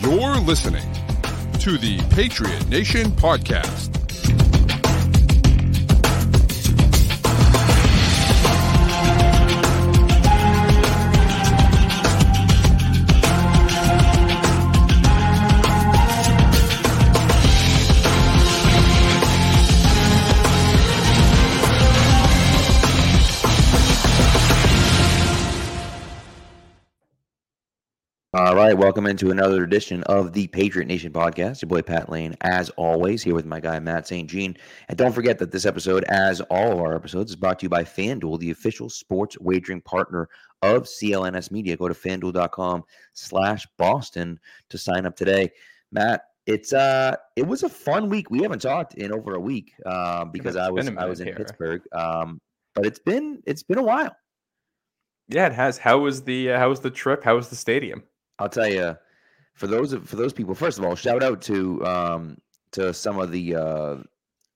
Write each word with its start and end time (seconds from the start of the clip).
You're 0.00 0.36
listening 0.36 0.86
to 1.58 1.76
the 1.76 1.98
Patriot 2.10 2.68
Nation 2.68 3.10
Podcast. 3.10 3.97
Right, 28.64 28.76
welcome 28.76 29.06
into 29.06 29.30
another 29.30 29.62
edition 29.62 30.02
of 30.04 30.32
the 30.32 30.48
Patriot 30.48 30.86
Nation 30.86 31.12
podcast. 31.12 31.62
Your 31.62 31.68
boy 31.68 31.80
Pat 31.80 32.10
Lane, 32.10 32.34
as 32.40 32.70
always, 32.70 33.22
here 33.22 33.34
with 33.34 33.46
my 33.46 33.60
guy 33.60 33.78
Matt 33.78 34.08
St. 34.08 34.28
Jean. 34.28 34.56
And 34.88 34.98
don't 34.98 35.12
forget 35.12 35.38
that 35.38 35.52
this 35.52 35.64
episode, 35.64 36.02
as 36.04 36.40
all 36.40 36.72
of 36.72 36.78
our 36.80 36.96
episodes, 36.96 37.30
is 37.30 37.36
brought 37.36 37.60
to 37.60 37.66
you 37.66 37.68
by 37.68 37.84
FanDuel, 37.84 38.40
the 38.40 38.50
official 38.50 38.90
sports 38.90 39.38
wagering 39.38 39.80
partner 39.82 40.28
of 40.62 40.84
CLNS 40.84 41.52
Media. 41.52 41.76
Go 41.76 41.86
to 41.86 41.94
fanduel.com 41.94 42.82
slash 43.12 43.64
Boston 43.76 44.40
to 44.70 44.78
sign 44.78 45.06
up 45.06 45.14
today. 45.14 45.52
Matt, 45.92 46.22
it's 46.46 46.72
uh 46.72 47.14
it 47.36 47.46
was 47.46 47.62
a 47.62 47.68
fun 47.68 48.08
week. 48.08 48.28
We 48.28 48.42
haven't 48.42 48.62
talked 48.62 48.94
in 48.94 49.12
over 49.12 49.34
a 49.34 49.40
week 49.40 49.72
uh, 49.86 50.24
because 50.24 50.56
It's 50.56 50.64
I 50.64 50.70
was 50.70 50.88
I 50.88 51.04
was 51.04 51.20
in 51.20 51.28
here. 51.28 51.36
Pittsburgh. 51.36 51.82
Um, 51.92 52.40
but 52.74 52.86
it's 52.86 52.98
been 52.98 53.40
it's 53.46 53.62
been 53.62 53.78
a 53.78 53.82
while. 53.82 54.16
Yeah, 55.28 55.46
it 55.46 55.52
has. 55.52 55.78
How 55.78 55.98
was 55.98 56.24
the 56.24 56.52
uh, 56.52 56.58
how 56.58 56.70
was 56.70 56.80
the 56.80 56.90
trip? 56.90 57.22
How 57.22 57.36
was 57.36 57.50
the 57.50 57.56
stadium? 57.56 58.02
I'll 58.38 58.48
tell 58.48 58.68
you, 58.68 58.96
for 59.54 59.66
those 59.66 59.94
for 59.94 60.16
those 60.16 60.32
people, 60.32 60.54
first 60.54 60.78
of 60.78 60.84
all, 60.84 60.94
shout 60.94 61.22
out 61.22 61.42
to 61.42 61.84
um 61.84 62.38
to 62.72 62.92
some 62.94 63.18
of 63.18 63.32
the 63.32 63.56
uh 63.56 63.96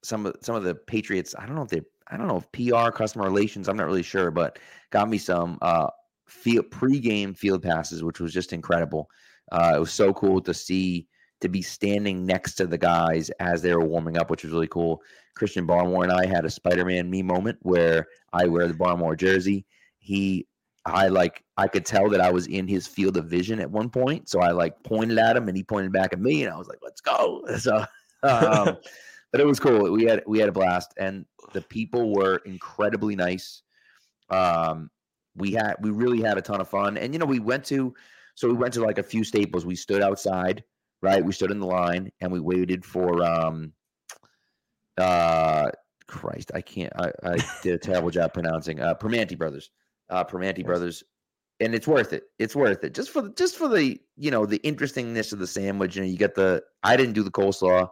some 0.03 0.27
of 0.27 0.37
some 0.41 0.55
of 0.55 0.63
the 0.63 0.75
Patriots. 0.75 1.35
I 1.39 1.47
don't 1.47 1.57
know 1.57 1.63
if 1.63 1.71
they 1.71 1.83
I 2.09 2.17
don't 2.17 2.29
know 2.29 2.37
if 2.37 2.53
PR 2.53 2.91
customer 2.91 3.25
relations. 3.25 3.69
I'm 3.69 3.77
not 3.77 3.87
really 3.87 4.03
sure, 4.03 4.31
but 4.31 4.59
got 4.91 5.09
me 5.09 5.19
some 5.19 5.59
uh 5.63 5.89
field 6.29 6.71
pregame 6.71 7.37
field 7.37 7.63
passes, 7.63 8.03
which 8.03 8.21
was 8.21 8.33
just 8.33 8.53
incredible. 8.53 9.09
Uh, 9.51 9.75
it 9.77 9.81
was 9.81 9.93
so 9.93 10.13
cool 10.13 10.41
to 10.41 10.55
see 10.55 11.07
to 11.41 11.49
be 11.49 11.61
standing 11.61 12.25
next 12.25 12.55
to 12.55 12.67
the 12.67 12.79
guys 12.79 13.29
as 13.41 13.61
they 13.61 13.75
were 13.75 13.85
warming 13.85 14.17
up, 14.17 14.31
which 14.31 14.45
was 14.45 14.53
really 14.53 14.69
cool. 14.69 15.03
Christian 15.35 15.67
Barmore 15.67 16.05
and 16.05 16.13
I 16.13 16.27
had 16.27 16.45
a 16.45 16.51
Spider-Man 16.51 17.11
me 17.11 17.23
moment 17.23 17.59
where 17.63 18.07
I 18.33 18.47
wear 18.47 18.69
the 18.69 18.75
Barmore 18.75 19.17
jersey. 19.17 19.67
He 19.99 20.47
I 20.85 21.09
like 21.09 21.45
I 21.57 21.69
could 21.69 21.87
tell 21.87 22.09
that 22.11 22.21
I 22.21 22.31
was 22.31 22.47
in 22.47 22.67
his 22.67 22.87
field 22.87 23.17
of 23.17 23.27
vision 23.27 23.61
at 23.61 23.71
one 23.71 23.89
point. 23.89 24.29
So 24.29 24.41
I 24.41 24.51
like 24.51 24.83
pointed 24.83 25.19
at 25.19 25.37
him 25.37 25.49
and 25.49 25.57
he 25.57 25.63
pointed 25.63 25.93
back 25.93 26.13
at 26.13 26.21
me 26.21 26.45
and 26.45 26.53
I 26.53 26.57
was 26.57 26.69
like, 26.69 26.81
let's 26.83 27.01
go. 27.01 27.45
So 27.59 27.85
um, 28.25 28.77
but 29.33 29.41
it 29.41 29.47
was 29.47 29.61
cool. 29.61 29.91
We 29.93 30.05
had 30.05 30.23
we 30.27 30.39
had 30.39 30.49
a 30.49 30.53
blast 30.53 30.95
and 30.97 31.25
the 31.53 31.63
people 31.63 32.13
were 32.13 32.37
incredibly 32.45 33.15
nice. 33.15 33.63
Um 34.31 34.91
we 35.37 35.53
had 35.53 35.77
we 35.81 35.91
really 35.91 36.21
had 36.21 36.37
a 36.37 36.43
ton 36.43 36.61
of 36.61 36.69
fun. 36.69 36.97
And 36.97 37.13
you 37.13 37.19
know, 37.19 37.27
we 37.27 37.39
went 37.39 37.65
to 37.67 37.95
so 38.35 38.49
we 38.49 38.55
went 38.55 38.75
to 38.75 38.83
like 38.83 38.99
a 38.99 39.05
few 39.05 39.23
staples. 39.23 39.65
We 39.65 39.77
stood 39.77 40.03
outside, 40.03 40.65
right? 41.01 41.25
We 41.25 41.33
stood 41.33 41.51
in 41.53 41.61
the 41.61 41.67
line 41.67 42.11
and 42.21 42.33
we 42.33 42.41
waited 42.41 42.85
for 42.85 43.25
um 43.25 43.73
uh 44.99 45.71
Christ, 46.09 46.51
I 46.55 46.61
can't 46.61 46.93
I, 46.99 47.13
I 47.23 47.37
did 47.63 47.75
a 47.75 47.79
terrible 47.79 48.11
job 48.11 48.35
pronouncing 48.35 48.81
uh 48.81 48.95
Permanente 48.95 49.39
Brothers 49.39 49.71
uh, 50.13 50.25
Permanente 50.25 50.59
Yes. 50.59 50.67
Brothers, 50.67 51.05
and 51.61 51.75
it's 51.75 51.89
worth 51.89 52.13
it. 52.13 52.25
It's 52.39 52.55
worth 52.55 52.85
it 52.85 52.95
just 52.95 53.11
for 53.11 53.23
the, 53.23 53.31
just 53.31 53.57
for 53.57 53.69
the 53.69 53.99
you 54.17 54.31
know 54.31 54.47
the 54.47 54.59
interestingness 54.59 55.33
of 55.33 55.39
the 55.39 55.47
sandwich. 55.47 55.97
You 55.97 56.03
know, 56.03 56.09
you 56.09 56.19
get 56.19 56.35
the 56.35 56.63
I 56.83 56.97
didn't 56.97 57.15
do 57.15 57.23
the 57.23 57.31
coleslaw, 57.31 57.89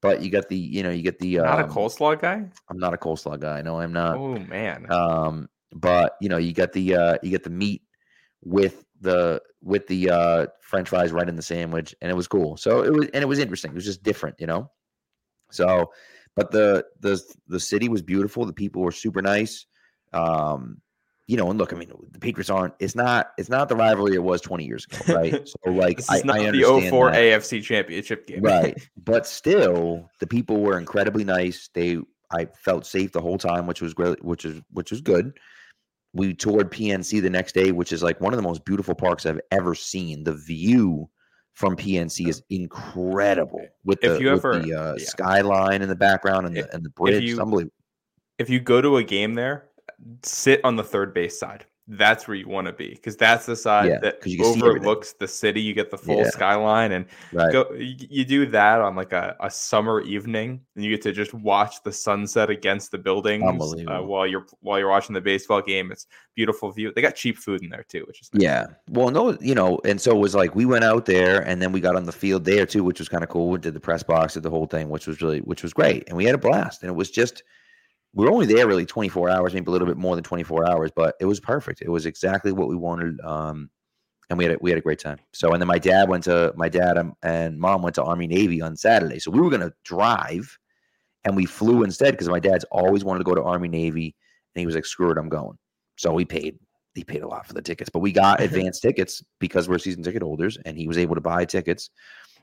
but 0.00 0.22
you 0.22 0.30
got 0.30 0.48
the 0.48 0.56
you 0.56 0.82
know 0.82 0.90
you 0.90 1.02
get 1.02 1.18
the 1.18 1.36
Not 1.36 1.60
a 1.60 1.64
um, 1.64 1.70
coleslaw 1.70 2.20
guy. 2.20 2.48
I'm 2.70 2.78
not 2.78 2.94
a 2.94 2.96
coleslaw 2.96 3.38
guy. 3.38 3.60
No, 3.62 3.80
I'm 3.80 3.92
not. 3.92 4.16
Oh 4.16 4.38
man. 4.38 4.90
Um, 4.90 5.48
but 5.74 6.16
you 6.20 6.28
know 6.28 6.38
you 6.38 6.52
got 6.52 6.72
the 6.72 6.94
uh, 6.94 7.18
you 7.22 7.30
get 7.30 7.42
the 7.42 7.50
meat 7.50 7.82
with 8.42 8.84
the 9.00 9.42
with 9.62 9.86
the 9.88 10.10
uh, 10.10 10.46
French 10.60 10.88
fries 10.90 11.10
right 11.12 11.28
in 11.28 11.36
the 11.36 11.42
sandwich, 11.42 11.94
and 12.00 12.10
it 12.10 12.14
was 12.14 12.28
cool. 12.28 12.56
So 12.56 12.84
it 12.84 12.92
was 12.92 13.08
and 13.12 13.22
it 13.22 13.26
was 13.26 13.38
interesting. 13.38 13.72
It 13.72 13.74
was 13.74 13.84
just 13.84 14.02
different, 14.02 14.36
you 14.38 14.46
know. 14.46 14.70
So, 15.50 15.90
but 16.36 16.50
the 16.50 16.84
the 17.00 17.20
the 17.48 17.60
city 17.60 17.88
was 17.88 18.02
beautiful. 18.02 18.44
The 18.44 18.52
people 18.52 18.82
were 18.82 18.92
super 18.92 19.22
nice. 19.22 19.66
Um, 20.12 20.80
you 21.26 21.36
know, 21.38 21.48
and 21.50 21.58
look, 21.58 21.72
I 21.72 21.76
mean, 21.76 21.90
the 22.10 22.18
Patriots 22.18 22.50
aren't. 22.50 22.74
It's 22.80 22.94
not. 22.94 23.28
It's 23.38 23.48
not 23.48 23.68
the 23.70 23.76
rivalry 23.76 24.14
it 24.14 24.22
was 24.22 24.40
20 24.42 24.64
years 24.66 24.86
ago, 24.86 25.14
right? 25.14 25.48
So, 25.64 25.70
like, 25.70 26.00
I, 26.10 26.20
not 26.24 26.36
I 26.36 26.40
the 26.42 26.48
understand 26.48 26.90
04 26.90 27.10
that 27.12 27.18
AFC 27.18 27.62
Championship 27.62 28.26
game. 28.26 28.42
right 28.42 28.88
but 29.04 29.26
still 29.26 30.10
the 30.20 30.26
people 30.26 30.60
were 30.60 30.78
incredibly 30.78 31.24
nice 31.24 31.68
they 31.74 31.98
i 32.30 32.46
felt 32.56 32.84
safe 32.86 33.12
the 33.12 33.20
whole 33.20 33.36
time 33.38 33.66
which 33.66 33.80
was 33.82 33.92
great 33.94 34.22
which 34.24 34.44
is 34.44 34.60
which 34.72 34.90
was 34.90 35.00
good 35.02 35.32
we 36.14 36.32
toured 36.34 36.70
pnc 36.70 37.20
the 37.22 37.28
next 37.30 37.54
day 37.54 37.70
which 37.70 37.92
is 37.92 38.02
like 38.02 38.20
one 38.20 38.32
of 38.32 38.36
the 38.38 38.42
most 38.42 38.64
beautiful 38.64 38.94
parks 38.94 39.26
i've 39.26 39.40
ever 39.50 39.74
seen 39.74 40.24
the 40.24 40.32
view 40.34 41.08
from 41.52 41.76
pnc 41.76 42.26
is 42.26 42.42
incredible 42.50 43.64
with 43.84 43.98
If 44.02 44.14
the, 44.18 44.20
you 44.24 44.30
with 44.30 44.38
ever- 44.44 44.58
the 44.58 44.72
uh, 44.74 44.94
yeah. 44.98 45.04
skyline 45.04 45.82
in 45.82 45.88
the 45.88 45.94
background 45.96 46.46
and 46.46 46.56
If- 46.56 46.66
the, 46.68 46.74
and 46.74 46.84
the 46.84 46.90
bridge 46.90 47.22
you- 47.22 47.32
it's 47.32 47.40
unbelievable 47.40 47.74
if 48.38 48.50
you 48.50 48.58
go 48.58 48.80
to 48.80 48.96
a 48.96 49.04
game 49.04 49.34
there, 49.34 49.68
sit 50.22 50.60
on 50.64 50.76
the 50.76 50.84
third 50.84 51.14
base 51.14 51.38
side. 51.38 51.64
That's 51.86 52.26
where 52.26 52.34
you 52.34 52.48
want 52.48 52.66
to 52.66 52.72
be 52.72 52.88
because 52.94 53.14
that's 53.14 53.44
the 53.44 53.54
side 53.54 53.90
Yeah, 53.90 53.98
that 53.98 54.18
'cause 54.22 54.32
you 54.32 54.38
can 54.38 54.46
see 54.54 54.58
everything. 54.60 54.78
overlooks 54.78 55.12
the 55.12 55.28
city. 55.28 55.60
You 55.60 55.74
get 55.74 55.90
the 55.90 55.98
full 55.98 56.16
Yeah. 56.20 56.30
skyline, 56.30 56.92
and 56.92 57.04
right 57.30 57.52
go. 57.52 57.70
You, 57.74 57.94
you 58.08 58.24
do 58.24 58.46
that 58.46 58.80
on 58.80 58.96
like 58.96 59.12
a, 59.12 59.36
a 59.40 59.50
summer 59.50 60.00
evening, 60.00 60.62
and 60.76 60.82
you 60.82 60.90
get 60.90 61.02
to 61.02 61.12
just 61.12 61.34
watch 61.34 61.82
the 61.82 61.92
sunset 61.92 62.48
against 62.48 62.90
the 62.90 62.96
buildings 62.96 63.44
uh, 63.86 64.00
while 64.00 64.26
you're 64.26 64.46
while 64.60 64.78
you're 64.78 64.88
watching 64.88 65.12
the 65.12 65.20
baseball 65.20 65.60
game. 65.60 65.92
It's 65.92 66.06
beautiful 66.34 66.70
view. 66.72 66.90
They 66.96 67.02
got 67.02 67.16
cheap 67.16 67.36
food 67.36 67.62
in 67.62 67.68
there 67.68 67.84
too, 67.86 68.04
which 68.06 68.22
is 68.22 68.30
nice. 68.32 68.42
Yeah. 68.42 68.66
Well, 68.88 69.10
no, 69.10 69.36
you 69.42 69.54
know, 69.54 69.78
and 69.84 70.00
so 70.00 70.12
it 70.16 70.20
was 70.20 70.34
like 70.34 70.54
we 70.54 70.64
went 70.64 70.84
out 70.84 71.04
there 71.04 71.42
and 71.46 71.60
then 71.60 71.70
we 71.70 71.80
got 71.82 71.96
on 71.96 72.04
the 72.04 72.12
field 72.12 72.46
there 72.46 72.64
too, 72.64 72.82
which 72.82 72.98
was 72.98 73.10
kind 73.10 73.22
of 73.22 73.28
cool. 73.28 73.50
We 73.50 73.58
did 73.58 73.74
the 73.74 73.78
press 73.80 74.02
box, 74.02 74.32
did 74.32 74.42
the 74.42 74.48
whole 74.48 74.64
thing, 74.66 74.88
which 74.88 75.06
was 75.06 75.20
really, 75.20 75.40
which 75.40 75.62
was 75.62 75.74
great. 75.74 76.04
And 76.08 76.16
we 76.16 76.24
had 76.24 76.34
a 76.34 76.38
blast. 76.38 76.82
And 76.82 76.88
it 76.88 76.94
was 76.94 77.10
just, 77.10 77.42
we 78.14 78.24
were 78.24 78.30
only 78.30 78.46
there 78.46 78.66
really 78.66 78.86
24 78.86 79.28
hours, 79.28 79.54
maybe 79.54 79.66
a 79.66 79.70
little 79.70 79.88
bit 79.88 79.96
more 79.96 80.14
than 80.14 80.24
24 80.24 80.70
hours, 80.70 80.90
but 80.94 81.16
it 81.20 81.26
was 81.26 81.40
perfect. 81.40 81.82
It 81.82 81.90
was 81.90 82.06
exactly 82.06 82.52
what 82.52 82.68
we 82.68 82.76
wanted. 82.76 83.20
Um, 83.22 83.70
and 84.30 84.38
we 84.38 84.44
had 84.44 84.54
a, 84.54 84.58
we 84.60 84.70
had 84.70 84.78
a 84.78 84.82
great 84.82 85.00
time. 85.00 85.18
So, 85.32 85.52
and 85.52 85.60
then 85.60 85.66
my 85.66 85.78
dad 85.78 86.08
went 86.08 86.24
to 86.24 86.52
my 86.56 86.68
dad 86.68 86.96
and, 87.22 87.58
mom 87.58 87.82
went 87.82 87.96
to 87.96 88.04
Army 88.04 88.26
Navy 88.26 88.62
on 88.62 88.76
Saturday. 88.76 89.18
So 89.18 89.30
we 89.30 89.40
were 89.40 89.50
going 89.50 89.62
to 89.62 89.72
drive 89.84 90.58
and 91.24 91.36
we 91.36 91.44
flew 91.44 91.82
instead 91.82 92.12
because 92.12 92.28
my 92.28 92.38
dad's 92.38 92.64
always 92.70 93.04
wanted 93.04 93.18
to 93.18 93.24
go 93.24 93.34
to 93.34 93.42
Army 93.42 93.68
Navy. 93.68 94.14
And 94.54 94.60
he 94.60 94.66
was 94.66 94.74
like, 94.74 94.86
screw 94.86 95.10
it, 95.10 95.18
I'm 95.18 95.28
going. 95.28 95.58
So 95.96 96.12
we 96.12 96.24
paid 96.24 96.58
he 96.94 97.02
paid 97.02 97.22
a 97.22 97.28
lot 97.28 97.46
for 97.46 97.54
the 97.54 97.62
tickets, 97.62 97.90
but 97.90 97.98
we 97.98 98.12
got 98.12 98.40
advanced 98.40 98.82
tickets 98.82 99.22
because 99.40 99.68
we're 99.68 99.78
season 99.78 100.02
ticket 100.02 100.22
holders, 100.22 100.56
and 100.64 100.78
he 100.78 100.86
was 100.86 100.98
able 100.98 101.16
to 101.16 101.20
buy 101.20 101.44
tickets. 101.44 101.90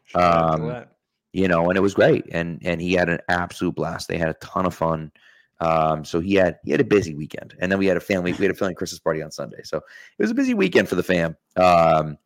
Shout 0.06 0.22
out 0.22 0.58
to 0.58 0.64
Um. 0.64 0.86
You 1.34 1.48
know, 1.48 1.70
and 1.70 1.78
it 1.78 1.82
was 1.82 1.94
great, 1.94 2.26
and 2.34 2.60
and 2.66 2.82
he 2.82 2.92
had 2.92 3.08
an 3.08 3.20
absolute 3.30 3.76
blast. 3.76 4.10
They 4.10 4.18
had 4.18 4.28
a 4.28 4.34
ton 4.36 4.66
of 4.66 4.76
fun. 4.76 5.14
Um, 5.62 6.04
so 6.04 6.20
he 6.20 6.34
had 6.34 6.58
he 6.66 6.72
had 6.72 6.82
a 6.82 6.86
busy 6.86 7.14
weekend, 7.14 7.56
and 7.60 7.72
then 7.72 7.78
we 7.80 7.86
had 7.86 7.96
a 7.96 8.02
family 8.02 8.34
we 8.34 8.46
had 8.46 8.52
a 8.52 8.58
family 8.58 8.74
Christmas 8.74 9.00
party 9.00 9.22
on 9.22 9.32
Sunday. 9.32 9.62
So 9.64 9.78
it 9.78 10.22
was 10.22 10.32
a 10.32 10.36
busy 10.36 10.56
weekend 10.56 10.90
for 10.90 10.96
the 10.96 11.04
fam. 11.04 11.38
Um, 11.56 12.18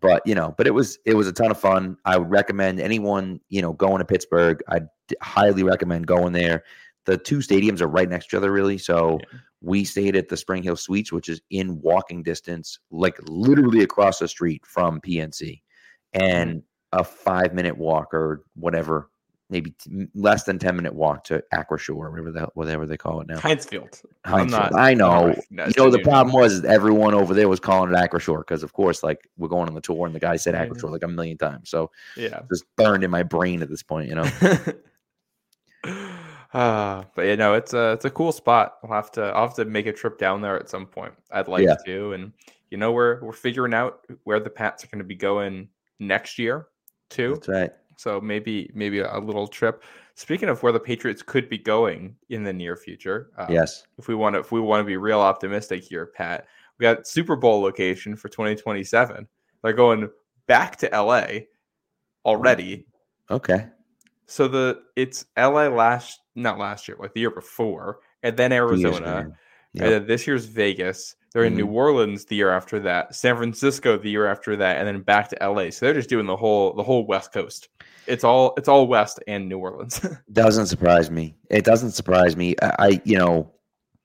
but 0.00 0.22
you 0.26 0.34
know, 0.34 0.54
but 0.56 0.66
it 0.66 0.70
was 0.70 0.98
it 1.04 1.14
was 1.14 1.28
a 1.28 1.32
ton 1.32 1.50
of 1.50 1.60
fun. 1.60 1.98
I 2.06 2.16
would 2.16 2.30
recommend 2.30 2.80
anyone 2.80 3.40
you 3.50 3.60
know 3.60 3.74
going 3.74 3.98
to 3.98 4.04
Pittsburgh. 4.06 4.62
I 4.68 4.80
highly 5.20 5.62
recommend 5.62 6.06
going 6.06 6.32
there. 6.32 6.64
The 7.04 7.18
two 7.18 7.38
stadiums 7.38 7.82
are 7.82 7.86
right 7.86 8.08
next 8.08 8.26
to 8.26 8.36
each 8.36 8.38
other, 8.38 8.50
really. 8.50 8.78
So 8.78 9.18
Yeah. 9.20 9.38
we 9.60 9.84
stayed 9.84 10.16
at 10.16 10.28
the 10.28 10.36
Spring 10.36 10.62
Hill 10.62 10.76
Suites, 10.76 11.12
which 11.12 11.28
is 11.28 11.42
in 11.50 11.80
walking 11.82 12.22
distance, 12.22 12.78
like 12.90 13.18
literally 13.28 13.82
across 13.82 14.18
the 14.20 14.28
street 14.28 14.64
from 14.64 15.00
PNC, 15.02 15.60
and 16.14 16.62
a 16.92 17.04
five 17.04 17.52
minute 17.52 17.76
walk 17.76 18.14
or 18.14 18.42
whatever, 18.54 19.09
maybe 19.50 19.72
t- 19.72 20.06
less 20.14 20.44
than 20.44 20.58
ten 20.58 20.76
minute 20.76 20.94
walk 20.94 21.24
to 21.24 21.42
Acrisure, 21.52 21.94
whatever 21.94 22.30
the, 22.32 22.48
whatever 22.54 22.86
they 22.86 22.96
call 22.96 23.20
it 23.20 23.26
now. 23.26 23.38
Heinz 23.38 23.66
Field. 23.66 24.00
I'm 24.24 24.46
not- 24.46 24.74
I 24.74 24.94
know. 24.94 25.34
You 25.50 25.72
know 25.76 25.90
the 25.90 25.98
New 25.98 26.04
problem 26.04 26.32
was 26.34 26.64
everyone 26.64 27.12
over 27.14 27.34
there 27.34 27.48
was 27.48 27.60
calling 27.60 27.92
it 27.92 27.96
Acrisure 27.96 28.38
because, 28.38 28.62
of 28.62 28.72
course, 28.72 29.02
like 29.02 29.28
we're 29.36 29.48
going 29.48 29.68
on 29.68 29.74
the 29.74 29.80
tour, 29.80 30.06
and 30.06 30.14
the 30.14 30.20
guy 30.20 30.36
said 30.36 30.54
I 30.54 30.66
Aqua 30.66 30.86
like 30.88 31.02
a 31.02 31.08
million 31.08 31.36
times, 31.36 31.68
so 31.68 31.90
Yeah. 32.16 32.40
just 32.50 32.64
burned 32.76 33.04
in 33.04 33.10
my 33.10 33.22
brain 33.24 33.60
at 33.62 33.68
this 33.68 33.82
point. 33.82 34.08
You 34.08 34.14
know. 34.16 34.30
uh, 35.84 37.04
but 37.14 37.22
you 37.26 37.36
know, 37.36 37.54
it's 37.54 37.74
a 37.74 37.92
it's 37.92 38.04
a 38.04 38.10
cool 38.10 38.32
spot. 38.32 38.78
I'll 38.84 38.92
have 38.92 39.10
to 39.12 39.22
I'll 39.22 39.46
have 39.48 39.56
to 39.56 39.64
make 39.64 39.86
a 39.86 39.92
trip 39.92 40.18
down 40.18 40.40
there 40.40 40.58
at 40.58 40.68
some 40.68 40.86
point. 40.86 41.12
I'd 41.30 41.48
like 41.48 41.64
Yeah. 41.64 41.76
to, 41.86 42.12
and 42.12 42.32
you 42.70 42.78
know, 42.78 42.92
we're 42.92 43.20
we're 43.24 43.32
figuring 43.32 43.74
out 43.74 44.06
where 44.24 44.40
the 44.40 44.50
Pats 44.50 44.84
are 44.84 44.88
going 44.88 44.98
to 45.00 45.04
be 45.04 45.16
going 45.16 45.68
next 45.98 46.38
year 46.38 46.68
too. 47.08 47.34
That's 47.34 47.48
right. 47.48 47.72
So 48.00 48.18
maybe 48.18 48.70
maybe 48.72 49.00
a 49.00 49.18
little 49.18 49.46
trip. 49.46 49.82
Speaking 50.14 50.48
of 50.48 50.62
where 50.62 50.72
the 50.72 50.80
Patriots 50.80 51.20
could 51.20 51.50
be 51.50 51.58
going 51.58 52.16
in 52.30 52.42
the 52.42 52.52
near 52.52 52.74
future, 52.74 53.30
uh, 53.36 53.46
Yes. 53.50 53.84
if 53.98 54.08
we 54.08 54.14
want 54.14 54.34
to 54.36 54.40
if 54.40 54.50
we 54.50 54.58
want 54.58 54.80
to 54.80 54.86
be 54.86 54.96
real 54.96 55.20
optimistic 55.20 55.84
here, 55.84 56.06
Pat, 56.06 56.46
we 56.78 56.84
got 56.84 57.06
Super 57.06 57.36
Bowl 57.36 57.60
location 57.60 58.16
for 58.16 58.30
2027. 58.30 59.28
They're 59.62 59.74
going 59.74 60.08
back 60.46 60.76
to 60.78 60.88
LA 60.88 61.40
already. 62.24 62.86
Okay. 63.30 63.66
So 64.24 64.48
the 64.48 64.80
it's 64.96 65.26
LA 65.36 65.68
last 65.68 66.20
not 66.34 66.58
last 66.58 66.88
year, 66.88 66.96
like 66.98 67.12
the 67.12 67.20
year 67.20 67.30
before, 67.30 67.98
and 68.22 68.34
then 68.34 68.50
Arizona, 68.50 69.18
ago. 69.18 69.32
and 69.74 69.92
then 69.92 70.06
this 70.06 70.26
year's 70.26 70.46
Vegas. 70.46 71.16
They're 71.32 71.44
in 71.44 71.54
Mhm. 71.54 71.58
New 71.58 71.66
Orleans 71.68 72.24
the 72.24 72.36
year 72.36 72.50
after 72.50 72.80
that, 72.80 73.14
San 73.14 73.36
Francisco 73.36 73.96
the 73.96 74.10
year 74.10 74.26
after 74.26 74.56
that, 74.56 74.78
and 74.78 74.86
then 74.88 75.00
back 75.02 75.28
to 75.28 75.42
LA. 75.42 75.70
So 75.70 75.86
they're 75.86 75.94
just 75.94 76.08
doing 76.08 76.26
the 76.26 76.36
whole 76.36 76.72
the 76.74 76.82
whole 76.82 77.06
West 77.06 77.32
Coast. 77.32 77.68
It's 78.06 78.24
all 78.24 78.54
it's 78.56 78.68
all 78.68 78.86
West 78.88 79.20
and 79.28 79.48
New 79.48 79.58
Orleans. 79.58 80.00
Doesn't 80.32 80.66
surprise 80.66 81.10
me. 81.10 81.36
It 81.48 81.64
doesn't 81.64 81.92
surprise 81.92 82.36
me. 82.36 82.56
I, 82.62 82.74
I 82.78 83.00
you 83.04 83.16
know, 83.16 83.52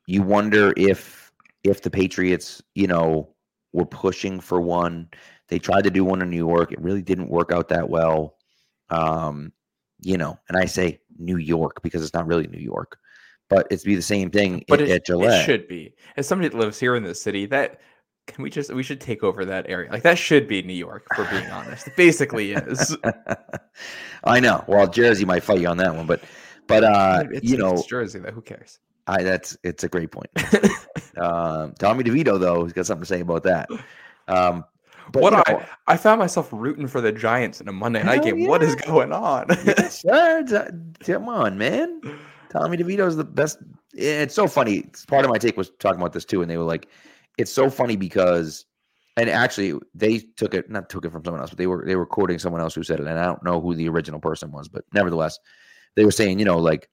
you 0.06 0.22
wonder 0.22 0.74
if 0.78 1.32
if 1.64 1.82
the 1.82 1.90
Patriots, 1.90 2.62
you 2.76 2.86
know, 2.86 3.34
were 3.74 3.86
pushing 3.88 4.40
for 4.40 4.62
one. 4.62 5.10
They 5.48 5.58
tried 5.58 5.84
to 5.86 5.92
do 5.92 6.06
one 6.06 6.22
in 6.22 6.30
New 6.30 6.38
York. 6.38 6.72
It 6.72 6.80
really 6.82 7.02
didn't 7.02 7.30
work 7.30 7.52
out 7.52 7.70
that 7.70 7.90
well. 7.90 8.38
Um, 8.92 9.52
you 10.02 10.18
know, 10.18 10.38
and 10.48 10.58
I 10.58 10.66
say 10.66 11.00
New 11.18 11.38
York 11.38 11.82
because 11.82 12.04
it's 12.04 12.14
not 12.14 12.28
really 12.28 12.46
New 12.48 12.60
York, 12.60 13.00
but 13.50 13.68
it's 13.70 13.84
be 13.84 13.96
the 13.96 14.02
same 14.02 14.30
thing 14.30 14.64
but 14.68 14.82
at, 14.82 14.88
it, 14.88 14.92
at 14.92 15.06
Gillette. 15.06 15.42
it 15.42 15.46
should 15.46 15.68
be. 15.68 15.94
As 16.18 16.28
somebody 16.28 16.50
that 16.50 16.58
lives 16.58 16.80
here 16.80 16.96
in 16.96 17.04
the 17.04 17.16
city, 17.16 17.46
that 17.48 17.80
can 18.28 18.44
we 18.44 18.50
just 18.50 18.74
we 18.74 18.84
should 18.84 19.00
take 19.00 19.24
over 19.24 19.46
that 19.46 19.70
area. 19.70 19.92
Like 19.92 20.04
that 20.04 20.18
should 20.18 20.48
be 20.48 20.62
New 20.62 20.74
York, 20.74 21.06
for 21.16 21.26
being 21.26 21.46
honest. 21.48 21.88
It 21.88 21.96
basically 21.96 22.54
is. 22.54 22.98
I 24.24 24.40
know. 24.40 24.64
Well, 24.68 24.88
Jersey 24.88 25.26
might 25.26 25.44
fight 25.44 25.60
you 25.60 25.68
on 25.68 25.78
that 25.78 25.96
one, 25.96 26.08
but 26.08 26.24
but 26.68 26.84
uh, 26.84 27.26
it's, 27.32 27.50
you 27.50 27.58
know, 27.58 27.74
it's 27.74 27.86
Jersey 27.86 28.20
though. 28.20 28.32
Who 28.32 28.42
cares? 28.42 28.80
I 29.08 29.22
that's 29.22 29.56
it's 29.64 29.84
a 29.84 29.90
great 29.90 30.12
point. 30.12 30.30
Um, 31.18 31.74
Tommy 31.80 32.04
DeVito 32.04 32.40
though, 32.40 32.64
he's 32.64 32.74
got 32.74 32.86
something 32.86 33.04
to 33.04 33.08
say 33.08 33.22
about 33.22 33.44
that. 33.44 33.70
Um, 34.28 34.66
but 35.12 35.22
what 35.22 35.34
you 35.34 35.44
I 35.46 35.52
know, 35.52 35.66
I 35.88 35.98
found 35.98 36.20
myself 36.20 36.50
rooting 36.52 36.88
for 36.88 37.00
the 37.00 37.12
Giants 37.12 37.62
in 37.62 37.68
a 37.68 37.72
Monday 37.72 38.04
night 38.04 38.24
game. 38.24 38.46
What 38.48 38.64
is 38.64 38.76
going 38.76 39.14
on? 39.14 39.46
yes, 39.66 40.02
sir. 40.02 40.44
T- 41.04 41.14
Come 41.14 41.30
on, 41.30 41.58
man. 41.58 42.02
Tommy 42.50 42.78
DeVito's 42.78 43.16
the 43.16 43.24
best. 43.24 43.58
It's 43.94 44.34
so 44.34 44.48
funny. 44.48 44.86
Part 45.08 45.26
of 45.26 45.32
my 45.32 45.38
take 45.38 45.58
was 45.58 45.72
talking 45.80 46.00
about 46.00 46.14
this 46.14 46.26
too, 46.26 46.42
and 46.42 46.50
they 46.50 46.58
were 46.58 46.64
like, 46.64 46.88
"It's 47.38 47.52
so 47.52 47.70
funny 47.70 47.96
because," 47.96 48.66
and 49.18 49.30
actually, 49.30 49.80
they 49.94 50.20
took 50.38 50.54
it 50.54 50.70
not 50.70 50.90
took 50.90 51.06
it 51.06 51.12
from 51.12 51.24
someone 51.24 51.42
else, 51.42 51.52
but 51.52 51.58
they 51.58 51.68
were 51.68 51.84
they 51.86 51.96
were 51.96 52.06
quoting 52.06 52.40
someone 52.40 52.62
else 52.62 52.76
who 52.76 52.84
said 52.84 53.00
it, 53.00 53.08
and 53.08 53.20
I 53.20 53.26
don't 53.26 53.44
know 53.44 53.62
who 53.62 53.74
the 53.74 53.90
original 53.90 54.20
person 54.20 54.52
was, 54.52 54.68
but 54.68 54.84
nevertheless, 54.94 55.40
they 55.96 56.06
were 56.06 56.12
saying, 56.12 56.40
you 56.40 56.46
know, 56.46 56.58
like 56.58 56.90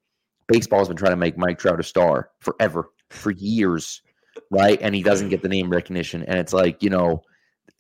baseball's 0.49 0.89
been 0.89 0.97
trying 0.97 1.13
to 1.13 1.17
make 1.17 1.39
Mike 1.39 1.59
Trout 1.59 1.81
a 1.81 1.83
star 1.83 2.31
forever, 2.41 2.91
for 3.11 3.31
years, 3.33 4.03
right? 4.51 4.79
And 4.81 4.95
he 4.95 5.03
doesn't 5.03 5.29
get 5.29 5.43
the 5.43 5.49
name 5.49 5.71
recognition, 5.71 6.23
and 6.25 6.39
it's 6.39 6.53
like, 6.53 6.83
you 6.83 6.91
know, 6.91 7.23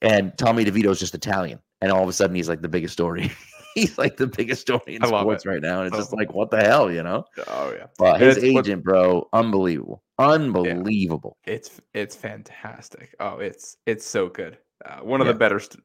and 0.01 0.37
Tommy 0.39 0.65
DeVito's 0.65 1.01
just 1.01 1.15
Italian, 1.15 1.61
and 1.81 1.93
all 1.93 2.03
of 2.03 2.09
a 2.09 2.13
sudden 2.13 2.37
he's 2.37 2.49
like 2.49 2.63
the 2.63 2.69
biggest 2.69 2.93
story. 2.93 3.31
he's 3.75 3.99
like 3.99 4.17
the 4.17 4.27
biggest 4.27 4.61
story 4.63 4.97
in 4.97 5.03
sports 5.05 5.45
it. 5.45 5.49
right 5.49 5.63
now. 5.63 5.79
And 5.83 5.87
it's 5.89 5.95
I 5.95 5.99
just 5.99 6.13
like, 6.13 6.33
what 6.33 6.51
the 6.51 6.63
hell, 6.63 6.91
you 6.91 7.03
know? 7.03 7.25
oh 7.49 7.73
yeah, 7.77 7.87
But 7.99 8.21
his 8.21 8.37
it's 8.37 8.45
agent, 8.47 8.85
bro, 8.85 9.29
unbelievable, 9.33 10.03
unbelievable. 10.19 11.37
it's 11.45 11.81
it's 11.95 12.17
fantastic. 12.17 13.15
Oh, 13.21 13.39
it's 13.39 13.77
it's 13.87 14.07
so 14.07 14.29
good. 14.29 14.59
Uh, 14.85 14.99
one 15.01 15.21
of 15.21 15.27
Yeah. 15.29 15.33
the 15.35 15.39
better, 15.39 15.61
st- 15.61 15.81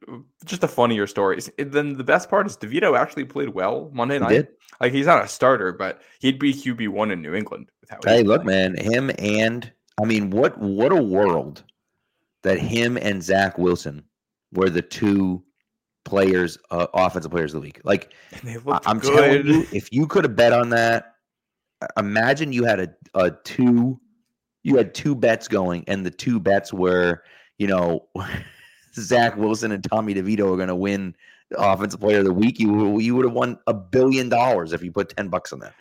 just 0.45 0.61
the 0.61 0.67
funnier 0.67 1.05
stories. 1.05 1.51
And 1.59 1.71
then 1.71 1.97
the 1.97 2.03
best 2.03 2.29
part 2.31 2.47
is 2.47 2.57
DeVito 2.57 2.97
actually 2.97 3.25
played 3.25 3.49
well 3.49 3.91
Monday 3.93 4.15
He 4.15 4.19
night. 4.21 4.29
did. 4.29 4.47
Like 4.81 4.91
he's 4.91 5.05
not 5.05 5.23
a 5.23 5.27
starter, 5.27 5.71
but 5.71 6.01
he'd 6.19 6.39
be 6.39 6.51
QB 6.53 6.87
one 6.89 7.11
in 7.11 7.21
New 7.21 7.35
England. 7.35 7.69
With 7.81 7.89
how 7.91 7.99
Hey, 8.05 8.23
look, 8.23 8.43
playing. 8.43 8.73
man, 8.73 8.83
him 8.83 9.11
and 9.19 9.71
I 10.01 10.05
mean, 10.05 10.29
what 10.31 10.57
what 10.57 10.91
a 10.91 11.01
world 11.01 11.63
that 12.43 12.59
him 12.59 12.97
and 12.97 13.21
Zach 13.23 13.57
Wilson 13.57 14.03
were 14.53 14.69
the 14.69 14.81
two 14.81 15.43
players, 16.07 16.57
uh, 16.71 16.87
offensive 16.93 17.31
players 17.31 17.53
of 17.53 17.61
the 17.61 17.65
week. 17.67 17.81
Like 17.83 18.13
they 18.43 18.53
I- 18.53 18.57
looked 18.57 18.87
I'm 18.87 18.99
good. 18.99 19.15
telling 19.15 19.45
you, 19.45 19.67
if 19.71 19.91
you 19.93 20.07
could 20.07 20.23
have 20.23 20.35
bet 20.35 20.53
on 20.53 20.69
that, 20.71 21.15
imagine 21.97 22.51
you 22.51 22.63
had 22.65 22.79
a, 22.79 22.89
a 23.13 23.31
two, 23.43 23.99
you 24.63 24.77
had 24.77 24.95
two 24.95 25.13
bets 25.13 25.47
going, 25.47 25.83
and 25.87 26.05
the 26.05 26.09
two 26.11 26.39
bets 26.39 26.73
were, 26.73 27.23
you 27.59 27.67
know, 27.67 28.07
Zach 28.95 29.37
Wilson 29.37 29.71
and 29.71 29.83
Tommy 29.83 30.15
DeVito 30.15 30.51
are 30.51 30.55
going 30.57 30.67
to 30.69 30.75
win 30.75 31.15
offensive 31.57 31.99
player 31.99 32.19
of 32.19 32.25
the 32.25 32.33
week. 32.33 32.59
You 32.59 32.97
you 32.99 33.15
would 33.15 33.25
have 33.25 33.33
won 33.35 33.59
a 33.67 33.73
billion 33.73 34.27
dollars 34.29 34.73
if 34.73 34.81
you 34.81 34.91
put 34.91 35.15
ten 35.15 35.27
bucks 35.27 35.53
on 35.53 35.59
that. 35.59 35.73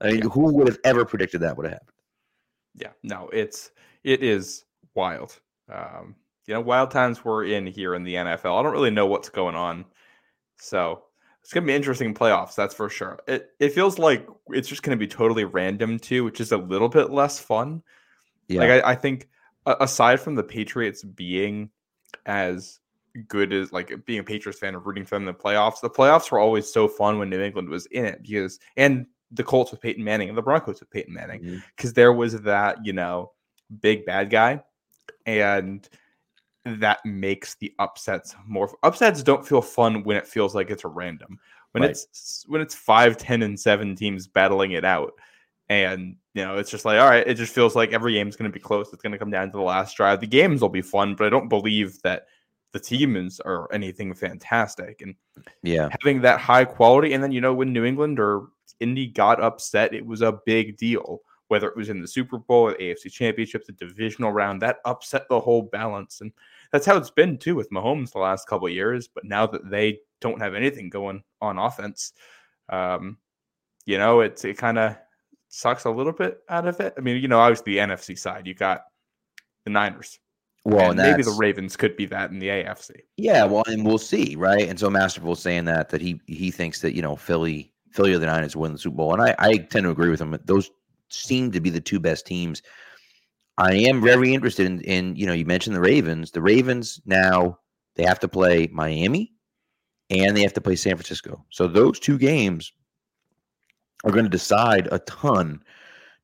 I 0.00 0.06
mean, 0.12 0.16
Yeah. 0.22 0.28
who 0.30 0.52
would 0.54 0.68
have 0.68 0.78
ever 0.84 1.04
predicted 1.04 1.42
that 1.42 1.56
would 1.56 1.66
have 1.66 1.74
happened? 1.74 1.88
yeah 2.74 2.88
no 3.02 3.28
it's 3.34 3.70
it 4.02 4.22
is 4.22 4.64
wild 4.94 5.38
um 5.70 6.14
you 6.46 6.54
know 6.54 6.60
wild 6.60 6.90
times 6.90 7.24
we're 7.24 7.44
in 7.44 7.66
here 7.66 7.94
in 7.94 8.02
the 8.02 8.14
nfl 8.14 8.58
i 8.58 8.62
don't 8.62 8.72
really 8.72 8.90
know 8.90 9.06
what's 9.06 9.28
going 9.28 9.54
on. 9.54 9.84
So 10.56 11.02
it's 11.42 11.52
gonna 11.52 11.66
be 11.66 11.74
interesting 11.74 12.14
playoffs 12.14 12.54
that's 12.54 12.74
for 12.74 12.88
sure. 12.88 13.18
It, 13.26 13.50
it 13.58 13.70
feels 13.70 13.98
like 13.98 14.26
it's 14.50 14.68
just 14.68 14.82
gonna 14.82 14.96
be 14.96 15.08
totally 15.08 15.44
random 15.44 15.98
too 15.98 16.24
which 16.24 16.40
is 16.40 16.52
a 16.52 16.56
little 16.56 16.88
bit 16.88 17.10
less 17.10 17.40
fun. 17.40 17.82
Yeah, 18.48 18.60
like 18.60 18.84
I, 18.84 18.92
I 18.92 18.94
think 18.94 19.28
aside 19.66 20.20
from 20.20 20.34
the 20.34 20.42
patriots 20.42 21.02
being 21.02 21.70
as 22.26 22.80
good 23.28 23.52
as 23.52 23.72
like 23.72 23.92
being 24.06 24.20
a 24.20 24.24
patriots 24.24 24.58
fan 24.58 24.74
and 24.74 24.84
rooting 24.86 25.04
for 25.04 25.16
them 25.16 25.28
in 25.28 25.34
the 25.34 25.38
playoffs 25.38 25.80
the 25.80 25.90
playoffs 25.90 26.30
were 26.30 26.38
always 26.38 26.72
so 26.72 26.88
fun 26.88 27.18
when 27.18 27.28
new 27.28 27.42
england 27.42 27.68
was 27.68 27.84
in 27.86 28.06
it 28.06 28.22
because 28.22 28.58
and 28.78 29.06
the 29.32 29.44
colts 29.44 29.70
with 29.70 29.82
peyton 29.82 30.02
manning 30.02 30.30
and 30.30 30.38
the 30.38 30.42
broncos 30.42 30.80
with 30.80 30.90
peyton 30.90 31.12
manning 31.12 31.40
mm-hmm. 31.42 31.58
because 31.76 31.92
there 31.92 32.12
was 32.12 32.40
that 32.40 32.78
you 32.84 32.92
know 32.92 33.30
big 33.80 34.06
bad 34.06 34.30
guy 34.30 34.62
and 35.26 35.88
that 36.64 37.04
makes 37.04 37.54
the 37.56 37.72
upsets 37.78 38.34
more 38.46 38.72
upsets 38.82 39.22
don't 39.22 39.46
feel 39.46 39.62
fun 39.62 40.04
when 40.04 40.16
it 40.16 40.26
feels 40.26 40.54
like 40.54 40.70
it's 40.70 40.84
a 40.84 40.88
random 40.88 41.38
when 41.72 41.82
Right. 41.82 41.90
it's 41.90 42.44
when 42.48 42.60
it's 42.60 42.74
5 42.74 43.16
10 43.16 43.42
and 43.42 43.58
7 43.58 43.96
teams 43.96 44.26
battling 44.26 44.72
it 44.72 44.84
out 44.84 45.12
and 45.68 46.16
you 46.34 46.44
know 46.44 46.58
it's 46.58 46.70
just 46.70 46.84
like 46.84 47.00
all 47.00 47.08
right 47.08 47.26
it 47.26 47.34
just 47.34 47.54
feels 47.54 47.74
like 47.74 47.92
every 47.92 48.12
game's 48.12 48.36
going 48.36 48.50
to 48.50 48.54
be 48.54 48.62
close 48.62 48.92
it's 48.92 49.02
going 49.02 49.12
to 49.12 49.18
come 49.18 49.30
down 49.30 49.50
to 49.50 49.56
the 49.56 49.62
last 49.62 49.96
drive 49.96 50.20
the 50.20 50.26
games 50.26 50.60
will 50.60 50.68
be 50.68 50.82
fun 50.82 51.14
but 51.14 51.26
i 51.26 51.30
don't 51.30 51.48
believe 51.48 52.00
that 52.02 52.26
the 52.72 52.80
teams 52.80 53.38
are 53.40 53.72
anything 53.72 54.14
fantastic 54.14 55.02
and 55.02 55.14
yeah, 55.62 55.88
having 56.00 56.22
that 56.22 56.40
high 56.40 56.64
quality. 56.64 57.12
And 57.12 57.22
then, 57.22 57.32
you 57.32 57.40
know, 57.40 57.54
when 57.54 57.72
New 57.72 57.84
England 57.84 58.18
or 58.18 58.48
Indy 58.80 59.06
got 59.06 59.42
upset, 59.42 59.94
it 59.94 60.04
was 60.04 60.22
a 60.22 60.40
big 60.46 60.76
deal. 60.78 61.20
Whether 61.52 61.68
it 61.68 61.76
was 61.76 61.90
in 61.90 62.00
the 62.00 62.08
Super 62.08 62.38
Bowl, 62.38 62.70
or 62.70 62.74
AFC 62.76 63.12
Championship, 63.12 63.66
the 63.66 63.72
divisional 63.72 64.32
round, 64.32 64.62
that 64.62 64.78
upset 64.86 65.28
the 65.28 65.38
whole 65.38 65.60
balance. 65.60 66.22
And 66.22 66.32
that's 66.72 66.86
how 66.86 66.96
it's 66.96 67.10
been 67.10 67.36
too 67.36 67.54
with 67.54 67.68
Mahomes 67.68 68.12
the 68.12 68.20
last 68.20 68.48
couple 68.48 68.68
of 68.68 68.72
years. 68.72 69.06
But 69.06 69.26
now 69.26 69.46
that 69.48 69.68
they 69.68 69.98
don't 70.22 70.40
have 70.40 70.54
anything 70.54 70.88
going 70.88 71.22
on 71.42 71.58
offense, 71.58 72.14
um, 72.70 73.18
you 73.84 73.98
know, 73.98 74.20
it's 74.20 74.46
it 74.46 74.56
kind 74.56 74.78
of 74.78 74.96
sucks 75.50 75.84
a 75.84 75.90
little 75.90 76.14
bit 76.14 76.38
out 76.48 76.66
of 76.66 76.80
it. 76.80 76.94
I 76.96 77.02
mean, 77.02 77.20
you 77.20 77.28
know, 77.28 77.38
obviously 77.38 77.74
the 77.74 77.80
NFC 77.80 78.18
side, 78.18 78.46
you 78.46 78.54
got 78.54 78.84
the 79.66 79.70
Niners. 79.72 80.18
well, 80.64 80.94
maybe 80.94 81.22
the 81.22 81.36
Ravens 81.38 81.76
could 81.76 81.98
be 81.98 82.06
that 82.06 82.30
in 82.30 82.38
the 82.38 82.48
AFC. 82.48 82.92
Yeah, 83.18 83.44
well, 83.44 83.64
and 83.66 83.84
we'll 83.84 83.98
see, 83.98 84.36
right? 84.36 84.66
And 84.70 84.80
so 84.80 84.88
Masterful 84.88 85.34
saying 85.34 85.66
that 85.66 85.90
that 85.90 86.00
he 86.00 86.18
he 86.26 86.50
thinks 86.50 86.80
that 86.80 86.96
you 86.96 87.02
know 87.02 87.14
Philly 87.14 87.74
Philly 87.90 88.14
or 88.14 88.18
the 88.18 88.24
Niners 88.24 88.56
win 88.56 88.72
the 88.72 88.78
Super 88.78 88.96
Bowl, 88.96 89.12
and 89.12 89.20
I 89.20 89.34
I 89.38 89.58
tend 89.58 89.84
to 89.84 89.90
agree 89.90 90.08
with 90.08 90.20
him. 90.22 90.34
Those 90.46 90.70
seem 91.12 91.52
to 91.52 91.60
be 91.60 91.70
the 91.70 91.80
two 91.80 92.00
best 92.00 92.26
teams. 92.26 92.62
I 93.58 93.74
am 93.74 94.00
very 94.00 94.32
interested 94.32 94.66
in 94.66 94.80
in 94.82 95.16
you 95.16 95.26
know 95.26 95.32
you 95.32 95.44
mentioned 95.44 95.76
the 95.76 95.80
Ravens. 95.80 96.30
The 96.30 96.42
Ravens 96.42 97.00
now 97.04 97.58
they 97.96 98.04
have 98.04 98.20
to 98.20 98.28
play 98.28 98.68
Miami, 98.72 99.32
and 100.10 100.36
they 100.36 100.42
have 100.42 100.54
to 100.54 100.60
play 100.60 100.76
San 100.76 100.96
Francisco. 100.96 101.44
So 101.50 101.66
those 101.66 102.00
two 102.00 102.18
games 102.18 102.72
are 104.04 104.10
going 104.10 104.24
to 104.24 104.30
decide 104.30 104.88
a 104.90 104.98
ton. 105.00 105.62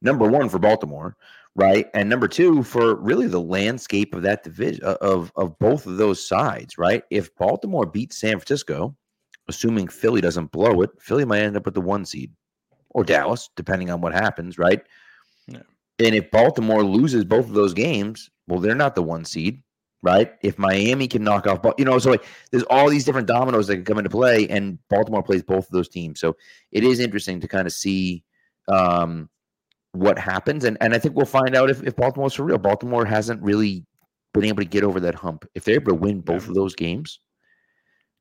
Number 0.01 0.29
one 0.29 0.49
for 0.49 0.59
Baltimore, 0.59 1.17
right? 1.55 1.87
And 1.93 2.09
number 2.09 2.29
two 2.29 2.63
for 2.63 2.95
really 2.97 3.27
the 3.27 3.41
landscape 3.41 4.15
of 4.15 4.23
that 4.23 4.43
division 4.43 4.85
uh, 4.85 4.97
of 5.01 5.31
of 5.37 5.59
both 5.59 5.87
of 5.87 5.97
those 5.97 6.27
sides, 6.27 6.79
right? 6.79 7.03
If 7.11 7.35
Baltimore 7.37 7.87
beats 7.87 8.19
San 8.19 8.39
Francisco, 8.39 8.97
assuming 9.49 9.89
Philly 9.89 10.21
doesn't 10.21 10.53
blow 10.53 10.83
it, 10.83 10.91
Philly 10.99 11.25
might 11.25 11.43
end 11.43 11.57
up 11.57 11.65
with 11.65 11.75
the 11.75 11.81
one 11.81 12.05
seed 12.05 12.33
or 12.91 13.05
Dallas, 13.05 13.49
depending 13.57 13.91
on 13.91 14.01
what 14.01 14.13
happens, 14.15 14.59
right? 14.59 14.83
Yeah. 15.47 15.63
And 15.99 16.15
if 16.15 16.31
Baltimore 16.31 16.83
loses 16.83 17.25
both 17.25 17.47
of 17.47 17.53
those 17.55 17.75
games, 17.75 18.31
well, 18.47 18.61
they're 18.61 18.75
not 18.75 18.95
the 18.95 19.03
one 19.03 19.25
seed, 19.25 19.63
right? 20.03 20.33
If 20.43 20.59
Miami 20.59 21.09
can 21.09 21.25
knock 21.25 21.47
off, 21.47 21.61
you 21.77 21.85
know, 21.85 21.99
so 21.99 22.11
like 22.11 22.25
there's 22.51 22.63
all 22.65 22.89
these 22.89 23.05
different 23.05 23.27
dominoes 23.27 23.67
that 23.67 23.77
can 23.77 23.85
come 23.85 23.99
into 23.99 24.11
play, 24.11 24.49
and 24.49 24.79
Baltimore 24.89 25.23
plays 25.23 25.43
both 25.43 25.67
of 25.67 25.73
those 25.73 25.89
teams. 25.89 26.21
So 26.21 26.37
it 26.73 26.85
is 26.85 27.01
interesting 27.01 27.41
to 27.41 27.49
kind 27.49 27.67
of 27.67 27.73
see 27.73 28.25
um, 28.69 29.29
what 29.93 30.19
happens, 30.19 30.65
and 30.65 30.77
and 30.81 30.95
I 30.95 30.99
think 30.99 31.15
we'll 31.17 31.27
find 31.27 31.55
out 31.57 31.71
if 31.71 31.83
if 31.83 31.97
Baltimore's 31.97 32.35
for 32.35 32.45
real. 32.45 32.59
Baltimore 32.59 33.05
hasn't 33.05 33.43
really 33.43 33.85
been 34.35 34.45
able 34.45 34.63
to 34.63 34.69
get 34.69 34.85
over 34.85 35.01
that 35.01 35.15
hump. 35.15 35.47
If 35.55 35.65
they're 35.65 35.77
able 35.77 35.93
to 35.93 35.95
win 35.95 36.21
both 36.21 36.45
Yeah. 36.45 36.51
of 36.51 36.55
those 36.55 36.75
games, 36.75 37.21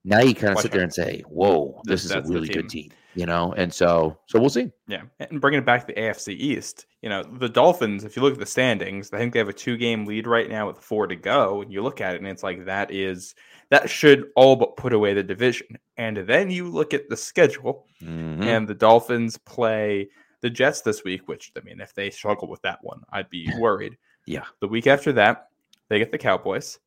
now 0.03 0.19
you 0.19 0.33
kind 0.33 0.49
of 0.49 0.55
Watch 0.55 0.63
sit 0.63 0.71
there 0.71 0.83
and 0.83 0.93
say, 0.93 1.23
"Whoa, 1.27 1.73
Th- 1.73 1.83
this 1.85 2.05
is 2.05 2.11
a 2.11 2.21
really 2.23 2.47
good 2.47 2.69
team. 2.69 2.89
Team." 3.17 3.21
You 3.21 3.25
know, 3.27 3.53
and 3.57 3.73
so 3.73 4.17
so 4.27 4.39
we'll 4.39 4.49
see. 4.49 4.71
Yeah, 4.87 5.03
and 5.19 5.41
bringing 5.41 5.59
it 5.59 5.65
back 5.65 5.85
to 5.87 5.93
the 5.93 5.99
AFC 5.99 6.33
East, 6.33 6.85
you 7.01 7.09
know, 7.09 7.23
the 7.23 7.49
Dolphins. 7.49 8.03
If 8.03 8.15
you 8.15 8.21
look 8.21 8.33
at 8.33 8.39
the 8.39 8.45
standings, 8.45 9.11
I 9.13 9.17
think 9.17 9.33
they 9.33 9.39
have 9.39 9.49
a 9.49 9.53
two-game 9.53 10.05
lead 10.05 10.27
right 10.27 10.49
now 10.49 10.67
with 10.67 10.77
four 10.79 11.07
to 11.07 11.15
go. 11.15 11.61
And 11.61 11.71
you 11.71 11.81
look 11.81 12.01
at 12.01 12.15
it, 12.15 12.19
and 12.21 12.27
it's 12.27 12.43
like 12.43 12.65
that 12.65 12.91
is 12.91 13.35
that 13.69 13.89
should 13.89 14.29
all 14.35 14.55
but 14.55 14.77
put 14.77 14.93
away 14.93 15.13
the 15.13 15.23
division. 15.23 15.67
And 15.97 16.17
then 16.17 16.49
you 16.49 16.69
look 16.69 16.93
at 16.93 17.09
the 17.09 17.17
schedule, 17.17 17.85
Mhm. 18.01 18.43
and 18.43 18.67
the 18.67 18.75
Dolphins 18.75 19.37
play 19.37 20.09
the 20.41 20.49
Jets 20.49 20.81
this 20.81 21.03
week. 21.03 21.27
Which 21.27 21.51
I 21.57 21.61
mean, 21.61 21.81
if 21.81 21.93
they 21.93 22.09
struggle 22.09 22.47
with 22.47 22.61
that 22.61 22.79
one, 22.83 23.01
I'd 23.11 23.29
be 23.29 23.49
worried. 23.59 23.97
Yeah. 24.25 24.45
The 24.61 24.67
week 24.67 24.87
after 24.87 25.11
that, 25.13 25.49
they 25.89 25.99
get 25.99 26.11
the 26.11 26.17
Cowboys. 26.17 26.79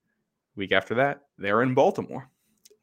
Week 0.56 0.72
after 0.72 0.94
that, 0.96 1.22
they're 1.38 1.62
in 1.62 1.74
Baltimore. 1.74 2.28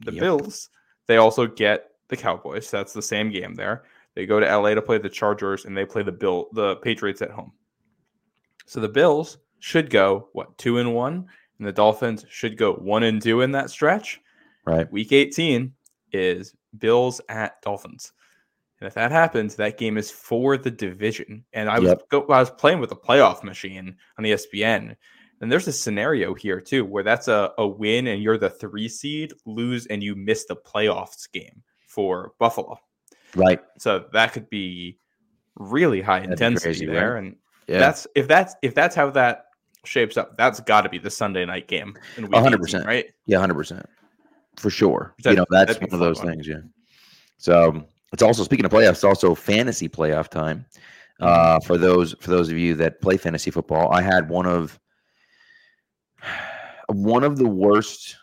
The 0.01 0.11
Yep. 0.13 0.21
Bills, 0.21 0.69
they 1.07 1.17
also 1.17 1.47
get 1.47 1.91
the 2.09 2.17
Cowboys. 2.17 2.71
That's 2.71 2.93
the 2.93 3.01
same 3.01 3.31
game 3.31 3.55
there. 3.55 3.83
They 4.15 4.25
go 4.25 4.39
to 4.39 4.57
LA 4.57 4.73
to 4.73 4.81
play 4.81 4.97
the 4.97 5.09
Chargers 5.09 5.65
and 5.65 5.77
they 5.77 5.85
play 5.85 6.03
the 6.03 6.11
Bill 6.11 6.47
the 6.53 6.77
Patriots 6.77 7.21
at 7.21 7.31
home. 7.31 7.51
So 8.65 8.79
the 8.79 8.89
Bills 8.89 9.37
should 9.59 9.89
go 9.89 10.29
what 10.33 10.57
two 10.57 10.79
and 10.79 10.93
one, 10.93 11.27
and 11.59 11.67
the 11.67 11.71
Dolphins 11.71 12.25
should 12.29 12.57
go 12.57 12.73
one 12.73 13.03
and 13.03 13.21
two 13.21 13.41
in 13.41 13.51
that 13.51 13.69
stretch. 13.69 14.19
right. 14.65 14.91
Week 14.91 15.11
18 15.11 15.73
is 16.11 16.53
Bills 16.77 17.21
at 17.29 17.61
Dolphins. 17.61 18.13
And 18.79 18.87
if 18.87 18.93
that 18.93 19.11
happens, 19.11 19.55
that 19.55 19.77
game 19.77 19.97
is 19.97 20.11
for 20.11 20.57
the 20.57 20.69
division. 20.69 21.43
And 21.53 21.69
I 21.69 21.79
was 21.79 21.89
Yep. 21.89 22.09
go, 22.09 22.21
I 22.27 22.39
was 22.39 22.51
playing 22.51 22.79
with 22.79 22.91
a 22.91 22.95
playoff 22.95 23.43
machine 23.43 23.95
on 24.17 24.23
the 24.23 24.31
ESPN. 24.31 24.95
And 25.41 25.51
there's 25.51 25.67
a 25.67 25.71
scenario 25.71 26.33
here 26.33 26.59
too 26.61 26.85
where 26.85 27.03
that's 27.03 27.27
a, 27.27 27.51
a 27.57 27.67
win 27.67 28.07
and 28.07 28.21
you're 28.21 28.37
the 28.37 28.49
three 28.49 28.89
seed, 28.89 29.33
lose 29.45 29.85
and 29.87 30.03
you 30.03 30.15
miss 30.15 30.45
the 30.45 30.55
playoffs 30.55 31.31
game 31.31 31.63
for 31.97 32.33
Buffalo. 32.37 32.79
Right. 33.35 33.59
So 33.79 34.05
that 34.13 34.33
could 34.33 34.47
be 34.51 34.99
really 35.55 35.99
high 35.99 36.19
be 36.19 36.27
intensity 36.31 36.63
crazy, 36.69 36.85
there. 36.85 37.15
right? 37.15 37.23
And 37.23 37.35
Yeah. 37.67 37.79
that's 37.79 38.05
if 38.13 38.27
that's 38.27 38.53
if 38.61 38.75
that's 38.75 38.95
how 38.95 39.09
that 39.09 39.45
shapes 39.83 40.15
up, 40.15 40.37
that's 40.37 40.59
got 40.59 40.81
to 40.81 40.89
be 40.89 40.99
the 40.99 41.09
Sunday 41.09 41.43
night 41.43 41.67
game 41.67 41.97
100%. 42.17 42.85
right? 42.85 43.11
Yeah, 43.25 43.39
hundred 43.39 43.55
percent, 43.55 43.89
for 44.57 44.69
sure. 44.69 45.15
That- 45.23 45.31
you 45.31 45.35
know, 45.37 45.45
that's 45.49 45.79
one 45.79 45.89
of 45.91 45.99
those 45.99 46.19
fun. 46.19 46.29
things. 46.33 46.47
Yeah. 46.47 46.57
So 47.37 47.83
it's 48.13 48.21
also 48.21 48.43
speaking 48.43 48.65
of 48.65 48.71
playoffs, 48.71 48.91
it's 48.91 49.03
also 49.03 49.33
fantasy 49.33 49.89
playoff 49.89 50.27
time. 50.29 50.65
Mm-hmm. 51.19 51.25
Uh, 51.25 51.59
for 51.61 51.79
those 51.79 52.13
for 52.19 52.29
those 52.29 52.49
of 52.51 52.59
you 52.59 52.75
that 52.75 53.01
play 53.01 53.17
fantasy 53.17 53.49
football, 53.49 53.91
I 53.91 54.03
had 54.03 54.29
one 54.29 54.45
of 54.45 54.79
one 56.89 57.23
of 57.23 57.37
the 57.39 57.47
worst, 57.47 58.15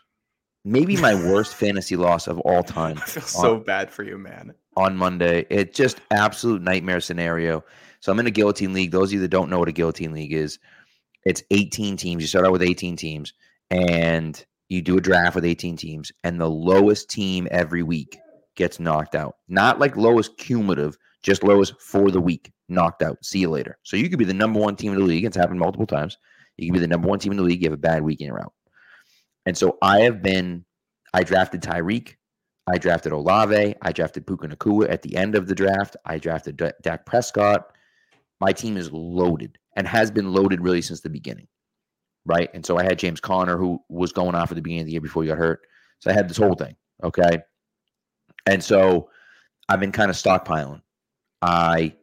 maybe 0.65 0.97
my 0.97 1.15
worst 1.31 1.55
fantasy 1.55 1.97
loss 1.97 2.27
of 2.27 2.39
all 2.41 2.63
time 2.63 2.99
I 2.99 3.05
feel 3.07 3.23
so 3.23 3.57
bad 3.59 3.91
for 3.91 4.03
you, 4.03 4.19
man. 4.19 4.55
on 4.77 4.97
Monday. 4.97 5.47
It 5.51 5.75
just 5.75 6.01
absolute 6.11 6.63
nightmare 6.63 7.01
scenario. 7.01 7.65
So 8.01 8.13
I'm 8.13 8.19
in 8.21 8.27
a 8.27 8.31
guillotine 8.31 8.73
league. 8.73 8.91
Those 8.91 9.11
of 9.11 9.15
you 9.15 9.21
that 9.21 9.29
don't 9.29 9.49
know 9.51 9.59
what 9.59 9.69
a 9.69 9.73
guillotine 9.73 10.13
league 10.13 10.33
is, 10.33 10.59
it's 11.25 11.43
18 11.51 11.97
teams. 11.97 12.23
You 12.23 12.27
start 12.27 12.45
out 12.47 12.53
with 12.53 12.63
18 12.63 12.97
teams 12.97 13.33
and 13.71 14.45
you 14.69 14.83
do 14.83 14.97
a 14.99 15.01
draft 15.01 15.35
with 15.35 15.45
18 15.45 15.77
teams, 15.77 16.11
and 16.23 16.41
the 16.41 16.49
lowest 16.49 17.11
team 17.11 17.47
every 17.51 17.83
week 17.83 18.19
gets 18.57 18.81
knocked 18.81 19.15
out. 19.15 19.37
Not 19.49 19.79
like 19.79 19.97
lowest 19.97 20.37
cumulative, 20.39 20.97
just 21.23 21.43
lowest 21.43 21.81
for 21.81 22.11
the 22.11 22.21
week, 22.21 22.53
knocked 22.69 23.03
out. 23.03 23.23
See 23.25 23.41
you 23.41 23.51
later. 23.51 23.79
So 23.83 23.97
you 23.97 24.09
could 24.09 24.19
be 24.19 24.25
the 24.25 24.35
number 24.35 24.59
one 24.61 24.77
team 24.77 24.93
in 24.93 24.99
the 24.99 25.05
league. 25.05 25.25
It's 25.25 25.37
happened 25.37 25.61
multiple 25.61 25.87
times. 25.87 26.17
You 26.57 26.69
could 26.69 26.75
be 26.75 26.81
the 26.81 26.89
number 26.89 27.09
one 27.09 27.19
team 27.19 27.33
in 27.33 27.39
the 27.39 27.45
league. 27.45 27.63
You 27.63 27.67
have 27.71 27.79
a 27.79 27.83
bad 27.83 28.03
week 28.03 28.21
and 28.21 28.29
you're 28.29 28.41
out. 28.41 28.53
And 29.47 29.57
so 29.57 29.79
I 29.83 30.01
have 30.01 30.23
been, 30.23 30.65
I 31.13 31.23
drafted 31.23 31.63
Tyreek. 31.63 32.15
I 32.67 32.79
drafted 32.79 33.13
Olave. 33.13 33.75
I 33.83 33.93
drafted 33.93 34.27
Puka 34.27 34.49
Nacua 34.49 34.91
at 34.91 35.03
the 35.03 35.17
end 35.17 35.35
of 35.35 35.47
the 35.47 35.55
draft. 35.55 35.97
I 36.07 36.19
drafted 36.19 36.57
D- 36.57 36.71
Dak 36.83 37.05
Prescott. 37.05 37.73
My 38.41 38.53
team 38.53 38.77
is 38.77 38.91
loaded 38.91 39.59
and 39.77 39.87
has 39.87 40.11
been 40.11 40.33
loaded 40.33 40.61
really 40.61 40.83
since 40.83 41.01
the 41.01 41.11
beginning. 41.11 41.47
Right. 42.25 42.49
And 42.55 42.65
so 42.65 42.79
I 42.79 42.85
had 42.85 42.99
James 42.99 43.21
Conner, 43.21 43.59
who 43.59 43.83
was 43.91 44.13
going 44.13 44.35
off 44.35 44.51
at 44.51 44.55
the 44.55 44.63
beginning 44.63 44.83
of 44.83 44.87
the 44.87 44.93
year 44.93 45.01
before 45.03 45.23
he 45.23 45.29
got 45.29 45.37
hurt. 45.37 45.61
So 45.99 46.11
I 46.11 46.15
had 46.15 46.29
this 46.29 46.39
whole 46.39 46.55
thing. 46.55 46.75
Okay. 47.03 47.43
And 48.47 48.65
so 48.65 49.11
I've 49.69 49.81
been 49.81 49.93
kind 49.93 50.11
of 50.11 50.17
stockpiling. 50.17 50.81
I 51.43 51.95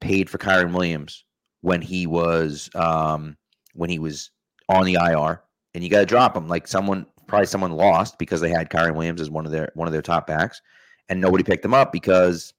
paid 0.00 0.30
for 0.30 0.38
Kyren 0.38 0.72
Williams 0.72 1.24
when 1.60 1.82
he 1.82 2.06
was 2.06 2.70
um 2.74 3.36
when 3.74 3.90
he 3.90 3.98
was 3.98 4.30
on 4.68 4.84
the 4.84 4.94
IR, 4.94 5.42
and 5.76 5.84
you 5.84 5.90
got 5.90 6.00
to 6.00 6.06
drop 6.06 6.34
him. 6.34 6.48
Like 6.48 6.66
someone, 6.66 7.06
probably 7.26 7.46
someone 7.46 7.72
lost 7.72 8.18
because 8.18 8.40
they 8.40 8.48
had 8.48 8.70
Kyren 8.70 8.94
Williams 8.94 9.20
as 9.20 9.30
one 9.30 9.44
of 9.44 9.52
their 9.52 9.70
one 9.74 9.86
of 9.86 9.92
their 9.92 10.02
top 10.02 10.26
backs, 10.26 10.62
and 11.10 11.20
nobody 11.20 11.44
picked 11.44 11.64
him 11.64 11.74
up 11.74 11.92
because 11.92 12.54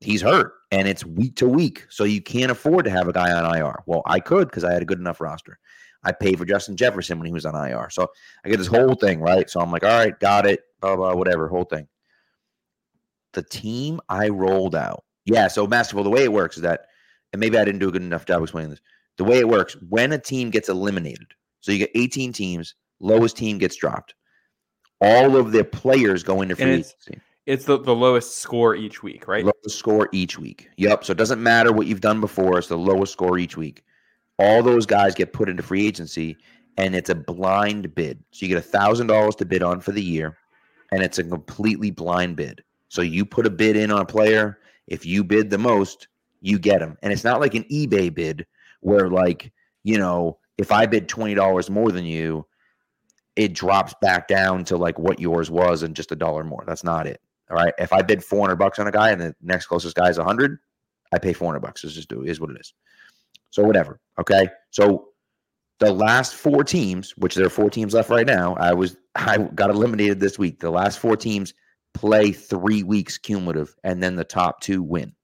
he's 0.00 0.20
hurt 0.20 0.54
and 0.72 0.88
it's 0.88 1.04
week 1.04 1.36
to 1.36 1.48
week. 1.48 1.86
So 1.90 2.02
you 2.04 2.20
can't 2.20 2.50
afford 2.50 2.86
to 2.86 2.90
have 2.90 3.06
a 3.06 3.12
guy 3.12 3.30
on 3.30 3.56
IR. 3.56 3.82
Well, 3.86 4.02
I 4.04 4.18
could 4.18 4.48
because 4.48 4.64
I 4.64 4.72
had 4.72 4.82
a 4.82 4.86
good 4.86 4.98
enough 4.98 5.20
roster. 5.20 5.60
I 6.02 6.10
paid 6.10 6.38
for 6.38 6.44
Justin 6.44 6.76
Jefferson 6.76 7.18
when 7.18 7.26
he 7.26 7.32
was 7.32 7.46
on 7.46 7.54
IR. 7.54 7.88
So 7.90 8.08
I 8.44 8.48
get 8.48 8.58
this 8.58 8.66
whole 8.66 8.94
thing, 8.94 9.20
right? 9.20 9.48
So 9.48 9.60
I'm 9.60 9.70
like, 9.70 9.84
all 9.84 9.90
right, 9.90 10.18
got 10.18 10.46
it, 10.46 10.62
blah, 10.80 10.96
blah, 10.96 11.14
whatever, 11.14 11.46
whole 11.46 11.64
thing. 11.64 11.86
The 13.34 13.42
team 13.42 14.00
I 14.08 14.28
rolled 14.28 14.74
out. 14.74 15.04
Yeah, 15.24 15.46
so 15.46 15.66
Masterful, 15.66 16.02
the 16.02 16.10
way 16.10 16.24
it 16.24 16.32
works 16.32 16.56
is 16.56 16.62
that, 16.62 16.86
and 17.32 17.38
maybe 17.38 17.58
I 17.58 17.64
didn't 17.64 17.80
do 17.80 17.90
a 17.90 17.92
good 17.92 18.02
enough 18.02 18.24
job 18.24 18.42
explaining 18.42 18.70
this. 18.70 18.80
The 19.18 19.24
way 19.24 19.38
it 19.38 19.48
works, 19.48 19.76
when 19.88 20.12
a 20.12 20.18
team 20.18 20.50
gets 20.50 20.70
eliminated, 20.70 21.26
so 21.60 21.72
you 21.72 21.78
get 21.78 21.90
18 21.94 22.32
teams, 22.32 22.74
lowest 23.00 23.36
team 23.36 23.58
gets 23.58 23.76
dropped. 23.76 24.14
All 25.00 25.36
of 25.36 25.52
their 25.52 25.64
players 25.64 26.22
go 26.22 26.42
into 26.42 26.56
free 26.56 26.74
it's- 26.74 26.94
agency. 27.06 27.22
It's 27.46 27.64
the, 27.64 27.78
the 27.78 27.94
lowest 27.94 28.36
score 28.36 28.76
each 28.76 29.02
week, 29.02 29.26
right? 29.26 29.44
Lowest 29.44 29.76
score 29.76 30.08
each 30.12 30.38
week. 30.38 30.68
Yep. 30.76 31.04
So 31.04 31.12
it 31.12 31.18
doesn't 31.18 31.42
matter 31.42 31.72
what 31.72 31.88
you've 31.88 32.02
done 32.02 32.20
before. 32.20 32.58
It's 32.58 32.68
the 32.68 32.78
lowest 32.78 33.12
score 33.12 33.38
each 33.38 33.56
week. 33.56 33.82
All 34.38 34.62
those 34.62 34.86
guys 34.86 35.16
get 35.16 35.32
put 35.32 35.48
into 35.48 35.62
free 35.62 35.84
agency, 35.84 36.36
and 36.76 36.94
it's 36.94 37.10
a 37.10 37.14
blind 37.14 37.92
bid. 37.94 38.22
So 38.30 38.46
you 38.46 38.48
get 38.48 38.58
a 38.58 38.68
thousand 38.68 39.08
dollars 39.08 39.34
to 39.36 39.46
bid 39.46 39.62
on 39.64 39.80
for 39.80 39.90
the 39.90 40.02
year, 40.02 40.36
and 40.92 41.02
it's 41.02 41.18
a 41.18 41.24
completely 41.24 41.90
blind 41.90 42.36
bid. 42.36 42.62
So 42.88 43.02
you 43.02 43.24
put 43.24 43.46
a 43.46 43.50
bid 43.50 43.74
in 43.74 43.90
on 43.90 44.02
a 44.02 44.06
player. 44.06 44.58
If 44.86 45.04
you 45.04 45.24
bid 45.24 45.50
the 45.50 45.58
most, 45.58 46.08
you 46.40 46.58
get 46.58 46.82
him. 46.82 46.98
And 47.02 47.12
it's 47.12 47.24
not 47.24 47.40
like 47.40 47.54
an 47.54 47.64
eBay 47.64 48.14
bid 48.14 48.46
where, 48.80 49.08
like, 49.08 49.50
you 49.82 49.98
know, 49.98 50.38
if 50.60 50.70
I 50.70 50.86
bid 50.86 51.08
twenty 51.08 51.34
dollars 51.34 51.70
more 51.70 51.90
than 51.90 52.04
you, 52.04 52.46
it 53.36 53.54
drops 53.54 53.94
back 54.02 54.28
down 54.28 54.64
to 54.66 54.76
like 54.76 54.98
what 54.98 55.18
yours 55.18 55.50
was 55.50 55.82
and 55.82 55.96
just 55.96 56.12
a 56.12 56.16
dollar 56.16 56.44
more. 56.44 56.62
That's 56.66 56.84
not 56.84 57.06
it. 57.06 57.20
All 57.50 57.56
right. 57.56 57.72
If 57.78 57.92
I 57.92 58.02
bid 58.02 58.22
400 58.22 58.56
bucks 58.56 58.78
on 58.78 58.86
a 58.86 58.92
guy 58.92 59.10
and 59.10 59.20
the 59.20 59.34
next 59.40 59.66
closest 59.66 59.96
guy 59.96 60.08
is 60.08 60.18
100, 60.18 60.58
I 61.12 61.18
pay 61.18 61.32
400 61.32 61.60
bucks. 61.60 61.82
It's 61.82 61.94
just 61.94 62.08
do 62.08 62.22
is 62.22 62.40
what 62.40 62.50
it 62.50 62.58
is. 62.60 62.74
So 63.50 63.64
whatever. 63.64 63.98
Okay. 64.18 64.48
So 64.70 65.08
the 65.78 65.92
last 65.92 66.34
four 66.34 66.62
teams, 66.62 67.12
which 67.16 67.34
there 67.34 67.46
are 67.46 67.50
four 67.50 67.70
teams 67.70 67.94
left 67.94 68.10
right 68.10 68.26
now, 68.26 68.54
I 68.56 68.74
was 68.74 68.96
I 69.14 69.38
got 69.38 69.70
eliminated 69.70 70.20
this 70.20 70.38
week. 70.38 70.60
The 70.60 70.70
last 70.70 70.98
four 70.98 71.16
teams 71.16 71.54
play 71.94 72.30
three 72.32 72.82
weeks 72.82 73.18
cumulative, 73.18 73.74
and 73.82 74.02
then 74.02 74.14
the 74.14 74.24
top 74.24 74.60
two 74.60 74.82
win. 74.82 75.14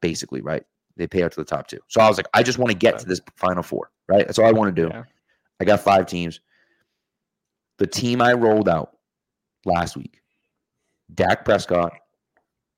Basically, 0.00 0.42
right? 0.42 0.64
They 0.96 1.06
pay 1.06 1.22
out 1.22 1.32
to 1.32 1.40
the 1.40 1.44
top 1.44 1.68
two. 1.68 1.80
So 1.88 2.00
I 2.00 2.08
was 2.08 2.16
like, 2.16 2.28
I 2.34 2.42
just 2.42 2.58
want 2.58 2.70
to 2.70 2.76
get 2.76 2.98
to 2.98 3.06
this 3.06 3.20
final 3.36 3.62
four. 3.62 3.90
Right. 4.08 4.26
That's 4.26 4.38
all 4.38 4.46
I 4.46 4.52
want 4.52 4.74
to 4.74 4.82
do. 4.82 4.88
Yeah. 4.88 5.04
I 5.60 5.64
got 5.64 5.80
five 5.80 6.06
teams. 6.06 6.40
The 7.78 7.86
team 7.86 8.20
I 8.20 8.32
rolled 8.32 8.68
out 8.68 8.96
last 9.64 9.96
week 9.96 10.20
Dak 11.14 11.44
Prescott, 11.44 11.92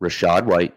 Rachaad 0.02 0.44
White, 0.44 0.74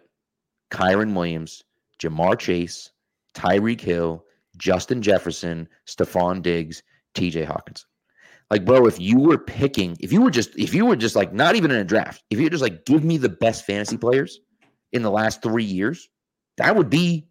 Kyren 0.72 1.14
Williams, 1.14 1.64
Ja'Marr 2.00 2.38
Chase, 2.38 2.92
Tyreek 3.36 3.82
Hill, 3.82 4.24
Justin 4.58 5.02
Jefferson, 5.02 5.68
Stefon 5.88 6.42
Diggs, 6.42 6.84
TJ 7.16 7.46
Hawkins. 7.46 7.86
Like, 8.50 8.64
bro, 8.64 8.86
if 8.86 9.00
you 9.00 9.20
were 9.20 9.38
picking, 9.38 9.98
if 10.00 10.14
you 10.14 10.22
were 10.22 10.32
just, 10.32 10.58
if 10.58 10.74
you 10.74 10.86
were 10.86 10.96
just 10.96 11.16
like 11.16 11.34
not 11.34 11.56
even 11.56 11.72
in 11.72 11.78
a 11.78 11.84
draft, 11.84 12.24
if 12.30 12.40
you 12.40 12.50
just 12.50 12.64
like 12.64 12.86
give 12.86 13.04
me 13.04 13.18
the 13.18 13.30
best 13.30 13.66
fantasy 13.66 13.98
players 13.98 14.40
in 14.94 15.02
the 15.02 15.12
last 15.12 15.44
three 15.44 15.66
years, 15.66 16.10
that 16.58 16.76
would 16.76 16.90
be 16.90 17.27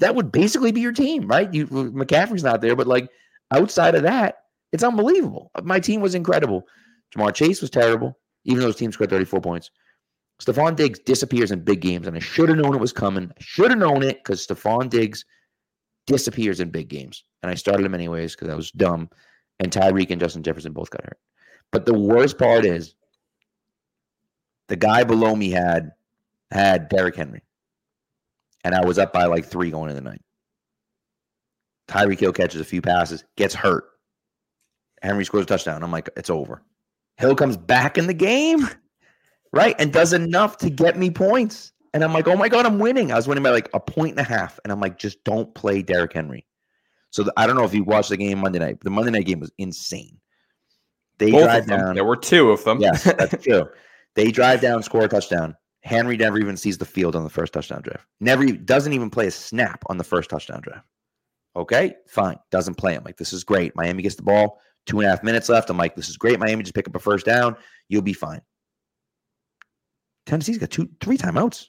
that 0.00 0.14
would 0.14 0.32
basically 0.32 0.72
be 0.72 0.80
your 0.80 0.92
team, 0.92 1.26
right? 1.26 1.52
You 1.52 1.66
McCaffrey's 1.66 2.44
not 2.44 2.60
there, 2.60 2.76
but 2.76 2.86
like 2.86 3.08
outside 3.50 3.94
of 3.94 4.02
that, 4.02 4.44
it's 4.72 4.84
unbelievable. 4.84 5.50
Uh, 5.54 5.62
my 5.62 5.80
team 5.80 6.00
was 6.00 6.14
incredible. 6.14 6.64
Ja'Marr 7.14 7.34
Chase 7.34 7.60
was 7.60 7.70
terrible, 7.70 8.18
even 8.44 8.60
though 8.60 8.68
his 8.68 8.76
team 8.76 8.92
scored 8.92 9.10
34 9.10 9.40
points. 9.40 9.70
Stefon 10.40 10.74
Diggs 10.76 10.98
disappears 10.98 11.52
in 11.52 11.60
big 11.60 11.80
games, 11.80 12.06
and 12.06 12.16
I 12.16 12.20
should 12.20 12.48
have 12.48 12.58
known 12.58 12.74
it 12.74 12.80
was 12.80 12.92
coming. 12.92 13.30
I 13.30 13.40
should 13.40 13.70
have 13.70 13.78
known 13.78 14.02
it 14.02 14.22
because 14.22 14.46
Stefon 14.46 14.90
Diggs 14.90 15.24
disappears 16.06 16.60
in 16.60 16.70
big 16.70 16.88
games. 16.88 17.24
And 17.42 17.50
I 17.50 17.54
started 17.54 17.86
him 17.86 17.94
anyways 17.94 18.34
because 18.34 18.48
I 18.48 18.54
was 18.54 18.70
dumb. 18.72 19.08
And 19.60 19.70
Tyreek 19.70 20.10
and 20.10 20.20
Justin 20.20 20.42
Jefferson 20.42 20.72
both 20.72 20.90
got 20.90 21.04
hurt. 21.04 21.18
But 21.70 21.86
the 21.86 21.94
worst 21.94 22.38
part 22.38 22.64
is 22.64 22.94
the 24.68 24.76
guy 24.76 25.04
below 25.04 25.34
me 25.34 25.50
had 25.50 25.92
had 26.50 26.88
Derrick 26.88 27.16
Henry. 27.16 27.42
And 28.64 28.74
I 28.74 28.84
was 28.84 28.98
up 28.98 29.12
by 29.12 29.24
like 29.26 29.44
three 29.44 29.70
going 29.70 29.90
in 29.90 29.96
the 29.96 30.02
night. 30.02 30.22
Tyreek 31.88 32.20
Hill 32.20 32.32
catches 32.32 32.60
a 32.60 32.64
few 32.64 32.80
passes, 32.80 33.24
gets 33.36 33.54
hurt. 33.54 33.84
Henry 35.02 35.24
scores 35.24 35.44
a 35.44 35.46
touchdown. 35.46 35.82
I'm 35.82 35.90
like, 35.90 36.08
it's 36.16 36.30
over. 36.30 36.62
Hill 37.16 37.34
comes 37.34 37.56
back 37.56 37.98
in 37.98 38.06
the 38.06 38.14
game, 38.14 38.68
right? 39.52 39.74
And 39.78 39.92
does 39.92 40.12
enough 40.12 40.58
to 40.58 40.70
get 40.70 40.96
me 40.96 41.10
points. 41.10 41.72
And 41.92 42.02
I'm 42.02 42.12
like, 42.12 42.28
oh 42.28 42.36
my 42.36 42.48
God, 42.48 42.64
I'm 42.64 42.78
winning. 42.78 43.12
I 43.12 43.16
was 43.16 43.28
winning 43.28 43.44
by 43.44 43.50
like 43.50 43.68
a 43.74 43.80
point 43.80 44.12
and 44.12 44.20
a 44.20 44.22
half. 44.22 44.58
And 44.64 44.72
I'm 44.72 44.80
like, 44.80 44.98
just 44.98 45.22
don't 45.24 45.52
play 45.54 45.82
Derrick 45.82 46.12
Henry. 46.12 46.46
So 47.10 47.24
the, 47.24 47.32
I 47.36 47.46
don't 47.46 47.56
know 47.56 47.64
if 47.64 47.74
you 47.74 47.84
watched 47.84 48.08
the 48.08 48.16
game 48.16 48.38
Monday 48.38 48.58
night. 48.58 48.78
But 48.78 48.84
the 48.84 48.90
Monday 48.90 49.10
night 49.10 49.26
game 49.26 49.40
was 49.40 49.52
insane. 49.58 50.18
They 51.18 51.30
Both 51.30 51.44
drive 51.44 51.66
down. 51.66 51.94
There 51.94 52.04
were 52.04 52.16
two 52.16 52.50
of 52.50 52.64
them. 52.64 52.80
Yes, 52.80 53.04
that's 53.04 53.42
true. 53.44 53.68
They 54.14 54.30
drive 54.30 54.60
down, 54.60 54.82
score 54.82 55.04
a 55.04 55.08
touchdown. 55.08 55.56
Henry 55.82 56.16
never 56.16 56.38
even 56.38 56.56
sees 56.56 56.78
the 56.78 56.84
field 56.84 57.16
on 57.16 57.24
the 57.24 57.30
first 57.30 57.52
touchdown 57.52 57.82
drive. 57.82 58.06
Never 58.20 58.46
doesn't 58.46 58.92
even 58.92 59.10
play 59.10 59.26
a 59.26 59.30
snap 59.30 59.82
on 59.86 59.98
the 59.98 60.04
first 60.04 60.30
touchdown 60.30 60.60
drive. 60.62 60.82
Okay, 61.56 61.96
fine. 62.06 62.38
Doesn't 62.50 62.76
play. 62.76 62.94
I'm 62.94 63.04
like, 63.04 63.16
this 63.16 63.32
is 63.32 63.44
great. 63.44 63.76
Miami 63.76 64.02
gets 64.02 64.14
the 64.14 64.22
ball. 64.22 64.60
Two 64.86 65.00
and 65.00 65.06
a 65.06 65.10
half 65.10 65.22
minutes 65.22 65.48
left. 65.48 65.70
I'm 65.70 65.76
like, 65.76 65.94
this 65.94 66.08
is 66.08 66.16
great. 66.16 66.38
Miami 66.38 66.62
just 66.62 66.74
pick 66.74 66.88
up 66.88 66.94
a 66.94 66.98
first 66.98 67.26
down. 67.26 67.56
You'll 67.88 68.02
be 68.02 68.12
fine. 68.12 68.40
Tennessee's 70.26 70.58
got 70.58 70.70
two, 70.70 70.88
three 71.00 71.18
timeouts 71.18 71.66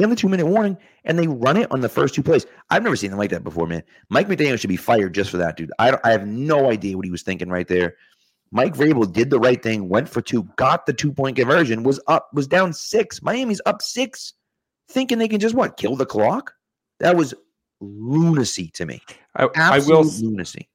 and 0.00 0.10
the 0.10 0.16
two 0.16 0.28
minute 0.28 0.46
warning, 0.46 0.76
and 1.04 1.18
they 1.18 1.26
run 1.26 1.56
it 1.56 1.70
on 1.70 1.80
the 1.80 1.88
first 1.88 2.14
two 2.14 2.22
plays. 2.22 2.46
I've 2.70 2.82
never 2.82 2.96
seen 2.96 3.10
them 3.10 3.18
like 3.18 3.30
that 3.30 3.44
before, 3.44 3.66
man. 3.66 3.82
Mike 4.08 4.28
McDaniel 4.28 4.58
should 4.58 4.68
be 4.68 4.76
fired 4.76 5.14
just 5.14 5.30
for 5.30 5.36
that, 5.36 5.56
dude. 5.56 5.72
I, 5.78 5.98
I 6.04 6.10
have 6.10 6.26
no 6.26 6.70
idea 6.70 6.96
what 6.96 7.04
he 7.04 7.10
was 7.10 7.22
thinking 7.22 7.50
right 7.50 7.68
there. 7.68 7.96
Mike 8.52 8.74
Vrabel 8.74 9.10
did 9.10 9.30
the 9.30 9.40
right 9.40 9.62
thing, 9.62 9.88
went 9.88 10.08
for 10.08 10.20
two, 10.20 10.44
got 10.56 10.86
the 10.86 10.92
two 10.92 11.10
point 11.12 11.36
conversion, 11.36 11.82
was 11.82 11.98
up, 12.06 12.28
was 12.34 12.46
down 12.46 12.72
six. 12.72 13.22
Miami's 13.22 13.62
up 13.66 13.80
six, 13.82 14.34
thinking 14.88 15.18
they 15.18 15.28
can 15.28 15.40
just 15.40 15.54
what 15.54 15.76
kill 15.76 15.96
the 15.96 16.06
clock. 16.06 16.52
That 17.00 17.16
was 17.16 17.34
lunacy 17.80 18.68
to 18.74 18.86
me. 18.86 19.00
I, 19.34 19.48
I 19.56 19.78
will. 19.80 20.04
lunacy. 20.04 20.68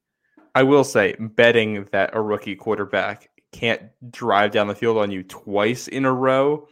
I 0.55 0.63
will 0.63 0.83
say, 0.83 1.15
betting 1.19 1.87
that 1.91 2.09
a 2.15 2.21
rookie 2.21 2.55
quarterback 2.55 3.29
can't 3.51 3.83
drive 4.11 4.51
down 4.51 4.67
the 4.67 4.75
field 4.75 4.97
on 4.97 5.11
you 5.11 5.21
twice 5.23 5.87
in 5.87 6.03
a 6.03 6.11
row, 6.11 6.67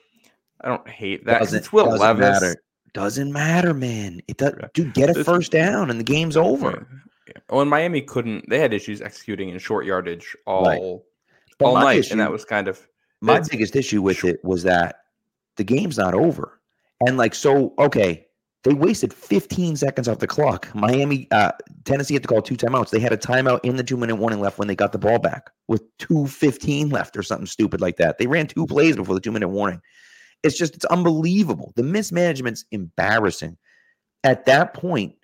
I 0.62 0.70
don't 0.70 0.88
hate 0.88 1.26
that. 1.26 1.40
Doesn't, 1.40 1.60
It's 1.60 1.72
Will 1.72 1.86
doesn't 1.86 2.00
Levis. 2.00 2.20
matter. 2.42 2.56
Doesn't 2.94 3.32
matter, 3.32 3.74
man. 3.74 4.22
It 4.28 4.38
does. 4.38 4.54
Dude, 4.74 4.94
get 4.94 5.16
a 5.16 5.24
first 5.24 5.52
down 5.52 5.92
and 5.92 6.00
the 6.00 6.04
game's 6.04 6.38
over. 6.38 6.88
Well, 7.50 7.62
and 7.62 7.70
Miami 7.70 8.02
couldn't. 8.02 8.50
They 8.50 8.60
had 8.60 8.74
issues 8.74 9.02
executing 9.02 9.50
in 9.50 9.60
short 9.60 9.86
yardage 9.86 10.36
all 10.46 10.66
Right. 10.66 10.82
All 11.62 11.76
night, 11.76 12.00
issue- 12.00 12.14
and 12.14 12.20
that 12.20 12.32
was 12.32 12.44
kind 12.44 12.68
of 12.68 12.86
my 13.22 13.40
biggest 13.50 13.76
issue 13.76 14.02
with 14.02 14.24
it 14.26 14.44
was 14.44 14.64
that 14.64 14.98
the 15.56 15.64
game's 15.64 15.98
not 15.98 16.14
over. 16.14 16.60
And 17.06 17.18
like, 17.18 17.34
so, 17.34 17.74
okay, 17.80 18.26
they 18.64 18.74
wasted 18.74 19.14
15 19.14 19.76
seconds 19.76 20.08
off 20.08 20.20
the 20.20 20.28
clock. 20.28 20.74
Miami, 20.76 21.28
uh, 21.32 21.52
Tennessee 21.86 22.14
had 22.16 22.24
to 22.24 22.28
call 22.28 22.42
two 22.42 22.56
timeouts. 22.56 22.90
They 22.90 23.00
had 23.00 23.14
a 23.14 23.18
timeout 23.18 23.60
in 23.64 23.76
the 23.76 23.84
two 23.84 23.96
minute 23.96 24.16
warning 24.16 24.40
left 24.42 24.58
when 24.58 24.68
they 24.68 24.76
got 24.76 24.92
the 24.92 24.98
ball 24.98 25.20
back 25.20 25.50
with 25.68 25.84
2.15 26.00 26.92
left 26.92 27.16
or 27.16 27.24
something 27.24 27.46
stupid 27.46 27.80
like 27.80 27.98
that. 27.98 28.18
They 28.18 28.28
ran 28.28 28.48
two 28.48 28.66
plays 28.66 28.96
before 28.96 29.16
the 29.16 29.22
two 29.22 29.32
minute 29.32 29.50
warning. 29.50 29.82
It's 30.44 30.58
just, 30.58 30.76
it's 30.76 30.86
unbelievable. 30.86 31.74
The 31.76 31.84
mismanagement's 31.84 32.66
embarrassing. 32.72 33.58
At 34.24 34.46
that 34.46 34.74
point, 34.74 35.16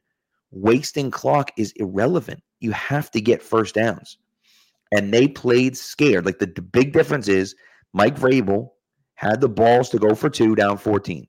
wasting 0.52 1.12
clock 1.12 1.52
is 1.58 1.72
irrelevant. 1.74 2.44
You 2.60 2.72
have 2.72 3.10
to 3.12 3.22
get 3.22 3.42
first 3.42 3.76
downs. 3.76 4.18
And 4.92 5.14
they 5.14 5.28
played 5.28 5.78
scared. 5.78 6.26
Like 6.26 6.40
the, 6.40 6.48
the 6.48 6.62
big 6.62 6.94
difference 6.94 7.28
is 7.28 7.56
Mike 7.94 8.18
Vrabel 8.18 8.72
had 9.16 9.40
the 9.40 9.50
balls 9.50 9.90
to 9.90 10.00
go 10.00 10.16
for 10.16 10.30
two 10.30 10.56
down 10.56 10.78
14. 10.78 11.28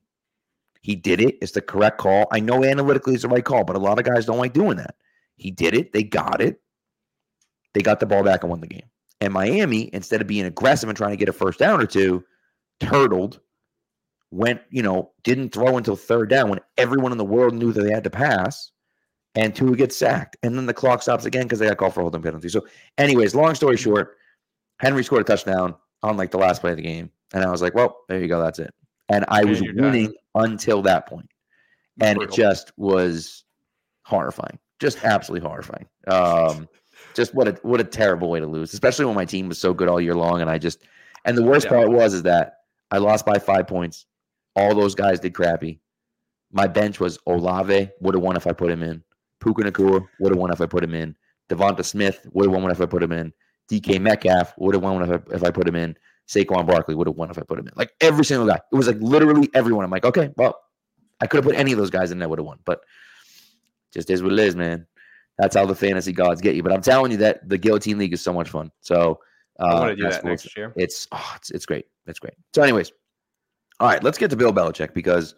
He 0.81 0.95
did 0.95 1.21
it. 1.21 1.37
It's 1.41 1.53
the 1.53 1.61
correct 1.61 1.97
call. 1.97 2.27
I 2.31 2.41
know 2.41 2.65
analytically 2.65 3.13
it's 3.13 3.23
the 3.23 3.29
right 3.29 3.45
call, 3.45 3.63
but 3.63 3.77
a 3.77 3.79
lot 3.79 3.99
of 3.99 4.05
guys 4.05 4.25
don't 4.25 4.37
like 4.37 4.53
doing 4.53 4.77
that. 4.77 4.95
He 5.37 5.49
did 5.49 5.73
it. 5.73 5.93
They 5.93 6.03
got 6.03 6.41
it. 6.41 6.61
They 7.73 7.81
got 7.81 8.01
the 8.01 8.05
ball 8.05 8.23
back 8.23 8.43
and 8.43 8.49
won 8.49 8.59
the 8.59 8.67
game. 8.67 8.89
And 9.21 9.31
Miami, 9.31 9.89
instead 9.93 10.19
of 10.19 10.27
being 10.27 10.45
aggressive 10.45 10.89
and 10.89 10.97
trying 10.97 11.11
to 11.11 11.17
get 11.17 11.29
a 11.29 11.33
first 11.33 11.57
down 11.57 11.79
or 11.79 11.85
two, 11.85 12.25
turtled, 12.81 13.39
went, 14.31 14.61
you 14.69 14.81
know, 14.81 15.11
didn't 15.23 15.53
throw 15.53 15.77
until 15.77 15.95
third 15.95 16.29
down 16.29 16.49
when 16.49 16.59
everyone 16.77 17.13
in 17.13 17.17
the 17.17 17.23
world 17.23 17.53
knew 17.53 17.71
that 17.71 17.81
they 17.81 17.93
had 17.93 18.03
to 18.03 18.09
pass. 18.09 18.71
And 19.35 19.55
Tua 19.55 19.75
gets 19.75 19.97
sacked. 19.97 20.37
And 20.43 20.55
then 20.57 20.65
the 20.67 20.73
clock 20.73 21.01
stops 21.01 21.25
again 21.25 21.43
because 21.43 21.59
they 21.59 21.67
got 21.67 21.77
called 21.77 21.93
for 21.95 22.01
holding 22.01 22.21
penalty. 22.21 22.49
So, 22.49 22.65
anyways, 22.97 23.33
long 23.33 23.55
story 23.55 23.77
short, 23.77 24.17
Henry 24.79 25.03
scored 25.03 25.21
a 25.21 25.25
touchdown 25.25 25.73
on 26.03 26.17
like 26.17 26.31
the 26.31 26.37
last 26.37 26.61
play 26.61 26.71
of 26.71 26.77
the 26.77 26.83
game. 26.83 27.09
And 27.33 27.43
I 27.43 27.49
was 27.49 27.61
like, 27.61 27.73
well, 27.73 28.01
there 28.09 28.19
you 28.19 28.27
go. 28.27 28.39
That's 28.41 28.59
it. 28.59 28.73
And 29.09 29.25
I 29.29 29.41
And 29.41 29.49
was 29.49 29.61
you're 29.61 29.73
done. 29.73 29.85
winning 29.85 30.13
until 30.35 30.81
that 30.83 31.07
point. 31.07 31.27
And 31.99 32.21
it 32.21 32.31
just 32.31 32.71
was 32.77 33.43
horrifying. 34.03 34.59
Just 34.79 35.03
absolutely 35.03 35.47
horrifying. 35.47 35.87
Um, 36.07 36.67
just 37.15 37.33
what 37.33 37.47
a 37.47 37.51
what 37.63 37.79
a 37.79 37.83
terrible 37.83 38.29
way 38.29 38.39
to 38.39 38.47
lose, 38.47 38.73
especially 38.73 39.05
when 39.05 39.15
my 39.15 39.25
team 39.25 39.47
was 39.47 39.57
so 39.59 39.73
good 39.73 39.87
all 39.87 40.01
year 40.01 40.15
long. 40.15 40.41
And 40.41 40.49
I 40.49 40.57
just 40.57 40.83
and 41.25 41.37
the 41.37 41.43
worst 41.43 41.65
Yeah. 41.65 41.71
part 41.71 41.89
was 41.91 42.13
is 42.13 42.23
that 42.23 42.57
I 42.91 42.97
lost 42.97 43.25
by 43.25 43.39
five 43.39 43.67
points. 43.67 44.05
All 44.55 44.75
those 44.75 44.93
guys 44.95 45.19
did 45.19 45.33
crappy. 45.33 45.79
My 46.51 46.67
bench 46.67 46.99
was 46.99 47.17
Olave, 47.27 47.89
would 48.01 48.13
have 48.15 48.23
won 48.23 48.35
if 48.35 48.45
I 48.47 48.53
put 48.53 48.69
him 48.71 48.83
in. 48.83 49.03
Puka 49.43 49.63
Nacua 49.63 50.05
would 50.19 50.31
have 50.31 50.39
won 50.39 50.51
if 50.51 50.61
I 50.61 50.65
put 50.65 50.83
him 50.83 50.93
in. 50.93 51.15
Devonta 51.49 51.83
Smith 51.83 52.27
would 52.31 52.49
have 52.49 52.61
won 52.61 52.71
if 52.71 52.81
I 52.81 52.85
put 52.85 53.03
him 53.03 53.11
in. 53.11 53.33
DK 53.69 53.99
Metcalf 53.99 54.53
would 54.57 54.75
have 54.75 54.83
won 54.83 55.01
if 55.03 55.09
I, 55.09 55.35
if 55.35 55.43
I 55.43 55.51
put 55.51 55.67
him 55.67 55.75
in. 55.75 55.95
Saquon 56.27 56.65
Barkley 56.65 56.95
would 56.95 57.07
have 57.07 57.17
won 57.17 57.29
if 57.29 57.37
I 57.37 57.41
put 57.41 57.59
him 57.59 57.67
in. 57.67 57.73
Like 57.75 57.91
every 57.99 58.23
single 58.23 58.47
guy. 58.47 58.59
It 58.71 58.75
was 58.75 58.87
like 58.87 58.97
literally 58.99 59.49
everyone. 59.53 59.83
I'm 59.83 59.91
like, 59.91 60.05
okay, 60.05 60.29
well, 60.37 60.57
I 61.19 61.27
could 61.27 61.37
have 61.37 61.45
put 61.45 61.55
any 61.55 61.71
of 61.71 61.77
those 61.77 61.89
guys 61.89 62.11
in 62.11 62.19
there, 62.19 62.29
would 62.29 62.39
have 62.39 62.45
won. 62.45 62.59
But 62.65 62.81
just 63.93 64.09
is 64.09 64.23
what 64.23 64.33
it 64.33 64.39
is, 64.39 64.55
man. 64.55 64.87
That's 65.37 65.55
how 65.55 65.65
the 65.65 65.75
fantasy 65.75 66.13
gods 66.13 66.41
get 66.41 66.55
you. 66.55 66.63
But 66.63 66.71
I'm 66.71 66.81
telling 66.81 67.11
you 67.11 67.17
that 67.17 67.47
the 67.47 67.57
Guillotine 67.57 67.97
League 67.97 68.13
is 68.13 68.21
so 68.21 68.33
much 68.33 68.49
fun. 68.49 68.71
So 68.81 69.19
uh, 69.59 69.63
I 69.63 69.73
want 69.79 69.89
to 69.91 69.95
do 69.95 70.09
that 70.09 70.21
cool. 70.21 70.29
next 70.29 70.57
year. 70.57 70.73
It's 70.75 71.07
oh, 71.11 71.33
it's 71.35 71.51
it's 71.51 71.65
great. 71.65 71.85
It's 72.07 72.19
great. 72.19 72.33
So, 72.53 72.61
anyways, 72.61 72.91
all 73.79 73.87
right, 73.87 74.03
let's 74.03 74.17
get 74.17 74.29
to 74.29 74.35
Bill 74.35 74.53
Belichick 74.53 74.93
because 74.93 75.35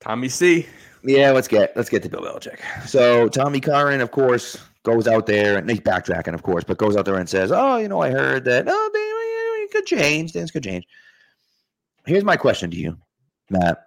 Tommy 0.00 0.28
C. 0.28 0.66
yeah, 1.04 1.30
let's 1.30 1.48
get 1.48 1.76
let's 1.76 1.90
get 1.90 2.02
to 2.02 2.08
Bill 2.08 2.22
Belichick. 2.22 2.60
So 2.86 3.28
Tommy 3.28 3.60
Curran, 3.60 4.00
of 4.00 4.10
course, 4.10 4.56
goes 4.84 5.06
out 5.06 5.26
there 5.26 5.58
and 5.58 5.68
he's 5.68 5.80
backtracking, 5.80 6.34
of 6.34 6.42
course, 6.42 6.64
but 6.64 6.78
goes 6.78 6.96
out 6.96 7.04
there 7.04 7.16
and 7.16 7.28
says, 7.28 7.52
"Oh, 7.52 7.76
you 7.76 7.88
know, 7.88 8.00
I 8.00 8.10
heard 8.10 8.44
that. 8.44 8.64
Oh, 8.68 8.90
they, 8.92 9.00
could 9.72 9.86
change. 9.86 10.32
Things 10.32 10.50
could 10.50 10.62
change." 10.62 10.86
Here's 12.06 12.24
my 12.24 12.36
question 12.36 12.70
to 12.70 12.76
you, 12.76 12.96
Matt. 13.50 13.86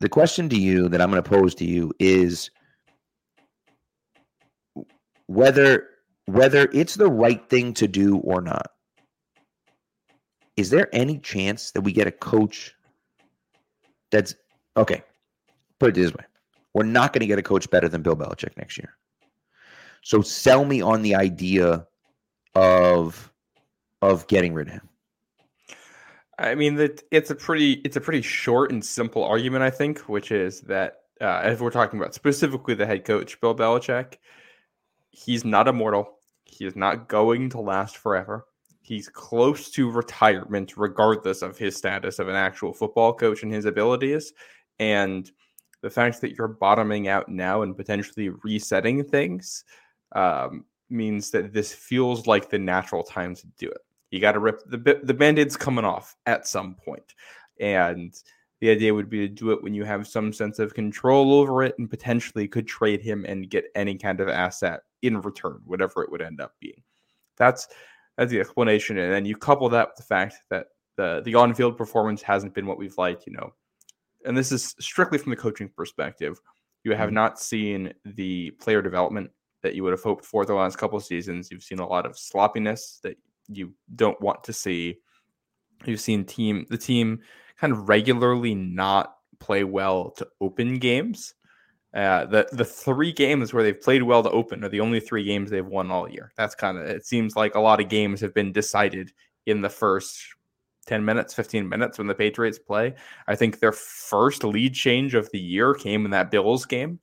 The 0.00 0.08
question 0.08 0.48
to 0.48 0.58
you 0.58 0.88
that 0.88 1.00
I'm 1.00 1.10
going 1.10 1.22
to 1.22 1.28
pose 1.28 1.54
to 1.56 1.64
you 1.64 1.92
is 1.98 2.50
whether 5.26 5.86
whether 6.26 6.68
it's 6.72 6.94
the 6.94 7.10
right 7.10 7.48
thing 7.48 7.74
to 7.74 7.86
do 7.86 8.16
or 8.18 8.40
not. 8.40 8.70
Is 10.56 10.70
there 10.70 10.88
any 10.92 11.18
chance 11.18 11.70
that 11.72 11.82
we 11.82 11.92
get 11.92 12.06
a 12.06 12.12
coach 12.12 12.74
that's 14.10 14.34
okay? 14.76 15.02
Put 15.80 15.88
it 15.90 15.94
this 16.00 16.14
way: 16.14 16.24
we're 16.74 16.84
not 16.84 17.12
going 17.12 17.20
to 17.20 17.26
get 17.26 17.38
a 17.38 17.42
coach 17.42 17.68
better 17.70 17.88
than 17.88 18.02
Bill 18.02 18.16
Belichick 18.16 18.56
next 18.56 18.78
year. 18.78 18.96
So 20.02 20.22
sell 20.22 20.64
me 20.64 20.80
on 20.80 21.02
the 21.02 21.14
idea 21.14 21.86
of 22.54 23.32
of 24.02 24.26
getting 24.28 24.54
rid 24.54 24.68
of 24.68 24.74
him. 24.74 24.88
I 26.38 26.54
mean 26.54 26.76
that 26.76 27.02
it's 27.10 27.30
a 27.30 27.34
pretty 27.34 27.72
it's 27.84 27.96
a 27.96 28.00
pretty 28.00 28.22
short 28.22 28.72
and 28.72 28.84
simple 28.84 29.24
argument, 29.24 29.62
I 29.62 29.70
think, 29.70 30.00
which 30.00 30.30
is 30.30 30.60
that 30.62 31.00
uh, 31.20 31.42
if 31.44 31.60
we're 31.60 31.70
talking 31.70 32.00
about 32.00 32.14
specifically 32.14 32.74
the 32.74 32.86
head 32.86 33.04
coach 33.04 33.40
Bill 33.40 33.54
Belichick, 33.54 34.14
he's 35.10 35.44
not 35.44 35.68
immortal. 35.68 36.18
He 36.44 36.64
is 36.64 36.76
not 36.76 37.08
going 37.08 37.50
to 37.50 37.60
last 37.60 37.98
forever. 37.98 38.46
He's 38.82 39.08
close 39.08 39.70
to 39.72 39.90
retirement, 39.90 40.76
regardless 40.76 41.42
of 41.42 41.58
his 41.58 41.76
status 41.76 42.18
of 42.18 42.28
an 42.28 42.34
actual 42.34 42.72
football 42.72 43.12
coach 43.12 43.42
and 43.42 43.52
his 43.52 43.66
abilities. 43.66 44.32
And 44.78 45.30
the 45.82 45.90
fact 45.90 46.20
that 46.20 46.36
you're 46.36 46.48
bottoming 46.48 47.08
out 47.08 47.28
now 47.28 47.62
and 47.62 47.76
potentially 47.76 48.30
resetting 48.44 49.04
things 49.04 49.64
um, 50.12 50.64
means 50.88 51.30
that 51.30 51.52
this 51.52 51.72
feels 51.72 52.26
like 52.26 52.50
the 52.50 52.58
natural 52.58 53.02
time 53.02 53.34
to 53.34 53.46
do 53.58 53.68
it. 53.68 53.80
You 54.10 54.20
got 54.20 54.32
to 54.32 54.40
rip 54.40 54.62
the 54.66 55.00
the 55.02 55.14
band-aid's 55.14 55.56
coming 55.56 55.84
off 55.84 56.16
at 56.26 56.46
some 56.46 56.74
point. 56.74 57.14
And 57.60 58.14
the 58.60 58.70
idea 58.70 58.92
would 58.92 59.08
be 59.08 59.28
to 59.28 59.34
do 59.34 59.52
it 59.52 59.62
when 59.62 59.72
you 59.72 59.84
have 59.84 60.06
some 60.06 60.32
sense 60.32 60.58
of 60.58 60.74
control 60.74 61.34
over 61.34 61.62
it 61.62 61.74
and 61.78 61.88
potentially 61.88 62.46
could 62.46 62.66
trade 62.66 63.00
him 63.00 63.24
and 63.26 63.48
get 63.48 63.70
any 63.74 63.96
kind 63.96 64.20
of 64.20 64.28
asset 64.28 64.80
in 65.02 65.20
return, 65.20 65.60
whatever 65.64 66.02
it 66.02 66.10
would 66.10 66.22
end 66.22 66.40
up 66.40 66.54
being. 66.60 66.82
That's 67.36 67.68
that's 68.18 68.30
the 68.30 68.40
explanation. 68.40 68.98
And 68.98 69.12
then 69.12 69.24
you 69.24 69.36
couple 69.36 69.68
that 69.70 69.88
with 69.88 69.96
the 69.96 70.02
fact 70.02 70.34
that 70.50 70.66
the 70.96 71.22
the 71.24 71.34
on-field 71.34 71.76
performance 71.78 72.20
hasn't 72.20 72.52
been 72.54 72.66
what 72.66 72.78
we've 72.78 72.98
liked, 72.98 73.26
you 73.26 73.32
know. 73.32 73.54
And 74.24 74.36
this 74.36 74.52
is 74.52 74.74
strictly 74.80 75.18
from 75.18 75.30
the 75.30 75.36
coaching 75.36 75.68
perspective. 75.68 76.40
You 76.84 76.94
have 76.94 77.10
Mhm. 77.10 77.14
not 77.14 77.40
seen 77.40 77.92
the 78.04 78.50
player 78.52 78.82
development 78.82 79.30
that 79.62 79.74
you 79.74 79.82
would 79.82 79.92
have 79.92 80.02
hoped 80.02 80.24
for 80.24 80.44
the 80.46 80.54
last 80.54 80.76
couple 80.78 80.96
of 80.98 81.04
seasons. 81.04 81.50
You've 81.50 81.62
seen 81.62 81.78
a 81.80 81.86
lot 81.86 82.06
of 82.06 82.18
sloppiness 82.18 83.00
that 83.02 83.16
you 83.48 83.74
don't 83.94 84.20
want 84.20 84.44
to 84.44 84.52
see. 84.52 84.98
You've 85.84 86.00
seen 86.00 86.24
team 86.24 86.66
the 86.70 86.78
team 86.78 87.20
kind 87.58 87.72
of 87.72 87.88
regularly 87.88 88.54
not 88.54 89.16
play 89.38 89.64
well 89.64 90.10
to 90.12 90.28
open 90.40 90.78
games. 90.78 91.34
Uh, 91.92 92.24
the 92.26 92.48
the 92.52 92.64
three 92.64 93.12
games 93.12 93.52
where 93.52 93.62
they've 93.62 93.80
played 93.80 94.02
well 94.02 94.22
to 94.22 94.30
open 94.30 94.62
are 94.64 94.68
the 94.68 94.80
only 94.80 95.00
three 95.00 95.24
games 95.24 95.50
they've 95.50 95.66
won 95.66 95.90
all 95.90 96.08
year. 96.08 96.32
That's 96.36 96.54
kind 96.54 96.78
of 96.78 96.84
it 96.86 97.04
seems 97.04 97.34
like 97.36 97.54
a 97.54 97.60
lot 97.60 97.80
of 97.80 97.88
games 97.88 98.20
have 98.20 98.32
been 98.34 98.52
decided 98.52 99.12
in 99.46 99.60
the 99.60 99.68
first 99.70 100.22
10 100.90 101.04
minutes, 101.04 101.32
15 101.34 101.68
minutes 101.68 101.98
when 101.98 102.08
the 102.08 102.14
Patriots 102.14 102.58
play. 102.58 102.94
I 103.28 103.36
think 103.36 103.60
their 103.60 103.72
first 103.72 104.42
lead 104.42 104.74
change 104.74 105.14
of 105.14 105.30
the 105.30 105.38
year 105.38 105.72
came 105.72 106.04
in 106.04 106.10
that 106.10 106.32
Bills 106.32 106.66
game. 106.66 106.98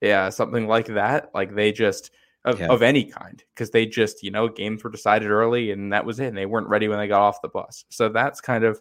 Yeah, 0.00 0.30
something 0.30 0.66
like 0.66 0.86
that. 0.86 1.30
Like 1.34 1.54
they 1.54 1.70
just 1.70 2.10
of, 2.46 2.58
yeah. 2.60 2.68
of 2.68 2.80
any 2.82 3.04
kind 3.04 3.42
because 3.54 3.70
they 3.70 3.84
just 3.84 4.22
you 4.22 4.30
know 4.30 4.48
games 4.48 4.82
were 4.82 4.90
decided 4.90 5.30
early 5.30 5.70
and 5.70 5.92
that 5.92 6.04
was 6.04 6.20
it 6.20 6.26
and 6.26 6.36
they 6.36 6.44
weren't 6.44 6.68
ready 6.68 6.88
when 6.88 6.98
they 6.98 7.08
got 7.08 7.22
off 7.22 7.40
the 7.40 7.48
bus 7.48 7.86
so 7.88 8.10
that's 8.10 8.38
kind 8.38 8.64
of 8.64 8.78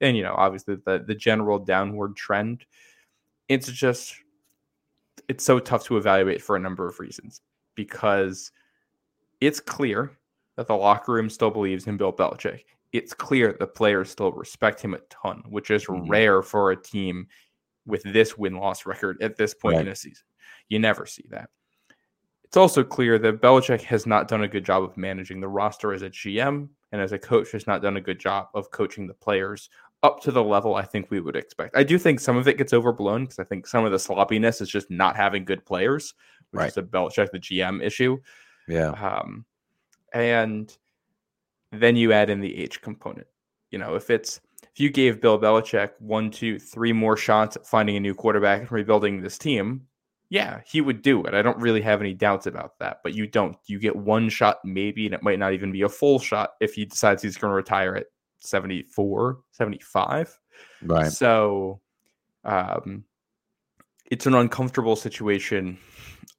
and 0.00 0.16
you 0.16 0.24
know 0.24 0.34
obviously 0.36 0.74
the 0.84 1.04
the 1.06 1.14
general 1.14 1.60
downward 1.60 2.16
trend 2.16 2.66
it's 3.48 3.70
just 3.70 4.16
it's 5.28 5.44
so 5.44 5.60
tough 5.60 5.84
to 5.84 5.96
evaluate 5.96 6.42
for 6.42 6.56
a 6.56 6.58
number 6.58 6.88
of 6.88 6.98
reasons 6.98 7.40
because 7.76 8.50
it's 9.40 9.60
clear 9.60 10.10
that 10.56 10.66
the 10.66 10.74
locker 10.74 11.12
room 11.12 11.28
still 11.28 11.50
believes 11.50 11.86
in 11.86 11.96
Bill 11.96 12.12
Belichick. 12.12 12.64
It's 12.94 13.12
clear 13.12 13.56
the 13.58 13.66
players 13.66 14.08
still 14.08 14.30
respect 14.30 14.80
him 14.80 14.94
a 14.94 14.98
ton, 15.10 15.42
which 15.48 15.70
is 15.70 15.84
mm-hmm. 15.84 16.08
rare 16.08 16.42
for 16.42 16.70
a 16.70 16.80
team 16.80 17.26
with 17.86 18.04
this 18.04 18.38
win 18.38 18.54
loss 18.54 18.86
record 18.86 19.20
at 19.20 19.36
this 19.36 19.52
point 19.52 19.74
right. 19.76 19.86
in 19.86 19.92
a 19.92 19.96
season. 19.96 20.24
You 20.68 20.78
never 20.78 21.04
see 21.04 21.24
that. 21.30 21.50
It's 22.44 22.56
also 22.56 22.84
clear 22.84 23.18
that 23.18 23.42
Belichick 23.42 23.82
has 23.82 24.06
not 24.06 24.28
done 24.28 24.44
a 24.44 24.48
good 24.48 24.64
job 24.64 24.84
of 24.84 24.96
managing 24.96 25.40
the 25.40 25.48
roster 25.48 25.92
as 25.92 26.02
a 26.02 26.10
GM 26.10 26.68
and 26.92 27.02
as 27.02 27.10
a 27.10 27.18
coach 27.18 27.50
has 27.50 27.66
not 27.66 27.82
done 27.82 27.96
a 27.96 28.00
good 28.00 28.20
job 28.20 28.46
of 28.54 28.70
coaching 28.70 29.08
the 29.08 29.14
players 29.14 29.70
up 30.04 30.20
to 30.20 30.30
the 30.30 30.44
level 30.44 30.76
I 30.76 30.82
think 30.82 31.10
we 31.10 31.18
would 31.18 31.34
expect. 31.34 31.76
I 31.76 31.82
do 31.82 31.98
think 31.98 32.20
some 32.20 32.36
of 32.36 32.46
it 32.46 32.56
gets 32.56 32.72
overblown 32.72 33.24
because 33.24 33.40
I 33.40 33.44
think 33.44 33.66
some 33.66 33.84
of 33.84 33.90
the 33.90 33.98
sloppiness 33.98 34.60
is 34.60 34.68
just 34.68 34.88
not 34.88 35.16
having 35.16 35.44
good 35.44 35.64
players, 35.66 36.14
which 36.52 36.60
right. 36.60 36.68
is 36.68 36.76
a 36.76 36.82
Belichick 36.82 37.32
the 37.32 37.40
GM 37.40 37.82
issue. 37.82 38.18
Yeah. 38.68 38.90
Um, 38.90 39.44
and 40.12 40.76
then 41.80 41.96
you 41.96 42.12
add 42.12 42.30
in 42.30 42.40
the 42.40 42.56
age 42.56 42.80
component. 42.80 43.26
You 43.70 43.78
know, 43.78 43.94
if 43.94 44.10
it's 44.10 44.40
if 44.62 44.80
you 44.80 44.90
gave 44.90 45.20
Bill 45.20 45.38
Belichick 45.38 45.90
one, 45.98 46.30
two, 46.30 46.58
three 46.58 46.92
more 46.92 47.16
shots 47.16 47.56
at 47.56 47.66
finding 47.66 47.96
a 47.96 48.00
new 48.00 48.14
quarterback 48.14 48.60
and 48.60 48.72
rebuilding 48.72 49.20
this 49.20 49.38
team, 49.38 49.86
yeah, 50.30 50.62
he 50.66 50.80
would 50.80 51.02
do 51.02 51.22
it. 51.24 51.34
I 51.34 51.42
don't 51.42 51.58
really 51.58 51.80
have 51.82 52.00
any 52.00 52.12
doubts 52.12 52.46
about 52.46 52.78
that. 52.80 52.98
But 53.02 53.14
you 53.14 53.26
don't. 53.26 53.56
You 53.66 53.78
get 53.78 53.94
one 53.94 54.28
shot, 54.28 54.58
maybe, 54.64 55.06
and 55.06 55.14
it 55.14 55.22
might 55.22 55.38
not 55.38 55.52
even 55.52 55.70
be 55.70 55.82
a 55.82 55.88
full 55.88 56.18
shot 56.18 56.54
if 56.60 56.74
he 56.74 56.84
decides 56.84 57.22
he's 57.22 57.36
going 57.36 57.50
to 57.50 57.56
retire 57.56 57.94
at 57.94 58.06
74, 58.40 59.38
75. 59.52 60.38
Right. 60.82 61.12
So 61.12 61.80
um, 62.44 63.04
it's 64.10 64.26
an 64.26 64.34
uncomfortable 64.34 64.96
situation 64.96 65.78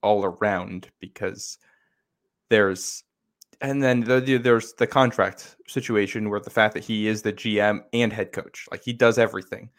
all 0.02 0.26
around 0.26 0.89
because 1.00 1.58
there's 2.50 3.05
and 3.62 3.82
then 3.82 4.02
the, 4.02 4.39
there's 4.41 4.74
the 4.74 4.88
contract 4.88 5.56
situation 5.68 6.30
where 6.30 6.39
the 6.39 6.50
fact 6.50 6.74
that 6.74 6.84
he 6.84 7.08
is 7.08 7.22
the 7.22 7.34
GM 7.34 7.82
and 7.94 8.12
head 8.12 8.32
coach, 8.32 8.68
like 8.72 8.84
he 8.84 8.94
does 8.94 9.18
everything 9.18 9.70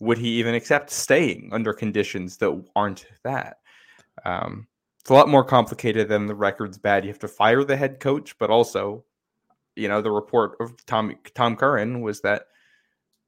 would 0.00 0.18
he 0.18 0.28
even 0.30 0.54
accept 0.54 0.90
staying 0.90 1.50
under 1.52 1.72
conditions 1.72 2.38
that 2.38 2.64
aren't 2.74 3.06
that? 3.22 3.58
Um, 4.24 4.66
it's 4.98 5.10
a 5.10 5.14
lot 5.14 5.28
more 5.28 5.44
complicated 5.44 6.08
than 6.08 6.26
the 6.26 6.34
record's 6.34 6.78
bad. 6.78 7.04
You 7.04 7.10
have 7.10 7.18
to 7.20 7.28
fire 7.28 7.64
the 7.64 7.76
head 7.76 8.00
coach, 8.00 8.36
but 8.38 8.50
also, 8.50 9.04
you 9.76 9.88
know, 9.88 10.02
the 10.02 10.10
report 10.10 10.56
of 10.60 10.84
Tom 10.86 11.14
Tom 11.34 11.54
Curran 11.54 12.00
was 12.00 12.20
that 12.22 12.46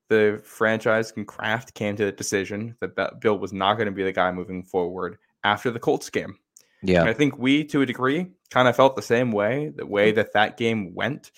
the 0.09 0.41
franchise 0.45 1.13
and 1.17 1.27
Kraft 1.27 1.75
came 1.75 1.97
to 1.97 2.07
the 2.07 2.13
decision 2.13 2.77
that 2.81 3.21
Bill 3.21 3.39
was 3.39 3.53
not 3.53 3.75
going 3.75 3.87
to 3.87 3.93
be 3.93 4.03
the 4.03 4.13
guy 4.13 4.33
moving 4.33 4.63
forward 4.63 5.19
after 5.45 5.71
the 5.71 5.79
Colts 5.79 6.11
game. 6.11 6.39
Yeah, 6.83 7.01
and 7.01 7.09
I 7.09 7.13
think 7.13 7.39
we, 7.39 7.65
to 7.65 7.83
a 7.83 7.87
degree, 7.87 8.27
kind 8.51 8.69
of 8.69 8.77
felt 8.77 8.97
the 8.97 9.03
same 9.03 9.33
way. 9.33 9.73
The 9.75 9.87
way 9.87 10.13
that 10.13 10.33
that 10.33 10.57
game 10.57 10.95
went 10.95 11.31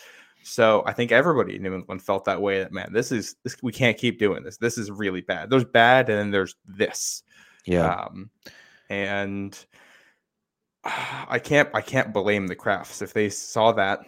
so 0.45 0.83
I 0.87 0.93
think 0.93 1.11
everybody 1.11 1.57
in 1.57 1.63
New 1.63 1.75
England 1.75 2.03
felt 2.03 2.27
that 2.27 2.41
way. 2.41 2.59
That 2.61 2.71
man, 2.71 2.93
this 2.93 3.11
is 3.11 3.37
this, 3.43 3.57
we 3.63 3.73
can't 3.73 3.97
keep 3.97 4.19
doing 4.19 4.45
this. 4.45 4.59
This 4.59 4.77
is 4.77 4.91
really 4.91 5.23
bad. 5.23 5.49
There's 5.49 5.65
bad, 5.65 6.11
and 6.11 6.19
then 6.19 6.31
there's 6.31 6.55
this. 6.67 7.23
Yeah. 7.65 7.95
Um, 7.95 8.31
and 8.91 9.59
I 10.85 11.41
can't 11.43 11.71
I 11.73 11.81
can't 11.81 12.13
blame 12.13 12.47
the 12.47 12.57
Krafts 12.57 13.01
if 13.01 13.15
they 13.15 13.31
saw 13.31 13.73
that, 13.73 14.01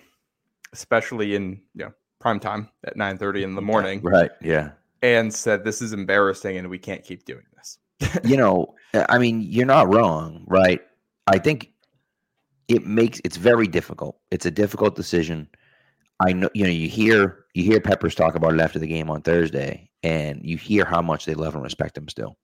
especially 0.75 1.35
in 1.35 1.63
you 1.75 1.87
know 1.87 1.93
prime 2.21 2.39
time 2.39 2.69
at 2.85 2.97
nine 2.97 3.17
thirty 3.17 3.43
in 3.43 3.55
the 3.55 3.63
morning. 3.63 4.03
Right. 4.03 4.31
Yeah. 4.43 4.73
And 5.03 5.33
said 5.33 5.65
this 5.65 5.81
is 5.81 5.95
embarrassing, 5.95 6.59
and 6.59 6.69
we 6.69 6.79
can't 6.79 7.03
keep 7.03 7.25
doing 7.25 7.45
this. 7.57 7.79
you 8.25 8.37
know, 8.37 8.75
I 8.93 9.17
mean, 9.19 9.41
you're 9.41 9.65
not 9.65 9.93
wrong, 9.93 10.45
right? 10.47 10.83
I 11.27 11.39
think 11.39 11.73
it 12.69 12.87
makes 12.87 13.21
it's 13.25 13.37
very 13.37 13.67
difficult. 13.67 14.19
It's 14.31 14.47
a 14.47 14.51
difficult 14.51 14.97
decision 14.97 15.49
I 16.21 16.33
know 16.33 16.49
you 16.55 16.65
know 16.65 16.71
you 16.71 16.89
hear 16.89 17.45
you 17.55 17.65
hear 17.65 17.81
Peppers 17.81 18.15
talk 18.15 18.35
about 18.35 18.55
it 18.55 18.61
after 18.61 18.79
the 18.79 18.87
game 18.87 19.11
on 19.11 19.23
Thursday, 19.23 19.91
and 20.03 20.41
you 20.43 20.57
hear 20.57 20.85
how 20.85 21.03
much 21.03 21.25
they 21.25 21.35
love 21.35 21.55
and 21.55 21.63
respect 21.63 21.97
him 21.97 22.09
still. 22.09 22.37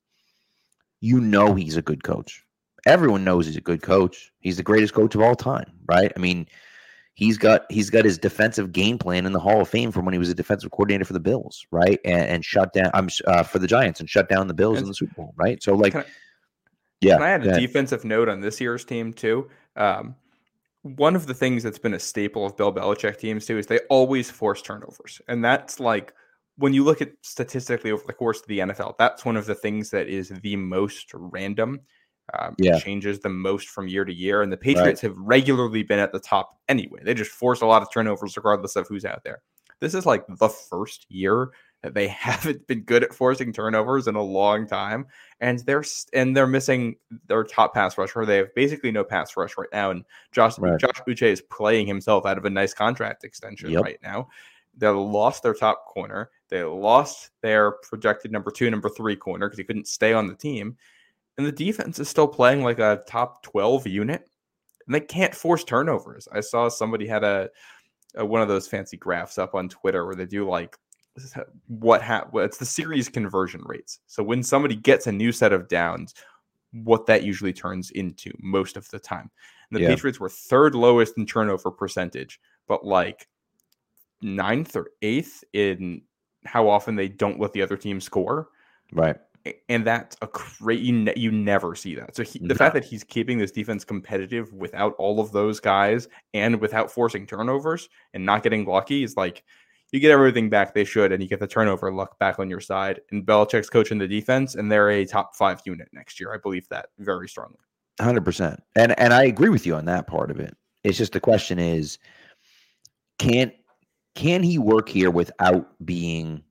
You 1.00 1.20
know 1.20 1.54
he's 1.54 1.76
a 1.76 1.82
good 1.82 2.04
coach. 2.04 2.44
Everyone 2.86 3.24
knows 3.24 3.46
he's 3.46 3.56
a 3.56 3.62
good 3.62 3.82
coach. 3.82 4.30
He's 4.40 4.56
the 4.56 4.62
greatest 4.62 4.92
coach 4.92 5.14
of 5.14 5.20
all 5.20 5.36
time, 5.36 5.70
right? 5.86 6.12
I 6.14 6.18
mean, 6.18 6.46
he's 7.14 7.38
got 7.38 7.64
he's 7.70 7.88
got 7.88 8.04
his 8.04 8.18
defensive 8.18 8.72
game 8.72 8.98
plan 8.98 9.24
in 9.24 9.32
the 9.32 9.40
Hall 9.40 9.62
of 9.62 9.68
Fame 9.68 9.90
from 9.90 10.04
when 10.04 10.12
he 10.12 10.18
was 10.18 10.28
a 10.28 10.34
defensive 10.34 10.70
coordinator 10.70 11.04
for 11.04 11.14
the 11.14 11.20
Bills, 11.20 11.64
right? 11.70 11.98
And, 12.04 12.28
and 12.28 12.44
shut 12.44 12.74
down 12.74 12.90
I'm 12.92 13.08
uh, 13.26 13.42
for 13.42 13.58
the 13.58 13.66
Giants 13.66 14.00
and 14.00 14.10
shut 14.10 14.28
down 14.28 14.48
the 14.48 14.54
Bills 14.54 14.80
in 14.80 14.86
the 14.86 14.94
Super 14.94 15.14
Bowl, 15.14 15.34
right? 15.36 15.62
So 15.62 15.74
like, 15.74 15.92
can 15.92 16.02
I, 16.02 16.06
yeah. 17.02 17.14
Can 17.14 17.22
I 17.22 17.30
add 17.30 17.46
a 17.46 17.60
defensive 17.60 18.04
note 18.04 18.28
on 18.28 18.40
this 18.40 18.60
year's 18.60 18.84
team 18.84 19.12
too? 19.12 19.48
Um, 19.76 20.14
one 20.82 21.14
of 21.14 21.26
the 21.26 21.34
things 21.34 21.62
that's 21.62 21.78
been 21.78 21.94
a 21.94 21.98
staple 21.98 22.44
of 22.44 22.56
Bill 22.56 22.72
Belichick 22.72 23.18
teams 23.18 23.46
too 23.46 23.58
is 23.58 23.66
they 23.66 23.78
always 23.88 24.30
force 24.30 24.62
turnovers. 24.62 25.20
And 25.28 25.44
that's 25.44 25.78
like 25.78 26.12
when 26.56 26.74
you 26.74 26.84
look 26.84 27.00
at 27.00 27.12
statistically 27.22 27.92
over 27.92 28.04
the 28.06 28.12
course 28.12 28.40
of 28.40 28.46
the 28.46 28.60
NFL, 28.60 28.94
that's 28.98 29.24
one 29.24 29.36
of 29.36 29.46
the 29.46 29.54
things 29.54 29.90
that 29.90 30.08
is 30.08 30.28
the 30.28 30.56
most 30.56 31.10
random. 31.14 31.80
Um, 32.38 32.54
yeah. 32.56 32.78
changes 32.78 33.18
the 33.18 33.28
most 33.28 33.68
from 33.68 33.88
year 33.88 34.04
to 34.04 34.14
year. 34.14 34.42
And 34.42 34.50
the 34.50 34.56
Patriots 34.56 35.02
right. 35.02 35.10
have 35.10 35.18
regularly 35.18 35.82
been 35.82 35.98
at 35.98 36.12
the 36.12 36.20
top 36.20 36.56
anyway. 36.68 37.00
They 37.02 37.14
just 37.14 37.32
force 37.32 37.60
a 37.60 37.66
lot 37.66 37.82
of 37.82 37.92
turnovers 37.92 38.36
regardless 38.36 38.76
of 38.76 38.86
who's 38.88 39.04
out 39.04 39.22
there. 39.24 39.42
This 39.80 39.92
is 39.92 40.06
like 40.06 40.24
the 40.28 40.48
first 40.48 41.04
year 41.10 41.50
they 41.82 42.08
haven't 42.08 42.66
been 42.66 42.82
good 42.82 43.02
at 43.02 43.14
forcing 43.14 43.52
turnovers 43.52 44.06
in 44.06 44.14
a 44.14 44.22
long 44.22 44.66
time, 44.66 45.06
and 45.40 45.58
they're 45.60 45.84
and 46.12 46.36
they're 46.36 46.46
missing 46.46 46.96
their 47.26 47.44
top 47.44 47.74
pass 47.74 47.98
rusher. 47.98 48.24
They 48.24 48.38
have 48.38 48.54
basically 48.54 48.92
no 48.92 49.04
pass 49.04 49.36
rush 49.36 49.56
right 49.58 49.68
now, 49.72 49.90
and 49.90 50.04
Josh 50.30 50.58
right. 50.58 50.78
Josh 50.78 51.00
Uche 51.08 51.22
is 51.22 51.42
playing 51.42 51.86
himself 51.86 52.24
out 52.26 52.38
of 52.38 52.44
a 52.44 52.50
nice 52.50 52.72
contract 52.74 53.24
extension 53.24 53.70
yep. 53.70 53.82
right 53.82 53.98
now. 54.02 54.28
They 54.76 54.88
lost 54.88 55.42
their 55.42 55.54
top 55.54 55.86
corner. 55.86 56.30
They 56.48 56.62
lost 56.62 57.30
their 57.42 57.72
projected 57.72 58.32
number 58.32 58.50
two, 58.50 58.70
number 58.70 58.88
three 58.88 59.16
corner 59.16 59.48
because 59.48 59.58
he 59.58 59.64
couldn't 59.64 59.88
stay 59.88 60.12
on 60.12 60.28
the 60.28 60.34
team, 60.34 60.76
and 61.36 61.46
the 61.46 61.52
defense 61.52 61.98
is 61.98 62.08
still 62.08 62.28
playing 62.28 62.62
like 62.62 62.78
a 62.78 63.02
top 63.08 63.42
twelve 63.42 63.86
unit, 63.86 64.28
and 64.86 64.94
they 64.94 65.00
can't 65.00 65.34
force 65.34 65.64
turnovers. 65.64 66.28
I 66.32 66.40
saw 66.40 66.68
somebody 66.68 67.08
had 67.08 67.24
a, 67.24 67.50
a 68.14 68.24
one 68.24 68.40
of 68.40 68.48
those 68.48 68.68
fancy 68.68 68.96
graphs 68.96 69.36
up 69.36 69.56
on 69.56 69.68
Twitter 69.68 70.06
where 70.06 70.14
they 70.14 70.26
do 70.26 70.48
like 70.48 70.76
what 71.68 72.02
ha- 72.02 72.26
it's 72.34 72.58
the 72.58 72.64
series 72.64 73.08
conversion 73.08 73.62
rates. 73.64 74.00
So 74.06 74.22
when 74.22 74.42
somebody 74.42 74.76
gets 74.76 75.06
a 75.06 75.12
new 75.12 75.32
set 75.32 75.52
of 75.52 75.68
downs, 75.68 76.14
what 76.72 77.06
that 77.06 77.22
usually 77.22 77.52
turns 77.52 77.90
into 77.90 78.32
most 78.40 78.76
of 78.76 78.88
the 78.90 78.98
time. 78.98 79.30
And 79.70 79.76
the 79.76 79.82
yeah. 79.82 79.88
Patriots 79.88 80.20
were 80.20 80.28
third 80.28 80.74
lowest 80.74 81.18
in 81.18 81.26
turnover 81.26 81.70
percentage, 81.70 82.40
but 82.66 82.84
like 82.84 83.28
ninth 84.22 84.76
or 84.76 84.90
eighth 85.02 85.44
in 85.52 86.02
how 86.44 86.68
often 86.68 86.96
they 86.96 87.08
don't 87.08 87.40
let 87.40 87.52
the 87.52 87.62
other 87.62 87.76
team 87.76 88.00
score. 88.00 88.48
Right. 88.92 89.16
And 89.68 89.84
that's 89.84 90.16
a 90.22 90.28
great 90.32 90.80
you, 90.80 90.92
ne- 90.92 91.14
you 91.16 91.32
never 91.32 91.74
see 91.74 91.96
that. 91.96 92.14
So 92.14 92.22
he, 92.22 92.38
the 92.38 92.48
no. 92.48 92.54
fact 92.54 92.74
that 92.74 92.84
he's 92.84 93.02
keeping 93.02 93.38
this 93.38 93.50
defense 93.50 93.84
competitive 93.84 94.52
without 94.52 94.94
all 94.98 95.18
of 95.18 95.32
those 95.32 95.58
guys 95.58 96.08
and 96.32 96.60
without 96.60 96.92
forcing 96.92 97.26
turnovers 97.26 97.88
and 98.14 98.24
not 98.24 98.44
getting 98.44 98.64
lucky 98.64 99.02
is 99.02 99.16
like 99.16 99.42
you 99.92 100.00
get 100.00 100.10
everything 100.10 100.48
back 100.48 100.74
they 100.74 100.84
should, 100.84 101.12
and 101.12 101.22
you 101.22 101.28
get 101.28 101.38
the 101.38 101.46
turnover 101.46 101.92
luck 101.92 102.18
back 102.18 102.38
on 102.38 102.48
your 102.48 102.60
side. 102.60 103.00
And 103.10 103.24
Belichick's 103.24 103.68
coaching 103.68 103.98
the 103.98 104.08
defense, 104.08 104.54
and 104.54 104.72
they're 104.72 104.90
a 104.90 105.04
top 105.04 105.36
five 105.36 105.60
unit 105.66 105.88
next 105.92 106.18
year. 106.18 106.34
I 106.34 106.38
believe 106.38 106.66
that 106.70 106.86
very 106.98 107.28
strongly. 107.28 107.58
Hundred 108.00 108.24
percent, 108.24 108.62
and 108.74 108.98
and 108.98 109.12
I 109.12 109.24
agree 109.24 109.50
with 109.50 109.66
you 109.66 109.74
on 109.74 109.84
that 109.84 110.06
part 110.06 110.30
of 110.30 110.40
it. 110.40 110.56
It's 110.82 110.96
just 110.96 111.12
the 111.12 111.20
question 111.20 111.58
is, 111.58 111.98
can 113.18 113.52
can 114.14 114.42
he 114.42 114.58
work 114.58 114.88
here 114.88 115.10
without 115.10 115.68
being 115.84 116.42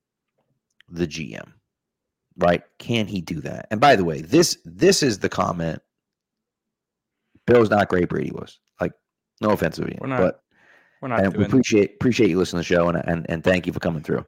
the 0.88 1.08
GM? 1.08 1.52
Right? 2.38 2.62
Can 2.78 3.08
he 3.08 3.22
do 3.22 3.42
that? 3.42 3.68
And 3.72 3.82
by 3.82 3.96
the 3.96 4.06
way, 4.06 4.22
this 4.22 4.58
this 4.66 5.02
is 5.02 5.18
the 5.18 5.30
comment. 5.30 5.82
Bill's 7.48 7.72
not 7.72 7.90
great. 7.90 8.08
Brady 8.08 8.32
was 8.32 8.60
like, 8.80 8.94
no 9.42 9.50
offense 9.50 9.78
to 9.78 9.82
you, 9.82 9.98
but 10.00 10.44
we're 11.02 11.08
not 11.08 11.24
and 11.24 11.36
we 11.36 11.44
appreciate 11.46 11.96
appreciate 11.96 12.30
you 12.30 12.38
listening 12.38 12.64
to 12.64 12.70
the 12.70 12.76
show 12.76 12.88
and, 12.88 12.98
and 13.08 13.26
and 13.30 13.44
thank 13.44 13.66
you 13.66 13.74
for 13.74 13.80
coming 13.80 14.04
through. 14.04 14.26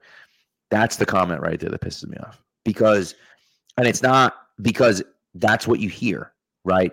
That's 0.72 0.96
the 0.96 1.06
comment 1.06 1.42
right 1.42 1.60
there 1.60 1.70
that 1.70 1.82
pisses 1.82 2.08
me 2.08 2.18
off 2.18 2.42
because, 2.66 3.16
and 3.78 3.88
it's 3.88 4.02
not 4.02 4.36
because 4.62 5.04
that's 5.36 5.68
what 5.68 5.80
you 5.80 5.90
hear, 5.90 6.34
right? 6.66 6.92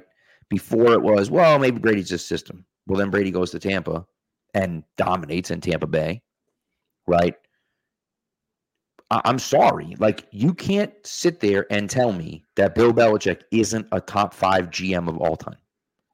Before 0.51 0.93
it 0.93 1.01
was, 1.01 1.31
well, 1.31 1.59
maybe 1.59 1.79
Brady's 1.79 2.09
just 2.09 2.29
system. 2.29 2.67
Well, 2.87 2.99
then 2.99 3.11
Brady 3.11 3.31
goes 3.31 3.51
to 3.53 3.59
Tampa 3.59 4.05
and 4.53 4.83
dominates 4.97 5.51
in 5.51 5.61
Tampa 5.61 5.87
Bay, 5.87 6.23
right? 7.07 7.37
I- 9.11 9.23
I'm 9.25 9.39
sorry. 9.39 9.97
Like 9.99 10.27
you 10.31 10.53
can't 10.53 10.93
sit 11.05 11.41
there 11.41 11.67
and 11.71 11.89
tell 11.89 12.13
me 12.13 12.45
that 12.57 12.75
Bill 12.75 12.93
Belichick 12.93 13.43
isn't 13.51 13.87
a 13.93 14.01
top 14.01 14.35
five 14.35 14.71
GM 14.71 15.09
of 15.09 15.17
all 15.19 15.37
time. 15.37 15.59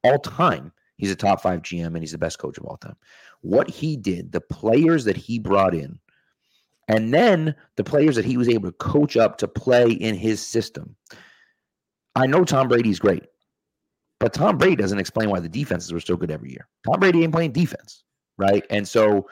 All 0.03 0.19
time, 0.19 0.71
he's 0.97 1.11
a 1.11 1.15
top 1.15 1.41
five 1.41 1.61
GM 1.61 1.87
and 1.87 1.99
he's 1.99 2.11
the 2.11 2.17
best 2.17 2.39
coach 2.39 2.57
of 2.57 2.65
all 2.65 2.77
time. 2.77 2.95
What 3.41 3.69
he 3.69 3.95
did, 3.95 4.31
the 4.31 4.41
players 4.41 5.05
that 5.05 5.17
he 5.17 5.39
brought 5.39 5.73
in, 5.73 5.99
and 6.87 7.13
then 7.13 7.55
the 7.75 7.83
players 7.83 8.15
that 8.15 8.25
he 8.25 8.37
was 8.37 8.49
able 8.49 8.69
to 8.69 8.77
coach 8.77 9.17
up 9.17 9.37
to 9.37 9.47
play 9.47 9.91
in 9.91 10.15
his 10.15 10.45
system. 10.45 10.95
I 12.15 12.25
know 12.25 12.43
Tom 12.43 12.67
Brady's 12.67 12.99
great, 12.99 13.23
but 14.19 14.33
Tom 14.33 14.57
Brady 14.57 14.77
doesn't 14.77 14.99
explain 14.99 15.29
why 15.29 15.39
the 15.39 15.49
defenses 15.49 15.93
were 15.93 15.99
so 15.99 16.15
good 16.15 16.31
every 16.31 16.51
year. 16.51 16.67
Tom 16.85 16.99
Brady 16.99 17.23
ain't 17.23 17.33
playing 17.33 17.51
defense, 17.51 18.03
right? 18.37 18.65
And 18.69 18.87
so 18.87 19.27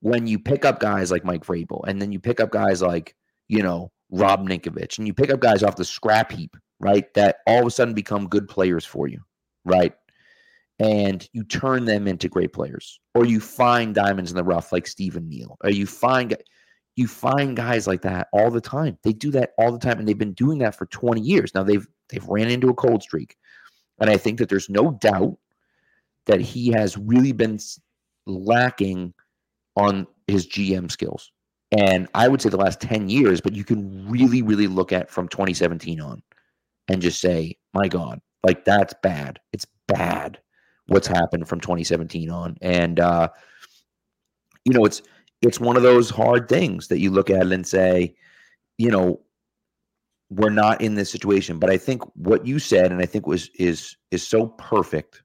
when 0.00 0.26
you 0.26 0.38
pick 0.38 0.64
up 0.64 0.80
guys 0.80 1.10
like 1.10 1.24
Mike 1.24 1.44
Vrabel, 1.44 1.86
and 1.86 2.00
then 2.00 2.10
you 2.12 2.18
pick 2.18 2.40
up 2.40 2.50
guys 2.50 2.82
like, 2.82 3.14
you 3.48 3.62
know, 3.62 3.92
Rob 4.10 4.46
Ninkovich, 4.46 4.98
and 4.98 5.06
you 5.06 5.14
pick 5.14 5.30
up 5.30 5.40
guys 5.40 5.62
off 5.62 5.76
the 5.76 5.84
scrap 5.84 6.32
heap, 6.32 6.56
right? 6.80 7.12
That 7.14 7.38
all 7.46 7.60
of 7.60 7.66
a 7.66 7.70
sudden 7.70 7.94
become 7.94 8.28
good 8.28 8.48
players 8.48 8.84
for 8.84 9.08
you, 9.08 9.20
right? 9.64 9.94
And 10.80 11.26
you 11.32 11.44
turn 11.44 11.84
them 11.84 12.08
into 12.08 12.28
great 12.28 12.52
players, 12.52 12.98
or 13.14 13.24
you 13.24 13.38
find 13.40 13.94
diamonds 13.94 14.30
in 14.32 14.36
the 14.36 14.42
rough 14.42 14.72
like 14.72 14.88
Stephen 14.88 15.28
Neal, 15.28 15.56
or 15.62 15.70
you 15.70 15.86
find 15.86 16.36
you 16.96 17.06
find 17.08 17.56
guys 17.56 17.86
like 17.86 18.02
that 18.02 18.28
all 18.32 18.50
the 18.50 18.60
time. 18.60 18.98
They 19.02 19.12
do 19.12 19.30
that 19.32 19.52
all 19.58 19.72
the 19.72 19.78
time, 19.78 19.98
and 19.98 20.08
they've 20.08 20.18
been 20.18 20.32
doing 20.32 20.58
that 20.58 20.76
for 20.76 20.86
20 20.86 21.20
years. 21.20 21.54
Now 21.54 21.62
they've 21.62 21.86
they've 22.10 22.26
ran 22.26 22.48
into 22.48 22.70
a 22.70 22.74
cold 22.74 23.02
streak, 23.02 23.36
and 24.00 24.10
I 24.10 24.16
think 24.16 24.38
that 24.38 24.48
there's 24.48 24.68
no 24.68 24.92
doubt 25.00 25.36
that 26.26 26.40
he 26.40 26.68
has 26.72 26.96
really 26.96 27.32
been 27.32 27.58
lacking 28.26 29.14
on 29.76 30.06
his 30.26 30.46
GM 30.46 30.90
skills. 30.90 31.30
And 31.76 32.08
I 32.14 32.28
would 32.28 32.40
say 32.40 32.48
the 32.48 32.56
last 32.56 32.80
10 32.80 33.08
years, 33.08 33.40
but 33.40 33.54
you 33.54 33.64
can 33.64 34.08
really, 34.08 34.42
really 34.42 34.68
look 34.68 34.92
at 34.92 35.10
from 35.10 35.28
2017 35.28 36.00
on 36.00 36.22
and 36.88 37.02
just 37.02 37.20
say, 37.20 37.56
my 37.72 37.88
God, 37.88 38.20
like 38.44 38.64
that's 38.64 38.94
bad. 39.02 39.40
It's 39.52 39.66
bad 39.88 40.38
what's 40.86 41.06
happened 41.06 41.48
from 41.48 41.60
2017 41.60 42.30
on. 42.30 42.56
And 42.60 43.00
uh, 43.00 43.28
you 44.64 44.72
know, 44.72 44.84
it's 44.84 45.02
it's 45.42 45.60
one 45.60 45.76
of 45.76 45.82
those 45.82 46.10
hard 46.10 46.48
things 46.48 46.88
that 46.88 47.00
you 47.00 47.10
look 47.10 47.30
at 47.30 47.46
it 47.46 47.52
and 47.52 47.66
say, 47.66 48.14
you 48.78 48.90
know, 48.90 49.20
we're 50.30 50.50
not 50.50 50.80
in 50.80 50.94
this 50.94 51.10
situation. 51.10 51.58
But 51.58 51.70
I 51.70 51.76
think 51.76 52.02
what 52.16 52.46
you 52.46 52.58
said, 52.58 52.92
and 52.92 53.00
I 53.00 53.06
think 53.06 53.26
was 53.26 53.50
is 53.54 53.96
is 54.10 54.26
so 54.26 54.48
perfect, 54.48 55.22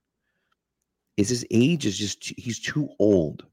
is 1.17 1.29
his 1.29 1.45
age 1.51 1.85
is 1.85 1.97
just 1.97 2.33
he's 2.37 2.59
too 2.59 2.89
old 2.99 3.45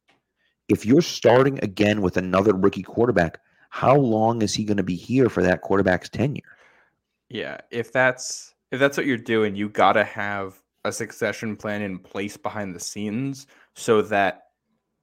if 0.69 0.85
you're 0.85 1.03
starting 1.03 1.59
again 1.63 2.03
with 2.03 2.17
another 2.17 2.55
rookie 2.55 2.83
quarterback, 2.83 3.41
how 3.71 3.97
long 3.97 4.43
is 4.43 4.55
he 4.55 4.65
going 4.65 4.77
to 4.77 4.83
be 4.83 4.97
here 4.97 5.29
for 5.29 5.43
that 5.43 5.63
quarterback's 5.63 6.09
tenure? 6.09 6.43
Yeah, 7.29 7.59
if 7.71 7.93
that's 7.93 8.55
if 8.73 8.81
that's 8.81 8.97
what 8.97 9.07
you're 9.07 9.17
doing, 9.17 9.55
you 9.55 9.69
got 9.69 9.93
to 9.93 10.05
have 10.05 10.61
a 10.87 10.93
succession 10.93 11.57
plan 11.57 11.83
in 11.83 11.99
place 11.99 12.37
behind 12.37 12.75
the 12.75 12.81
scenes 12.81 13.49
so 13.75 14.03
that 14.03 14.45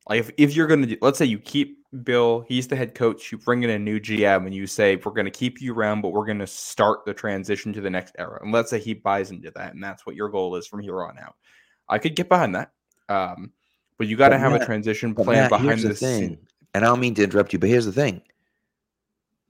like 0.09 0.19
if, 0.19 0.31
if 0.37 0.55
you're 0.55 0.67
going 0.67 0.87
to 0.87 0.97
let's 1.01 1.17
say 1.17 1.25
you 1.25 1.39
keep 1.39 1.79
Bill, 2.03 2.43
he's 2.47 2.67
the 2.67 2.75
head 2.75 2.95
coach, 2.95 3.31
you 3.31 3.37
bring 3.37 3.61
in 3.61 3.69
a 3.69 3.77
new 3.77 3.99
GM 3.99 4.45
and 4.45 4.55
you 4.55 4.65
say 4.65 4.95
we're 4.95 5.11
going 5.11 5.25
to 5.25 5.31
keep 5.31 5.61
you 5.61 5.73
around 5.73 6.01
but 6.01 6.13
we're 6.13 6.25
going 6.25 6.39
to 6.39 6.47
start 6.47 7.05
the 7.05 7.13
transition 7.13 7.73
to 7.73 7.81
the 7.81 7.89
next 7.89 8.15
era. 8.17 8.39
And 8.41 8.51
let's 8.51 8.69
say 8.69 8.79
he 8.79 8.93
buys 8.93 9.29
into 9.29 9.51
that 9.51 9.73
and 9.73 9.83
that's 9.83 10.05
what 10.05 10.15
your 10.15 10.29
goal 10.29 10.55
is 10.55 10.65
from 10.65 10.79
here 10.79 11.03
on 11.03 11.19
out. 11.19 11.35
I 11.89 11.99
could 11.99 12.15
get 12.15 12.29
behind 12.29 12.55
that. 12.55 12.71
Um, 13.09 13.51
but 13.97 14.07
you 14.07 14.15
got 14.15 14.29
to 14.29 14.39
have 14.39 14.53
Matt, 14.53 14.63
a 14.63 14.65
transition 14.65 15.13
plan 15.13 15.43
Matt, 15.43 15.49
behind 15.49 15.81
the, 15.81 15.89
the 15.89 15.95
thing. 15.95 16.19
Scene. 16.21 16.37
And 16.73 16.85
I 16.85 16.87
don't 16.87 17.01
mean 17.01 17.13
to 17.15 17.23
interrupt 17.23 17.51
you, 17.51 17.59
but 17.59 17.69
here's 17.69 17.85
the 17.85 17.91
thing. 17.91 18.21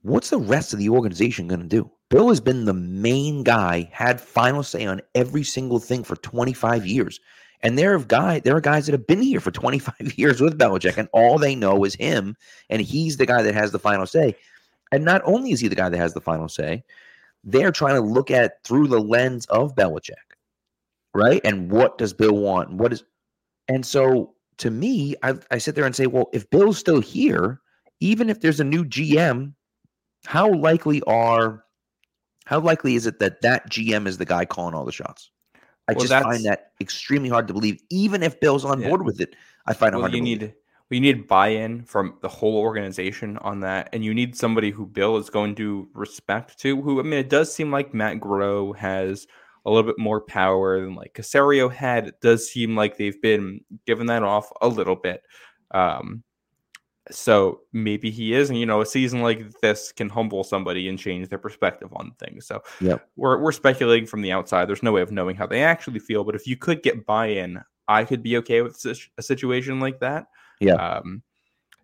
What's 0.02 0.30
the 0.30 0.38
rest 0.38 0.72
of 0.72 0.80
the 0.80 0.90
organization 0.90 1.48
going 1.48 1.60
to 1.60 1.66
do? 1.66 1.90
Bill 2.10 2.28
has 2.28 2.40
been 2.40 2.64
the 2.64 2.74
main 2.74 3.42
guy, 3.42 3.88
had 3.92 4.20
final 4.20 4.62
say 4.62 4.86
on 4.86 5.00
every 5.14 5.42
single 5.42 5.78
thing 5.78 6.04
for 6.04 6.16
25 6.16 6.86
years. 6.86 7.18
And 7.62 7.78
there 7.78 7.94
are 7.94 7.98
guy, 7.98 8.40
there 8.40 8.56
are 8.56 8.60
guys 8.60 8.86
that 8.86 8.92
have 8.92 9.06
been 9.06 9.22
here 9.22 9.40
for 9.40 9.50
25 9.50 10.18
years 10.18 10.40
with 10.40 10.58
Belichick, 10.58 10.98
and 10.98 11.08
all 11.12 11.38
they 11.38 11.54
know 11.54 11.84
is 11.84 11.94
him, 11.94 12.36
and 12.68 12.82
he's 12.82 13.16
the 13.16 13.26
guy 13.26 13.42
that 13.42 13.54
has 13.54 13.72
the 13.72 13.78
final 13.78 14.06
say. 14.06 14.36
And 14.92 15.04
not 15.04 15.22
only 15.24 15.52
is 15.52 15.60
he 15.60 15.68
the 15.68 15.74
guy 15.74 15.88
that 15.88 15.96
has 15.96 16.14
the 16.14 16.20
final 16.20 16.48
say, 16.48 16.84
they're 17.42 17.72
trying 17.72 17.94
to 17.94 18.00
look 18.00 18.30
at 18.30 18.62
through 18.64 18.88
the 18.88 19.00
lens 19.00 19.46
of 19.46 19.74
Belichick, 19.74 20.12
right? 21.14 21.40
And 21.44 21.70
what 21.70 21.98
does 21.98 22.12
Bill 22.12 22.36
want? 22.36 22.70
And 22.70 22.78
what 22.78 22.92
is 22.92 23.02
and 23.68 23.84
so 23.84 24.34
to 24.58 24.70
me, 24.70 25.14
I, 25.22 25.34
I 25.50 25.58
sit 25.58 25.74
there 25.74 25.86
and 25.86 25.96
say, 25.96 26.06
well, 26.06 26.28
if 26.32 26.48
Bill's 26.50 26.78
still 26.78 27.00
here, 27.00 27.60
even 28.00 28.28
if 28.28 28.40
there's 28.40 28.60
a 28.60 28.64
new 28.64 28.84
GM, 28.84 29.54
how 30.26 30.52
likely 30.52 31.02
are 31.06 31.63
how 32.44 32.60
likely 32.60 32.94
is 32.94 33.06
it 33.06 33.18
that 33.18 33.40
that 33.42 33.70
GM 33.70 34.06
is 34.06 34.18
the 34.18 34.24
guy 34.24 34.44
calling 34.44 34.74
all 34.74 34.84
the 34.84 34.92
shots? 34.92 35.30
I 35.88 35.92
well, 35.92 36.06
just 36.06 36.22
find 36.22 36.44
that 36.44 36.72
extremely 36.80 37.28
hard 37.28 37.46
to 37.48 37.54
believe. 37.54 37.80
Even 37.90 38.22
if 38.22 38.40
Bill's 38.40 38.64
on 38.64 38.80
yeah. 38.80 38.88
board 38.88 39.04
with 39.04 39.20
it, 39.20 39.34
I 39.66 39.74
find 39.74 39.94
it 39.94 39.96
well, 39.96 40.02
hard 40.02 40.14
you 40.14 40.20
to 40.20 40.24
need, 40.24 40.38
believe. 40.40 40.54
We 40.90 41.00
need 41.00 41.26
buy-in 41.26 41.84
from 41.84 42.18
the 42.20 42.28
whole 42.28 42.56
organization 42.56 43.38
on 43.38 43.60
that, 43.60 43.88
and 43.92 44.04
you 44.04 44.14
need 44.14 44.36
somebody 44.36 44.70
who 44.70 44.86
Bill 44.86 45.16
is 45.16 45.30
going 45.30 45.54
to 45.56 45.88
respect 45.92 46.58
to. 46.60 46.80
Who 46.80 47.00
I 47.00 47.02
mean, 47.02 47.14
it 47.14 47.30
does 47.30 47.52
seem 47.52 47.70
like 47.70 47.94
Matt 47.94 48.18
Groh 48.18 48.76
has 48.76 49.26
a 49.66 49.70
little 49.70 49.90
bit 49.90 49.98
more 49.98 50.20
power 50.20 50.80
than 50.80 50.94
like 50.94 51.14
Caserio 51.14 51.72
had. 51.72 52.08
It 52.08 52.20
does 52.20 52.48
seem 52.48 52.76
like 52.76 52.96
they've 52.96 53.20
been 53.20 53.60
given 53.86 54.06
that 54.06 54.22
off 54.22 54.50
a 54.60 54.68
little 54.68 54.96
bit. 54.96 55.22
Um, 55.70 56.22
so 57.10 57.60
maybe 57.72 58.10
he 58.10 58.34
is, 58.34 58.48
and 58.48 58.58
you 58.58 58.64
know, 58.64 58.80
a 58.80 58.86
season 58.86 59.20
like 59.20 59.60
this 59.60 59.92
can 59.92 60.08
humble 60.08 60.42
somebody 60.42 60.88
and 60.88 60.98
change 60.98 61.28
their 61.28 61.38
perspective 61.38 61.92
on 61.94 62.12
things. 62.18 62.46
So 62.46 62.62
yep. 62.80 63.06
we're 63.16 63.38
we're 63.38 63.52
speculating 63.52 64.06
from 64.06 64.22
the 64.22 64.32
outside. 64.32 64.68
There's 64.68 64.82
no 64.82 64.92
way 64.92 65.02
of 65.02 65.12
knowing 65.12 65.36
how 65.36 65.46
they 65.46 65.62
actually 65.62 65.98
feel, 65.98 66.24
but 66.24 66.34
if 66.34 66.46
you 66.46 66.56
could 66.56 66.82
get 66.82 67.04
buy-in, 67.04 67.60
I 67.88 68.04
could 68.04 68.22
be 68.22 68.38
okay 68.38 68.62
with 68.62 68.82
a 69.18 69.22
situation 69.22 69.80
like 69.80 70.00
that. 70.00 70.26
Yeah. 70.60 70.74
Um, 70.74 71.22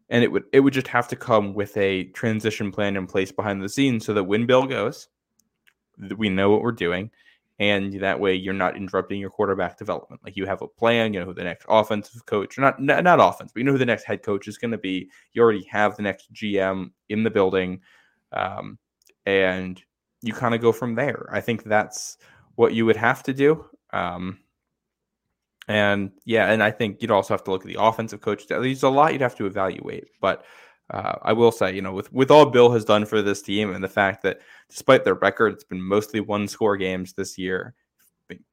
and 0.08 0.24
it 0.24 0.32
would 0.32 0.44
it 0.52 0.60
would 0.60 0.72
just 0.72 0.88
have 0.88 1.08
to 1.08 1.16
come 1.16 1.52
with 1.54 1.76
a 1.76 2.04
transition 2.04 2.72
plan 2.72 2.96
in 2.96 3.06
place 3.06 3.30
behind 3.30 3.62
the 3.62 3.68
scenes 3.68 4.06
so 4.06 4.14
that 4.14 4.24
when 4.24 4.46
Bill 4.46 4.66
goes, 4.66 5.08
we 6.16 6.30
know 6.30 6.50
what 6.50 6.62
we're 6.62 6.72
doing 6.72 7.10
and 7.60 8.00
that 8.00 8.18
way 8.18 8.34
you're 8.34 8.54
not 8.54 8.74
interrupting 8.74 9.20
your 9.20 9.28
quarterback 9.28 9.76
development. 9.76 10.22
Like 10.24 10.34
you 10.34 10.46
have 10.46 10.62
a 10.62 10.66
plan, 10.66 11.12
you 11.12 11.20
know 11.20 11.26
who 11.26 11.34
the 11.34 11.44
next 11.44 11.66
offensive 11.68 12.24
coach, 12.24 12.58
not 12.58 12.80
not, 12.80 13.04
not 13.04 13.20
offense, 13.20 13.52
but 13.52 13.60
you 13.60 13.64
know 13.64 13.72
who 13.72 13.78
the 13.78 13.86
next 13.86 14.04
head 14.04 14.22
coach 14.22 14.48
is 14.48 14.58
going 14.58 14.72
to 14.72 14.78
be. 14.78 15.10
You 15.34 15.42
already 15.42 15.64
have 15.70 15.94
the 15.94 16.02
next 16.02 16.32
GM 16.32 16.90
in 17.10 17.22
the 17.22 17.30
building, 17.30 17.80
um, 18.32 18.78
and 19.26 19.80
you 20.22 20.32
kind 20.32 20.54
of 20.54 20.62
go 20.62 20.72
from 20.72 20.94
there. 20.94 21.28
I 21.30 21.42
think 21.42 21.62
that's 21.62 22.16
what 22.54 22.72
you 22.72 22.86
would 22.86 22.96
have 22.96 23.22
to 23.24 23.34
do. 23.34 23.66
Um, 23.92 24.38
and 25.68 26.12
yeah, 26.24 26.50
and 26.50 26.62
I 26.62 26.70
think 26.70 27.02
you'd 27.02 27.10
also 27.10 27.34
have 27.34 27.44
to 27.44 27.50
look 27.50 27.62
at 27.62 27.68
the 27.68 27.80
offensive 27.80 28.22
coach. 28.22 28.46
There's 28.48 28.82
a 28.82 28.88
lot 28.88 29.12
you'd 29.12 29.20
have 29.20 29.36
to 29.36 29.46
evaluate, 29.46 30.08
but 30.20 30.44
uh, 30.90 31.18
I 31.22 31.32
will 31.32 31.52
say, 31.52 31.74
you 31.74 31.82
know, 31.82 31.92
with 31.92 32.12
with 32.12 32.30
all 32.30 32.46
Bill 32.46 32.70
has 32.72 32.84
done 32.84 33.06
for 33.06 33.22
this 33.22 33.42
team 33.42 33.72
and 33.72 33.82
the 33.82 33.88
fact 33.88 34.22
that 34.22 34.40
despite 34.68 35.04
their 35.04 35.14
record, 35.14 35.52
it's 35.52 35.64
been 35.64 35.80
mostly 35.82 36.20
one 36.20 36.48
score 36.48 36.76
games 36.76 37.12
this 37.12 37.38
year, 37.38 37.74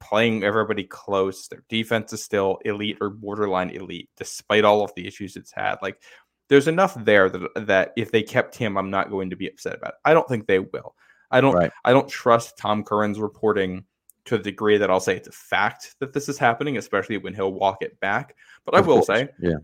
playing 0.00 0.44
everybody 0.44 0.84
close. 0.84 1.48
Their 1.48 1.64
defense 1.68 2.12
is 2.12 2.22
still 2.22 2.58
elite 2.64 2.98
or 3.00 3.10
borderline 3.10 3.70
elite, 3.70 4.08
despite 4.16 4.64
all 4.64 4.82
of 4.82 4.92
the 4.94 5.06
issues 5.06 5.36
it's 5.36 5.52
had. 5.52 5.76
Like, 5.82 6.00
there's 6.48 6.68
enough 6.68 6.94
there 7.04 7.28
that 7.28 7.66
that 7.66 7.92
if 7.96 8.12
they 8.12 8.22
kept 8.22 8.56
him, 8.56 8.78
I'm 8.78 8.90
not 8.90 9.10
going 9.10 9.30
to 9.30 9.36
be 9.36 9.48
upset 9.48 9.74
about 9.74 9.90
it. 9.90 10.00
I 10.04 10.14
don't 10.14 10.28
think 10.28 10.46
they 10.46 10.60
will. 10.60 10.94
I 11.30 11.40
don't. 11.40 11.54
Right. 11.54 11.72
I 11.84 11.92
don't 11.92 12.08
trust 12.08 12.56
Tom 12.56 12.84
Curran's 12.84 13.18
reporting 13.18 13.84
to 14.26 14.36
the 14.36 14.44
degree 14.44 14.76
that 14.76 14.90
I'll 14.90 15.00
say 15.00 15.16
it's 15.16 15.28
a 15.28 15.32
fact 15.32 15.96
that 16.00 16.12
this 16.12 16.28
is 16.28 16.38
happening, 16.38 16.76
especially 16.76 17.16
when 17.16 17.34
he'll 17.34 17.52
walk 17.52 17.82
it 17.82 17.98
back. 17.98 18.36
But 18.64 18.74
of 18.74 18.84
I 18.84 18.86
will 18.86 18.96
course. 18.96 19.06
say, 19.06 19.28
yeah, 19.40 19.56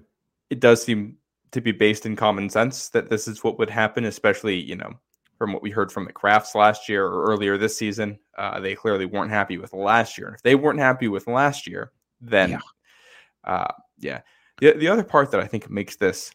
it 0.50 0.60
does 0.60 0.82
seem 0.82 1.18
to 1.54 1.60
be 1.60 1.72
based 1.72 2.04
in 2.04 2.16
common 2.16 2.50
sense 2.50 2.88
that 2.90 3.08
this 3.08 3.26
is 3.26 3.42
what 3.42 3.58
would 3.58 3.70
happen, 3.70 4.04
especially, 4.04 4.60
you 4.60 4.76
know, 4.76 4.92
from 5.38 5.52
what 5.52 5.62
we 5.62 5.70
heard 5.70 5.90
from 5.90 6.04
the 6.04 6.12
Krafts 6.12 6.54
last 6.54 6.88
year 6.88 7.06
or 7.06 7.24
earlier 7.24 7.56
this 7.56 7.76
season. 7.76 8.18
Uh, 8.36 8.60
they 8.60 8.74
clearly 8.74 9.06
weren't 9.06 9.30
happy 9.30 9.56
with 9.56 9.72
last 9.72 10.18
year. 10.18 10.26
And 10.26 10.36
if 10.36 10.42
they 10.42 10.56
weren't 10.56 10.80
happy 10.80 11.08
with 11.08 11.26
last 11.26 11.66
year, 11.66 11.92
then 12.20 12.50
yeah. 12.50 12.58
Uh, 13.44 13.72
yeah. 13.98 14.20
The, 14.58 14.72
the 14.72 14.88
other 14.88 15.04
part 15.04 15.30
that 15.30 15.40
I 15.40 15.46
think 15.46 15.70
makes 15.70 15.96
this 15.96 16.32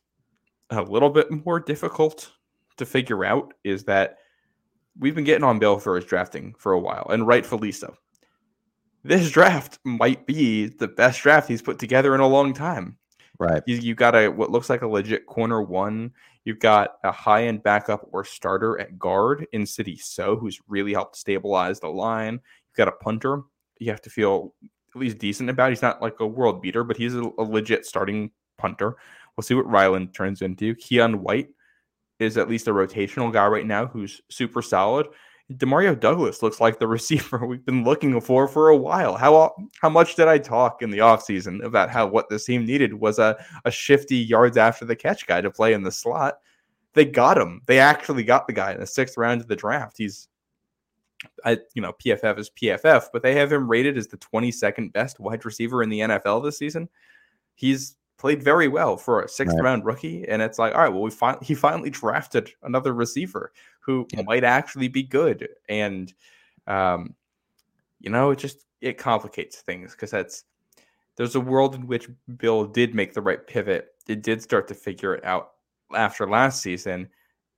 a 0.69 0.81
little 0.81 1.09
bit 1.09 1.29
more 1.45 1.59
difficult 1.59 2.31
to 2.77 2.85
figure 2.85 3.25
out 3.25 3.53
is 3.63 3.83
that 3.85 4.17
we've 4.97 5.15
been 5.15 5.23
getting 5.23 5.43
on 5.43 5.59
Bill 5.59 5.79
for 5.79 5.95
his 5.95 6.05
drafting 6.05 6.53
for 6.57 6.73
a 6.73 6.79
while, 6.79 7.07
and 7.09 7.27
rightfully 7.27 7.71
so. 7.71 7.95
This 9.03 9.31
draft 9.31 9.79
might 9.83 10.25
be 10.25 10.67
the 10.67 10.87
best 10.87 11.21
draft 11.21 11.47
he's 11.47 11.61
put 11.61 11.79
together 11.79 12.13
in 12.15 12.21
a 12.21 12.27
long 12.27 12.53
time. 12.53 12.97
Right. 13.39 13.63
You, 13.65 13.77
you 13.77 13.95
got 13.95 14.15
a 14.15 14.27
what 14.27 14.51
looks 14.51 14.69
like 14.69 14.81
a 14.81 14.87
legit 14.87 15.25
corner 15.25 15.61
one. 15.61 16.11
You've 16.43 16.59
got 16.59 16.95
a 17.03 17.11
high 17.11 17.45
end 17.45 17.63
backup 17.63 18.07
or 18.11 18.25
starter 18.25 18.79
at 18.79 18.99
guard 18.99 19.47
in 19.53 19.65
Sidy 19.65 19.97
Sow, 19.97 20.35
who's 20.35 20.59
really 20.67 20.93
helped 20.93 21.15
stabilize 21.15 21.79
the 21.79 21.87
line. 21.87 22.33
You've 22.33 22.75
got 22.75 22.87
a 22.87 23.03
punter. 23.03 23.43
You 23.79 23.91
have 23.91 24.01
to 24.01 24.09
feel 24.09 24.53
at 24.93 24.99
least 24.99 25.19
decent 25.19 25.49
about. 25.49 25.69
He's 25.69 25.81
not 25.81 26.01
like 26.01 26.19
a 26.19 26.27
world 26.27 26.61
beater, 26.61 26.83
but 26.83 26.97
he's 26.97 27.15
a, 27.15 27.23
a 27.37 27.43
legit 27.43 27.85
starting 27.85 28.31
punter. 28.57 28.95
We'll 29.37 29.43
see 29.43 29.53
what 29.53 29.69
Ryland 29.69 30.13
turns 30.13 30.41
into. 30.41 30.75
Keion 30.75 31.15
White, 31.15 31.49
is 32.19 32.37
at 32.37 32.49
least 32.49 32.67
a 32.67 32.71
rotational 32.71 33.31
guy 33.31 33.47
right 33.47 33.65
now 33.65 33.87
who's 33.87 34.21
super 34.29 34.61
solid. 34.61 35.07
Demario 35.53 35.99
Douglas 35.99 36.43
looks 36.43 36.59
like 36.59 36.79
the 36.79 36.87
receiver 36.99 37.45
we've 37.45 37.65
been 37.65 37.83
looking 37.83 38.19
for 38.21 38.47
for 38.47 38.69
a 38.69 38.77
while. 38.77 39.15
How 39.15 39.55
how 39.81 39.89
much 39.89 40.15
did 40.15 40.27
I 40.27 40.37
talk 40.37 40.81
in 40.81 40.91
the 40.91 40.99
offseason 40.99 41.63
about 41.63 41.89
how 41.89 42.07
what 42.07 42.29
this 42.29 42.45
team 42.45 42.65
needed 42.65 42.93
was 42.93 43.19
a, 43.19 43.43
a 43.65 43.71
shifty 43.71 44.17
yards 44.17 44.57
after 44.57 44.85
the 44.85 44.95
catch 44.95 45.25
guy 45.25 45.41
to 45.41 45.51
play 45.51 45.73
in 45.73 45.83
the 45.83 45.91
slot? 45.91 46.39
They 46.93 47.05
got 47.05 47.37
him. 47.37 47.61
They 47.65 47.79
actually 47.79 48.23
got 48.23 48.47
the 48.47 48.53
guy 48.53 48.73
in 48.73 48.79
the 48.79 48.87
sixth 48.87 49.17
round 49.17 49.41
of 49.41 49.47
the 49.47 49.55
draft. 49.55 49.97
He's 49.97 50.27
I, 51.43 51.57
you 51.73 51.81
know, 51.81 51.93
PFF 51.93 52.39
is 52.39 52.49
PFF, 52.49 53.07
but 53.11 53.21
they 53.23 53.35
have 53.35 53.51
him 53.51 53.69
rated 53.69 53.97
as 53.97 54.07
the 54.07 54.17
22nd 54.17 54.93
best 54.93 55.19
wide 55.19 55.43
receiver 55.45 55.83
in 55.83 55.89
the 55.89 55.99
NFL 55.99 56.43
this 56.43 56.57
season. 56.57 56.87
He's 57.55 57.97
played 58.19 58.43
very 58.43 58.67
well 58.67 58.97
for 58.97 59.21
a 59.21 59.29
sixth 59.29 59.55
right. 59.55 59.63
round 59.63 59.85
rookie. 59.85 60.27
And 60.27 60.41
it's 60.41 60.59
like, 60.59 60.75
all 60.75 60.81
right, 60.81 60.89
well, 60.89 61.01
we 61.01 61.09
finally 61.09 61.43
he 61.43 61.55
finally 61.55 61.89
drafted 61.89 62.51
another 62.61 62.93
receiver 62.93 63.51
who 63.79 64.05
yeah. 64.11 64.21
might 64.21 64.43
actually 64.43 64.89
be 64.89 65.01
good. 65.01 65.47
And 65.67 66.13
um, 66.67 67.15
you 67.99 68.11
know, 68.11 68.29
it 68.29 68.37
just 68.37 68.65
it 68.81 68.97
complicates 68.97 69.61
things 69.61 69.93
because 69.93 70.11
that's 70.11 70.43
there's 71.15 71.35
a 71.35 71.41
world 71.41 71.75
in 71.75 71.87
which 71.87 72.07
Bill 72.37 72.65
did 72.65 72.93
make 72.93 73.13
the 73.13 73.21
right 73.21 73.45
pivot. 73.45 73.95
It 74.07 74.21
did 74.21 74.41
start 74.41 74.67
to 74.67 74.75
figure 74.75 75.15
it 75.15 75.25
out 75.25 75.53
after 75.93 76.29
last 76.29 76.61
season, 76.61 77.09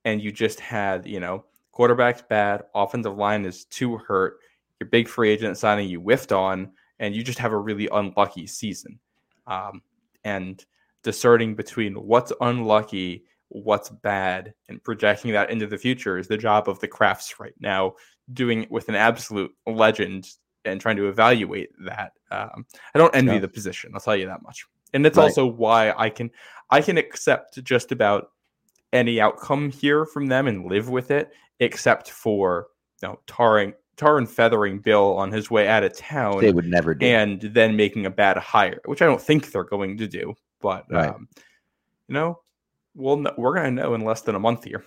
and 0.04 0.22
you 0.22 0.32
just 0.32 0.58
had, 0.58 1.06
you 1.06 1.20
know, 1.20 1.44
quarterback's 1.70 2.22
bad, 2.22 2.64
offensive 2.74 3.16
line 3.16 3.44
is 3.44 3.64
too 3.66 3.98
hurt, 3.98 4.38
your 4.80 4.88
big 4.88 5.08
free 5.08 5.30
agent 5.30 5.58
signing 5.58 5.88
you 5.88 6.00
whiffed 6.00 6.32
on, 6.32 6.70
and 6.98 7.14
you 7.14 7.22
just 7.22 7.38
have 7.38 7.52
a 7.52 7.58
really 7.58 7.88
unlucky 7.92 8.46
season. 8.46 8.98
Um, 9.46 9.82
and 10.24 10.64
discerning 11.02 11.54
between 11.54 11.94
what's 11.94 12.32
unlucky, 12.40 13.24
what's 13.48 13.90
bad, 13.90 14.54
and 14.68 14.82
projecting 14.82 15.32
that 15.32 15.50
into 15.50 15.66
the 15.66 15.78
future 15.78 16.18
is 16.18 16.28
the 16.28 16.36
job 16.36 16.68
of 16.68 16.80
the 16.80 16.88
Krafts 16.88 17.38
right 17.38 17.54
now. 17.60 17.94
Doing 18.32 18.62
it 18.62 18.70
with 18.70 18.88
an 18.88 18.94
absolute 18.94 19.52
legend 19.66 20.28
and 20.64 20.80
trying 20.80 20.96
to 20.96 21.08
evaluate 21.08 21.70
that. 21.84 22.12
Um, 22.30 22.66
I 22.94 22.98
don't 22.98 23.14
envy 23.14 23.34
yeah. 23.34 23.40
the 23.40 23.48
position. 23.48 23.90
I'll 23.94 24.00
tell 24.00 24.16
you 24.16 24.26
that 24.26 24.42
much. 24.42 24.64
And 24.94 25.04
it's 25.06 25.16
right. 25.16 25.24
also 25.24 25.46
why 25.46 25.92
I 25.96 26.10
can 26.10 26.30
I 26.70 26.80
can 26.80 26.98
accept 26.98 27.62
just 27.64 27.92
about 27.92 28.28
any 28.92 29.20
outcome 29.20 29.70
here 29.70 30.04
from 30.04 30.26
them 30.26 30.46
and 30.46 30.70
live 30.70 30.88
with 30.88 31.10
it, 31.10 31.32
except 31.60 32.10
for 32.10 32.68
you 33.02 33.08
know 33.08 33.20
tarring 33.26 33.74
tar 34.02 34.18
and 34.18 34.28
feathering 34.28 34.80
Bill 34.80 35.16
on 35.16 35.30
his 35.30 35.50
way 35.50 35.68
out 35.68 35.84
of 35.84 35.96
town. 35.96 36.40
They 36.40 36.52
would 36.52 36.66
never 36.66 36.94
do. 36.94 37.06
And 37.06 37.40
then 37.40 37.76
making 37.76 38.06
a 38.06 38.10
bad 38.10 38.36
hire, 38.36 38.80
which 38.84 39.00
I 39.00 39.06
don't 39.06 39.20
think 39.20 39.52
they're 39.52 39.64
going 39.64 39.96
to 39.98 40.08
do. 40.08 40.34
But 40.60 40.86
right. 40.90 41.08
um, 41.08 41.28
you 42.08 42.14
know, 42.14 42.40
we'll 42.94 43.24
we're 43.36 43.54
going 43.54 43.76
to 43.76 43.82
know 43.82 43.94
in 43.94 44.02
less 44.02 44.22
than 44.22 44.34
a 44.34 44.40
month 44.40 44.64
here. 44.64 44.84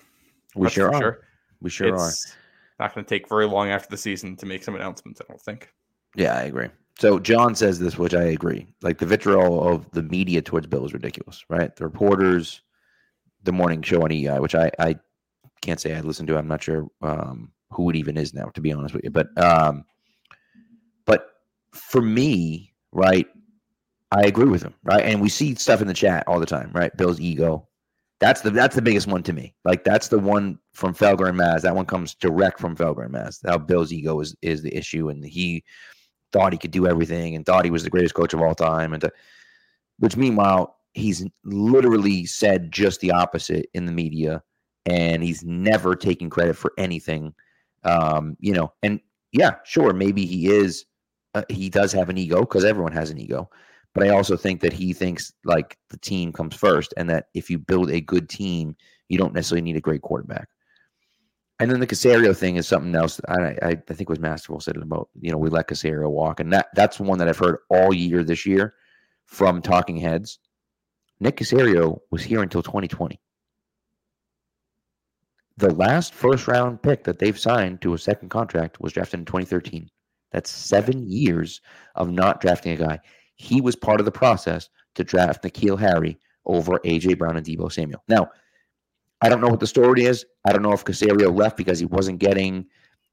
We 0.56 0.70
sure 0.70 0.94
are. 0.94 1.02
Sure. 1.02 1.20
We 1.62 1.70
sure 1.70 1.96
it's 1.96 2.34
are. 2.34 2.84
Not 2.84 2.94
going 2.94 3.06
to 3.06 3.10
take 3.10 3.30
very 3.30 3.48
long 3.48 3.70
after 3.70 3.90
the 3.90 3.98
season 3.98 4.36
to 4.38 4.46
make 4.46 4.64
some 4.64 4.76
announcements. 4.76 5.22
I 5.22 5.26
don't 5.30 5.42
think. 5.42 5.70
Yeah, 6.16 6.36
I 6.36 6.44
agree. 6.44 6.68
So 7.00 7.20
John 7.20 7.56
says 7.56 7.80
this, 7.80 7.98
which 7.98 8.14
I 8.14 8.24
agree. 8.24 8.68
Like 8.82 9.00
the 9.00 9.06
vitriol 9.06 9.68
of 9.68 9.90
the 9.92 10.04
media 10.04 10.42
towards 10.42 10.68
Bill 10.68 10.86
is 10.86 10.94
ridiculous, 10.94 11.44
right? 11.50 11.76
The 11.76 11.86
reporters, 11.86 12.62
the 13.44 13.52
morning 13.52 13.82
show 13.82 14.04
on 14.04 14.12
EI, 14.12 14.40
which 14.40 14.56
I 14.56 14.72
I 14.80 14.96
can't 15.62 15.80
say 15.80 15.96
I 15.96 16.02
listened 16.02 16.28
to. 16.30 16.38
I'm 16.38 16.48
not 16.48 16.64
sure 16.64 16.88
um, 17.02 17.52
who 17.72 17.90
it 17.90 17.96
even 17.96 18.18
is 18.18 18.34
now, 18.34 18.46
to 18.54 18.62
be 18.62 18.72
honest 18.72 18.94
with 18.94 19.04
you. 19.04 19.12
But 19.12 19.28
um, 19.42 19.86
but 21.06 21.28
for 21.72 22.02
me, 22.02 22.74
right, 22.92 23.28
I 24.12 24.24
agree 24.24 24.50
with 24.50 24.64
him, 24.64 24.74
right? 24.84 25.04
And 25.04 25.22
we 25.22 25.30
see 25.30 25.56
stuff 25.56 25.82
in 25.82 25.88
the 25.88 25.94
chat 25.94 26.24
all 26.28 26.40
the 26.40 26.46
time, 26.46 26.72
right? 26.74 26.96
Bill's 26.96 27.20
ego. 27.20 27.68
That's 28.22 28.42
the 28.42 28.50
that's 28.50 28.76
the 28.76 28.82
biggest 28.82 29.08
one 29.08 29.24
to 29.24 29.34
me. 29.34 29.54
Like 29.66 29.84
that's 29.84 30.08
the 30.08 30.20
one 30.20 30.58
from 30.74 30.94
Felger 30.94 31.28
and 31.28 31.38
Maz. 31.38 31.62
That 31.62 31.76
one 31.76 31.86
comes 31.86 32.16
direct 32.16 32.60
from 32.60 32.76
Felger 32.76 33.06
and 33.06 33.14
Maz. 33.14 33.40
How 33.46 33.58
Bill's 33.58 33.92
ego 33.92 34.20
is 34.22 34.36
is 34.42 34.62
the 34.62 34.76
issue, 34.76 35.10
and 35.10 35.24
he 35.24 35.64
thought 36.32 36.54
he 36.54 36.60
could 36.60 36.72
do 36.72 36.88
everything 36.88 37.36
and 37.36 37.46
thought 37.46 37.66
he 37.66 37.72
was 37.72 37.84
the 37.84 37.90
greatest 37.90 38.16
coach 38.16 38.34
of 38.34 38.42
all 38.42 38.56
time, 38.56 38.94
and 38.94 39.02
to, 39.02 39.12
which 40.00 40.16
meanwhile 40.16 40.78
he's 40.94 41.26
literally 41.44 42.26
said 42.26 42.72
just 42.72 43.02
the 43.02 43.12
opposite 43.12 43.68
in 43.74 43.86
the 43.86 43.92
media, 43.92 44.42
and 44.86 45.22
he's 45.22 45.44
never 45.44 45.94
taken 45.94 46.30
credit 46.30 46.56
for 46.56 46.72
anything 46.78 47.34
um, 47.86 48.36
you 48.40 48.54
know, 48.54 48.74
and 48.84 49.00
yeah, 49.32 49.56
sure, 49.64 49.94
maybe 49.94 50.26
he 50.26 50.48
is, 50.48 50.86
uh, 51.34 51.44
he 51.50 51.70
does 51.70 51.92
have 51.94 52.10
an 52.10 52.18
ego 52.18 52.42
because 52.42 52.66
everyone 52.66 52.92
has 52.92 53.10
an 53.10 53.20
ego. 53.20 53.50
But 53.94 54.06
I 54.06 54.10
also 54.10 54.36
think 54.36 54.60
that 54.62 54.74
he 54.74 54.92
thinks 54.92 55.32
like 55.46 55.78
the 55.90 55.98
team 55.98 56.34
comes 56.34 56.56
first, 56.56 56.94
and 56.98 57.10
that 57.10 57.28
if 57.34 57.50
you 57.50 57.58
build 57.58 57.90
a 57.90 58.02
good 58.02 58.28
team, 58.28 58.76
you 59.08 59.18
don't 59.18 59.34
necessarily 59.34 59.62
need 59.62 59.78
a 59.78 59.82
great 59.82 60.02
quarterback. 60.02 60.50
And 61.60 61.72
then 61.72 61.80
the 61.80 61.88
Caserio 61.88 62.36
thing 62.36 62.58
is 62.58 62.68
something 62.68 62.94
else. 62.94 63.22
I, 63.30 63.56
I, 63.62 63.70
I 63.90 63.94
think 63.94 64.10
was 64.10 64.20
Masterful 64.20 64.60
said 64.60 64.76
about 64.76 65.08
you 65.22 65.32
know 65.32 65.38
we 65.38 65.50
let 65.50 65.70
Caserio 65.70 66.10
walk, 66.10 66.42
and 66.42 66.52
that 66.52 66.68
that's 66.76 67.00
one 67.00 67.20
that 67.20 67.30
I've 67.30 67.38
heard 67.38 67.60
all 67.70 67.94
year 67.94 68.24
this 68.24 68.46
year 68.46 68.74
from 69.26 69.62
talking 69.62 69.96
heads. 69.96 70.40
Nick 71.22 71.38
Caserio 71.38 72.00
was 72.12 72.24
here 72.24 72.42
until 72.42 72.62
2020 72.62 73.18
the 75.58 75.74
last 75.74 76.14
first 76.14 76.48
round 76.48 76.82
pick 76.82 77.04
that 77.04 77.20
they've 77.20 77.40
signed 77.40 77.82
to 77.82 77.94
a 77.94 77.98
second 77.98 78.30
contract 78.30 78.80
was 78.82 78.94
drafted 78.94 79.22
in 79.22 79.26
2013. 79.26 79.90
That's 80.32 80.50
seven 80.50 81.10
years 81.10 81.62
of 81.96 82.12
not 82.12 82.42
drafting 82.42 82.74
a 82.74 82.76
guy. 82.76 83.00
He 83.36 83.62
was 83.62 83.76
part 83.76 84.00
of 84.00 84.06
the 84.06 84.12
process 84.12 84.70
to 84.96 85.04
draft 85.04 85.44
N'Keal 85.44 85.80
Harry 85.80 86.18
over 86.46 86.80
AJ 86.80 87.18
Brown 87.18 87.38
and 87.38 87.46
Deebo 87.46 87.72
Samuel. 87.72 88.04
Now, 88.08 88.30
I 89.22 89.30
don't 89.30 89.42
know 89.42 89.48
what 89.48 89.62
the 89.62 89.68
story 89.68 90.04
is. 90.04 90.26
I 90.46 90.52
don't 90.52 90.62
know 90.62 90.74
if 90.74 90.84
Caserio 90.84 91.36
left 91.36 91.58
because 91.58 91.80
he 91.80 91.86
wasn't 91.86 92.20
getting, 92.20 92.66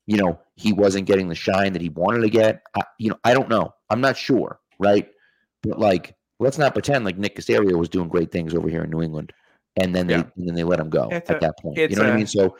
you 0.06 0.16
know, 0.16 0.40
he 0.56 0.72
wasn't 0.72 1.06
getting 1.06 1.28
the 1.28 1.34
shine 1.34 1.72
that 1.72 1.82
he 1.82 1.90
wanted 1.90 2.22
to 2.22 2.28
get. 2.28 2.62
I, 2.76 2.82
you 2.98 3.10
know, 3.10 3.18
I 3.24 3.34
don't 3.34 3.48
know. 3.48 3.72
I'm 3.88 4.00
not 4.00 4.16
sure, 4.16 4.58
right? 4.78 5.08
But 5.62 5.78
like, 5.78 6.16
let's 6.40 6.58
not 6.58 6.74
pretend 6.74 7.04
like 7.04 7.18
Nick 7.18 7.36
Caserio 7.36 7.78
was 7.78 7.88
doing 7.88 8.08
great 8.08 8.32
things 8.32 8.52
over 8.52 8.68
here 8.68 8.82
in 8.82 8.90
New 8.90 9.02
England 9.02 9.32
and 9.76 9.94
then 9.94 10.06
they 10.06 10.14
yeah. 10.14 10.24
and 10.36 10.48
then 10.48 10.54
they 10.54 10.64
let 10.64 10.80
him 10.80 10.90
go 10.90 11.08
it's 11.10 11.30
at 11.30 11.36
a, 11.36 11.40
that 11.40 11.58
point. 11.58 11.76
You 11.78 11.88
know 11.88 12.02
a, 12.02 12.04
what 12.04 12.12
I 12.12 12.16
mean? 12.16 12.26
So 12.26 12.56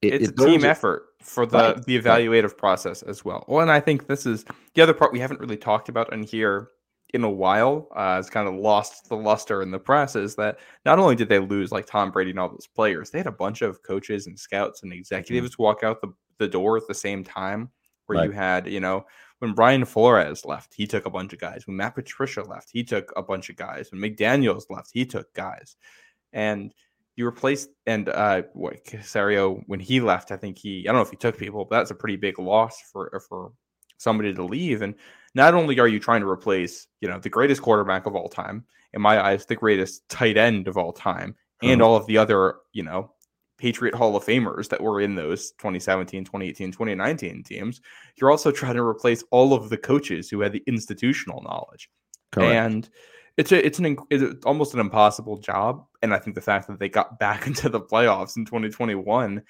it, 0.00 0.14
it's 0.14 0.28
it 0.28 0.40
a 0.40 0.44
team 0.44 0.64
effort 0.64 1.06
for 1.20 1.46
the 1.46 1.58
right. 1.58 1.84
the 1.84 2.00
evaluative 2.00 2.56
process 2.56 3.02
as 3.02 3.24
well. 3.24 3.44
Well, 3.48 3.60
and 3.60 3.70
I 3.70 3.80
think 3.80 4.06
this 4.06 4.26
is 4.26 4.44
the 4.74 4.82
other 4.82 4.94
part 4.94 5.12
we 5.12 5.20
haven't 5.20 5.40
really 5.40 5.56
talked 5.56 5.88
about 5.88 6.12
in 6.12 6.22
here 6.22 6.68
in 7.12 7.24
a 7.24 7.30
while. 7.30 7.88
Uh, 7.94 8.16
it's 8.18 8.30
kind 8.30 8.48
of 8.48 8.54
lost 8.54 9.08
the 9.08 9.16
luster 9.16 9.62
in 9.62 9.70
the 9.70 9.78
press 9.78 10.16
is 10.16 10.34
that 10.36 10.58
not 10.84 10.98
only 10.98 11.14
did 11.14 11.28
they 11.28 11.38
lose 11.38 11.70
like 11.70 11.86
Tom 11.86 12.10
Brady 12.10 12.30
and 12.30 12.38
all 12.38 12.48
those 12.48 12.66
players, 12.66 13.10
they 13.10 13.18
had 13.18 13.26
a 13.26 13.32
bunch 13.32 13.62
of 13.62 13.82
coaches 13.82 14.26
and 14.26 14.38
scouts 14.38 14.82
and 14.82 14.92
mm-hmm. 14.92 14.98
executives 14.98 15.50
mm-hmm. 15.50 15.62
walk 15.62 15.82
out 15.82 16.00
the, 16.00 16.12
the 16.38 16.48
door 16.48 16.76
at 16.76 16.86
the 16.88 16.94
same 16.94 17.22
time. 17.22 17.70
Where 18.06 18.18
right. 18.18 18.26
you 18.26 18.32
had, 18.32 18.66
you 18.66 18.80
know, 18.80 19.06
when 19.38 19.52
Brian 19.52 19.84
Flores 19.84 20.44
left, 20.44 20.74
he 20.74 20.88
took 20.88 21.06
a 21.06 21.10
bunch 21.10 21.32
of 21.32 21.38
guys. 21.38 21.66
When 21.66 21.76
Matt 21.76 21.94
Patricia 21.94 22.42
left, 22.42 22.68
he 22.72 22.82
took 22.82 23.12
a 23.16 23.22
bunch 23.22 23.48
of 23.48 23.56
guys. 23.56 23.90
When 23.92 24.00
McDaniels 24.00 24.64
left, 24.70 24.90
he 24.92 25.06
took 25.06 25.32
guys 25.34 25.76
and 26.32 26.72
you 27.16 27.26
replaced 27.26 27.68
and 27.86 28.08
uh 28.08 28.42
what 28.54 28.84
Caserio 28.84 29.62
when 29.66 29.80
he 29.80 30.00
left, 30.00 30.30
I 30.30 30.36
think 30.36 30.58
he 30.58 30.86
I 30.88 30.92
don't 30.92 30.96
know 30.96 31.02
if 31.02 31.10
he 31.10 31.16
took 31.16 31.38
people, 31.38 31.64
but 31.64 31.76
that's 31.76 31.90
a 31.90 31.96
pretty 31.96 32.16
big 32.16 32.38
loss 32.38 32.80
for 32.92 33.22
for 33.28 33.52
somebody 33.98 34.34
to 34.34 34.44
leave. 34.44 34.82
And 34.82 34.94
not 35.34 35.54
only 35.54 35.78
are 35.78 35.88
you 35.88 36.00
trying 36.00 36.20
to 36.20 36.28
replace, 36.28 36.86
you 37.00 37.08
know, 37.08 37.18
the 37.18 37.28
greatest 37.28 37.62
quarterback 37.62 38.06
of 38.06 38.14
all 38.14 38.28
time, 38.28 38.64
in 38.92 39.00
my 39.00 39.20
eyes, 39.20 39.46
the 39.46 39.56
greatest 39.56 40.08
tight 40.08 40.36
end 40.36 40.68
of 40.68 40.76
all 40.76 40.92
time, 40.92 41.34
and 41.62 41.80
all 41.80 41.96
of 41.96 42.06
the 42.06 42.18
other, 42.18 42.56
you 42.72 42.82
know, 42.82 43.12
Patriot 43.56 43.94
Hall 43.94 44.16
of 44.16 44.24
Famers 44.24 44.68
that 44.68 44.80
were 44.80 45.00
in 45.00 45.14
those 45.14 45.52
2017, 45.52 46.24
2018, 46.24 46.72
2019 46.72 47.44
teams, 47.44 47.80
you're 48.16 48.30
also 48.30 48.50
trying 48.50 48.74
to 48.74 48.82
replace 48.82 49.22
all 49.30 49.54
of 49.54 49.70
the 49.70 49.76
coaches 49.76 50.28
who 50.28 50.40
had 50.40 50.52
the 50.52 50.64
institutional 50.66 51.40
knowledge. 51.42 51.88
Correct. 52.32 52.52
And 52.52 52.90
it's 53.36 53.52
a, 53.52 53.64
it's 53.64 53.78
an 53.78 53.96
it's 54.10 54.44
almost 54.44 54.74
an 54.74 54.80
impossible 54.80 55.38
job, 55.38 55.84
and 56.02 56.12
I 56.12 56.18
think 56.18 56.34
the 56.34 56.42
fact 56.42 56.68
that 56.68 56.78
they 56.78 56.88
got 56.88 57.18
back 57.18 57.46
into 57.46 57.68
the 57.68 57.80
playoffs 57.80 58.36
in 58.36 58.44
2021 58.44 59.42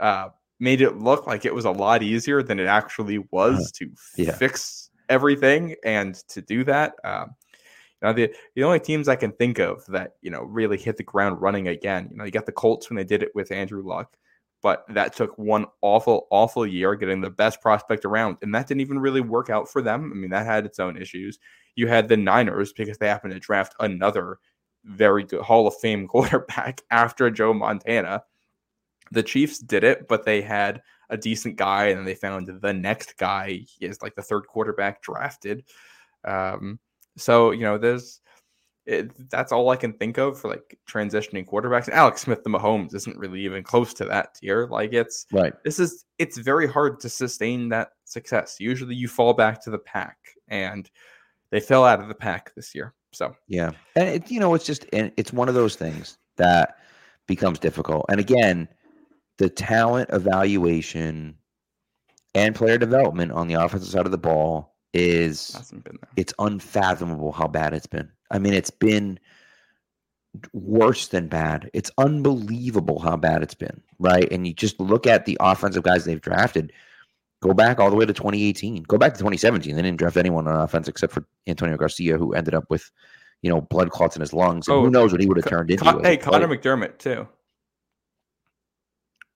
uh, 0.00 0.28
made 0.60 0.80
it 0.80 0.98
look 0.98 1.26
like 1.26 1.44
it 1.44 1.54
was 1.54 1.64
a 1.64 1.70
lot 1.70 2.02
easier 2.02 2.42
than 2.42 2.60
it 2.60 2.66
actually 2.66 3.18
was 3.30 3.58
uh, 3.58 3.78
to 3.78 3.90
yeah. 4.16 4.32
fix 4.32 4.90
everything 5.08 5.74
and 5.84 6.14
to 6.28 6.40
do 6.40 6.64
that. 6.64 6.94
Um, 7.04 7.34
you 8.02 8.08
know, 8.08 8.12
the 8.12 8.34
the 8.54 8.64
only 8.64 8.80
teams 8.80 9.08
I 9.08 9.16
can 9.16 9.32
think 9.32 9.58
of 9.58 9.84
that 9.86 10.12
you 10.22 10.30
know 10.30 10.42
really 10.42 10.78
hit 10.78 10.96
the 10.96 11.02
ground 11.02 11.40
running 11.40 11.68
again. 11.68 12.08
You 12.10 12.16
know, 12.16 12.24
you 12.24 12.30
got 12.30 12.46
the 12.46 12.52
Colts 12.52 12.88
when 12.88 12.96
they 12.96 13.04
did 13.04 13.22
it 13.22 13.32
with 13.34 13.50
Andrew 13.50 13.82
Luck, 13.82 14.16
but 14.64 14.86
that 14.88 15.14
took 15.14 15.36
one 15.36 15.66
awful, 15.82 16.26
awful 16.30 16.66
year 16.66 16.94
getting 16.94 17.20
the 17.20 17.28
best 17.28 17.60
prospect 17.60 18.06
around, 18.06 18.38
and 18.40 18.54
that 18.54 18.66
didn't 18.66 18.80
even 18.80 18.98
really 18.98 19.20
work 19.20 19.50
out 19.50 19.70
for 19.70 19.82
them. 19.82 20.10
I 20.10 20.16
mean, 20.16 20.30
that 20.30 20.46
had 20.46 20.64
its 20.64 20.80
own 20.80 20.96
issues. 20.96 21.38
You 21.76 21.86
had 21.86 22.08
the 22.08 22.16
Niners 22.16 22.72
because 22.72 22.96
they 22.96 23.06
happened 23.06 23.34
to 23.34 23.38
draft 23.38 23.74
another 23.78 24.38
very 24.84 25.22
good 25.24 25.42
Hall 25.42 25.66
of 25.66 25.76
Fame 25.76 26.08
quarterback 26.08 26.80
after 26.90 27.28
Joe 27.28 27.52
Montana. 27.52 28.24
The 29.12 29.22
Chiefs 29.22 29.58
did 29.58 29.84
it, 29.84 30.08
but 30.08 30.24
they 30.24 30.40
had 30.40 30.80
a 31.10 31.18
decent 31.18 31.56
guy, 31.56 31.88
and 31.88 31.98
then 31.98 32.06
they 32.06 32.14
found 32.14 32.48
the 32.48 32.72
next 32.72 33.18
guy 33.18 33.66
is 33.82 34.00
like 34.00 34.14
the 34.14 34.22
third 34.22 34.46
quarterback 34.46 35.02
drafted. 35.02 35.62
Um, 36.24 36.78
so 37.18 37.50
you 37.50 37.64
know, 37.64 37.76
there's 37.76 38.22
it, 38.86 39.30
that's 39.30 39.52
all 39.52 39.70
I 39.70 39.76
can 39.76 39.94
think 39.94 40.18
of 40.18 40.38
for 40.38 40.50
like 40.50 40.78
transitioning 40.88 41.46
quarterbacks. 41.46 41.86
And 41.86 41.94
Alex 41.94 42.22
Smith, 42.22 42.44
the 42.44 42.50
Mahomes, 42.50 42.94
isn't 42.94 43.16
really 43.16 43.40
even 43.40 43.62
close 43.62 43.94
to 43.94 44.04
that 44.06 44.34
tier. 44.34 44.66
Like 44.66 44.92
it's 44.92 45.26
Right. 45.32 45.54
this 45.64 45.78
is 45.78 46.04
it's 46.18 46.38
very 46.38 46.66
hard 46.66 47.00
to 47.00 47.08
sustain 47.08 47.68
that 47.70 47.90
success. 48.04 48.56
Usually, 48.60 48.94
you 48.94 49.08
fall 49.08 49.32
back 49.32 49.62
to 49.64 49.70
the 49.70 49.78
pack, 49.78 50.18
and 50.48 50.90
they 51.50 51.60
fell 51.60 51.84
out 51.84 52.00
of 52.00 52.08
the 52.08 52.14
pack 52.14 52.54
this 52.54 52.74
year. 52.74 52.94
So 53.12 53.34
Yeah, 53.48 53.70
and 53.96 54.08
it, 54.08 54.30
you 54.30 54.40
know, 54.40 54.54
it's 54.54 54.66
just 54.66 54.86
and 54.92 55.12
it's 55.16 55.32
one 55.32 55.48
of 55.48 55.54
those 55.54 55.76
things 55.76 56.18
that 56.36 56.76
becomes 57.26 57.58
difficult. 57.58 58.04
And 58.10 58.20
again, 58.20 58.68
the 59.38 59.48
talent 59.48 60.10
evaluation 60.12 61.36
and 62.34 62.54
player 62.54 62.76
development 62.76 63.32
on 63.32 63.48
the 63.48 63.54
offensive 63.54 63.88
side 63.88 64.04
of 64.04 64.12
the 64.12 64.18
ball 64.18 64.74
is 64.92 65.52
hasn't 65.54 65.84
been 65.84 65.98
there. 66.02 66.10
it's 66.16 66.34
unfathomable 66.38 67.32
how 67.32 67.48
bad 67.48 67.72
it's 67.72 67.86
been. 67.86 68.10
I 68.34 68.38
mean, 68.40 68.52
it's 68.52 68.70
been 68.70 69.18
worse 70.52 71.06
than 71.08 71.28
bad. 71.28 71.70
It's 71.72 71.90
unbelievable 71.98 72.98
how 72.98 73.16
bad 73.16 73.42
it's 73.42 73.54
been, 73.54 73.80
right? 74.00 74.30
And 74.32 74.44
you 74.46 74.52
just 74.52 74.78
look 74.80 75.06
at 75.06 75.24
the 75.24 75.36
offensive 75.40 75.84
guys 75.84 76.04
they've 76.04 76.20
drafted. 76.20 76.72
Go 77.40 77.54
back 77.54 77.78
all 77.78 77.90
the 77.90 77.96
way 77.96 78.04
to 78.04 78.12
2018. 78.12 78.82
Go 78.82 78.98
back 78.98 79.14
to 79.14 79.18
2017. 79.18 79.76
They 79.76 79.82
didn't 79.82 79.98
draft 79.98 80.16
anyone 80.16 80.48
on 80.48 80.56
offense 80.60 80.88
except 80.88 81.12
for 81.12 81.24
Antonio 81.46 81.76
Garcia, 81.76 82.18
who 82.18 82.34
ended 82.34 82.54
up 82.54 82.64
with, 82.70 82.90
you 83.42 83.50
know, 83.50 83.60
blood 83.60 83.90
clots 83.90 84.16
in 84.16 84.20
his 84.20 84.32
lungs. 84.32 84.66
And 84.66 84.76
Oh, 84.76 84.82
who 84.82 84.90
knows 84.90 85.12
what 85.12 85.20
he 85.20 85.28
would 85.28 85.36
have 85.36 85.46
turned 85.46 85.70
into? 85.70 85.84
Con- 85.84 86.02
hey, 86.02 86.16
Conor. 86.16 86.48
McDermott 86.48 86.98
too. 86.98 87.28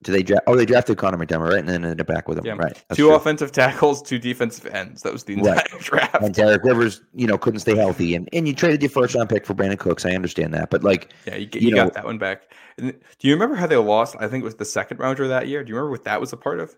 Did 0.04 0.12
they 0.12 0.22
draft? 0.22 0.44
Oh, 0.46 0.54
they 0.54 0.64
drafted 0.64 0.96
Conor 0.96 1.18
McDermott, 1.18 1.48
right? 1.50 1.58
And 1.58 1.68
then 1.68 1.82
ended 1.84 2.00
up 2.00 2.06
back 2.06 2.28
with 2.28 2.38
him, 2.38 2.46
Yeah. 2.46 2.52
right? 2.52 2.72
That's 2.88 2.96
two 2.96 3.06
true. 3.08 3.14
offensive 3.16 3.50
tackles, 3.50 4.00
two 4.00 4.20
defensive 4.20 4.66
ends. 4.66 5.02
That 5.02 5.12
was 5.12 5.24
the 5.24 5.32
entire 5.34 5.54
Right. 5.56 5.70
draft. 5.80 6.22
And 6.22 6.32
Derek 6.32 6.62
Rivers, 6.62 7.00
you 7.14 7.26
know, 7.26 7.36
couldn't 7.36 7.58
stay 7.60 7.74
healthy, 7.74 8.14
and 8.14 8.28
and 8.32 8.46
you 8.46 8.54
traded 8.54 8.80
your 8.80 8.90
first 8.90 9.16
round 9.16 9.28
pick 9.28 9.44
for 9.44 9.54
Brandin 9.54 9.78
Cooks. 9.78 10.06
I 10.06 10.10
understand 10.12 10.54
that, 10.54 10.70
but 10.70 10.84
like, 10.84 11.12
Yeah, 11.26 11.34
you, 11.36 11.48
you 11.52 11.60
you 11.60 11.70
know- 11.74 11.84
got 11.86 11.94
that 11.94 12.04
one 12.04 12.18
back. 12.18 12.52
And 12.78 12.92
do 13.18 13.26
you 13.26 13.34
remember 13.34 13.56
how 13.56 13.66
they 13.66 13.76
lost? 13.76 14.14
I 14.20 14.28
think 14.28 14.42
it 14.42 14.44
was 14.44 14.54
the 14.54 14.64
second 14.64 14.98
rounder 15.00 15.26
that 15.26 15.48
year. 15.48 15.64
Do 15.64 15.70
you 15.70 15.74
remember 15.74 15.90
what 15.90 16.04
that 16.04 16.20
was 16.20 16.32
a 16.32 16.36
part 16.36 16.60
of? 16.60 16.76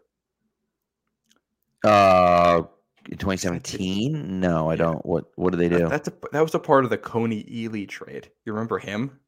uh, 1.84 2.62
2017, 3.10 4.40
no, 4.40 4.70
I 4.70 4.76
don't. 4.76 5.04
What 5.04 5.26
what 5.36 5.50
did 5.50 5.60
they 5.60 5.68
do? 5.68 5.88
That's 5.88 6.08
a, 6.08 6.12
that 6.32 6.40
was 6.42 6.54
a 6.54 6.58
part 6.58 6.84
of 6.84 6.90
the 6.90 6.98
Kony 6.98 7.46
Ealy 7.50 7.88
trade. 7.88 8.30
You 8.44 8.52
remember 8.52 8.78
him? 8.78 9.18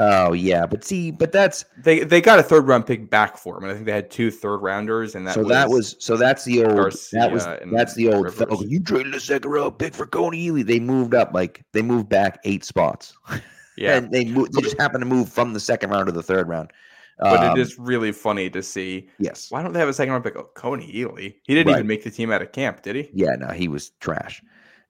Oh 0.00 0.32
yeah, 0.32 0.64
but 0.64 0.84
see, 0.84 1.10
but 1.10 1.32
that's 1.32 1.64
They 1.76 2.00
they 2.04 2.20
got 2.20 2.38
a 2.38 2.42
third 2.42 2.68
round 2.68 2.86
pick 2.86 3.10
back 3.10 3.36
for 3.36 3.56
him, 3.56 3.64
and 3.64 3.72
I 3.72 3.74
think 3.74 3.86
they 3.86 3.92
had 3.92 4.10
two 4.12 4.30
third 4.30 4.58
rounders, 4.58 5.16
and 5.16 5.26
that 5.26 5.34
so 5.34 5.40
was, 5.40 5.48
that 5.50 5.68
was 5.68 5.96
so 5.98 6.16
that's 6.16 6.44
the 6.44 6.64
old 6.64 6.76
that 7.12 7.32
was 7.32 7.46
that's 7.72 7.94
the 7.94 8.12
old 8.12 8.28
oh, 8.48 8.62
you 8.62 8.78
traded 8.80 9.14
a 9.14 9.20
second 9.20 9.50
round 9.50 9.76
pick 9.78 9.94
for 9.94 10.06
Kony 10.06 10.46
Ealy. 10.46 10.64
They 10.64 10.78
moved 10.78 11.14
up 11.14 11.34
like 11.34 11.64
they 11.72 11.82
moved 11.82 12.08
back 12.08 12.38
eight 12.44 12.62
spots, 12.64 13.12
yeah. 13.76 13.96
and 13.96 14.12
they 14.12 14.24
moved, 14.26 14.52
they 14.52 14.62
just 14.62 14.78
happened 14.80 15.02
to 15.02 15.06
move 15.06 15.28
from 15.28 15.52
the 15.52 15.58
second 15.60 15.90
round 15.90 16.06
to 16.06 16.12
the 16.12 16.22
third 16.22 16.48
round. 16.48 16.72
but 17.18 17.42
Um, 17.42 17.58
it 17.58 17.60
is 17.60 17.76
really 17.76 18.12
funny 18.12 18.48
to 18.50 18.62
see. 18.62 19.08
yes, 19.18 19.50
Why 19.50 19.62
don't 19.64 19.72
they 19.72 19.80
have 19.80 19.88
a 19.88 19.92
second 19.92 20.12
round 20.12 20.22
pick? 20.22 20.36
Oh, 20.36 20.48
Kony 20.54 20.94
Ealy. 20.94 21.34
He 21.42 21.54
didn't 21.56 21.72
Right. 21.72 21.78
even 21.78 21.88
make 21.88 22.04
the 22.04 22.10
team 22.12 22.30
out 22.30 22.40
of 22.40 22.52
camp, 22.52 22.82
did 22.82 22.94
he? 22.94 23.10
yeah, 23.12 23.34
no, 23.36 23.48
he 23.48 23.66
was 23.66 23.90
trash. 23.98 24.40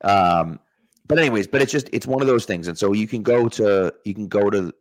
Um, 0.03 0.61
but 1.07 1.19
anyways, 1.19 1.47
but 1.47 1.63
it's 1.63 1.73
just 1.73 1.89
it's 1.95 2.07
one 2.07 2.21
of 2.21 2.27
those 2.27 2.45
things, 2.45 2.69
and 2.69 2.77
so 2.77 2.93
you 2.93 3.09
can 3.09 3.23
go 3.23 3.49
to 3.49 3.95
you 4.05 4.13
can 4.13 4.29
go 4.29 4.51
to 4.51 4.75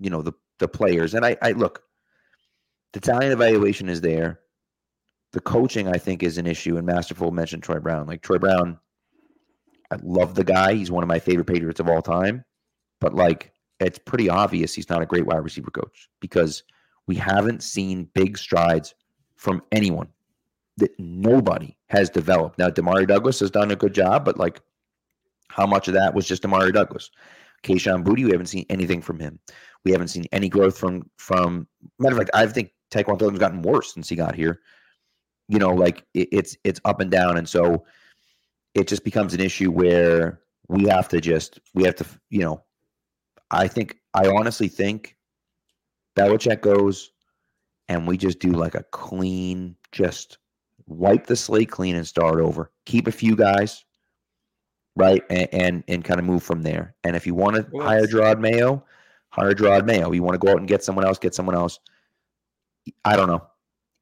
you 0.00 0.10
know 0.10 0.22
the 0.22 0.32
the 0.58 0.68
players, 0.68 1.14
and 1.14 1.24
I 1.24 1.36
I 1.42 1.52
look, 1.52 1.82
the 2.92 3.00
talent 3.00 3.32
evaluation 3.32 3.88
is 3.88 4.00
there. 4.00 4.40
The 5.32 5.40
coaching, 5.40 5.86
I 5.86 5.98
think, 5.98 6.24
is 6.24 6.38
an 6.38 6.46
issue. 6.46 6.76
And 6.76 6.86
Masterful 6.86 7.30
mentioned 7.30 7.62
Troy 7.62 7.78
Brown. 7.78 8.06
Like 8.06 8.22
Troy 8.22 8.38
Brown, 8.38 8.78
I 9.92 9.96
love 10.02 10.34
the 10.34 10.44
guy. 10.44 10.74
He's 10.74 10.90
one 10.90 11.04
of 11.04 11.08
my 11.08 11.20
favorite 11.20 11.46
Patriots 11.46 11.78
of 11.78 11.88
all 11.88 12.02
time. 12.02 12.44
But 13.00 13.14
like, 13.14 13.52
it's 13.78 13.98
pretty 13.98 14.28
obvious 14.28 14.74
he's 14.74 14.90
not 14.90 15.02
a 15.02 15.06
great 15.06 15.26
wide 15.26 15.44
receiver 15.44 15.70
coach 15.70 16.08
because 16.20 16.64
we 17.06 17.14
haven't 17.14 17.62
seen 17.62 18.08
big 18.14 18.38
strides 18.38 18.94
from 19.36 19.62
anyone 19.72 20.08
that 20.76 20.98
nobody 20.98 21.76
has 21.88 22.10
developed. 22.10 22.58
Now, 22.58 22.68
Demario 22.68 23.06
Douglas 23.06 23.40
has 23.40 23.50
done 23.50 23.70
a 23.70 23.76
good 23.76 23.94
job, 23.94 24.24
but 24.24 24.38
like, 24.38 24.60
how 25.48 25.66
much 25.66 25.88
of 25.88 25.94
that 25.94 26.14
was 26.14 26.26
just 26.26 26.42
Demario 26.42 26.72
Douglas? 26.72 27.10
Kayshon 27.62 28.04
Boutte, 28.04 28.24
we 28.24 28.30
haven't 28.30 28.46
seen 28.46 28.66
anything 28.70 29.02
from 29.02 29.18
him. 29.18 29.38
We 29.84 29.92
haven't 29.92 30.08
seen 30.08 30.26
any 30.32 30.48
growth 30.48 30.78
from 30.78 31.08
from. 31.18 31.66
Matter 31.98 32.14
of 32.16 32.18
fact, 32.18 32.30
I 32.34 32.46
think 32.46 32.72
Tyquan 32.90 33.18
Thornton's 33.18 33.38
gotten 33.38 33.62
worse 33.62 33.94
since 33.94 34.08
he 34.08 34.16
got 34.16 34.34
here. 34.34 34.60
You 35.48 35.58
know, 35.58 35.70
like 35.70 36.06
it, 36.14 36.28
it's 36.32 36.56
it's 36.64 36.80
up 36.84 37.00
and 37.00 37.10
down, 37.10 37.36
and 37.36 37.48
so 37.48 37.84
it 38.74 38.88
just 38.88 39.04
becomes 39.04 39.34
an 39.34 39.40
issue 39.40 39.70
where 39.70 40.40
we 40.68 40.88
have 40.88 41.08
to 41.08 41.20
just 41.20 41.60
we 41.74 41.84
have 41.84 41.96
to 41.96 42.06
you 42.28 42.40
know. 42.40 42.64
I 43.50 43.66
think 43.66 43.96
I 44.14 44.28
honestly 44.28 44.68
think 44.68 45.16
Belichick 46.16 46.60
goes, 46.60 47.10
and 47.88 48.06
we 48.06 48.16
just 48.16 48.38
do 48.38 48.50
like 48.52 48.74
a 48.74 48.84
clean, 48.92 49.76
just 49.92 50.38
wipe 50.86 51.26
the 51.26 51.36
slate 51.36 51.70
clean 51.70 51.96
and 51.96 52.06
start 52.06 52.40
over. 52.40 52.70
Keep 52.86 53.08
a 53.08 53.12
few 53.12 53.34
guys, 53.34 53.84
right, 54.96 55.24
and 55.30 55.48
and, 55.52 55.84
and 55.88 56.04
kind 56.04 56.20
of 56.20 56.26
move 56.26 56.42
from 56.42 56.62
there. 56.62 56.94
And 57.04 57.16
if 57.16 57.26
you 57.26 57.34
want 57.34 57.56
to 57.56 57.66
Well, 57.72 57.86
hire 57.86 58.06
Jerod 58.06 58.38
Mayo, 58.38 58.84
hire 59.30 59.54
Jerod 59.54 59.86
Mayo. 59.86 60.12
You 60.12 60.22
want 60.22 60.40
to 60.40 60.44
go 60.44 60.52
out 60.52 60.58
and 60.58 60.68
get 60.68 60.84
someone 60.84 61.04
else, 61.04 61.18
get 61.18 61.34
someone 61.34 61.54
else. 61.54 61.78
I 63.04 63.16
don't 63.16 63.28
know. 63.28 63.46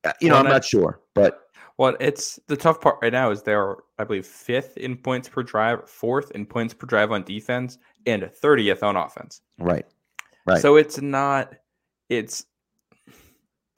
Uh, 0.04 0.12
You 0.20 0.28
know, 0.28 0.36
Well, 0.36 0.44
I'm 0.44 0.50
not 0.50 0.64
sure, 0.64 1.00
but 1.14 1.40
Well, 1.76 1.96
it's 2.00 2.40
the 2.48 2.56
tough 2.56 2.80
part 2.80 2.98
right 3.02 3.12
now 3.12 3.30
is 3.30 3.42
they're, 3.42 3.76
I 3.98 4.04
believe, 4.04 4.26
fifth 4.26 4.76
in 4.76 4.96
points 4.96 5.28
per 5.28 5.42
drive, 5.42 5.88
fourth 5.88 6.30
in 6.32 6.44
points 6.46 6.74
per 6.74 6.86
drive 6.86 7.12
on 7.12 7.22
defense, 7.22 7.78
and 8.06 8.22
30th 8.22 8.82
on 8.82 8.96
offense. 8.96 9.42
right, 9.58 9.86
right, 10.46 10.60
So 10.60 10.76
it's 10.76 11.00
not, 11.00 11.54
it's 12.08 12.46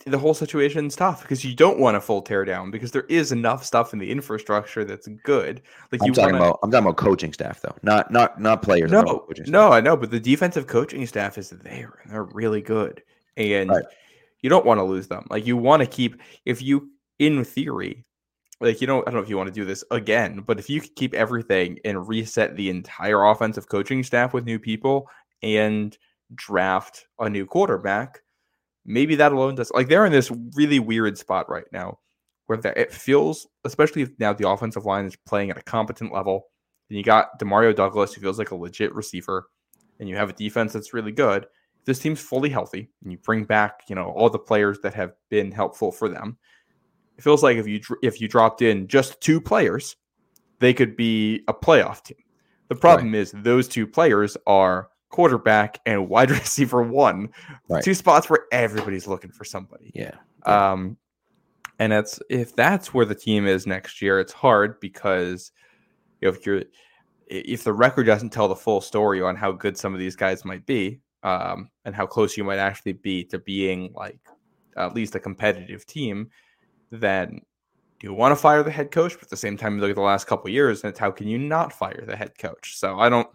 the 0.06 0.18
whole 0.18 0.34
situation 0.34 0.86
is 0.86 0.96
tough 0.96 1.22
because 1.22 1.44
you 1.44 1.54
don't 1.54 1.78
want 1.78 1.96
a 1.96 2.00
full 2.00 2.22
tear 2.22 2.44
down 2.44 2.70
because 2.70 2.90
there 2.90 3.04
is 3.08 3.32
enough 3.32 3.64
stuff 3.64 3.92
in 3.92 3.98
the 3.98 4.10
infrastructure 4.10 4.84
that's 4.84 5.08
good. 5.24 5.62
Like 5.92 6.00
I'm 6.02 6.06
you 6.08 6.12
talking 6.14 6.32
wanna, 6.34 6.44
about 6.46 6.58
I'm 6.62 6.70
talking 6.70 6.86
about 6.86 6.96
coaching 6.96 7.32
staff 7.32 7.60
though, 7.60 7.74
not 7.82 8.10
not 8.10 8.40
not 8.40 8.62
players. 8.62 8.90
No, 8.90 9.00
about 9.00 9.26
coaching 9.26 9.44
staff. 9.44 9.52
no, 9.52 9.72
I 9.72 9.80
know, 9.80 9.96
but 9.96 10.10
the 10.10 10.20
defensive 10.20 10.66
coaching 10.66 11.06
staff 11.06 11.38
is 11.38 11.50
there 11.50 12.00
and 12.02 12.12
they're 12.12 12.24
really 12.24 12.62
good. 12.62 13.02
And 13.36 13.70
Right. 13.70 13.84
you 14.42 14.50
don't 14.50 14.66
want 14.66 14.78
to 14.78 14.84
lose 14.84 15.08
them. 15.08 15.26
Like 15.30 15.46
you 15.46 15.56
want 15.56 15.80
to 15.80 15.86
keep 15.86 16.20
if 16.44 16.62
you 16.62 16.90
in 17.18 17.44
theory, 17.44 18.04
like 18.60 18.80
you 18.80 18.86
don't 18.86 19.02
I 19.06 19.10
don't 19.10 19.14
know 19.20 19.22
if 19.22 19.28
you 19.28 19.36
want 19.36 19.48
to 19.48 19.54
do 19.54 19.64
this 19.64 19.84
again, 19.90 20.40
but 20.46 20.58
if 20.58 20.70
you 20.70 20.80
could 20.80 20.94
keep 20.96 21.14
everything 21.14 21.78
and 21.84 22.08
reset 22.08 22.56
the 22.56 22.70
entire 22.70 23.24
offensive 23.24 23.68
coaching 23.68 24.02
staff 24.02 24.32
with 24.32 24.44
new 24.44 24.58
people 24.58 25.08
and 25.42 25.96
draft 26.34 27.06
a 27.18 27.28
new 27.28 27.44
quarterback, 27.46 28.20
maybe 28.84 29.14
that 29.14 29.32
alone 29.32 29.54
does 29.54 29.70
like 29.72 29.88
they're 29.88 30.06
in 30.06 30.12
this 30.12 30.32
really 30.54 30.78
weird 30.78 31.18
spot 31.18 31.48
right 31.48 31.66
now 31.72 31.98
where 32.46 32.58
it 32.64 32.92
feels 32.92 33.46
especially 33.64 34.02
if 34.02 34.10
now 34.18 34.32
the 34.32 34.48
offensive 34.48 34.86
line 34.86 35.06
is 35.06 35.16
playing 35.26 35.50
at 35.50 35.58
a 35.58 35.62
competent 35.62 36.12
level 36.12 36.46
and 36.88 36.96
you 36.98 37.04
got 37.04 37.38
Demario 37.38 37.74
Douglas 37.74 38.12
who 38.12 38.20
feels 38.20 38.38
like 38.38 38.50
a 38.50 38.56
legit 38.56 38.94
receiver 38.94 39.48
and 39.98 40.08
you 40.08 40.16
have 40.16 40.30
a 40.30 40.34
defense 40.34 40.72
that's 40.72 40.94
really 40.94 41.12
good 41.12 41.44
if 41.44 41.84
this 41.84 41.98
team's 41.98 42.20
fully 42.20 42.50
healthy 42.50 42.90
and 43.02 43.12
you 43.12 43.18
bring 43.18 43.44
back 43.44 43.82
you 43.88 43.94
know 43.94 44.12
all 44.16 44.30
the 44.30 44.38
players 44.38 44.78
that 44.80 44.94
have 44.94 45.12
been 45.28 45.52
helpful 45.52 45.92
for 45.92 46.08
them. 46.08 46.36
It 47.16 47.22
feels 47.22 47.42
like 47.42 47.58
if 47.58 47.66
you 47.66 47.80
if 48.02 48.20
you 48.20 48.28
dropped 48.28 48.62
in 48.62 48.88
just 48.88 49.20
two 49.20 49.40
players 49.40 49.96
they 50.60 50.74
could 50.74 50.96
be 50.96 51.42
a 51.48 51.54
playoff 51.54 52.04
team. 52.04 52.18
The 52.68 52.76
problem 52.76 53.14
is 53.14 53.32
those 53.34 53.66
two 53.66 53.86
players 53.86 54.36
are 54.46 54.88
quarterback 55.20 55.78
and 55.84 56.08
wide 56.08 56.30
receiver 56.42 56.82
one 56.82 57.28
Right. 57.68 57.84
two 57.84 57.94
spots 57.94 58.30
where 58.30 58.46
everybody's 58.50 59.06
looking 59.06 59.30
for 59.30 59.44
somebody 59.44 59.92
Yeah, 59.94 60.14
um, 60.46 60.96
and 61.78 61.92
that's 61.92 62.20
if 62.30 62.56
that's 62.56 62.94
where 62.94 63.06
the 63.06 63.14
team 63.14 63.46
is 63.46 63.66
next 63.66 64.00
year, 64.02 64.20
it's 64.20 64.32
hard 64.32 64.80
because 64.80 65.52
you 66.20 66.28
know, 66.28 66.34
if 66.34 66.46
you're 66.46 66.62
if 67.26 67.64
the 67.64 67.72
record 67.72 68.04
doesn't 68.04 68.30
tell 68.30 68.48
the 68.48 68.56
full 68.56 68.80
story 68.80 69.22
on 69.22 69.36
how 69.36 69.52
good 69.52 69.76
some 69.76 69.94
of 69.94 70.00
these 70.00 70.16
guys 70.16 70.44
might 70.44 70.66
be, 70.66 71.00
um, 71.22 71.70
and 71.84 71.94
how 71.94 72.06
close 72.06 72.36
you 72.36 72.44
might 72.44 72.58
actually 72.58 72.92
be 72.92 73.24
to 73.24 73.38
being 73.38 73.92
like 73.94 74.20
at 74.76 74.94
least 74.94 75.14
a 75.14 75.20
competitive 75.20 75.86
team, 75.86 76.28
then 76.90 77.40
you 78.02 78.14
want 78.14 78.32
to 78.32 78.36
fire 78.36 78.62
the 78.62 78.70
head 78.70 78.90
coach, 78.90 79.14
but 79.14 79.24
at 79.24 79.30
the 79.30 79.36
same 79.36 79.56
time, 79.56 79.74
you 79.74 79.80
look 79.80 79.90
at 79.90 79.96
the 79.96 80.02
last 80.02 80.26
couple 80.26 80.48
of 80.48 80.54
years, 80.54 80.82
and 80.82 80.90
it's 80.90 80.98
how 80.98 81.10
can 81.10 81.28
you 81.28 81.38
not 81.38 81.72
fire 81.72 82.04
the 82.06 82.16
head 82.16 82.36
coach? 82.38 82.76
So 82.76 82.98
I 82.98 83.08
don't. 83.08 83.28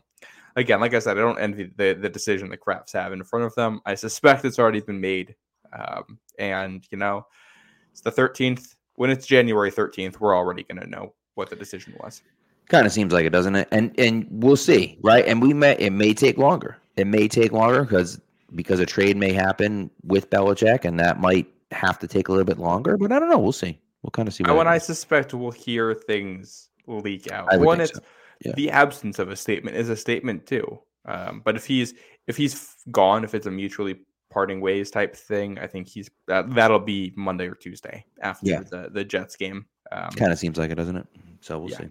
Again, 0.56 0.80
like 0.80 0.94
I 0.94 1.00
said, 1.00 1.18
I 1.18 1.22
don't 1.22 1.40
envy 1.40 1.72
the 1.76 1.98
the 2.00 2.10
decision 2.10 2.50
the 2.50 2.58
Krafts 2.58 2.94
have 2.94 3.12
in 3.14 3.24
front 3.24 3.46
of 3.46 3.56
them. 3.56 3.82
I 3.86 3.96
suspect 3.96 4.46
it's 4.46 4.60
already 4.60 4.80
been 4.80 5.02
made, 5.02 5.36
um, 5.74 6.20
and 6.40 6.86
you 6.92 6.98
know, 6.98 7.26
it's 7.92 8.02
the 8.02 8.12
13th. 8.12 8.76
When 8.96 9.10
it's 9.10 9.26
January 9.26 9.72
13th, 9.72 10.20
we're 10.20 10.36
already 10.36 10.64
going 10.64 10.80
to 10.80 10.88
know 10.88 11.14
what 11.34 11.50
the 11.50 11.56
decision 11.58 11.94
was. 12.00 12.22
kind 12.70 12.86
of 12.86 12.94
seems 12.94 13.12
like 13.12 13.26
it, 13.26 13.32
doesn't 13.32 13.56
it? 13.56 13.68
And 13.72 13.94
and 14.00 14.28
we'll 14.30 14.56
see, 14.56 14.98
right? 15.02 15.26
And 15.26 15.42
we 15.42 15.54
may 15.54 15.76
it 15.78 15.92
may 15.92 16.14
take 16.14 16.38
longer. 16.38 16.78
It 16.96 17.08
may 17.08 17.28
take 17.28 17.52
longer 17.52 17.84
because 17.84 18.22
because 18.54 18.80
a 18.80 18.86
trade 18.86 19.18
may 19.18 19.34
happen 19.34 19.90
with 20.04 20.30
Belichick, 20.30 20.86
and 20.86 21.00
that 21.00 21.20
might 21.20 21.48
have 21.72 22.00
to 22.00 22.08
take 22.08 22.30
a 22.30 22.32
little 22.32 22.46
bit 22.46 22.60
longer. 22.60 22.98
But 22.98 23.12
I 23.12 23.20
don't 23.20 23.30
know. 23.30 23.40
We'll 23.40 23.52
see. 23.52 23.80
We'll 24.02 24.12
kind 24.12 24.28
of 24.28 24.34
see. 24.34 24.44
And 24.44 24.54
what 24.54 24.66
when 24.66 24.68
I 24.68 24.78
suspect 24.78 25.34
we'll 25.34 25.52
hear 25.52 25.94
things 25.94 26.70
leak 26.88 27.32
out. 27.32 27.48
One, 27.60 27.82
it's 27.82 27.94
so. 27.94 28.00
Yeah. 28.44 28.54
the 28.56 28.70
absence 28.72 29.20
of 29.20 29.30
a 29.30 29.36
statement 29.36 29.78
is 29.78 29.90
a 29.90 29.96
statement 29.96 30.46
too. 30.46 30.80
Um, 31.06 31.42
but 31.46 31.56
if 31.56 31.66
he's 31.66 31.94
if 32.28 32.36
he's 32.38 32.74
gone, 32.92 33.24
if 33.24 33.36
it's 33.36 33.46
a 33.46 33.52
mutually 33.52 33.98
parting 34.32 34.60
ways 34.60 34.90
type 34.92 35.16
thing, 35.16 35.58
I 35.60 35.68
think 35.68 35.88
he's 35.88 36.10
that 36.28 36.54
that'll 36.56 36.80
be 36.80 37.14
Monday 37.16 37.48
or 37.48 37.56
Tuesday 37.56 38.06
after 38.22 38.48
Yeah. 38.48 38.62
the 38.70 38.90
the 38.92 39.04
Jets 39.06 39.36
game. 39.36 39.66
Um, 39.92 40.10
Kind 40.12 40.32
of 40.32 40.40
seems 40.40 40.58
like 40.58 40.72
it, 40.72 40.76
doesn't 40.76 40.98
it? 40.98 41.08
So 41.42 41.60
we'll 41.60 41.70
Yeah. 41.70 41.78
see. 41.78 41.90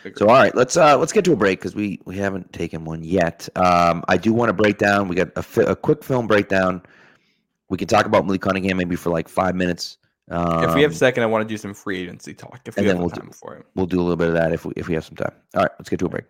agreed. 0.00 0.18
So 0.18 0.28
all 0.28 0.34
right, 0.34 0.54
let's 0.54 0.76
uh 0.76 0.98
let's 0.98 1.12
get 1.12 1.24
to 1.26 1.32
a 1.32 1.36
break 1.36 1.60
because 1.60 1.74
we 1.74 2.00
we 2.06 2.16
haven't 2.16 2.52
taken 2.52 2.84
one 2.84 3.04
yet. 3.04 3.48
Um, 3.56 4.02
I 4.08 4.16
do 4.16 4.32
want 4.32 4.48
to 4.48 4.52
break 4.52 4.78
down. 4.78 5.06
We 5.08 5.14
got 5.14 5.28
a, 5.36 5.42
fi- 5.42 5.62
a 5.62 5.76
quick 5.76 6.02
film 6.02 6.26
breakdown. 6.26 6.82
We 7.68 7.76
can 7.78 7.86
talk 7.86 8.04
about 8.06 8.26
Malik 8.26 8.40
Cunningham 8.42 8.76
maybe 8.78 8.96
for 8.96 9.10
like 9.10 9.28
five 9.28 9.54
minutes. 9.54 9.96
Um, 10.30 10.64
if 10.64 10.74
we 10.74 10.82
have 10.82 10.92
a 10.92 10.94
second, 10.94 11.24
I 11.24 11.26
want 11.26 11.46
to 11.46 11.48
do 11.52 11.56
some 11.58 11.74
free 11.74 12.02
agency 12.02 12.34
talk. 12.34 12.60
If 12.64 12.76
we 12.76 12.84
have 12.84 12.86
then 12.86 12.96
the 12.96 13.00
we'll 13.02 13.10
do- 13.10 13.20
time 13.20 13.30
for 13.30 13.56
it. 13.56 13.66
we'll 13.74 13.86
do 13.86 13.98
a 14.00 14.02
little 14.02 14.16
bit 14.16 14.28
of 14.28 14.34
that 14.34 14.52
if 14.52 14.64
we 14.64 14.72
if 14.76 14.88
we 14.88 14.94
have 14.94 15.04
some 15.04 15.16
time. 15.16 15.32
All 15.54 15.62
right, 15.62 15.70
let's 15.78 15.88
get 15.90 15.98
to 15.98 16.06
a 16.06 16.08
break. 16.08 16.24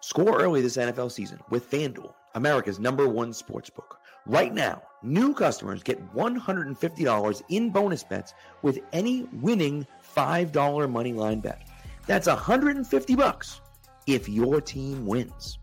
Score 0.00 0.40
early 0.40 0.60
this 0.60 0.76
NFL 0.76 1.10
season 1.10 1.40
with 1.50 1.70
FanDuel, 1.70 2.12
America's 2.34 2.78
number 2.78 3.08
one 3.08 3.32
sports 3.32 3.70
book. 3.70 3.98
Right 4.26 4.52
now, 4.52 4.82
new 5.02 5.32
customers 5.34 5.82
get 5.82 6.14
$150 6.14 7.42
in 7.48 7.70
bonus 7.70 8.02
bets 8.02 8.34
with 8.62 8.80
any 8.92 9.22
winning 9.40 9.86
$5 10.16 10.90
money 10.90 11.12
line 11.12 11.40
bet. 11.40 11.66
That's 12.06 12.26
150 12.26 13.14
bucks 13.14 13.60
if 14.06 14.28
your 14.28 14.60
team 14.60 15.06
wins. 15.06 15.58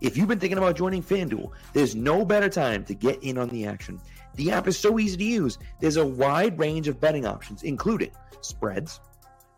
If 0.00 0.16
you've 0.16 0.28
been 0.28 0.38
thinking 0.38 0.58
about 0.58 0.76
joining 0.76 1.02
FanDuel, 1.02 1.50
there's 1.72 1.94
no 1.94 2.24
better 2.24 2.48
time 2.48 2.84
to 2.84 2.94
get 2.94 3.22
in 3.22 3.36
on 3.36 3.48
the 3.48 3.66
action. 3.66 4.00
The 4.38 4.52
app 4.52 4.68
is 4.68 4.78
so 4.78 5.00
easy 5.00 5.16
to 5.16 5.24
use. 5.24 5.58
There's 5.80 5.96
a 5.96 6.06
wide 6.06 6.56
range 6.60 6.86
of 6.86 7.00
betting 7.00 7.26
options, 7.26 7.64
including 7.64 8.12
spreads, 8.40 9.00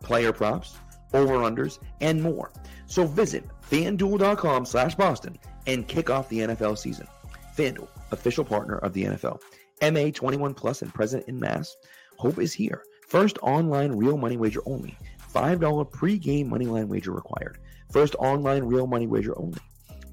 player 0.01 0.33
props, 0.33 0.79
over-unders, 1.13 1.77
and 2.01 2.19
more. 2.19 2.51
So 2.87 3.05
visit 3.05 3.47
fanduel.com 3.69 4.65
slash 4.65 4.95
Boston 4.95 5.37
and 5.67 5.87
kick 5.87 6.09
off 6.09 6.29
the 6.29 6.39
NFL 6.39 6.79
season. 6.79 7.07
FanDuel, 7.55 7.89
official 8.11 8.43
partner 8.43 8.79
of 8.79 8.93
the 8.93 9.03
NFL. 9.03 9.39
MA 9.83 10.09
21 10.09 10.55
plus 10.55 10.81
and 10.81 10.91
present 10.91 11.27
in 11.27 11.39
Mass. 11.39 11.77
Hope 12.17 12.39
is 12.39 12.51
here. 12.51 12.83
First 13.07 13.37
online 13.43 13.91
real 13.91 14.17
money 14.17 14.37
wager 14.37 14.61
only. 14.65 14.97
$5 15.31 15.91
pre-game 15.91 16.49
money 16.49 16.65
line 16.65 16.87
wager 16.87 17.11
required. 17.11 17.59
First 17.91 18.15
online 18.15 18.63
real 18.63 18.87
money 18.87 19.05
wager 19.05 19.37
only. 19.37 19.59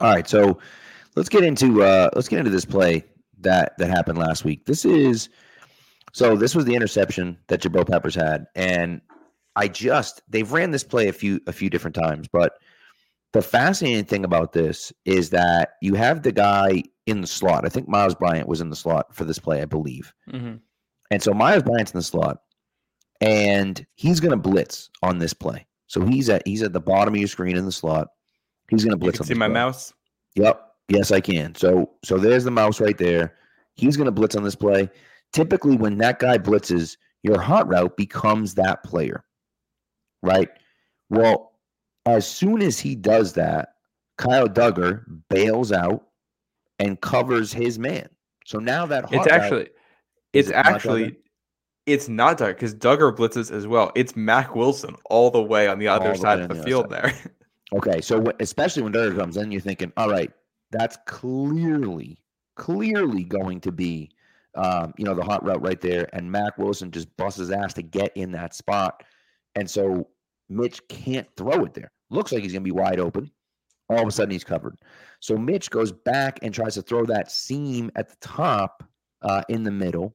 All 0.00 0.12
right, 0.12 0.28
so 0.28 0.58
let's 1.16 1.28
get 1.28 1.44
into 1.44 1.82
uh 1.82 2.10
let's 2.14 2.28
get 2.28 2.38
into 2.38 2.50
this 2.50 2.64
play 2.64 3.04
that 3.40 3.76
that 3.78 3.90
happened 3.90 4.18
last 4.18 4.44
week. 4.44 4.64
This 4.66 4.84
is 4.84 5.28
so 6.12 6.36
this 6.36 6.54
was 6.54 6.64
the 6.64 6.74
interception 6.74 7.38
that 7.48 7.60
Jabril 7.62 7.88
Peppers 7.88 8.14
had, 8.14 8.46
and 8.54 9.00
I 9.56 9.68
just 9.68 10.22
they've 10.28 10.50
ran 10.50 10.70
this 10.70 10.84
play 10.84 11.08
a 11.08 11.12
few 11.12 11.40
a 11.46 11.52
few 11.52 11.68
different 11.70 11.94
times, 11.96 12.28
but 12.32 12.54
the 13.32 13.42
fascinating 13.42 14.04
thing 14.04 14.24
about 14.24 14.52
this 14.52 14.92
is 15.04 15.30
that 15.30 15.74
you 15.82 15.94
have 15.94 16.22
the 16.22 16.32
guy 16.32 16.82
in 17.06 17.20
the 17.20 17.26
slot. 17.26 17.66
I 17.66 17.68
think 17.68 17.88
Myles 17.88 18.14
Bryant 18.14 18.48
was 18.48 18.60
in 18.60 18.70
the 18.70 18.76
slot 18.76 19.14
for 19.14 19.24
this 19.24 19.38
play, 19.38 19.60
I 19.60 19.66
believe. 19.66 20.14
Mhm. 20.30 20.60
And 21.10 21.22
so 21.22 21.32
Myles 21.34 21.62
Bryant's 21.62 21.92
in 21.92 21.98
the 21.98 22.04
slot, 22.04 22.38
and 23.20 23.84
he's 23.96 24.20
going 24.20 24.30
to 24.30 24.36
blitz 24.36 24.88
on 25.02 25.18
this 25.18 25.34
play. 25.34 25.66
So 25.88 26.04
he's 26.04 26.28
at 26.30 26.46
he's 26.46 26.62
at 26.62 26.72
the 26.72 26.80
bottom 26.80 27.14
of 27.14 27.20
your 27.20 27.28
screen 27.28 27.56
in 27.56 27.64
the 27.64 27.72
slot. 27.72 28.08
He's 28.68 28.84
going 28.84 28.96
to 28.98 29.04
You 29.04 29.10
blitz. 29.10 29.18
can 29.18 29.22
on 29.24 29.26
see 29.28 29.34
this 29.34 29.38
my 29.38 29.46
play. 29.46 29.54
mouse. 29.54 29.92
Yep. 30.36 30.64
Yes, 30.88 31.10
I 31.12 31.20
can. 31.20 31.54
So 31.54 31.90
so 32.04 32.18
there's 32.18 32.44
the 32.44 32.50
mouse 32.50 32.80
right 32.80 32.96
there. 32.96 33.34
He's 33.74 33.96
going 33.96 34.06
to 34.06 34.12
blitz 34.12 34.36
on 34.36 34.42
this 34.44 34.54
play. 34.54 34.88
Typically, 35.32 35.76
when 35.76 35.98
that 35.98 36.18
guy 36.18 36.38
blitzes, 36.38 36.96
your 37.22 37.38
hot 37.40 37.68
route 37.68 37.96
becomes 37.96 38.54
that 38.54 38.82
player, 38.82 39.24
right? 40.22 40.48
Well, 41.10 41.52
as 42.06 42.26
soon 42.26 42.62
as 42.62 42.78
he 42.78 42.94
does 42.94 43.34
that, 43.34 43.74
Kyle 44.16 44.48
Dugger 44.48 45.04
bails 45.28 45.70
out 45.72 46.06
and 46.78 47.00
covers 47.00 47.52
his 47.52 47.78
man. 47.78 48.08
So 48.46 48.58
now 48.58 48.86
that 48.86 49.04
hot 49.04 49.12
It's 49.14 49.26
route- 49.26 49.40
actually, 49.40 49.68
it's 50.32 50.48
it 50.48 50.54
actually, 50.54 51.16
it's 51.86 52.08
not 52.08 52.38
Dugger 52.38 52.48
because 52.54 52.74
Dugger 52.74 53.14
blitzes 53.14 53.52
as 53.52 53.66
well. 53.66 53.92
It's 53.94 54.16
Mack 54.16 54.54
Wilson 54.54 54.96
all 55.10 55.30
the 55.30 55.42
way 55.42 55.68
on 55.68 55.78
the 55.78 55.88
other 55.88 56.10
All 56.10 56.14
side 56.16 56.40
of 56.40 56.48
the 56.48 56.54
the 56.54 56.62
field 56.62 56.88
there. 56.90 57.12
Okay, 57.74 58.00
so 58.00 58.24
especially 58.40 58.82
when 58.82 58.92
Dugger 58.92 59.16
comes 59.16 59.36
in, 59.36 59.52
you're 59.52 59.60
thinking, 59.60 59.92
all 59.96 60.08
right, 60.08 60.30
that's 60.70 60.96
clearly, 61.06 62.22
clearly 62.56 63.24
going 63.24 63.60
to 63.60 63.72
be, 63.72 64.10
um, 64.54 64.94
you 64.96 65.04
know, 65.04 65.14
the 65.14 65.22
hot 65.22 65.44
route 65.44 65.62
right 65.62 65.80
there, 65.80 66.08
and 66.14 66.30
Mack 66.30 66.56
Wilson 66.56 66.90
just 66.90 67.14
busts 67.18 67.38
his 67.38 67.50
ass 67.50 67.74
to 67.74 67.82
get 67.82 68.16
in 68.16 68.32
that 68.32 68.54
spot, 68.54 69.02
and 69.54 69.68
so 69.68 70.08
Mitch 70.48 70.86
can't 70.88 71.28
throw 71.36 71.64
it 71.64 71.74
there. 71.74 71.92
Looks 72.10 72.32
like 72.32 72.42
he's 72.42 72.52
gonna 72.52 72.62
be 72.62 72.70
wide 72.70 73.00
open. 73.00 73.30
All 73.90 74.00
of 74.00 74.08
a 74.08 74.10
sudden, 74.10 74.30
he's 74.30 74.44
covered. 74.44 74.76
So 75.20 75.36
Mitch 75.36 75.70
goes 75.70 75.92
back 75.92 76.38
and 76.42 76.54
tries 76.54 76.74
to 76.74 76.82
throw 76.82 77.04
that 77.06 77.30
seam 77.30 77.90
at 77.96 78.08
the 78.08 78.16
top, 78.20 78.82
uh, 79.22 79.42
in 79.48 79.62
the 79.62 79.70
middle, 79.70 80.14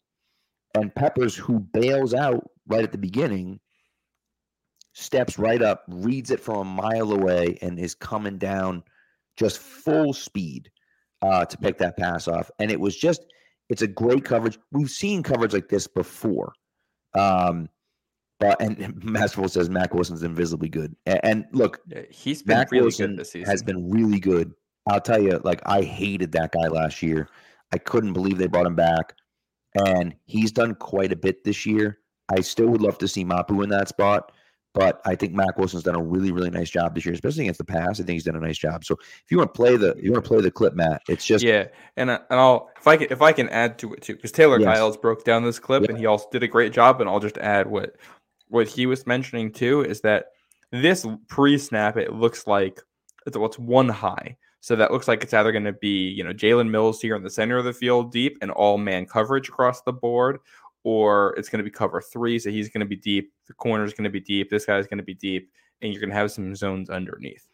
and 0.75 0.93
Peppers, 0.93 1.35
who 1.35 1.59
bails 1.59 2.13
out 2.13 2.49
right 2.67 2.83
at 2.83 2.91
the 2.91 2.97
beginning, 2.97 3.59
steps 4.93 5.37
right 5.37 5.61
up, 5.61 5.83
reads 5.87 6.31
it 6.31 6.39
from 6.39 6.55
a 6.55 6.63
mile 6.63 7.11
away, 7.11 7.57
and 7.61 7.77
is 7.77 7.93
coming 7.95 8.37
down 8.37 8.83
just 9.37 9.59
full 9.59 10.13
speed 10.13 10.71
uh, 11.21 11.45
to 11.45 11.57
pick 11.57 11.77
that 11.79 11.97
pass 11.97 12.27
off. 12.27 12.49
And 12.59 12.71
it 12.71 12.79
was 12.79 12.95
just, 12.95 13.21
it's 13.69 13.81
a 13.81 13.87
great 13.87 14.23
coverage. 14.23 14.57
We've 14.71 14.89
seen 14.89 15.23
coverage 15.23 15.53
like 15.53 15.69
this 15.69 15.87
before. 15.87 16.53
Um, 17.15 17.69
but 18.39 18.61
and 18.61 19.03
Masterful 19.03 19.49
says 19.49 19.69
Mack 19.69 19.93
Wilson's 19.93 20.23
invisibly 20.23 20.69
good. 20.69 20.95
And, 21.05 21.19
and 21.23 21.45
look, 21.51 21.79
He's 22.09 22.43
been 22.43 22.57
Mack 22.57 22.71
really 22.71 22.83
Wilson 22.83 23.11
good 23.11 23.19
this 23.19 23.31
season. 23.31 23.49
has 23.49 23.63
been 23.63 23.89
really 23.89 24.19
good. 24.19 24.53
I'll 24.89 25.01
tell 25.01 25.21
you, 25.21 25.39
like 25.43 25.61
I 25.65 25.81
hated 25.81 26.33
that 26.33 26.51
guy 26.51 26.67
last 26.67 27.01
year. 27.01 27.29
I 27.71 27.77
couldn't 27.77 28.13
believe 28.13 28.37
they 28.37 28.47
brought 28.47 28.67
him 28.67 28.75
back, 28.75 29.15
and 29.87 30.13
he's 30.25 30.51
done 30.51 30.75
quite 30.75 31.11
a 31.11 31.15
bit 31.15 31.43
this 31.43 31.65
year. 31.65 31.99
I 32.29 32.41
still 32.41 32.67
would 32.67 32.81
love 32.81 32.97
to 32.99 33.07
see 33.07 33.23
Mapu 33.23 33.61
in 33.63 33.69
that 33.69 33.87
spot, 33.87 34.31
but 34.73 35.01
I 35.05 35.15
think 35.15 35.33
Mack 35.33 35.57
Wilson's 35.57 35.83
done 35.83 35.95
a 35.95 36.01
really, 36.01 36.31
really 36.31 36.49
nice 36.49 36.69
job 36.69 36.95
this 36.95 37.05
year, 37.05 37.13
especially 37.13 37.43
against 37.43 37.59
the 37.59 37.63
pass. 37.63 37.99
I 37.99 38.03
think 38.03 38.09
he's 38.15 38.23
done 38.23 38.35
a 38.35 38.39
nice 38.39 38.57
job. 38.57 38.83
So 38.83 38.95
if 38.95 39.25
you 39.29 39.37
want 39.37 39.53
to 39.53 39.57
play 39.57 39.77
the, 39.77 39.95
you 40.01 40.11
want 40.11 40.23
to 40.23 40.27
play 40.27 40.41
the 40.41 40.49
clip, 40.51 40.73
Matt. 40.73 41.01
It's 41.07 41.25
just 41.25 41.43
yeah, 41.43 41.67
and 41.97 42.11
I- 42.11 42.19
and 42.29 42.39
I'll 42.39 42.69
if 42.77 42.87
I 42.87 42.97
can 42.97 43.07
if 43.11 43.21
I 43.21 43.31
can 43.33 43.49
add 43.49 43.77
to 43.79 43.93
it 43.93 44.01
too 44.01 44.15
because 44.15 44.31
Taylor 44.31 44.59
Yes. 44.59 44.65
Kyles 44.75 44.97
broke 44.97 45.23
down 45.23 45.43
this 45.43 45.59
clip 45.59 45.83
Yeah. 45.83 45.89
and 45.89 45.97
he 45.97 46.05
also 46.05 46.27
did 46.31 46.43
a 46.43 46.47
great 46.47 46.73
job. 46.73 46.99
And 47.01 47.09
I'll 47.09 47.19
just 47.19 47.37
add 47.37 47.67
what 47.67 47.95
what 48.49 48.67
he 48.67 48.85
was 48.85 49.05
mentioning 49.07 49.51
too 49.51 49.81
is 49.81 50.01
that 50.01 50.27
this 50.71 51.05
pre-snap 51.27 51.97
it 51.97 52.13
looks 52.13 52.47
like 52.47 52.79
it's 53.25 53.37
what's 53.37 53.59
one 53.59 53.89
high. 53.89 54.37
So 54.59 54.75
that 54.77 54.91
looks 54.91 55.07
like 55.09 55.23
it's 55.23 55.33
either 55.33 55.51
going 55.51 55.65
to 55.65 55.73
be 55.73 56.07
you 56.09 56.23
know 56.23 56.33
Jalen 56.33 56.69
Mills 56.69 57.01
here 57.01 57.15
in 57.15 57.23
the 57.23 57.29
center 57.29 57.57
of 57.57 57.65
the 57.65 57.73
field 57.73 58.11
deep 58.11 58.37
and 58.41 58.49
all 58.49 58.77
man 58.77 59.05
coverage 59.05 59.49
across 59.49 59.81
the 59.81 59.93
board, 59.93 60.39
or 60.83 61.33
it's 61.37 61.49
going 61.49 61.59
to 61.59 61.63
be 61.63 61.71
cover 61.71 62.01
three. 62.01 62.37
So 62.39 62.49
he's 62.49 62.69
going 62.69 62.81
to 62.81 62.85
be 62.85 62.95
deep. 62.95 63.31
The 63.47 63.53
corner 63.53 63.83
is 63.83 63.93
going 63.93 64.05
to 64.05 64.09
be 64.09 64.19
deep. 64.19 64.49
This 64.49 64.65
guy's 64.65 64.87
going 64.87 64.97
to 64.97 65.03
be 65.03 65.15
deep, 65.15 65.49
and 65.81 65.91
you're 65.91 66.01
going 66.01 66.09
to 66.09 66.15
have 66.15 66.31
some 66.31 66.55
zones 66.55 66.89
underneath. 66.89 67.47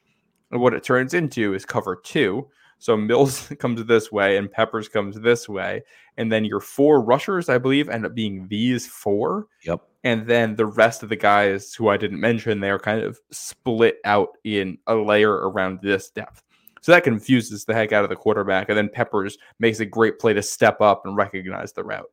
And 0.52 0.62
what 0.62 0.74
it 0.74 0.84
turns 0.84 1.14
into 1.14 1.54
is 1.54 1.66
cover 1.66 1.96
two. 1.96 2.48
So 2.80 2.96
Mills 2.98 3.52
comes 3.60 3.84
this 3.86 4.12
way 4.12 4.38
and 4.38 4.52
Peppers 4.52 4.90
comes 4.90 5.20
this 5.20 5.48
way. 5.48 5.84
And 6.18 6.32
then 6.32 6.46
your 6.46 6.62
four 6.62 7.02
rushers, 7.02 7.50
I 7.50 7.58
believe, 7.58 7.90
end 7.90 8.06
up 8.06 8.16
being 8.16 8.48
these 8.48 8.88
four. 8.88 9.48
yep. 9.64 9.82
And 10.06 10.28
then 10.28 10.56
the 10.56 10.66
rest 10.66 11.04
of 11.04 11.10
the 11.10 11.18
guys 11.18 11.74
who 11.74 11.90
I 11.90 11.98
didn't 11.98 12.22
mention, 12.22 12.62
they're 12.62 12.80
kind 12.80 13.02
of 13.02 13.20
split 13.32 13.98
out 14.06 14.30
in 14.46 14.78
a 14.88 14.96
layer 14.96 15.34
around 15.34 15.80
this 15.82 16.10
depth. 16.10 16.42
So 16.82 16.94
that 16.94 17.04
confuses 17.04 17.66
the 17.66 17.74
heck 17.74 17.92
out 17.92 18.06
of 18.06 18.10
the 18.10 18.16
quarterback. 18.16 18.70
And 18.70 18.78
then 18.78 18.88
Peppers 18.88 19.38
makes 19.60 19.82
a 19.82 19.86
great 19.86 20.18
play 20.18 20.32
to 20.34 20.42
step 20.42 20.80
up 20.80 21.06
and 21.06 21.18
recognize 21.18 21.74
the 21.74 21.84
route. 21.84 22.10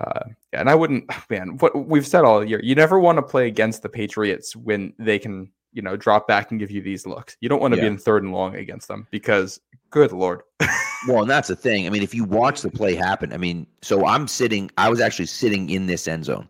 Uh, 0.00 0.24
and 0.52 0.68
I 0.68 0.74
wouldn't, 0.74 1.10
man, 1.30 1.58
what 1.58 1.86
we've 1.86 2.06
said 2.06 2.24
all 2.24 2.44
year, 2.44 2.60
you 2.62 2.74
never 2.74 2.98
want 2.98 3.18
to 3.18 3.22
play 3.22 3.46
against 3.46 3.82
the 3.82 3.88
Patriots 3.88 4.54
when 4.56 4.92
they 4.98 5.18
can, 5.18 5.50
you 5.72 5.82
know, 5.82 5.96
drop 5.96 6.26
back 6.28 6.50
and 6.50 6.60
give 6.60 6.70
you 6.70 6.82
these 6.82 7.06
looks. 7.06 7.36
You 7.40 7.48
don't 7.48 7.60
want 7.60 7.72
to 7.74 7.78
Yeah. 7.78 7.84
be 7.84 7.92
in 7.94 7.98
third 7.98 8.22
and 8.22 8.32
long 8.32 8.56
against 8.56 8.88
them 8.88 9.06
because, 9.10 9.60
good 9.90 10.12
lord, 10.12 10.42
Well, 11.08 11.22
and 11.22 11.30
that's 11.30 11.48
the 11.48 11.56
thing. 11.56 11.86
I 11.86 11.90
mean, 11.90 12.02
if 12.04 12.14
you 12.14 12.22
watch 12.24 12.62
the 12.62 12.70
play 12.70 12.94
happen, 12.94 13.32
I 13.32 13.36
mean, 13.36 13.66
so 13.82 14.06
I'm 14.06 14.28
sitting, 14.28 14.70
I 14.78 14.88
was 14.88 15.00
actually 15.00 15.26
sitting 15.26 15.68
in 15.70 15.86
this 15.86 16.06
end 16.08 16.24
zone 16.26 16.48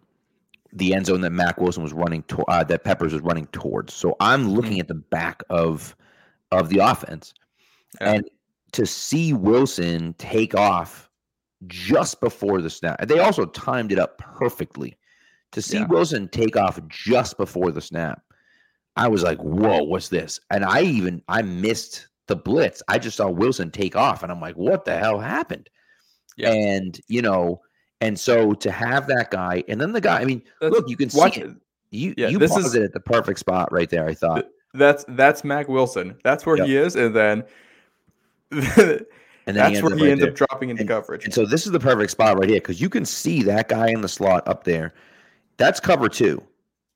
the 0.75 0.95
end 0.95 1.05
zone 1.05 1.21
that 1.21 1.31
Mack 1.33 1.61
Wilson 1.61 1.83
was 1.83 1.93
running 1.93 2.23
to, 2.25 2.43
uh, 2.45 2.65
that 2.65 2.83
Peppers 2.83 3.13
was 3.13 3.21
running 3.21 3.47
towards. 3.49 3.93
So 3.93 4.17
I'm 4.21 4.49
looking 4.49 4.81
at 4.81 4.89
the 4.89 4.95
back 4.95 5.43
of 5.51 5.95
of 6.51 6.71
the 6.71 6.79
offense, 6.79 7.35
Yeah. 8.01 8.13
and 8.15 8.31
to 8.73 8.87
see 8.87 9.35
Wilson 9.35 10.15
take 10.17 10.55
off 10.55 11.11
just 11.67 12.21
before 12.21 12.61
the 12.61 12.71
snap, 12.71 13.07
they 13.07 13.19
also 13.21 13.45
timed 13.47 13.93
it 13.93 13.99
up 13.99 14.19
perfectly. 14.19 14.97
To 15.53 15.61
see 15.63 15.79
Yeah. 15.79 15.87
Wilson 15.87 16.29
take 16.29 16.57
off 16.57 16.81
just 16.89 17.37
before 17.37 17.71
the 17.73 17.81
snap, 17.83 18.23
I 18.97 19.09
was 19.09 19.23
like, 19.23 19.39
"Whoa, 19.39 19.83
what's 19.83 20.09
this?" 20.09 20.41
And 20.51 20.65
I 20.65 20.81
even 20.83 21.23
I 21.29 21.43
missed 21.43 22.09
the 22.27 22.37
blitz. 22.37 22.83
I 22.89 22.99
just 22.99 23.19
saw 23.19 23.29
Wilson 23.29 23.71
take 23.71 23.95
off, 23.95 24.23
and 24.23 24.33
I'm 24.33 24.41
like, 24.41 24.57
"What 24.57 24.85
the 24.87 24.97
hell 24.97 25.19
happened?" 25.21 25.69
Yeah. 26.39 26.53
And 26.53 26.99
you 27.09 27.21
know, 27.21 27.61
and 28.01 28.19
so 28.19 28.55
to 28.55 28.71
have 28.71 29.07
that 29.09 29.31
guy, 29.31 29.63
and 29.69 29.79
then 29.79 29.93
the 29.93 30.01
guy. 30.01 30.21
I 30.21 30.25
mean, 30.25 30.43
That's- 30.61 30.73
look, 30.81 30.89
you 30.89 30.97
can 30.97 31.11
Watch 31.13 31.35
see 31.35 31.43
it. 31.43 31.47
it. 31.51 31.57
You 31.91 32.15
Yeah, 32.17 32.29
you 32.29 32.39
this 32.39 32.51
paused 32.53 32.69
is- 32.69 32.75
it 32.75 32.83
at 32.85 32.93
the 32.95 33.01
perfect 33.01 33.39
spot 33.39 33.71
right 33.71 33.91
there. 33.91 34.09
I 34.09 34.15
thought, 34.15 34.47
That's 34.73 35.05
that's 35.09 35.45
Mack 35.45 35.69
Wilson. 35.69 36.17
That's 36.25 36.47
where 36.47 36.57
Yep. 36.57 36.67
he 36.67 36.77
is, 36.77 36.97
and 36.97 37.15
then 37.15 37.45
and 39.47 39.57
then 39.57 39.65
that's 39.73 39.79
he 39.79 39.83
where 39.83 39.93
ends 39.93 39.93
up 39.93 39.99
he 39.99 40.05
right 40.05 40.11
ends 40.13 40.23
there. 40.23 40.31
up 40.31 40.37
dropping 40.37 40.71
into 40.71 40.83
And- 40.83 40.89
coverage. 40.89 41.25
And 41.25 41.35
so 41.35 41.45
this 41.47 41.67
is 41.67 41.73
the 41.73 41.81
perfect 41.81 42.11
spot 42.11 42.39
right 42.39 42.49
here 42.49 42.61
because 42.61 42.81
you 42.81 42.89
can 42.89 43.05
see 43.05 43.43
that 43.45 43.69
guy 43.69 43.89
in 43.89 44.01
the 44.01 44.09
slot 44.09 44.47
up 44.47 44.65
there. 44.65 44.95
That's 45.57 45.81
cover 45.81 46.09
two. 46.09 46.43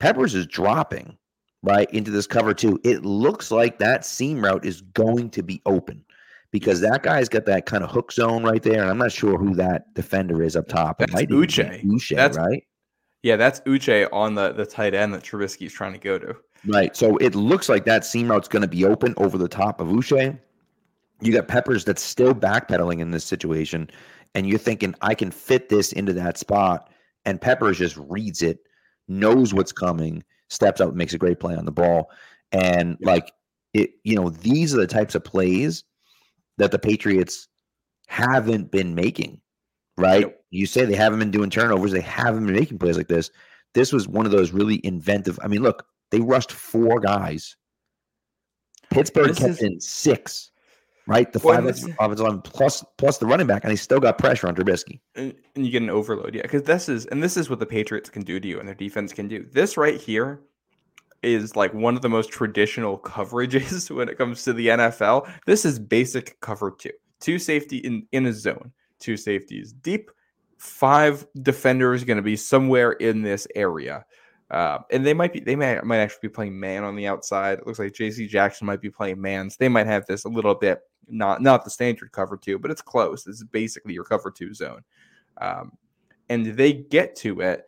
Peppers 0.01 0.35
is 0.35 0.47
dropping 0.47 1.17
right 1.63 1.91
into 1.93 2.11
this 2.11 2.27
cover 2.27 2.55
two. 2.55 2.79
It 2.85 3.05
looks 3.05 3.51
like 3.51 3.79
that 3.79 4.05
seam 4.05 4.43
route 4.45 4.65
is 4.65 4.81
going 4.83 5.31
to 5.31 5.43
be 5.43 5.61
open 5.67 6.05
because 6.53 6.81
that 6.81 7.03
guy's 7.03 7.29
got 7.29 7.45
that 7.47 7.67
kind 7.67 7.83
of 7.83 7.91
hook 7.91 8.13
zone 8.13 8.43
right 8.45 8.63
there. 8.63 8.81
And 8.83 8.91
I'm 8.91 8.99
not 8.99 9.13
sure 9.13 9.37
who 9.39 9.55
that 9.55 9.93
defender 9.95 10.43
is 10.43 10.55
up 10.57 10.69
top. 10.69 11.01
It 11.03 11.07
That's 11.11 11.13
might 11.15 11.23
even 11.31 11.41
be 11.41 11.47
Uche. 11.47 11.85
Uche, 11.85 12.17
That's- 12.17 12.37
right? 12.37 12.63
yeah, 13.23 13.37
that's 13.37 13.61
Uche 13.61 14.09
on 14.13 14.35
the 14.35 14.53
the 14.53 14.65
tight 14.67 14.95
end 14.95 15.13
that 15.15 15.23
Trubisky's 15.25 15.73
trying 15.73 15.93
to 15.95 15.99
go 15.99 16.19
to. 16.19 16.37
Right. 16.67 16.97
So 16.97 17.17
it 17.19 17.35
looks 17.35 17.69
like 17.69 17.85
that 17.87 18.05
seam 18.05 18.31
route's 18.31 18.49
going 18.49 18.63
to 18.63 18.69
be 18.69 18.85
open 18.85 19.15
over 19.17 19.37
the 19.39 19.49
top 19.49 19.81
of 19.81 19.89
Uche. 19.89 20.39
You 21.21 21.33
got 21.33 21.49
Peppers 21.49 21.85
that's 21.85 22.03
still 22.03 22.35
backpedaling 22.35 23.01
in 23.01 23.11
this 23.11 23.25
situation, 23.25 23.89
and 24.35 24.47
you're 24.47 24.59
thinking, 24.59 24.95
I 25.01 25.14
can 25.14 25.31
fit 25.31 25.69
this 25.69 25.93
into 25.93 26.12
that 26.14 26.39
spot. 26.39 26.91
And 27.25 27.41
Peppers 27.41 27.79
just 27.79 27.97
reads 27.97 28.43
it, 28.43 28.59
knows 29.09 29.53
what's 29.55 29.73
coming, 29.73 30.23
steps 30.49 30.81
up, 30.81 30.95
makes 30.95 31.14
a 31.14 31.19
great 31.19 31.41
play 31.41 31.57
on 31.57 31.64
the 31.64 31.73
ball. 31.73 32.11
And 32.53 32.97
like 33.01 33.33
it, 33.75 33.91
you 34.05 34.14
know, 34.14 34.29
these 34.31 34.75
are 34.75 34.79
the 34.79 34.87
types 34.87 35.14
of 35.14 35.25
plays 35.25 35.85
that 36.59 36.71
the 36.71 36.79
Patriots 36.79 37.49
haven't 38.07 38.71
been 38.71 38.95
making. 38.95 39.41
Right. 39.99 40.35
You 40.51 40.67
say 40.67 40.85
they 40.85 40.95
haven't 40.95 41.19
been 41.19 41.31
doing 41.31 41.51
turnovers, 41.51 41.93
they 41.93 42.01
haven't 42.01 42.47
been 42.47 42.55
making 42.55 42.79
plays 42.79 42.97
like 42.97 43.09
this. 43.09 43.31
This 43.75 43.93
was 43.93 44.07
one 44.07 44.27
of 44.27 44.33
those 44.33 44.53
really 44.53 44.81
inventive. 44.85 45.39
I 45.43 45.49
mean, 45.49 45.62
look, 45.62 45.85
they 46.11 46.21
rushed 46.21 46.53
four 46.53 47.01
guys. 47.01 47.57
Pittsburgh 48.91 49.29
This 49.29 49.39
kept 49.39 49.51
is- 49.51 49.62
in 49.62 49.81
six, 49.81 50.51
right? 51.07 51.33
The 51.33 51.39
Well, 51.39 51.57
five 51.57 51.67
offensive 51.67 52.27
line 52.27 52.41
plus 52.41 52.85
plus 52.99 53.19
the 53.19 53.27
running 53.27 53.47
back, 53.47 53.65
and 53.65 53.71
he 53.71 53.77
still 53.77 54.01
got 54.01 54.19
pressure 54.19 54.49
on 54.49 54.55
Trubisky. 54.55 55.01
and, 55.15 55.35
and 55.55 55.65
you 55.65 55.71
get 55.71 55.83
an 55.83 55.91
overload. 55.91 56.35
Yeah, 56.35 56.43
because 56.43 56.63
this 56.63 56.89
is 56.89 57.07
and 57.07 57.23
this 57.23 57.37
is 57.37 57.49
what 57.49 57.59
the 57.59 57.67
Patriots 57.67 58.11
can 58.11 58.23
do 58.23 58.41
to 58.41 58.49
you, 58.49 58.59
and 58.59 58.69
their 58.69 58.75
defense 58.75 59.13
can 59.13 59.29
do. 59.29 59.47
This 59.53 59.77
right 59.77 60.01
here 60.01 60.41
is 61.23 61.57
like 61.57 61.73
one 61.75 61.97
of 61.97 62.03
the 62.03 62.09
most 62.09 62.31
traditional 62.31 62.99
coverages 63.05 63.95
when 63.95 64.09
it 64.09 64.19
comes 64.19 64.45
to 64.45 64.53
the 64.53 64.69
NFL. 64.69 65.31
This 65.47 65.65
is 65.65 65.79
basic 65.79 66.41
cover 66.41 66.71
two, 66.71 66.93
two 67.21 67.39
safety 67.39 67.79
in 67.79 68.07
in 68.13 68.27
a 68.27 68.33
zone, 68.33 68.73
two 68.99 69.17
safeties 69.17 69.73
deep, 69.73 70.11
five 70.59 71.27
defenders 71.43 72.05
going 72.05 72.17
to 72.17 72.23
be 72.23 72.37
somewhere 72.37 72.93
in 72.93 73.23
this 73.23 73.47
area. 73.55 74.05
Uh, 74.51 74.79
and 74.93 75.05
they 75.05 75.15
might 75.15 75.33
be 75.33 75.41
they 75.41 75.57
might 75.57 75.85
might 75.85 75.99
actually 75.99 76.29
be 76.29 76.29
playing 76.29 76.59
man 76.59 76.85
on 76.85 76.95
the 76.95 77.07
outside. 77.07 77.59
It 77.59 77.67
looks 77.67 77.79
like 77.79 77.93
JC 77.93 78.29
Jackson 78.29 78.67
might 78.67 78.81
be 78.81 78.91
playing 78.91 79.21
mans. 79.21 79.57
They 79.57 79.69
might 79.69 79.87
have 79.87 80.07
this 80.07 80.25
a 80.25 80.29
little 80.29 80.55
bit 80.55 80.81
not 81.09 81.43
not 81.43 81.65
the 81.65 81.71
standard 81.71 82.13
cover 82.13 82.37
two, 82.37 82.59
but 82.59 82.71
it's 82.71 82.83
close. 82.83 83.25
This 83.25 83.37
is 83.37 83.45
basically 83.45 83.95
your 83.95 84.05
cover 84.05 84.31
two 84.31 84.55
zone. 84.55 84.83
Um, 85.41 85.73
and 86.29 86.47
they 86.47 86.73
get 86.73 87.17
to 87.17 87.41
it 87.41 87.67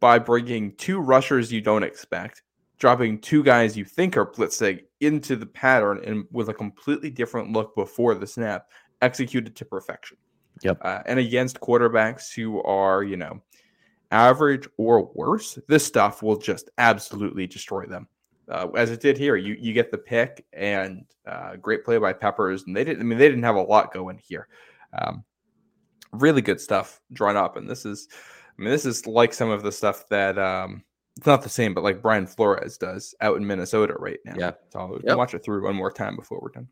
by 0.00 0.18
bringing 0.18 0.74
two 0.76 0.98
rushers 1.00 1.52
you 1.52 1.60
don't 1.60 1.82
expect, 1.82 2.42
dropping 2.78 3.20
two 3.20 3.42
guys 3.42 3.76
you 3.76 3.84
think 3.84 4.16
are 4.16 4.26
blitzing 4.26 4.82
into 5.00 5.36
the 5.36 5.46
pattern 5.46 6.00
and 6.04 6.26
with 6.30 6.48
a 6.48 6.54
completely 6.54 7.10
different 7.10 7.52
look 7.52 7.74
before 7.74 8.14
the 8.14 8.26
snap, 8.26 8.68
executed 9.00 9.56
to 9.56 9.64
perfection. 9.64 10.16
Yep. 10.62 10.78
Uh, 10.82 11.02
and 11.06 11.18
against 11.18 11.60
quarterbacks 11.60 12.34
who 12.34 12.62
are, 12.62 13.02
you 13.02 13.16
know, 13.16 13.42
average 14.14 14.68
or 14.78 15.10
worse, 15.14 15.58
this 15.68 15.84
stuff 15.84 16.22
will 16.22 16.36
just 16.38 16.70
absolutely 16.78 17.46
destroy 17.46 17.84
them. 17.86 18.06
Uh, 18.48 18.68
as 18.76 18.90
it 18.90 19.00
did 19.00 19.18
here, 19.18 19.36
you 19.36 19.56
you 19.58 19.72
get 19.72 19.90
the 19.90 19.98
pick 19.98 20.44
and 20.52 21.04
uh, 21.26 21.56
great 21.56 21.84
play 21.84 21.98
by 21.98 22.12
Peppers, 22.12 22.64
and 22.64 22.76
they 22.76 22.84
didn't. 22.84 23.00
I 23.00 23.04
mean, 23.04 23.18
they 23.18 23.28
didn't 23.28 23.42
have 23.44 23.56
a 23.56 23.62
lot 23.62 23.92
going 23.92 24.18
here. 24.18 24.48
Um, 24.98 25.24
really 26.12 26.42
good 26.42 26.60
stuff 26.60 27.00
drawn 27.12 27.36
up, 27.36 27.56
and 27.56 27.68
this 27.68 27.84
is, 27.86 28.08
I 28.58 28.62
mean, 28.62 28.70
this 28.70 28.84
is 28.86 29.06
like 29.06 29.32
some 29.34 29.50
of 29.50 29.62
the 29.62 29.72
stuff 29.72 30.06
that 30.10 30.38
um, 30.38 30.84
it's 31.16 31.26
not 31.26 31.42
the 31.42 31.48
same, 31.48 31.74
but 31.74 31.84
like 31.84 32.02
Brian 32.02 32.26
Flores 32.26 32.76
does 32.78 33.14
out 33.20 33.36
in 33.38 33.46
Minnesota 33.46 33.94
right 33.98 34.18
now. 34.24 34.34
Yeah. 34.38 34.52
so 34.70 34.78
I'll 34.78 35.00
Yep. 35.02 35.16
watch 35.16 35.34
it 35.34 35.42
through 35.44 35.64
one 35.64 35.74
more 35.76 35.90
time 35.90 36.14
before 36.16 36.38
we're 36.40 36.50
done. 36.50 36.68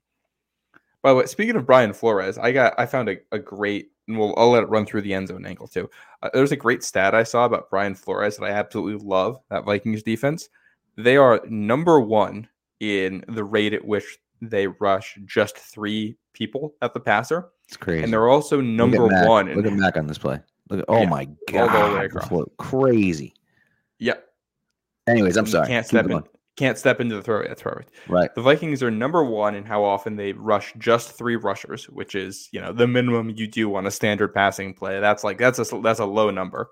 By 1.02 1.10
the 1.10 1.16
way, 1.16 1.26
speaking 1.26 1.56
of 1.56 1.66
Brian 1.66 1.92
Flores, 1.92 2.38
I 2.38 2.52
got 2.52 2.74
I 2.78 2.86
found 2.86 3.08
a, 3.08 3.16
a 3.32 3.38
great, 3.38 3.90
and 4.12 4.18
we'll 4.20 4.34
I'll 4.36 4.50
let 4.50 4.62
it 4.62 4.68
run 4.68 4.86
through 4.86 5.02
the 5.02 5.14
end 5.14 5.28
zone 5.28 5.44
angle 5.46 5.66
too. 5.66 5.88
Uh, 6.22 6.30
there's 6.32 6.52
a 6.52 6.56
great 6.56 6.84
stat 6.84 7.14
I 7.14 7.22
saw 7.22 7.44
about 7.44 7.70
Brian 7.70 7.94
Flores 7.94 8.36
that 8.36 8.44
I 8.44 8.50
absolutely 8.50 9.04
love. 9.06 9.38
That 9.50 9.64
Vikings 9.64 10.02
defense, 10.02 10.48
they 10.96 11.16
are 11.16 11.40
number 11.48 12.00
one 12.00 12.48
in 12.80 13.24
the 13.28 13.44
rate 13.44 13.72
at 13.74 13.84
which 13.84 14.18
they 14.40 14.66
rush 14.66 15.18
just 15.24 15.56
three 15.56 16.16
people 16.32 16.74
at 16.82 16.94
the 16.94 17.00
passer, 17.00 17.50
It's 17.68 17.76
crazy. 17.76 18.02
and 18.04 18.12
they're 18.12 18.28
also 18.28 18.56
Look 18.56 18.64
number 18.66 19.06
Mac. 19.08 19.28
one. 19.28 19.54
Look 19.54 19.66
at 19.66 19.72
Mac 19.72 19.96
on 19.96 20.06
this 20.06 20.18
play. 20.18 20.40
Look 20.68 20.80
at, 20.80 20.84
oh 20.88 21.02
Yeah, 21.02 21.08
my 21.08 21.20
all 21.54 21.66
the 21.66 21.72
god, 21.72 21.98
way 21.98 22.04
across. 22.06 22.30
crazy. 22.58 23.34
Yep, 24.00 24.24
Anyways, 25.06 25.36
I'm 25.36 25.46
sorry. 25.46 25.66
Can't 25.68 25.84
Keep 25.84 25.88
step 25.88 26.10
in. 26.10 26.22
Can't 26.56 26.76
step 26.76 27.00
into 27.00 27.14
the 27.14 27.22
throw. 27.22 27.42
That's 27.42 27.62
perfect. 27.62 27.92
Right. 28.08 28.34
The 28.34 28.42
Vikings 28.42 28.82
are 28.82 28.90
number 28.90 29.24
one 29.24 29.54
in 29.54 29.64
how 29.64 29.84
often 29.84 30.16
they 30.16 30.32
rush 30.32 30.74
just 30.78 31.12
three 31.12 31.36
rushers, 31.36 31.88
which 31.88 32.14
is 32.14 32.48
you 32.52 32.60
know 32.60 32.72
the 32.72 32.86
minimum 32.86 33.30
you 33.30 33.46
do 33.46 33.74
on 33.74 33.86
a 33.86 33.90
standard 33.90 34.34
passing 34.34 34.74
play. 34.74 35.00
That's 35.00 35.24
like 35.24 35.38
that's 35.38 35.58
a 35.58 35.80
that's 35.80 36.00
a 36.00 36.04
low 36.04 36.30
number, 36.30 36.68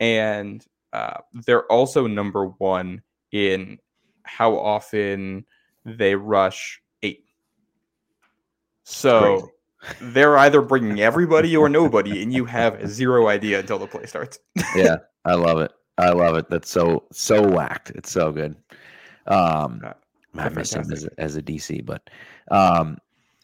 and 0.00 0.64
uh, 0.92 1.18
they're 1.32 1.70
also 1.70 2.08
number 2.08 2.46
one 2.58 3.02
in 3.30 3.78
how 4.24 4.56
often 4.58 5.44
they 5.84 6.14
rush 6.16 6.80
eight. 7.02 7.24
So 8.84 9.50
they're 10.00 10.38
either 10.38 10.62
bringing 10.62 11.00
everybody 11.02 11.56
or 11.56 11.68
nobody, 11.68 12.22
and 12.22 12.32
you 12.32 12.44
have 12.46 12.88
zero 12.88 13.28
idea 13.28 13.60
until 13.60 13.78
the 13.78 13.86
play 13.86 14.06
starts. 14.06 14.38
yeah, 14.74 14.96
I 15.24 15.34
love 15.34 15.58
it. 15.58 15.72
I 15.98 16.10
love 16.10 16.36
it. 16.36 16.50
That's 16.50 16.70
so 16.70 17.04
so 17.12 17.40
whacked. 17.42 17.90
It's 17.90 18.10
so 18.10 18.32
good. 18.32 18.56
Um, 19.26 19.80
I 20.36 20.48
miss 20.48 20.74
him 20.74 20.90
as 20.92 21.04
a, 21.04 21.10
as 21.18 21.36
a 21.36 21.42
DC, 21.42 21.84
but 21.84 22.08
um, 22.50 22.98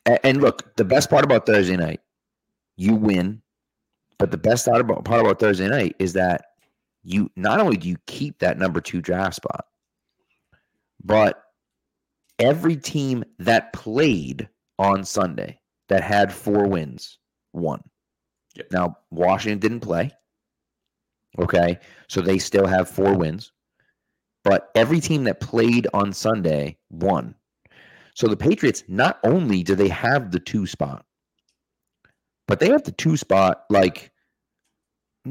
and, 0.07 0.19
and 0.25 0.41
look, 0.41 0.77
the 0.77 0.85
best 0.85 1.11
part 1.11 1.25
about 1.25 1.47
Thursday 1.47 1.77
night, 1.77 2.01
you 2.77 2.95
win, 2.95 3.43
but 4.19 4.31
the 4.31 4.39
best 4.39 4.67
part 4.67 4.81
about 4.81 5.05
part 5.05 5.21
about 5.21 5.39
Thursday 5.39 5.69
night 5.69 5.97
is 5.99 6.13
that 6.15 6.47
you 7.03 7.31
not 7.37 7.61
only 7.61 7.77
do 7.77 7.89
you 7.89 7.97
keep 8.07 8.39
that 8.39 8.59
number 8.59 8.81
two 8.81 9.01
draft 9.01 9.37
spot, 9.37 9.67
but 11.03 11.43
every 12.39 12.77
team 12.77 13.25
that 13.39 13.73
played 13.73 14.49
on 14.79 15.05
Sunday 15.05 15.61
that 15.89 16.03
had 16.03 16.33
four 16.33 16.67
wins 16.67 17.19
won. 17.53 17.83
Yep. 18.57 18.67
Now 18.73 18.99
Washington 19.11 19.59
didn't 19.59 19.81
play. 19.81 20.11
Okay, 21.39 21.79
so 22.09 22.21
they 22.21 22.39
still 22.39 22.67
have 22.67 22.89
four 22.89 23.15
wins, 23.15 23.53
but 24.45 24.71
every 24.75 25.01
team 25.01 25.25
that 25.25 25.41
played 25.41 25.87
on 25.93 26.13
Sunday 26.13 26.79
won. 26.91 27.35
So 28.15 28.27
the 28.27 28.37
Patriots 28.37 28.85
not 28.89 29.19
only 29.25 29.63
do 29.63 29.75
they 29.75 29.89
have 29.89 30.31
the 30.31 30.41
two 30.41 30.67
spot, 30.67 31.05
but 32.47 32.59
they 32.61 32.69
have 32.71 32.83
the 32.85 32.93
two 32.93 33.17
spot 33.17 33.65
like 33.71 34.11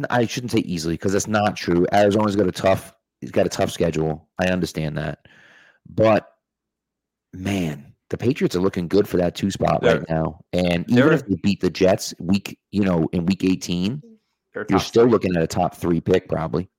I 0.10 0.26
shouldn't 0.26 0.52
say 0.52 0.60
easily 0.60 0.94
because 0.94 1.14
that's 1.14 1.28
not 1.28 1.56
true. 1.58 1.86
Arizona's 1.92 2.36
got 2.36 2.48
a 2.48 2.52
tough, 2.52 2.94
he's 3.22 3.32
got 3.32 3.46
a 3.46 3.50
tough 3.50 3.72
schedule. 3.72 4.30
I 4.40 4.48
understand 4.48 4.98
that, 4.98 5.20
but 5.90 6.32
man, 7.34 7.94
the 8.10 8.18
Patriots 8.18 8.56
are 8.56 8.62
looking 8.62 8.88
good 8.88 9.08
for 9.08 9.18
that 9.18 9.36
two 9.36 9.52
spot 9.52 9.84
right 9.84 9.96
They're- 10.00 10.06
now. 10.10 10.40
And 10.54 10.90
even 10.90 11.14
if 11.14 11.26
they 11.28 11.36
beat 11.44 11.60
the 11.62 11.70
Jets 11.70 12.14
week, 12.20 12.58
you 12.72 12.84
know, 12.84 13.08
in 13.12 13.26
week 13.26 13.44
eighteen, 13.44 14.02
you're 14.70 14.80
still 14.80 15.04
three. 15.04 15.12
looking 15.12 15.36
at 15.36 15.44
a 15.44 15.48
top 15.48 15.76
three 15.76 16.02
pick 16.02 16.28
probably. 16.30 16.70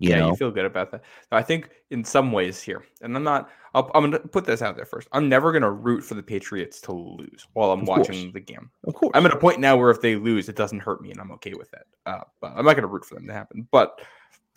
You 0.00 0.10
yeah, 0.10 0.20
know, 0.20 0.28
you 0.30 0.34
feel 0.36 0.50
good 0.50 0.64
about 0.64 0.90
that. 0.92 1.02
I 1.30 1.42
think 1.42 1.68
in 1.90 2.02
some 2.04 2.32
ways 2.32 2.60
here, 2.60 2.84
and 3.02 3.14
I'm 3.14 3.22
not. 3.22 3.50
I'll, 3.74 3.90
I'm 3.94 4.10
going 4.10 4.20
to 4.20 4.28
put 4.28 4.46
this 4.46 4.62
out 4.62 4.74
there 4.74 4.86
first. 4.86 5.06
I'm 5.12 5.28
never 5.28 5.52
going 5.52 5.62
to 5.62 5.70
root 5.70 6.00
for 6.02 6.14
the 6.14 6.22
Patriots 6.22 6.80
to 6.82 6.92
lose 6.92 7.46
while 7.52 7.70
I'm 7.70 7.82
Of 7.82 7.88
watching 7.88 8.22
course. 8.22 8.32
the 8.32 8.40
game. 8.40 8.70
of 8.86 8.94
course. 8.94 9.12
I'm 9.14 9.26
at 9.26 9.32
a 9.32 9.38
point 9.38 9.60
now 9.60 9.76
where 9.76 9.90
if 9.90 10.00
they 10.00 10.16
lose, 10.16 10.48
it 10.48 10.56
doesn't 10.56 10.80
hurt 10.80 11.02
me, 11.02 11.10
and 11.12 11.20
I'm 11.20 11.30
okay 11.32 11.52
with 11.52 11.70
that. 11.72 11.84
Uh, 12.06 12.22
but 12.40 12.48
I'm 12.56 12.64
not 12.64 12.72
going 12.72 12.82
to 12.82 12.88
root 12.88 13.04
for 13.04 13.14
them 13.14 13.26
to 13.28 13.32
happen. 13.34 13.68
But 13.70 14.00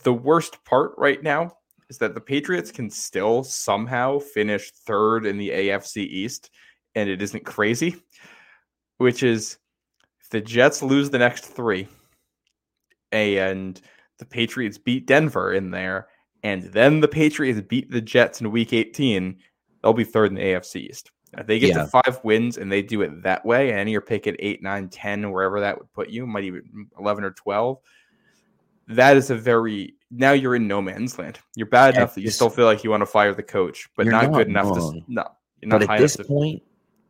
the 0.03 0.13
worst 0.13 0.63
part 0.63 0.93
right 0.97 1.21
now 1.21 1.57
is 1.89 1.97
that 1.97 2.15
the 2.15 2.21
Patriots 2.21 2.71
can 2.71 2.89
still 2.89 3.43
somehow 3.43 4.17
finish 4.19 4.71
third 4.71 5.25
in 5.25 5.37
the 5.37 5.49
AFC 5.49 5.97
East, 5.97 6.49
and 6.95 7.09
it 7.09 7.21
isn't 7.21 7.43
crazy. 7.45 7.97
Which 8.97 9.21
is 9.23 9.57
if 10.21 10.29
the 10.29 10.39
Jets 10.41 10.81
lose 10.81 11.09
the 11.09 11.19
next 11.19 11.45
three, 11.45 11.87
and 13.11 13.79
the 14.19 14.25
Patriots 14.25 14.77
beat 14.77 15.07
Denver 15.07 15.53
in 15.53 15.71
there, 15.71 16.07
and 16.43 16.63
then 16.63 16.99
the 16.99 17.07
Patriots 17.07 17.61
beat 17.61 17.89
the 17.91 18.01
Jets 18.01 18.41
in 18.41 18.51
Week 18.51 18.73
18, 18.73 19.37
they'll 19.81 19.93
be 19.93 20.03
third 20.03 20.29
in 20.29 20.35
the 20.35 20.41
AFC 20.41 20.89
East. 20.89 21.11
If 21.37 21.47
they 21.47 21.57
get 21.57 21.69
Yeah. 21.75 21.83
to 21.83 21.87
five 21.87 22.19
wins 22.23 22.57
and 22.57 22.71
they 22.71 22.81
do 22.83 23.01
it 23.01 23.23
that 23.23 23.43
way, 23.45 23.71
and 23.71 23.89
you're 23.89 24.01
picking 24.01 24.35
eight, 24.39 24.61
nine, 24.61 24.87
10, 24.89 25.31
wherever 25.31 25.59
that 25.59 25.77
would 25.77 25.91
put 25.93 26.09
you, 26.09 26.27
might 26.27 26.43
even 26.43 26.61
mm, 26.75 26.99
11 26.99 27.23
or 27.23 27.31
12, 27.31 27.79
that 28.89 29.17
is 29.17 29.29
a 29.31 29.35
very, 29.35 29.95
now 30.11 30.33
you're 30.33 30.55
in 30.55 30.67
no 30.67 30.81
man's 30.81 31.17
land. 31.17 31.39
You're 31.55 31.67
bad 31.67 31.95
enough 31.95 32.13
that 32.15 32.21
you 32.21 32.29
still 32.29 32.49
feel 32.49 32.65
like 32.65 32.83
you 32.83 32.89
want 32.91 33.01
to 33.01 33.07
fire 33.07 33.33
the 33.33 33.41
coach, 33.43 33.89
but 33.95 34.05
not, 34.05 34.25
not 34.29 34.33
good 34.33 34.47
enough 34.47 34.73
to, 34.73 34.79
wrong. 34.79 35.05
no, 35.07 35.23
not 35.63 35.79
But 35.79 35.89
at 35.89 35.97
this 35.99 36.17
to, 36.17 36.23
point, 36.23 36.61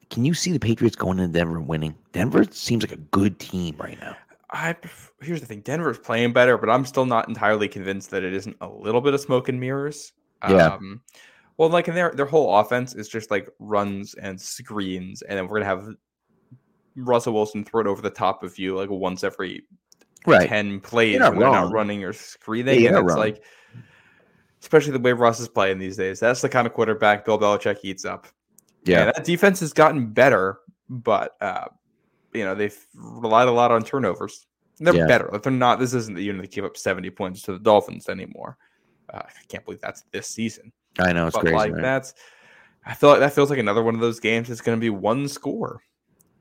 can 0.10 0.24
you 0.24 0.34
see 0.34 0.52
the 0.52 0.60
Patriots 0.60 0.96
going 0.96 1.20
into 1.20 1.34
Denver 1.34 1.58
and 1.58 1.68
winning? 1.68 1.96
Denver 2.12 2.46
seems 2.52 2.84
like 2.84 2.92
a 2.92 3.02
good 3.02 3.40
team 3.40 3.76
right 3.78 4.00
now. 4.00 4.16
I 4.54 4.76
here's 5.22 5.42
the 5.42 5.48
thing: 5.48 5.62
Denver's 5.62 5.98
playing 6.00 6.32
better, 6.32 6.58
but 6.58 6.70
I'm 6.70 6.86
still 6.86 7.06
not 7.06 7.28
entirely 7.28 7.68
convinced 7.68 8.12
that 8.12 8.24
it 8.24 8.34
isn't 8.34 8.56
a 8.62 8.68
little 8.68 9.02
bit 9.02 9.14
of 9.14 9.20
smoke 9.20 9.50
and 9.50 9.60
mirrors. 9.60 10.14
Yeah. 10.48 10.68
Um, 10.68 11.02
well, 11.58 11.70
like 11.70 11.88
in 11.88 11.96
their 11.96 12.12
their 12.12 12.26
whole 12.26 12.58
offense 12.60 12.94
is 12.96 13.10
just 13.10 13.32
like 13.32 13.50
runs 13.60 14.14
and 14.14 14.40
screens, 14.40 15.22
and 15.24 15.38
then 15.38 15.48
we're 15.48 15.60
gonna 15.60 15.66
have 15.66 15.88
Russell 16.96 17.34
Wilson 17.34 17.64
throw 17.66 17.82
it 17.82 17.88
over 17.88 18.02
the 18.02 18.10
top 18.10 18.44
of 18.44 18.58
you 18.60 18.76
like 18.78 18.90
once 18.90 19.24
every 19.24 19.64
Right. 20.26 20.48
ten 20.48 20.80
plays 20.80 21.20
when 21.20 21.38
they're 21.40 21.50
not 21.52 21.74
running 21.74 22.04
or 22.04 22.14
screening, 22.14 22.88
and 22.88 22.96
it's 22.96 23.04
wrong. 23.10 23.18
like. 23.18 23.44
Especially 24.62 24.94
the 24.94 25.00
way 25.00 25.12
Russ 25.12 25.42
is 25.42 25.50
playing 25.50 25.78
these 25.78 25.98
days. 25.98 26.22
That's 26.22 26.40
the 26.42 26.48
kind 26.48 26.66
of 26.66 26.74
quarterback 26.74 27.26
Bill 27.26 27.38
Belichick 27.38 27.80
eats 27.84 28.06
up. 28.06 28.28
Yeah. 28.86 29.00
And 29.00 29.08
that 29.10 29.26
defense 29.26 29.60
has 29.60 29.74
gotten 29.74 30.14
better, 30.14 30.60
but 30.88 31.36
uh, 31.42 31.66
you 32.34 32.44
know 32.44 32.56
they've 32.56 32.78
relied 32.94 33.48
a 33.48 33.52
lot 33.52 33.72
on 33.72 33.84
turnovers. 33.84 34.48
They're 34.80 34.96
Yeah. 34.96 35.06
better. 35.08 35.30
Like 35.32 35.44
they're 35.44 35.52
not. 35.52 35.80
This 35.80 35.94
isn't 35.94 36.16
the 36.16 36.24
unit 36.24 36.42
that 36.42 36.52
gave 36.52 36.66
up 36.66 36.78
seventy 36.78 37.10
points 37.10 37.42
to 37.44 37.54
the 37.54 37.60
Dolphins 37.60 38.10
anymore. 38.10 38.58
Uh, 39.14 39.22
I 39.26 39.44
can't 39.48 39.64
believe 39.66 39.82
that's 39.82 40.04
this 40.12 40.28
season. 40.28 40.72
I 41.00 41.14
know 41.14 41.28
it's 41.28 41.36
but 41.36 41.42
crazy. 41.42 41.56
like 41.56 41.74
right? 41.74 41.82
that's, 41.82 42.14
I 42.86 42.94
feel 42.96 43.10
like 43.10 43.20
that 43.20 43.34
feels 43.34 43.50
like 43.50 43.60
another 43.60 43.84
one 43.84 43.96
of 43.96 44.02
those 44.02 44.20
games. 44.20 44.50
It's 44.50 44.62
going 44.62 44.78
to 44.78 44.82
be 44.82 44.90
one 44.90 45.28
score, 45.28 45.82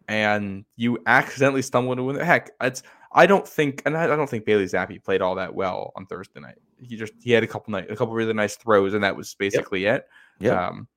and 0.09 0.65
you 0.77 0.99
accidentally 1.07 1.63
stumble 1.63 1.93
into 1.93 2.09
it. 2.11 2.25
Heck, 2.25 2.51
it's. 2.61 2.83
I 3.15 3.27
don't 3.27 3.47
think, 3.47 3.83
and 3.85 3.95
I, 3.95 4.05
I 4.05 4.17
don't 4.17 4.29
think 4.31 4.47
Bailey 4.47 4.65
Zappe 4.65 5.05
played 5.05 5.21
all 5.21 5.35
that 5.35 5.55
well 5.55 5.93
on 5.97 6.07
Thursday 6.07 6.41
night. 6.41 6.57
He 6.81 6.97
just 6.97 7.13
he 7.23 7.31
had 7.33 7.43
a 7.43 7.47
couple 7.47 7.71
night, 7.73 7.91
a 7.91 7.97
couple 7.97 8.15
really 8.15 8.33
nice 8.33 8.57
throws, 8.57 8.95
and 8.95 9.05
that 9.05 9.15
was 9.15 9.35
basically 9.35 9.85
it. 9.85 10.07
Yeah. 10.41 10.69
Um, 10.69 10.89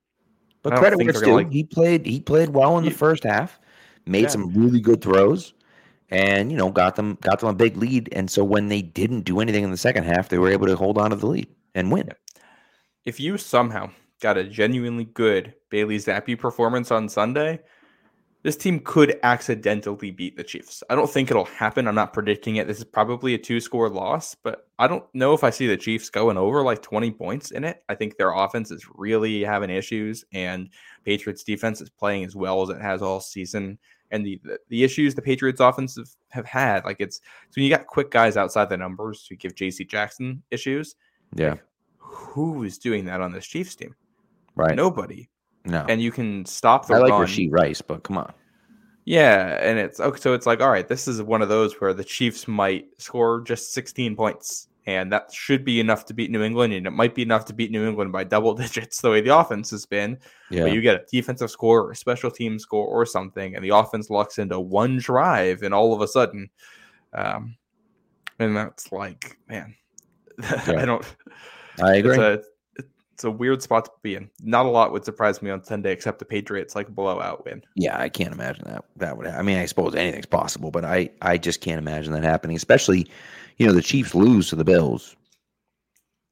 But 0.62 0.78
credit 0.78 0.96
where 0.98 1.10
it's 1.10 1.20
due. 1.20 1.34
like- 1.34 1.50
he 1.52 1.62
played. 1.64 2.06
He 2.06 2.20
played 2.20 2.48
well 2.48 2.78
in 2.78 2.84
the 2.84 2.90
first 2.90 3.24
half. 3.24 3.60
Made 4.06 4.22
Yeah. 4.22 4.28
some 4.28 4.52
really 4.54 4.80
good 4.80 5.02
throws, 5.02 5.52
and 6.10 6.50
you 6.52 6.56
know 6.58 6.70
got 6.70 6.96
them 6.96 7.18
got 7.20 7.40
them 7.40 7.48
a 7.48 7.54
big 7.54 7.76
lead. 7.76 8.08
And 8.12 8.30
so 8.30 8.44
when 8.44 8.68
they 8.68 8.82
didn't 8.82 9.22
do 9.22 9.40
anything 9.40 9.64
in 9.64 9.70
the 9.70 9.76
second 9.76 10.04
half, 10.04 10.28
they 10.28 10.38
were 10.38 10.50
able 10.50 10.66
to 10.66 10.76
hold 10.76 10.98
on 10.98 11.10
to 11.10 11.16
the 11.16 11.26
lead 11.26 11.48
and 11.74 11.90
win. 11.92 12.10
if 13.04 13.20
you 13.20 13.38
somehow 13.38 13.88
got 14.20 14.36
a 14.36 14.42
genuinely 14.44 15.04
good 15.04 15.54
Bailey 15.70 15.98
Zappe 15.98 16.38
performance 16.38 16.90
on 16.90 17.08
Sunday, 17.08 17.60
this 18.42 18.56
team 18.56 18.80
could 18.80 19.18
accidentally 19.22 20.10
beat 20.10 20.36
the 20.36 20.42
Chiefs. 20.44 20.82
I 20.88 20.94
don't 20.94 21.10
think 21.10 21.30
it'll 21.30 21.44
happen. 21.44 21.86
I'm 21.86 21.94
not 21.94 22.12
predicting 22.12 22.56
it. 22.56 22.66
This 22.66 22.78
is 22.78 22.84
probably 22.84 23.34
a 23.34 23.38
two 23.38 23.60
score 23.60 23.88
loss, 23.88 24.34
but 24.34 24.68
I 24.78 24.86
don't 24.88 25.04
know 25.14 25.34
if 25.34 25.44
I 25.44 25.50
see 25.50 25.66
the 25.66 25.76
Chiefs 25.76 26.10
going 26.10 26.36
over 26.36 26.62
like 26.62 26.80
20 26.82 27.10
points 27.12 27.50
in 27.50 27.64
it. 27.64 27.82
I 27.88 27.94
think 27.94 28.16
their 28.16 28.32
offense 28.32 28.70
is 28.70 28.86
really 28.94 29.42
having 29.44 29.70
issues, 29.70 30.24
and 30.32 30.70
Patriots 31.04 31.42
defense 31.44 31.80
is 31.80 31.90
playing 31.90 32.24
as 32.24 32.34
well 32.36 32.62
as 32.62 32.68
it 32.70 32.80
has 32.80 33.02
all 33.02 33.20
season. 33.20 33.78
And 34.10 34.24
the, 34.24 34.40
the, 34.68 34.84
issues 34.84 35.14
the 35.14 35.22
Patriots 35.22 35.60
offense 35.60 35.96
have, 35.96 36.08
have 36.30 36.46
had, 36.46 36.84
like 36.84 36.98
it's 37.00 37.16
so 37.16 37.52
when 37.56 37.64
you 37.64 37.70
got 37.70 37.86
quick 37.86 38.10
guys 38.10 38.36
outside 38.36 38.68
the 38.68 38.76
numbers 38.76 39.26
who 39.28 39.36
give 39.36 39.54
JC 39.54 39.88
Jackson 39.88 40.42
issues, 40.50 40.94
Yeah. 41.34 41.56
who 41.98 42.62
is 42.62 42.78
doing 42.78 43.04
that 43.06 43.20
on 43.20 43.32
this 43.32 43.46
Chiefs 43.46 43.74
team? 43.74 43.94
Right. 44.54 44.76
Nobody. 44.76 45.28
No. 45.64 45.84
And 45.88 46.00
you 46.00 46.12
can 46.12 46.44
stop 46.44 46.86
the 46.86 46.94
I 46.94 46.98
like 46.98 47.10
run. 47.10 47.26
Rashee 47.26 47.50
Rice, 47.50 47.82
but 47.82 48.04
come 48.04 48.18
on. 48.18 48.32
Yeah, 49.04 49.58
and 49.60 49.78
it's 49.78 50.00
okay. 50.00 50.20
So 50.20 50.32
it's 50.34 50.46
like, 50.46 50.60
all 50.60 50.70
right, 50.70 50.86
this 50.86 51.06
is 51.06 51.22
one 51.22 51.40
of 51.42 51.48
those 51.48 51.74
where 51.80 51.92
the 51.94 52.02
Chiefs 52.04 52.48
might 52.48 52.86
score 52.98 53.40
just 53.42 53.72
16 53.72 54.16
points, 54.16 54.68
and 54.86 55.12
that 55.12 55.32
should 55.32 55.64
be 55.64 55.80
enough 55.80 56.04
to 56.06 56.14
beat 56.14 56.30
New 56.30 56.42
England, 56.42 56.72
and 56.72 56.86
it 56.86 56.92
might 56.92 57.14
be 57.14 57.22
enough 57.22 57.44
to 57.46 57.52
beat 57.52 57.70
New 57.70 57.86
England 57.86 58.12
by 58.12 58.24
double 58.24 58.54
digits 58.62 59.00
the 59.00 59.10
way 59.10 59.20
the 59.20 59.36
offense 59.36 59.70
has 59.70 59.86
been. 59.86 60.18
Yeah. 60.50 60.62
But 60.62 60.72
you 60.72 60.80
get 60.80 60.96
a 60.96 61.04
defensive 61.10 61.50
score 61.50 61.82
or 61.82 61.90
a 61.92 61.96
special 61.96 62.30
team 62.30 62.58
score 62.58 62.86
or 62.86 63.04
something, 63.06 63.54
and 63.54 63.64
the 63.64 63.70
offense 63.70 64.10
locks 64.10 64.38
into 64.38 64.60
one 64.60 64.98
drive, 64.98 65.62
and 65.62 65.74
all 65.74 65.92
of 65.92 66.00
a 66.00 66.08
sudden, 66.08 66.50
um, 67.12 67.56
and 68.38 68.56
that's 68.56 68.92
like, 68.92 69.38
man, 69.48 69.74
Yeah. 70.42 70.62
I 70.78 70.84
don't. 70.84 71.16
I 71.82 71.94
agree. 71.96 72.10
It's 72.18 72.18
a 72.18 72.42
it's 73.16 73.24
a 73.24 73.30
weird 73.30 73.62
spot 73.62 73.86
to 73.86 73.90
be 74.02 74.14
in. 74.14 74.28
Not 74.42 74.66
a 74.66 74.68
lot 74.68 74.92
would 74.92 75.06
surprise 75.06 75.40
me 75.40 75.50
on 75.50 75.64
Sunday 75.64 75.90
except 75.90 76.18
the 76.18 76.26
Patriots 76.26 76.76
like 76.76 76.88
a 76.88 76.92
blowout 76.92 77.46
win. 77.46 77.62
Yeah, 77.74 77.98
I 77.98 78.10
can't 78.10 78.34
imagine 78.34 78.64
that. 78.66 78.84
That 78.96 79.16
would. 79.16 79.26
I 79.26 79.40
mean, 79.40 79.56
I 79.56 79.64
suppose 79.64 79.94
anything's 79.94 80.26
possible, 80.26 80.70
but 80.70 80.84
I, 80.84 81.08
I 81.22 81.38
just 81.38 81.62
can't 81.62 81.78
imagine 81.78 82.12
that 82.12 82.24
happening. 82.24 82.56
Especially, 82.56 83.10
you 83.56 83.66
know, 83.66 83.72
the 83.72 83.80
Chiefs 83.80 84.14
lose 84.14 84.50
to 84.50 84.56
the 84.56 84.66
Bills, 84.66 85.16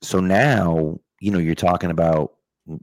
so 0.02 0.20
now 0.20 1.00
you 1.20 1.30
know 1.30 1.38
you're 1.38 1.54
talking 1.54 1.90
about 1.90 2.34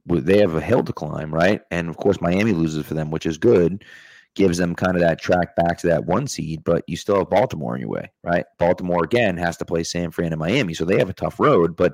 they 0.08 0.40
have 0.40 0.56
a 0.56 0.62
hill 0.62 0.84
to 0.84 0.94
climb, 0.94 1.32
right? 1.32 1.62
And 1.70 1.88
of 1.88 1.98
course, 1.98 2.22
Miami 2.22 2.54
loses 2.54 2.84
for 2.88 2.96
them, 2.96 3.12
which 3.12 3.28
is 3.28 3.38
good, 3.38 3.86
gives 4.34 4.58
them 4.58 4.74
kind 4.74 4.96
of 4.96 5.02
that 5.02 5.22
track 5.22 5.56
back 5.56 5.78
to 5.78 5.88
that 5.88 6.06
one 6.06 6.26
seed. 6.26 6.64
But 6.64 6.84
you 6.88 6.98
still 6.98 7.20
have 7.20 7.30
Baltimore 7.30 7.76
in 7.76 7.82
your 7.82 7.92
way, 7.92 8.12
right? 8.24 8.46
Baltimore 8.58 9.04
again 9.04 9.38
has 9.38 9.58
to 9.58 9.66
play 9.66 9.84
San 9.84 10.10
Fran 10.10 10.34
and 10.34 10.40
Miami, 10.40 10.74
so 10.74 10.86
they 10.86 10.98
have 10.98 11.12
a 11.12 11.14
tough 11.14 11.40
road. 11.40 11.76
But 11.76 11.94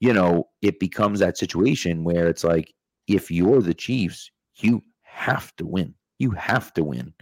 you 0.00 0.12
know, 0.12 0.48
it 0.62 0.80
becomes 0.80 1.20
that 1.20 1.38
situation 1.38 2.04
where 2.04 2.26
it's 2.26 2.44
like 2.44 2.74
if 3.06 3.30
you're 3.30 3.60
the 3.60 3.74
Chiefs, 3.74 4.30
you 4.56 4.82
have 5.02 5.54
to 5.56 5.66
win. 5.66 5.94
You 6.18 6.30
have 6.32 6.72
to 6.74 6.84
win. 6.84 7.12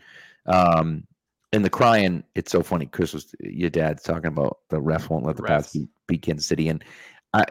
Um, 0.46 1.04
and 1.52 1.64
the 1.64 1.70
crying, 1.70 2.24
it's 2.34 2.52
so 2.52 2.62
funny. 2.62 2.86
Chris 2.86 3.12
was 3.12 3.34
your 3.40 3.70
dad's 3.70 4.02
talking 4.02 4.26
about 4.26 4.58
the 4.70 4.80
refs 4.80 5.08
won't 5.08 5.26
let 5.26 5.36
the 5.36 5.42
Refs. 5.42 5.72
beat, 5.72 5.88
beat 6.06 6.22
Kansas 6.22 6.46
City, 6.46 6.68
and 6.68 6.84
I 7.32 7.44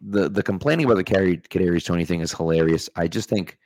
the 0.00 0.28
the 0.28 0.42
complaining 0.42 0.86
about 0.86 0.96
the 0.96 1.04
carry 1.04 1.38
Kadarius 1.38 1.84
Toney 1.84 2.04
thing 2.04 2.20
is 2.20 2.32
hilarious. 2.32 2.88
I 2.96 3.08
just 3.08 3.28
think 3.28 3.58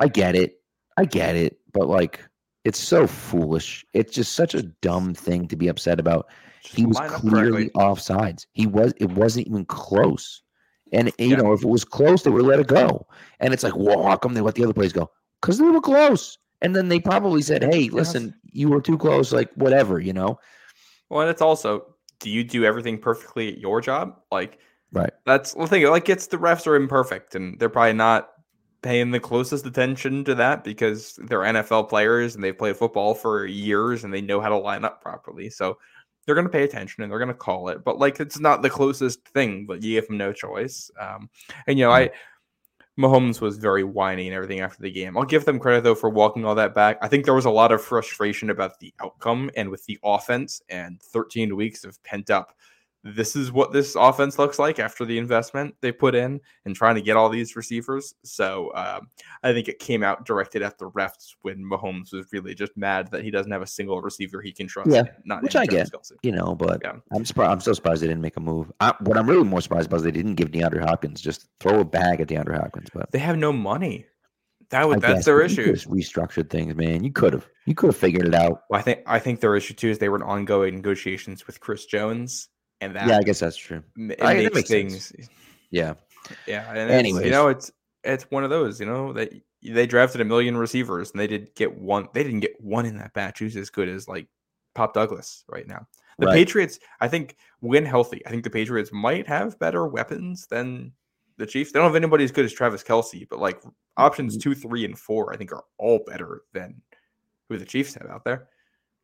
I 0.00 0.08
get 0.08 0.34
it, 0.34 0.56
I 0.96 1.04
get 1.04 1.36
it, 1.36 1.58
but 1.72 1.88
like 1.88 2.20
it's 2.64 2.78
so 2.78 3.06
foolish. 3.06 3.84
It's 3.92 4.14
just 4.14 4.32
such 4.34 4.54
a 4.54 4.62
dumb 4.62 5.14
thing 5.14 5.48
to 5.48 5.56
be 5.56 5.68
upset 5.68 6.00
about 6.00 6.28
Just 6.62 6.74
he 6.74 6.86
was 6.86 6.98
clearly 7.08 7.70
offsides. 7.70 8.46
He 8.52 8.66
was. 8.66 8.94
It 8.96 9.10
wasn't 9.10 9.46
even 9.46 9.64
close. 9.66 10.42
And 10.92 11.12
you 11.18 11.28
Yeah. 11.28 11.36
know, 11.36 11.52
if 11.52 11.62
it 11.62 11.68
was 11.68 11.84
close, 11.84 12.22
they 12.22 12.30
would 12.30 12.44
let 12.44 12.60
it 12.60 12.66
go. 12.68 13.06
And 13.40 13.52
it's 13.52 13.62
like, 13.62 13.76
well, 13.76 14.02
how 14.04 14.16
come 14.16 14.34
they 14.34 14.40
let 14.40 14.54
the 14.54 14.64
other 14.64 14.72
plays 14.72 14.92
go? 14.92 15.10
Because 15.40 15.58
they 15.58 15.64
were 15.64 15.80
close. 15.80 16.38
And 16.62 16.74
then 16.74 16.88
they 16.88 16.98
probably 16.98 17.42
said, 17.42 17.62
"Hey, 17.62 17.90
listen, 17.90 18.34
you 18.44 18.70
were 18.70 18.80
too 18.80 18.96
close. 18.96 19.32
Like 19.32 19.50
whatever, 19.54 20.00
you 20.00 20.14
know." 20.14 20.38
Well, 21.10 21.20
and 21.20 21.28
it's 21.30 21.42
also, 21.42 21.94
do 22.20 22.30
you 22.30 22.42
do 22.42 22.64
everything 22.64 22.96
perfectly 22.96 23.48
at 23.52 23.58
your 23.58 23.82
job? 23.82 24.16
Like 24.32 24.58
Right. 24.90 25.12
that's 25.26 25.52
the 25.52 25.66
thing. 25.66 25.84
Like 25.84 26.08
it's 26.08 26.28
the 26.28 26.38
refs 26.38 26.66
are 26.66 26.76
imperfect, 26.76 27.34
and 27.34 27.58
they're 27.58 27.68
probably 27.68 27.92
not 27.92 28.30
paying 28.84 29.10
the 29.10 29.18
closest 29.18 29.64
attention 29.64 30.22
to 30.24 30.34
that 30.34 30.62
because 30.62 31.14
they're 31.22 31.40
NFL 31.40 31.88
players 31.88 32.34
and 32.34 32.44
they've 32.44 32.56
played 32.56 32.76
football 32.76 33.14
for 33.14 33.46
years 33.46 34.04
and 34.04 34.12
they 34.12 34.20
know 34.20 34.42
how 34.42 34.50
to 34.50 34.58
line 34.58 34.84
up 34.84 35.00
properly. 35.00 35.48
So 35.48 35.78
they're 36.24 36.34
going 36.34 36.46
to 36.46 36.52
pay 36.52 36.64
attention 36.64 37.02
and 37.02 37.10
they're 37.10 37.18
going 37.18 37.28
to 37.28 37.34
call 37.34 37.70
it. 37.70 37.82
But 37.82 37.98
like 37.98 38.20
it's 38.20 38.38
not 38.38 38.60
the 38.60 38.68
closest 38.68 39.26
thing, 39.28 39.64
but 39.64 39.82
you 39.82 39.94
give 39.94 40.06
them 40.06 40.18
no 40.18 40.34
choice. 40.34 40.90
Um, 41.00 41.30
and 41.66 41.78
you 41.78 41.86
know, 41.86 41.92
I 41.92 42.10
Mahomes 42.98 43.40
was 43.40 43.56
very 43.56 43.82
whiny 43.82 44.28
and 44.28 44.36
everything 44.36 44.60
after 44.60 44.82
the 44.82 44.90
game. 44.90 45.16
I'll 45.16 45.24
give 45.24 45.46
them 45.46 45.58
credit 45.58 45.82
though 45.82 45.94
for 45.94 46.10
walking 46.10 46.44
all 46.44 46.54
that 46.54 46.74
back. 46.74 46.98
I 47.00 47.08
think 47.08 47.24
there 47.24 47.34
was 47.34 47.46
a 47.46 47.50
lot 47.50 47.72
of 47.72 47.82
frustration 47.82 48.50
about 48.50 48.78
the 48.78 48.92
outcome 49.00 49.50
and 49.56 49.70
with 49.70 49.84
the 49.86 49.98
offense 50.04 50.62
and 50.68 51.00
13 51.02 51.56
weeks 51.56 51.84
of 51.84 52.00
pent 52.04 52.30
up. 52.30 52.54
This 53.06 53.36
is 53.36 53.52
what 53.52 53.70
this 53.70 53.96
offense 53.96 54.38
looks 54.38 54.58
like 54.58 54.78
after 54.78 55.04
the 55.04 55.18
investment 55.18 55.74
they 55.82 55.92
put 55.92 56.14
in 56.14 56.40
and 56.64 56.74
trying 56.74 56.94
to 56.94 57.02
get 57.02 57.16
all 57.16 57.28
these 57.28 57.54
receivers. 57.54 58.14
So 58.24 58.72
um, 58.74 59.08
I 59.42 59.52
think 59.52 59.68
it 59.68 59.78
came 59.78 60.02
out 60.02 60.24
directed 60.24 60.62
at 60.62 60.78
the 60.78 60.90
refs 60.92 61.34
when 61.42 61.58
Mahomes 61.58 62.14
was 62.14 62.26
really 62.32 62.54
just 62.54 62.74
mad 62.78 63.10
that 63.10 63.22
he 63.22 63.30
doesn't 63.30 63.52
have 63.52 63.60
a 63.60 63.66
single 63.66 64.00
receiver 64.00 64.40
he 64.40 64.52
can 64.52 64.66
trust. 64.66 64.90
Yeah, 64.90 65.02
not 65.26 65.42
which 65.42 65.54
I 65.54 65.66
get. 65.66 65.92
Kelce. 65.92 66.12
You 66.22 66.32
know, 66.32 66.54
but 66.54 66.80
Yeah. 66.82 66.96
I'm 67.12 67.26
surprised. 67.26 67.52
I'm 67.52 67.60
so 67.60 67.74
surprised 67.74 68.02
they 68.02 68.06
didn't 68.06 68.22
make 68.22 68.38
a 68.38 68.40
move. 68.40 68.72
I, 68.80 68.94
what 69.00 69.18
I'm 69.18 69.28
really 69.28 69.44
more 69.44 69.60
surprised 69.60 69.88
about 69.88 69.98
is 69.98 70.02
they 70.02 70.10
didn't 70.10 70.36
give 70.36 70.50
DeAndre 70.50 70.82
Hopkins 70.82 71.20
just 71.20 71.48
throw 71.60 71.80
a 71.80 71.84
bag 71.84 72.22
at 72.22 72.28
DeAndre 72.28 72.58
Hopkins. 72.58 72.88
But 72.94 73.12
They 73.12 73.18
have 73.18 73.36
no 73.36 73.52
money. 73.52 74.06
That 74.70 74.88
would, 74.88 75.02
that's 75.02 75.14
guess 75.14 75.24
their 75.26 75.42
issue. 75.42 75.64
could've 75.66 75.84
restructured 75.88 76.48
things, 76.48 76.74
man. 76.74 77.04
You 77.04 77.12
could 77.12 77.34
have. 77.34 77.46
You 77.66 77.74
could 77.74 77.88
have 77.88 77.96
figured 77.96 78.26
it 78.26 78.34
out. 78.34 78.62
Well, 78.70 78.80
I 78.80 78.82
think 78.82 79.00
I 79.06 79.18
think 79.18 79.40
their 79.40 79.54
issue 79.56 79.74
too 79.74 79.88
is 79.90 79.98
they 79.98 80.08
were 80.08 80.16
in 80.16 80.22
ongoing 80.22 80.76
negotiations 80.76 81.46
with 81.46 81.60
Chris 81.60 81.84
Jones, 81.84 82.48
and 82.84 82.96
that 82.96 83.08
Yeah, 83.08 83.18
I 83.18 83.22
guess 83.22 83.40
that's 83.40 83.56
true. 83.56 83.82
it 83.96 84.22
I- 84.22 84.34
that 84.34 84.42
makes 84.54 84.54
makes 84.54 84.68
sense. 84.68 85.08
things. 85.10 85.28
Yeah. 85.70 85.94
Yeah, 86.46 86.70
and 86.70 86.90
Anyways. 86.90 87.24
you 87.24 87.30
know, 87.30 87.48
it's 87.48 87.70
it's 88.02 88.24
one 88.30 88.44
of 88.44 88.50
those. 88.50 88.80
You 88.80 88.86
know 88.86 89.12
that 89.12 89.30
they 89.62 89.86
drafted 89.86 90.20
a 90.20 90.24
million 90.24 90.56
receivers 90.56 91.10
and 91.10 91.20
they 91.20 91.26
did 91.26 91.54
get 91.54 91.76
one. 91.76 92.08
They 92.14 92.22
didn't 92.22 92.40
get 92.40 92.60
one 92.60 92.86
in 92.86 92.96
that 92.98 93.12
batch 93.14 93.38
who's 93.38 93.56
as 93.56 93.70
good 93.70 93.88
as 93.88 94.08
like 94.08 94.26
Pop 94.74 94.94
Douglas 94.94 95.44
right 95.48 95.66
now. 95.66 95.86
The 96.18 96.26
Right. 96.26 96.34
Patriots, 96.34 96.78
I 97.00 97.08
think, 97.08 97.36
when 97.60 97.84
healthy, 97.84 98.24
I 98.24 98.30
think 98.30 98.44
the 98.44 98.50
Patriots 98.50 98.92
might 98.92 99.26
have 99.26 99.58
better 99.58 99.86
weapons 99.86 100.46
than 100.46 100.92
the 101.38 101.46
Chiefs. 101.46 101.72
They 101.72 101.78
don't 101.80 101.88
have 101.88 101.96
anybody 101.96 102.22
as 102.24 102.30
good 102.30 102.44
as 102.44 102.52
Travis 102.52 102.84
Kelce, 102.84 103.28
but 103.28 103.40
like 103.40 103.60
options 103.96 104.34
mm-hmm. 104.36 104.50
two, 104.50 104.54
three, 104.54 104.84
and 104.84 104.96
four, 104.98 105.32
I 105.32 105.36
think 105.36 105.52
are 105.52 105.64
all 105.78 106.00
better 106.06 106.42
than 106.52 106.80
who 107.48 107.58
the 107.58 107.64
Chiefs 107.64 107.94
have 107.94 108.08
out 108.08 108.24
there. 108.24 108.48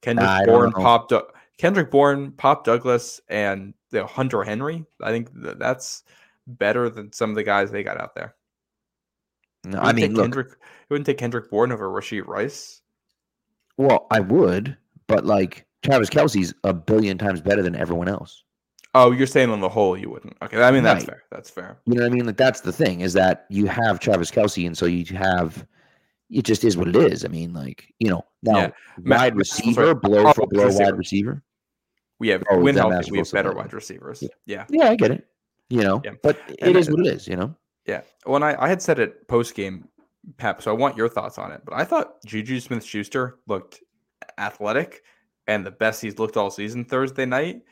Kendrick 0.03 0.26
don't 0.26 0.47
Bourne. 0.47 0.72
Pop, 0.72 1.09
Du- 1.09 1.26
Kendrick 1.61 1.91
Bourne, 1.91 2.33
Pop 2.33 2.65
Douglas, 2.65 3.21
and 3.29 3.75
the 3.91 4.07
Hunter 4.07 4.43
Henry. 4.43 4.87
I 5.03 5.11
think 5.11 5.29
that 5.43 5.59
that's 5.59 6.05
better 6.47 6.89
than 6.89 7.13
some 7.13 7.29
of 7.29 7.37
the 7.37 7.43
guys 7.45 7.71
they 7.71 7.83
got 7.83 8.01
out 8.01 8.15
there. 8.15 8.35
No, 9.65 9.79
I 9.79 9.93
mean, 9.93 10.15
look, 10.15 10.25
Kendrick, 10.25 10.49
it 10.53 10.57
wouldn't 10.89 11.05
take 11.07 11.19
Kendrick 11.19 11.51
Bourne 11.51 11.71
over 11.71 11.87
Rashee 11.91 12.27
Rice. 12.27 12.81
well, 13.77 14.07
I 14.11 14.21
would, 14.21 14.75
but 15.07 15.27
like 15.27 15.67
Travis 15.83 16.09
Kelce's 16.09 16.55
a 16.65 16.73
billion 16.73 17.19
times 17.19 17.43
better 17.43 17.63
than 17.63 17.77
everyone 17.77 18.09
else. 18.09 18.43
Oh, 18.95 19.11
you're 19.11 19.27
saying 19.27 19.51
on 19.51 19.61
the 19.61 19.69
whole 19.69 19.99
you 19.99 20.09
wouldn't. 20.09 20.37
Okay, 20.41 20.63
I 20.63 20.71
mean 20.71 20.83
that's 20.83 21.05
Right. 21.05 21.11
fair. 21.11 21.23
That's 21.31 21.51
fair. 21.51 21.79
You 21.85 21.95
know 21.95 22.03
what 22.05 22.11
I 22.11 22.15
mean? 22.15 22.25
Like 22.25 22.39
that's 22.39 22.63
the 22.63 22.73
thing 22.73 23.03
is 23.03 23.13
that 23.13 23.45
you 23.51 23.67
have 23.67 24.01
Travis 24.01 24.31
Kelce, 24.31 24.67
and 24.67 24.77
so 24.77 24.87
you 24.87 25.05
have 25.15 25.67
it 26.31 26.43
just 26.45 26.65
is 26.65 26.77
what 26.77 26.89
it 26.89 26.97
is. 26.97 27.25
I 27.25 27.29
mean, 27.29 27.53
like 27.53 27.93
you 27.99 28.09
know, 28.09 28.23
now 28.43 28.57
Yeah. 28.57 28.71
Wide 29.05 29.37
receiver, 29.37 29.95
blow 29.95 30.27
oh, 30.29 30.33
for 30.33 30.47
blow 30.47 30.73
wide 30.73 30.97
receiver. 30.97 31.43
We 32.21 32.29
have 32.29 32.45
Oh, 32.51 32.61
win 32.61 32.77
then 32.77 32.89
healthy. 32.91 33.11
We 33.11 33.18
have 33.18 33.33
better 33.33 33.53
wide 33.53 33.73
receivers. 33.73 34.23
Yeah. 34.23 34.29
Yeah. 34.47 34.66
Yeah, 34.71 34.91
I 34.91 34.95
get 34.97 35.11
it. 35.11 35.27
You 35.68 35.83
know, 35.83 36.01
Yeah. 36.05 36.12
but 36.23 36.39
And 36.61 36.71
it 36.71 36.77
is 36.77 36.89
it- 36.89 36.93
what 36.95 37.07
it 37.07 37.12
is. 37.12 37.27
You 37.27 37.37
know, 37.37 37.57
Yeah. 37.87 38.03
When 38.25 38.43
I, 38.45 38.62
I 38.62 38.68
had 38.68 38.81
said 38.83 38.99
it 39.01 39.27
post 39.27 39.55
game, 39.55 39.89
Pep, 40.37 40.61
so 40.62 40.71
I 40.71 40.75
want 40.75 40.97
your 40.97 41.09
thoughts 41.09 41.39
on 41.39 41.51
it. 41.51 41.62
But 41.64 41.75
I 41.75 41.85
thought 41.85 42.23
Juju 42.27 42.61
Smith 42.61 42.85
Schuster 42.85 43.39
looked 43.49 43.81
athletic 44.39 45.03
and 45.47 45.64
the 45.64 45.71
best 45.71 46.03
he's 46.03 46.18
looked 46.18 46.37
all 46.37 46.51
season 46.51 46.85
Thursday 46.85 47.25
night. 47.25 47.62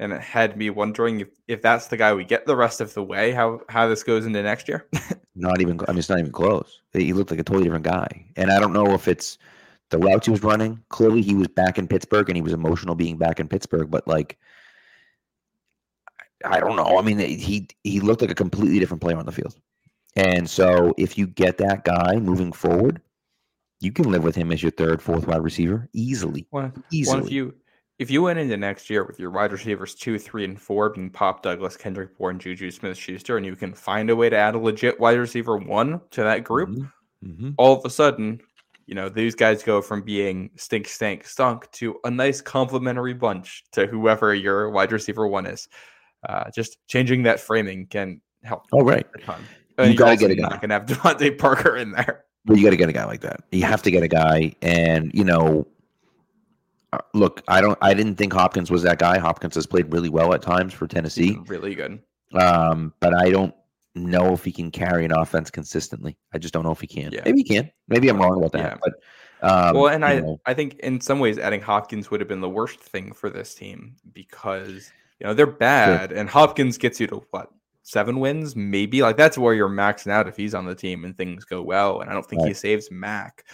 And 0.00 0.12
it 0.12 0.20
had 0.20 0.56
me 0.56 0.70
wondering 0.70 1.20
if, 1.20 1.28
if 1.46 1.62
that's 1.62 1.86
the 1.86 1.96
guy 1.96 2.12
we 2.12 2.24
get 2.24 2.46
the 2.46 2.56
rest 2.56 2.80
of 2.80 2.92
the 2.94 3.02
way, 3.02 3.30
how 3.30 3.60
how 3.68 3.86
this 3.88 4.02
goes 4.02 4.26
into 4.26 4.42
next 4.42 4.66
year. 4.68 4.86
not 5.36 5.60
even. 5.60 5.78
I 5.86 5.92
mean, 5.92 5.98
it's 6.00 6.08
not 6.08 6.18
even 6.18 6.32
close. 6.32 6.80
He 6.92 7.12
looked 7.12 7.30
like 7.30 7.38
a 7.38 7.44
totally 7.44 7.62
different 7.64 7.84
guy, 7.84 8.26
and 8.34 8.50
I 8.50 8.58
don't 8.58 8.72
know 8.72 8.92
if 8.92 9.06
it's 9.06 9.38
the 9.90 9.98
routes 9.98 10.26
he 10.26 10.30
was 10.32 10.42
running. 10.42 10.82
Clearly, 10.88 11.22
he 11.22 11.34
was 11.34 11.48
back 11.48 11.78
in 11.78 11.86
Pittsburgh, 11.88 12.28
and 12.28 12.36
he 12.36 12.42
was 12.42 12.52
emotional 12.52 12.94
being 12.94 13.16
back 13.18 13.38
in 13.40 13.48
Pittsburgh. 13.48 13.90
But 13.90 14.06
like, 14.08 14.38
I 16.44 16.60
don't 16.60 16.76
know. 16.76 16.98
I 16.98 17.02
mean, 17.02 17.18
he 17.18 17.68
he 17.84 18.00
looked 18.00 18.20
like 18.20 18.30
a 18.30 18.34
completely 18.34 18.78
different 18.78 19.00
player 19.00 19.16
on 19.16 19.26
the 19.26 19.32
field. 19.32 19.54
And 20.16 20.48
so, 20.48 20.94
if 20.96 21.18
you 21.18 21.26
get 21.26 21.58
that 21.58 21.84
guy 21.84 22.16
moving 22.16 22.52
forward, 22.52 23.00
you 23.80 23.90
can 23.92 24.10
live 24.10 24.22
with 24.22 24.36
him 24.36 24.52
as 24.52 24.62
your 24.62 24.70
third, 24.72 25.02
fourth 25.02 25.26
wide 25.26 25.42
receiver 25.42 25.88
easily. 25.92 26.46
Well, 26.50 26.72
Easily. 26.92 27.16
Well, 27.18 27.26
if 27.26 27.32
you 27.32 27.54
if 27.98 28.10
you 28.10 28.22
went 28.22 28.38
into 28.38 28.56
next 28.56 28.90
year 28.90 29.04
with 29.04 29.18
your 29.20 29.30
wide 29.30 29.52
receivers 29.52 29.94
two, 29.94 30.18
three, 30.18 30.44
and 30.44 30.60
four 30.60 30.90
being 30.90 31.10
Pop 31.10 31.42
Douglas, 31.42 31.76
Kendrick 31.76 32.16
Bourne, 32.18 32.38
Juju 32.38 32.70
Smith 32.70 32.96
Schuster, 32.96 33.36
and 33.36 33.46
you 33.46 33.56
can 33.56 33.72
find 33.72 34.10
a 34.10 34.16
way 34.16 34.28
to 34.28 34.36
add 34.36 34.54
a 34.54 34.58
legit 34.58 34.98
wide 34.98 35.18
receiver 35.18 35.56
one 35.56 36.00
to 36.10 36.22
that 36.22 36.44
group, 36.44 36.70
Mhm. 36.70 36.92
Mhm. 37.24 37.54
all 37.56 37.76
of 37.78 37.84
a 37.84 37.90
sudden, 37.90 38.40
you 38.86 38.94
know, 38.94 39.08
these 39.08 39.34
guys 39.34 39.62
go 39.62 39.80
from 39.80 40.02
being 40.02 40.50
stink, 40.56 40.88
stank, 40.88 41.24
stunk 41.26 41.70
to 41.72 41.96
a 42.04 42.10
nice 42.10 42.40
complementary 42.40 43.14
bunch 43.14 43.64
to 43.72 43.86
whoever 43.86 44.34
your 44.34 44.70
wide 44.70 44.92
receiver 44.92 45.26
one 45.26 45.46
is. 45.46 45.68
Uh, 46.28 46.44
just 46.54 46.78
changing 46.88 47.22
that 47.24 47.40
framing 47.40 47.86
can 47.86 48.20
help 48.42 48.64
Oh, 48.72 48.82
right. 48.84 49.06
a 49.14 49.18
ton. 49.20 49.42
You 49.78 49.84
you're 49.86 49.94
gotta 49.94 50.16
get 50.16 50.30
a 50.30 50.34
guy. 50.36 50.48
not 50.48 50.60
gonna 50.60 50.74
have 50.74 50.86
DeVante 50.86 51.36
Parker 51.38 51.76
in 51.76 51.90
there. 51.92 52.24
But 52.46 52.58
you 52.58 52.64
got 52.64 52.70
to 52.70 52.76
get 52.76 52.90
a 52.90 52.92
guy 52.92 53.06
like 53.06 53.22
that. 53.22 53.40
You 53.52 53.64
have 53.64 53.80
to 53.84 53.90
get 53.90 54.02
a 54.02 54.08
guy, 54.08 54.54
and 54.60 55.10
you 55.14 55.24
know, 55.24 55.66
uh, 56.92 56.98
look, 57.14 57.42
I 57.48 57.62
don't, 57.62 57.78
I 57.80 57.94
didn't 57.94 58.16
think 58.16 58.34
Hopkins 58.34 58.70
was 58.70 58.82
that 58.82 58.98
guy. 58.98 59.18
Hopkins 59.18 59.54
has 59.54 59.66
played 59.66 59.90
really 59.90 60.10
well 60.10 60.34
at 60.34 60.42
times 60.42 60.74
for 60.74 60.86
Tennessee, 60.86 61.38
Really 61.46 61.74
good. 61.74 62.00
um, 62.34 62.92
but 63.00 63.14
I 63.14 63.30
don't 63.30 63.54
know 63.94 64.32
if 64.32 64.44
he 64.44 64.52
can 64.52 64.70
carry 64.70 65.04
an 65.04 65.12
offense 65.12 65.50
consistently. 65.50 66.16
I 66.32 66.38
just 66.38 66.54
don't 66.54 66.64
know 66.64 66.72
if 66.72 66.80
he 66.80 66.86
can. 66.86 67.12
Yeah. 67.12 67.22
Maybe 67.24 67.38
he 67.38 67.44
can. 67.44 67.70
Maybe 67.88 68.08
I'm 68.08 68.18
wrong 68.18 68.36
about 68.38 68.52
that. 68.52 68.72
Yeah. 68.72 68.76
But 68.82 68.94
um, 69.42 69.76
well, 69.76 69.88
and 69.88 70.04
I, 70.04 70.20
know, 70.20 70.40
I 70.46 70.54
think 70.54 70.78
in 70.78 71.00
some 71.00 71.18
ways 71.18 71.38
adding 71.38 71.60
Hopkins 71.60 72.10
would 72.10 72.20
have 72.20 72.28
been 72.28 72.40
the 72.40 72.48
worst 72.48 72.80
thing 72.80 73.12
for 73.12 73.28
this 73.28 73.54
team 73.54 73.96
because 74.12 74.90
you 75.20 75.26
know 75.26 75.34
they're 75.34 75.46
bad, 75.46 76.12
and 76.12 76.28
Hopkins 76.28 76.78
gets 76.78 76.98
you 76.98 77.06
to 77.08 77.22
what 77.30 77.50
seven 77.82 78.18
wins, 78.18 78.56
maybe 78.56 79.02
like 79.02 79.16
that's 79.16 79.38
where 79.38 79.54
you're 79.54 79.68
maxing 79.68 80.10
out 80.10 80.26
if 80.26 80.36
he's 80.36 80.54
on 80.54 80.64
the 80.64 80.74
team 80.74 81.04
and 81.04 81.16
things 81.16 81.44
go 81.44 81.62
well. 81.62 82.00
And 82.00 82.10
I 82.10 82.14
don't 82.14 82.26
think 82.26 82.46
he 82.46 82.54
saves 82.54 82.90
Mac. 82.90 83.44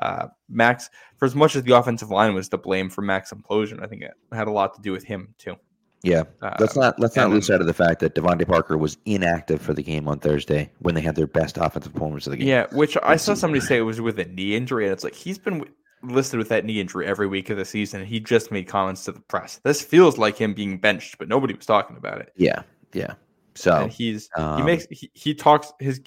Uh, 0.00 0.28
Max, 0.48 0.90
for 1.16 1.24
as 1.26 1.34
much 1.34 1.56
as 1.56 1.62
the 1.62 1.76
offensive 1.76 2.10
line 2.10 2.34
was 2.34 2.48
to 2.50 2.58
blame 2.58 2.90
for 2.90 3.02
Mac's 3.02 3.32
implosion, 3.32 3.82
I 3.82 3.86
think 3.86 4.02
it 4.02 4.12
had 4.32 4.48
a 4.48 4.50
lot 4.50 4.74
to 4.74 4.82
do 4.82 4.92
with 4.92 5.04
him 5.04 5.34
too. 5.38 5.56
Yeah. 6.02 6.24
Let's 6.60 6.76
Um, 6.76 6.82
not 6.82 7.00
let's 7.00 7.16
not 7.16 7.30
lose 7.30 7.46
sight 7.46 7.60
of 7.60 7.66
the 7.66 7.74
fact 7.74 8.00
that 8.00 8.14
DeVante 8.14 8.46
Parker 8.46 8.76
was 8.78 8.96
inactive 9.06 9.60
for 9.60 9.74
the 9.74 9.82
game 9.82 10.06
on 10.06 10.18
Thursday 10.18 10.70
when 10.78 10.94
they 10.94 11.00
had 11.00 11.16
their 11.16 11.26
best 11.26 11.56
offensive 11.58 11.92
performance 11.92 12.26
of 12.26 12.32
the 12.32 12.36
game. 12.36 12.48
Yeah, 12.48 12.66
which 12.72 12.96
I 13.02 13.16
saw 13.16 13.34
somebody 13.34 13.60
say 13.60 13.78
it 13.78 13.82
was 13.82 14.00
with 14.00 14.18
a 14.18 14.24
knee 14.26 14.54
injury, 14.54 14.84
and 14.84 14.92
it's 14.92 15.02
like 15.04 15.14
he's 15.14 15.38
been 15.38 15.64
listed 16.02 16.38
with 16.38 16.48
that 16.50 16.64
knee 16.64 16.80
injury 16.80 17.06
every 17.06 17.26
week 17.26 17.50
of 17.50 17.56
the 17.56 17.64
season. 17.64 18.00
And 18.00 18.08
he 18.08 18.20
just 18.20 18.52
made 18.52 18.68
comments 18.68 19.04
to 19.06 19.12
the 19.12 19.20
press. 19.20 19.60
This 19.64 19.82
feels 19.82 20.18
like 20.18 20.36
him 20.36 20.54
being 20.54 20.78
benched, 20.78 21.18
but 21.18 21.28
nobody 21.28 21.54
was 21.54 21.66
talking 21.66 21.96
about 21.96 22.20
it. 22.20 22.32
yeah, 22.36 22.62
yeah. 22.92 23.14
So 23.54 23.84
and 23.84 23.90
he's 23.90 24.28
he 24.36 24.42
um, 24.42 24.64
makes 24.64 24.86
he, 24.90 25.10
he 25.14 25.34
talks 25.34 25.72
his 25.80 26.00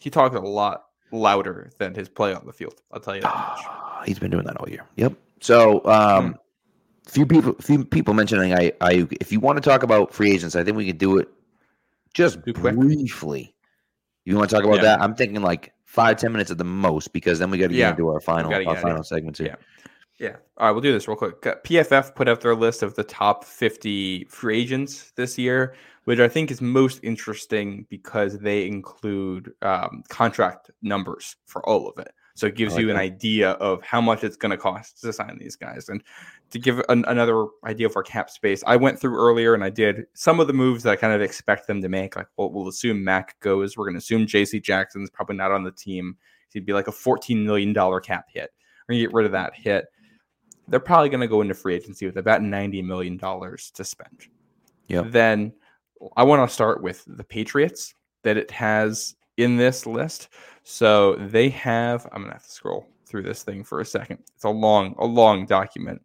he 0.00 0.10
talks 0.10 0.34
a 0.34 0.40
lot 0.40 0.86
louder 1.12 1.70
than 1.78 1.94
his 1.94 2.08
play 2.08 2.34
on 2.34 2.44
the 2.46 2.52
field. 2.52 2.80
I'll 2.90 2.98
tell 3.00 3.14
you 3.14 3.20
that 3.22 3.34
much. 3.34 3.60
He's 4.06 4.18
been 4.18 4.30
doing 4.30 4.44
that 4.44 4.56
all 4.58 4.68
year. 4.68 4.84
Yep. 4.96 5.14
So, 5.40 5.84
um, 5.86 6.36
few 7.06 7.26
people, 7.26 7.54
few 7.60 7.84
people 7.84 8.14
mentioning 8.14 8.54
I, 8.54 8.72
I, 8.80 9.06
if 9.20 9.30
you 9.32 9.40
want 9.40 9.56
to 9.62 9.68
talk 9.68 9.82
about 9.82 10.12
free 10.12 10.32
agents, 10.32 10.56
I 10.56 10.64
think 10.64 10.76
we 10.76 10.86
could 10.86 10.98
do 10.98 11.18
it 11.18 11.28
just 12.14 12.42
briefly. 12.44 13.54
You 14.24 14.36
want 14.36 14.48
to 14.50 14.56
talk 14.56 14.64
about 14.64 14.76
Yeah. 14.76 14.82
that? 14.82 15.00
I'm 15.00 15.14
thinking 15.14 15.42
like 15.42 15.72
five, 15.84 16.16
ten 16.16 16.32
minutes 16.32 16.50
at 16.50 16.58
the 16.58 16.64
most, 16.64 17.12
because 17.12 17.38
then 17.38 17.50
we 17.50 17.58
got 17.58 17.68
to 17.68 17.74
get 17.74 17.78
Yeah, 17.78 17.90
into 17.90 18.08
our 18.08 18.20
final, 18.20 18.52
our 18.52 18.76
final 18.76 19.02
here. 19.02 19.32
Yeah. 19.40 19.54
Yeah. 20.18 20.36
All 20.56 20.66
right, 20.66 20.72
we'll 20.72 20.80
do 20.80 20.92
this 20.92 21.08
real 21.08 21.16
quick. 21.16 21.44
Uh, 21.44 21.56
PFF 21.64 22.14
put 22.14 22.28
out 22.28 22.40
their 22.40 22.54
list 22.54 22.82
of 22.82 22.94
the 22.94 23.02
top 23.02 23.44
50 23.44 24.24
free 24.24 24.60
agents 24.60 25.12
this 25.16 25.36
year, 25.36 25.74
which 26.04 26.20
I 26.20 26.28
think 26.28 26.50
is 26.50 26.60
most 26.60 27.00
interesting 27.02 27.86
because 27.90 28.38
they 28.38 28.66
include 28.66 29.52
um, 29.62 30.04
contract 30.08 30.70
numbers 30.82 31.36
for 31.46 31.68
all 31.68 31.88
of 31.88 31.98
it. 31.98 32.14
So 32.36 32.46
it 32.46 32.56
gives 32.56 32.72
oh, 32.72 32.76
like 32.76 32.82
you 32.82 32.90
an 32.90 32.96
that. 32.96 33.02
idea 33.02 33.50
of 33.52 33.82
how 33.82 34.00
much 34.00 34.24
it's 34.24 34.36
going 34.36 34.50
to 34.50 34.56
cost 34.56 35.00
to 35.02 35.12
sign 35.12 35.38
these 35.38 35.54
guys. 35.54 35.88
And 35.88 36.02
to 36.50 36.58
give 36.58 36.80
an, 36.88 37.04
another 37.06 37.46
idea 37.64 37.86
of 37.86 37.96
our 37.96 38.02
cap 38.02 38.28
space, 38.28 38.64
I 38.66 38.76
went 38.76 38.98
through 38.98 39.16
earlier 39.16 39.54
and 39.54 39.62
I 39.62 39.70
did 39.70 40.06
some 40.14 40.40
of 40.40 40.48
the 40.48 40.52
moves 40.52 40.82
that 40.82 40.90
I 40.90 40.96
kind 40.96 41.12
of 41.12 41.22
expect 41.22 41.68
them 41.68 41.80
to 41.80 41.88
make. 41.88 42.16
Like, 42.16 42.26
well, 42.36 42.50
we'll 42.50 42.68
assume 42.68 43.04
Mac 43.04 43.38
goes. 43.40 43.76
We're 43.76 43.84
going 43.84 43.94
to 43.94 43.98
assume 43.98 44.26
JC 44.26 44.60
Jackson's 44.62 45.10
probably 45.10 45.36
not 45.36 45.52
on 45.52 45.62
the 45.62 45.70
team. 45.70 46.16
He'd 46.52 46.66
be 46.66 46.72
like 46.72 46.88
a 46.88 46.92
$14 46.92 47.44
million 47.44 47.72
cap 48.00 48.26
hit. 48.32 48.50
We're 48.88 48.94
going 48.94 49.02
to 49.02 49.06
get 49.06 49.14
rid 49.14 49.26
of 49.26 49.32
that 49.32 49.54
hit 49.54 49.86
they're 50.68 50.80
probably 50.80 51.08
going 51.08 51.20
to 51.20 51.28
go 51.28 51.40
into 51.40 51.54
free 51.54 51.74
agency 51.74 52.06
with 52.06 52.16
about 52.16 52.40
$90 52.40 52.84
million 52.84 53.18
to 53.18 53.84
spend. 53.84 54.28
Yeah. 54.88 55.02
Then 55.06 55.52
I 56.16 56.22
want 56.22 56.48
to 56.48 56.52
start 56.52 56.82
with 56.82 57.04
the 57.06 57.24
Patriots 57.24 57.94
that 58.22 58.36
it 58.36 58.50
has 58.50 59.14
in 59.36 59.56
this 59.56 59.86
list. 59.86 60.28
So 60.62 61.16
they 61.16 61.48
have, 61.50 62.06
I'm 62.12 62.22
going 62.22 62.30
to 62.30 62.34
have 62.34 62.44
to 62.44 62.50
scroll 62.50 62.86
through 63.06 63.22
this 63.22 63.42
thing 63.42 63.64
for 63.64 63.80
a 63.80 63.84
second. 63.84 64.18
It's 64.34 64.44
a 64.44 64.48
long, 64.50 64.94
a 64.98 65.04
long 65.06 65.46
document. 65.46 66.00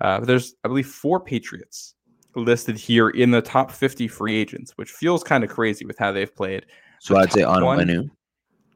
Uh, 0.00 0.18
but 0.20 0.26
there's, 0.26 0.54
I 0.64 0.68
believe, 0.68 0.86
four 0.86 1.20
Patriots 1.20 1.94
listed 2.36 2.76
here 2.76 3.10
in 3.10 3.30
the 3.30 3.40
top 3.42 3.70
50 3.70 4.08
free 4.08 4.36
agents, 4.36 4.72
which 4.76 4.90
feels 4.90 5.22
kind 5.22 5.44
of 5.44 5.50
crazy 5.50 5.84
with 5.84 5.98
how 5.98 6.12
they've 6.12 6.34
played. 6.34 6.66
So 7.00 7.16
I'd 7.16 7.32
say 7.32 7.42
on 7.42 7.64
one- 7.64 7.78
Wenu, 7.78 8.10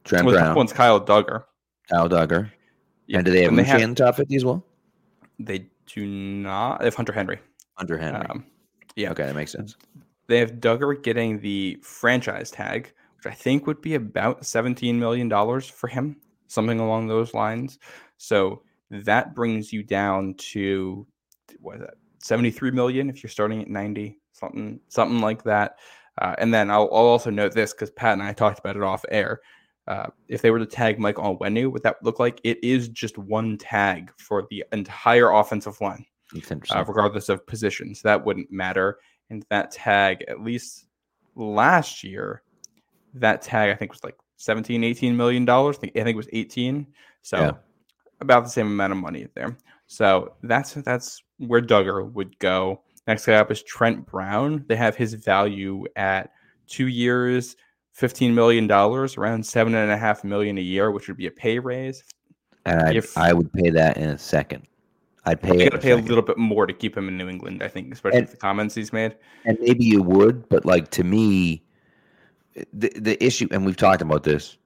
Trent 0.05 0.25
Well, 0.25 0.35
the 0.35 0.41
Brown, 0.41 0.55
one's 0.57 0.73
Kyle 0.73 1.01
Dugger. 1.01 1.45
Kyle 1.91 2.09
Dugger, 2.09 2.51
Yeah, 3.07 3.19
and 3.19 3.25
do 3.27 3.31
they 3.33 3.43
have 3.43 3.49
and 3.51 3.59
they 3.59 3.63
Uche 3.65 3.67
have- 3.67 3.81
in 3.83 3.91
the 3.95 4.05
top 4.05 4.17
fifty 4.17 4.37
as 4.37 4.45
well? 4.45 4.65
They 5.39 5.69
do 5.87 6.07
not. 6.07 6.79
They 6.81 6.85
have 6.87 6.95
Hunter 6.95 7.13
Henry. 7.13 7.39
Hunter 7.75 7.97
Henry. 7.99 8.27
Um, 8.29 8.45
yeah. 8.97 9.11
Okay, 9.11 9.25
that 9.25 9.35
makes 9.35 9.53
sense. 9.53 9.77
They 10.27 10.39
have 10.39 10.53
Dugger 10.55 11.03
getting 11.03 11.41
the 11.41 11.79
franchise 11.83 12.51
tag, 12.51 12.93
which 13.19 13.33
I 13.33 13.35
think 13.35 13.66
would 13.66 13.83
be 13.83 13.95
about 13.95 14.43
$17 14.43 14.95
million 14.95 15.31
for 15.61 15.89
him, 15.89 16.16
something 16.47 16.81
along 16.81 17.09
those 17.09 17.35
lines. 17.35 17.79
So 18.16 18.62
that 18.91 19.35
brings 19.35 19.73
you 19.73 19.83
down 19.83 20.35
to 20.35 21.07
what 21.61 21.77
is 21.77 21.81
that? 21.83 21.95
73 22.21 22.73
million 22.73 23.09
if 23.09 23.23
you're 23.23 23.31
starting 23.31 23.62
at 23.62 23.69
90, 23.69 24.19
something 24.33 24.81
something 24.89 25.21
like 25.21 25.43
that. 25.45 25.79
Uh, 26.21 26.35
and 26.39 26.53
then 26.53 26.71
I'll, 26.71 26.89
I'll 26.93 27.07
also 27.07 27.31
note 27.31 27.53
this 27.53 27.73
because 27.73 27.91
Pat 27.91 28.14
and 28.14 28.23
I 28.23 28.33
talked 28.33 28.59
about 28.59 28.77
it 28.77 28.83
off 28.83 29.05
air. 29.09 29.41
Uh, 29.87 30.09
if 30.29 30.43
they 30.43 30.51
were 30.51 30.59
to 30.59 30.66
tag 30.66 30.99
Mike 30.99 31.19
on 31.19 31.39
Onwenu, 31.39 31.71
what 31.71 31.83
that 31.85 31.97
would 32.01 32.07
look 32.07 32.19
like? 32.19 32.41
It 32.45 32.62
is 32.62 32.89
just 32.89 33.16
one 33.16 33.57
tag 33.57 34.12
for 34.19 34.47
the 34.51 34.64
entire 34.73 35.31
offensive 35.31 35.81
line 35.81 36.05
uh, 36.71 36.85
regardless 36.87 37.29
of 37.29 37.47
positions. 37.47 38.03
That 38.03 38.25
wouldn't 38.25 38.51
matter. 38.51 38.99
And 39.31 39.45
that 39.51 39.71
tag, 39.71 40.25
at 40.29 40.43
least 40.43 40.87
last 41.37 42.03
year, 42.05 42.43
that 43.15 43.43
tag 43.43 43.71
I 43.71 43.75
think 43.75 43.93
was 43.93 44.05
like 44.05 44.17
17, 44.37 44.85
18 44.85 45.17
million 45.17 45.45
dollars. 45.45 45.77
I 45.79 45.89
think, 45.89 45.97
it 45.97 46.17
was 46.17 46.29
18. 46.33 46.87
So 47.23 47.39
Yeah. 47.39 47.51
about 48.21 48.45
the 48.45 48.51
same 48.51 48.67
amount 48.67 48.93
of 48.93 48.99
money 48.99 49.27
there. 49.35 49.57
So 49.87 50.35
that's 50.43 50.75
that's 50.75 51.23
where 51.39 51.63
Dugger 51.63 52.11
would 52.13 52.39
go. 52.39 52.83
Next 53.07 53.25
guy 53.27 53.35
up 53.35 53.51
is 53.51 53.63
Trent 53.63 54.05
Brown. 54.07 54.65
They 54.69 54.77
have 54.77 54.97
his 54.97 55.15
value 55.15 55.85
at 55.97 56.31
two 56.67 56.89
years, 56.89 57.57
fifteen 57.93 58.35
million 58.35 58.67
dollars, 58.67 59.17
around 59.17 59.45
seven 59.47 59.75
and 59.75 59.91
a 59.91 59.97
half 59.97 60.25
million 60.25 60.59
a 60.59 60.63
year, 60.63 60.91
which 60.91 61.09
would 61.09 61.17
be 61.17 61.27
a 61.27 61.31
pay 61.31 61.59
raise. 61.59 62.05
And 62.67 62.83
I, 62.83 62.93
If- 62.95 63.17
I 63.17 63.33
would 63.33 63.51
pay 63.53 63.71
that 63.71 63.97
in 63.97 64.11
a 64.11 64.19
second. 64.19 64.67
I'd 65.25 65.41
pay 65.41 65.55
You 65.55 65.61
it. 65.61 65.71
got 65.71 65.77
to 65.77 65.83
pay 65.83 65.93
a 65.93 65.95
second. 65.97 66.09
little 66.09 66.23
bit 66.25 66.39
more 66.39 66.67
to 66.67 66.73
keep 66.73 66.97
him 66.97 67.09
in 67.09 67.17
New 67.19 67.29
England, 67.29 67.63
I 67.63 67.69
think, 67.69 67.93
especially 67.93 68.19
And- 68.19 68.27
with 68.27 68.33
the 68.33 68.41
comments 68.41 68.75
he's 68.75 68.93
made. 68.93 69.17
and 69.47 69.57
maybe 69.61 69.85
you 69.85 70.03
would, 70.03 70.49
but 70.51 70.65
like 70.67 70.91
to 70.93 71.05
me, 71.05 71.63
the 72.73 72.91
the 72.97 73.23
issue, 73.25 73.49
and 73.51 73.65
we've 73.65 73.77
talked 73.77 74.03
about 74.03 74.25
this. 74.25 74.57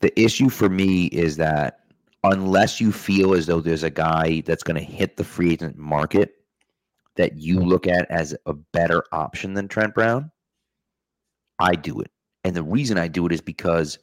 The 0.00 0.18
issue 0.20 0.48
for 0.48 0.68
me 0.68 1.06
is 1.06 1.36
that 1.36 1.80
unless 2.22 2.80
you 2.80 2.92
feel 2.92 3.34
as 3.34 3.46
though 3.46 3.60
there's 3.60 3.82
a 3.82 3.90
guy 3.90 4.42
that's 4.44 4.62
going 4.62 4.76
to 4.76 4.84
hit 4.84 5.16
the 5.16 5.24
free 5.24 5.52
agent 5.52 5.76
market 5.78 6.34
that 7.16 7.38
you 7.38 7.60
look 7.60 7.86
at 7.86 8.10
as 8.10 8.36
a 8.46 8.52
better 8.52 9.04
option 9.12 9.54
than 9.54 9.68
Trent 9.68 9.94
Brown, 9.94 10.30
I 11.58 11.74
do 11.74 12.00
it. 12.00 12.10
And 12.44 12.54
the 12.54 12.62
reason 12.62 12.98
I 12.98 13.08
do 13.08 13.26
it 13.26 13.32
is 13.32 13.40
because 13.40 13.98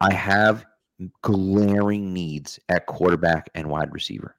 I 0.00 0.12
have 0.12 0.64
glaring 1.22 2.12
needs 2.12 2.58
at 2.68 2.86
quarterback 2.86 3.50
and 3.54 3.68
wide 3.68 3.92
receiver. 3.92 4.36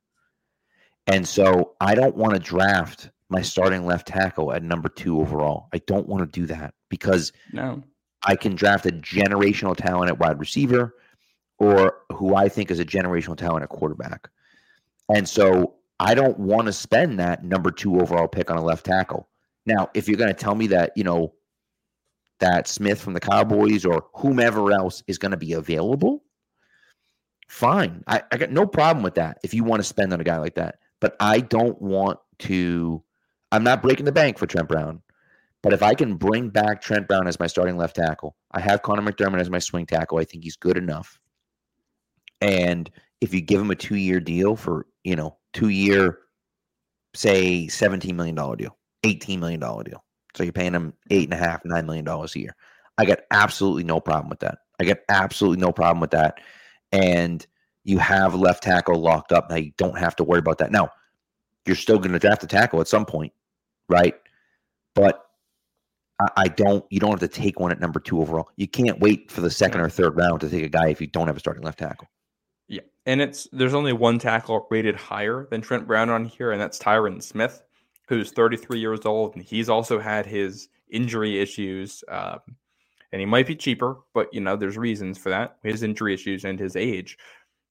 And 1.07 1.28
so 1.28 1.74
I 1.82 1.95
don't 1.95 2.16
want 2.16 2.34
to 2.34 2.39
draft 2.39 3.09
my 3.30 3.41
starting 3.41 3.86
left 3.86 4.07
tackle 4.07 4.53
at 4.53 4.63
number 4.63 4.89
two 4.89 5.20
overall. 5.20 5.68
I 5.74 5.80
don't 5.80 6.07
want 6.07 6.22
to 6.32 6.39
do 6.39 6.45
that 6.47 6.74
because 6.89 7.32
No. 7.51 7.84
I 8.26 8.36
can 8.36 8.55
draft 8.55 8.86
a 8.86 8.91
generational 8.91 9.76
talent 9.76 10.09
at 10.09 10.19
wide 10.19 10.39
receiver 10.39 10.95
or 11.57 11.99
who 12.11 12.36
I 12.36 12.49
think 12.49 12.71
is 12.71 12.80
a 12.80 12.86
generational 12.86 13.38
talent 13.38 13.63
at 13.63 13.69
quarterback. 13.69 14.30
And 15.13 15.28
so 15.30 15.76
I 15.99 16.15
don't 16.15 16.38
want 16.39 16.65
to 16.65 16.73
spend 16.73 17.19
that 17.19 17.43
number 17.43 17.71
two 17.71 17.99
overall 18.01 18.28
pick 18.28 18.51
on 18.51 18.57
a 18.57 18.63
left 18.63 18.86
tackle. 18.86 19.30
Now, 19.65 19.89
if 19.93 20.07
you're 20.07 20.17
going 20.17 20.34
to 20.34 20.39
tell 20.39 20.55
me 20.55 20.67
that, 20.67 20.91
you 20.95 21.03
know, 21.03 21.34
that 22.39 22.67
Smith 22.67 22.99
from 22.99 23.13
the 23.13 23.19
Cowboys 23.19 23.86
or 23.86 24.05
whomever 24.13 24.71
else 24.71 25.01
is 25.07 25.17
going 25.17 25.32
to 25.32 25.38
be 25.38 25.53
available, 25.53 26.23
fine. 27.47 28.03
I, 28.07 28.23
I 28.32 28.38
got 28.38 28.51
no 28.51 28.65
problem 28.65 29.03
with 29.03 29.15
that 29.15 29.39
if 29.43 29.53
you 29.53 29.63
want 29.63 29.80
to 29.80 29.88
spend 29.88 30.11
on 30.11 30.19
a 30.19 30.26
guy 30.26 30.38
like 30.38 30.55
that. 30.55 30.80
But 30.99 31.15
I 31.19 31.39
don't 31.39 31.80
want 31.82 32.19
to, 32.39 33.03
I'm 33.51 33.63
not 33.63 33.82
breaking 33.82 34.05
the 34.05 34.11
bank 34.11 34.38
for 34.38 34.47
Trent 34.47 34.67
Brown. 34.67 35.01
But 35.66 35.74
if 35.74 35.82
I 35.82 35.95
can 35.95 36.13
bring 36.13 36.49
back 36.49 36.80
Trent 36.80 37.07
Brown 37.07 37.26
as 37.26 37.39
my 37.39 37.47
starting 37.47 37.76
left 37.76 37.95
tackle, 37.95 38.36
I 38.51 38.59
have 38.59 38.84
Conor 38.84 39.01
McDermott 39.01 39.39
as 39.39 39.49
my 39.49 39.57
swing 39.57 39.88
tackle. 39.88 40.20
I 40.20 40.24
think 40.24 40.43
he's 40.43 40.55
good 40.55 40.78
enough. 40.78 41.18
And 42.39 42.88
if 43.20 43.34
you 43.34 43.41
give 43.41 43.61
him 43.61 43.72
a 43.72 43.76
two 43.76 43.95
year 43.95 44.20
deal 44.20 44.55
for, 44.55 44.86
you 45.03 45.16
know, 45.16 45.38
two 45.53 45.70
year, 45.70 46.20
say 47.16 47.66
$17 47.66 48.13
million 48.13 48.36
deal, 48.36 48.78
$18 49.01 49.39
million 49.39 49.59
deal. 49.59 50.03
So 50.36 50.43
you're 50.43 50.53
paying 50.53 50.74
him 50.74 50.93
eight 51.09 51.24
and 51.24 51.34
a 51.34 51.43
half, 51.43 51.66
nine 51.66 51.88
million 51.88 52.05
dollars 52.05 52.36
a 52.36 52.41
year. 52.41 52.55
I 52.99 53.05
got 53.05 53.22
absolutely 53.32 53.86
no 53.86 53.99
problem 53.99 54.30
with 54.30 54.41
that. 54.41 54.59
I 54.80 54.84
got 54.84 54.97
absolutely 55.09 55.61
no 55.61 55.72
problem 55.72 55.99
with 55.99 56.11
that. 56.11 56.41
And 56.91 57.43
you 57.84 57.97
have 57.97 58.36
left 58.36 58.61
tackle 58.61 58.99
locked 58.99 59.32
up. 59.32 59.49
Now 59.49 59.55
you 59.55 59.72
don't 59.78 59.97
have 59.97 60.16
to 60.18 60.24
worry 60.24 60.39
about 60.39 60.59
that. 60.59 60.72
Now, 60.72 60.91
you're 61.66 61.76
still 61.76 61.97
going 61.97 62.11
to 62.11 62.20
draft 62.20 62.43
a 62.43 62.47
tackle 62.47 62.82
at 62.82 62.88
some 62.88 63.07
point, 63.07 63.34
right? 63.89 64.13
But 64.93 65.24
I, 66.20 66.47
don't. 66.47 66.86
You 66.89 66.99
don't 66.99 67.11
have 67.11 67.20
to 67.20 67.28
take 67.28 67.59
one 67.59 67.72
at 67.72 67.80
number 67.80 67.99
two 67.99 68.22
overall. 68.22 68.49
You 68.55 68.68
can't 68.68 68.99
wait 68.99 69.30
for 69.30 69.41
the 69.41 69.51
second 69.51 69.82
or 69.82 69.89
third 69.89 70.16
round 70.16 70.41
to 70.41 70.49
take 70.49 70.63
a 70.63 70.70
guy 70.70 70.89
if 70.89 71.01
you 71.01 71.07
don't 71.07 71.28
have 71.28 71.36
a 71.36 71.39
starting 71.39 71.63
left 71.63 71.80
tackle. 71.80 72.07
Yeah, 72.68 72.82
and 73.05 73.22
it's 73.22 73.47
there's 73.51 73.74
only 73.74 73.93
one 73.93 74.18
tackle 74.18 74.66
rated 74.72 74.95
higher 74.95 75.47
than 75.51 75.61
Trent 75.61 75.86
Brown 75.88 76.09
on 76.09 76.26
here, 76.26 76.51
and 76.51 76.61
that's 76.61 76.80
Tyron 76.80 77.22
Smith, 77.22 77.63
who's 78.07 78.32
33 78.32 78.80
years 78.80 79.05
old, 79.05 79.36
and 79.36 79.43
he's 79.43 79.70
also 79.70 79.99
had 79.99 80.26
his 80.26 80.70
injury 80.89 81.39
issues. 81.39 82.03
Um, 82.07 82.39
and 83.11 83.20
he 83.20 83.26
might 83.26 83.47
be 83.47 83.55
cheaper, 83.55 83.97
but 84.13 84.34
you 84.34 84.41
know 84.41 84.55
there's 84.55 84.78
reasons 84.78 85.18
for 85.18 85.30
that. 85.30 85.57
His 85.63 85.84
injury 85.84 86.13
issues 86.13 86.45
and 86.45 86.59
his 86.59 86.76
age. 86.76 87.18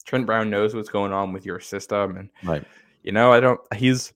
Trent 0.05 0.27
Brown 0.27 0.51
knows 0.51 0.75
what's 0.75 0.91
going 0.91 1.13
on 1.13 1.33
with 1.33 1.47
your 1.47 1.61
system, 1.61 2.17
and 2.17 2.31
Right. 2.43 2.65
you 3.03 3.13
know 3.13 3.33
I 3.33 3.41
don't. 3.41 3.61
He's 3.75 4.13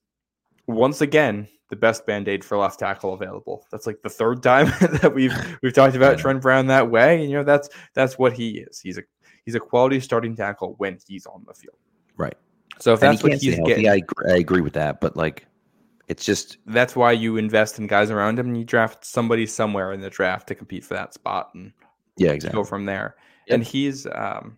once 0.67 1.01
again 1.01 1.47
the 1.69 1.75
best 1.75 2.05
band 2.05 2.27
aid 2.27 2.43
for 2.43 2.57
left 2.57 2.79
tackle 2.79 3.13
available. 3.13 3.65
That's 3.71 3.87
like 3.87 4.01
the 4.01 4.09
third 4.09 4.41
time 4.43 4.65
that 5.01 5.13
we've 5.13 5.33
we've 5.61 5.73
talked 5.73 5.95
about 5.95 6.17
Trent 6.17 6.41
Brown 6.41 6.67
that 6.67 6.89
way. 6.89 7.21
And, 7.21 7.29
you 7.29 7.37
know 7.37 7.43
that's 7.43 7.69
that's 7.93 8.17
what 8.17 8.33
he 8.33 8.59
is. 8.59 8.79
He's 8.79 8.97
a 8.97 9.03
he's 9.45 9.55
a 9.55 9.59
quality 9.59 9.99
starting 9.99 10.35
tackle 10.35 10.75
when 10.77 10.97
he's 11.07 11.25
on 11.25 11.43
the 11.47 11.53
field. 11.53 11.77
Right. 12.17 12.35
So 12.79 12.93
if 12.93 13.01
And 13.03 13.11
that's 13.13 13.21
he 13.21 13.29
what 13.29 13.39
he's 13.39 13.55
healthy. 13.55 13.69
getting, 13.71 13.89
I, 13.89 13.95
agree- 13.97 14.31
I 14.31 14.37
agree 14.37 14.61
with 14.61 14.73
that, 14.73 15.01
but 15.01 15.17
like, 15.17 15.45
it's 16.07 16.25
just 16.25 16.57
that's 16.65 16.95
why 16.95 17.11
you 17.11 17.37
invest 17.37 17.77
in 17.77 17.87
guys 17.87 18.09
around 18.09 18.39
him 18.39 18.47
and 18.47 18.57
you 18.57 18.63
draft 18.63 19.05
somebody 19.05 19.45
somewhere 19.45 19.91
in 19.93 20.01
the 20.01 20.09
draft 20.09 20.47
to 20.47 20.55
compete 20.55 20.83
for 20.83 20.93
that 20.95 21.13
spot 21.13 21.51
and 21.53 21.71
yeah, 22.17 22.35
go 22.37 22.63
from 22.63 22.85
there. 22.85 23.15
Yep. 23.47 23.55
And 23.55 23.63
he's 23.63 24.07
um 24.07 24.57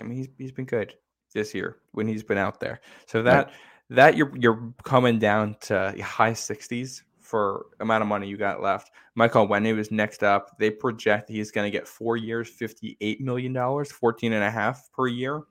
I 0.00 0.04
mean 0.04 0.18
he's 0.18 0.28
he's 0.36 0.52
been 0.52 0.64
good 0.64 0.94
this 1.32 1.54
year 1.54 1.76
when 1.92 2.06
he's 2.08 2.22
been 2.24 2.38
out 2.38 2.60
there. 2.60 2.80
So 3.06 3.22
that 3.22 3.50
that 3.90 4.16
you're 4.16 4.32
you're 4.36 4.72
coming 4.82 5.18
down 5.18 5.56
to 5.62 5.94
high 6.02 6.32
60s 6.32 7.02
for 7.20 7.66
amount 7.80 8.02
of 8.02 8.08
money 8.08 8.28
you 8.28 8.36
got 8.36 8.62
left. 8.62 8.90
Michael 9.14 9.46
Onwenu 9.46 9.76
was 9.76 9.90
next 9.90 10.22
up. 10.22 10.56
They 10.58 10.70
project 10.70 11.28
he's 11.28 11.50
going 11.50 11.66
to 11.66 11.70
get 11.70 11.88
4 11.88 12.16
years, 12.16 12.48
58 12.48 13.20
million 13.20 13.52
dollars, 13.52 13.90
14 13.92 14.32
and 14.32 14.44
a 14.44 14.50
half 14.50 14.90
per 14.92 15.06
year. 15.06 15.42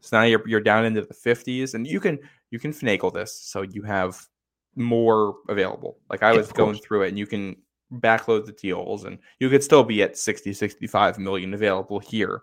So 0.00 0.18
now 0.18 0.24
you're 0.24 0.46
you're 0.48 0.60
down 0.60 0.84
into 0.84 1.02
the 1.02 1.14
50s 1.14 1.74
and 1.74 1.86
you 1.86 2.00
can 2.00 2.18
you 2.50 2.58
can 2.58 2.72
finagle 2.72 3.12
this 3.12 3.34
so 3.34 3.62
you 3.62 3.82
have 3.82 4.20
more 4.74 5.36
available. 5.48 5.98
Like 6.10 6.22
I 6.22 6.32
was 6.32 6.48
of 6.48 6.54
going 6.54 6.78
through 6.78 7.02
it 7.02 7.08
and 7.08 7.18
you 7.18 7.26
can 7.26 7.56
backload 8.00 8.46
the 8.46 8.52
deals 8.52 9.04
and 9.04 9.18
you 9.38 9.50
could 9.50 9.62
still 9.62 9.84
be 9.84 10.02
at 10.02 10.16
60 10.16 10.54
65 10.54 11.18
million 11.18 11.52
available 11.52 11.98
here 11.98 12.42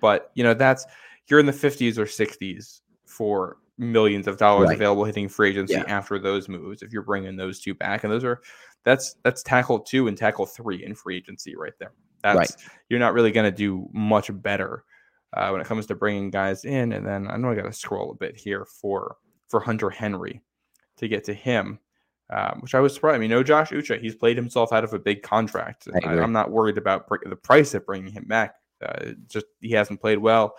but 0.00 0.30
you 0.34 0.42
know 0.42 0.54
that's 0.54 0.86
you're 1.28 1.40
in 1.40 1.46
the 1.46 1.52
50s 1.52 1.98
or 1.98 2.04
60s 2.04 2.80
for 3.04 3.58
millions 3.78 4.26
of 4.26 4.36
dollars 4.38 4.68
Right. 4.68 4.76
available 4.76 5.04
hitting 5.04 5.28
free 5.28 5.50
agency 5.50 5.74
Yeah. 5.74 5.84
after 5.86 6.18
those 6.18 6.48
moves 6.48 6.82
if 6.82 6.92
you're 6.92 7.02
bringing 7.02 7.36
those 7.36 7.60
two 7.60 7.74
back 7.74 8.04
and 8.04 8.12
those 8.12 8.24
are 8.24 8.40
that's 8.84 9.16
that's 9.22 9.42
tackle 9.42 9.80
two 9.80 10.08
and 10.08 10.16
tackle 10.16 10.46
three 10.46 10.84
in 10.84 10.94
free 10.94 11.16
agency 11.18 11.54
right 11.56 11.74
there 11.78 11.92
that's 12.22 12.36
Right. 12.38 12.70
you're 12.88 13.00
not 13.00 13.12
really 13.14 13.30
going 13.32 13.50
to 13.50 13.56
do 13.56 13.88
much 13.92 14.30
better 14.42 14.84
uh, 15.36 15.50
when 15.50 15.60
it 15.60 15.66
comes 15.66 15.86
to 15.86 15.94
bringing 15.94 16.30
guys 16.30 16.64
in 16.64 16.92
and 16.92 17.06
then 17.06 17.28
i 17.28 17.36
know 17.36 17.50
i 17.50 17.54
got 17.54 17.62
to 17.64 17.72
scroll 17.72 18.12
a 18.12 18.14
bit 18.14 18.36
here 18.36 18.64
for 18.64 19.16
for 19.48 19.60
hunter 19.60 19.90
henry 19.90 20.40
to 20.96 21.08
get 21.08 21.24
to 21.24 21.34
him 21.34 21.78
um, 22.28 22.58
which 22.60 22.74
I 22.74 22.80
was 22.80 22.92
surprised. 22.92 23.14
I 23.14 23.18
mean, 23.18 23.30
no 23.30 23.44
Josh 23.44 23.70
Uche. 23.70 24.00
He's 24.00 24.16
played 24.16 24.36
himself 24.36 24.72
out 24.72 24.82
of 24.82 24.92
a 24.92 24.98
big 24.98 25.22
contract. 25.22 25.86
I 26.04 26.14
am 26.14 26.32
not 26.32 26.50
worried 26.50 26.76
about 26.76 27.08
the 27.24 27.36
price 27.36 27.72
of 27.74 27.86
bringing 27.86 28.10
him 28.12 28.24
back. 28.24 28.56
Uh, 28.84 29.12
just 29.28 29.46
he 29.60 29.70
hasn't 29.70 30.00
played 30.00 30.18
well. 30.18 30.56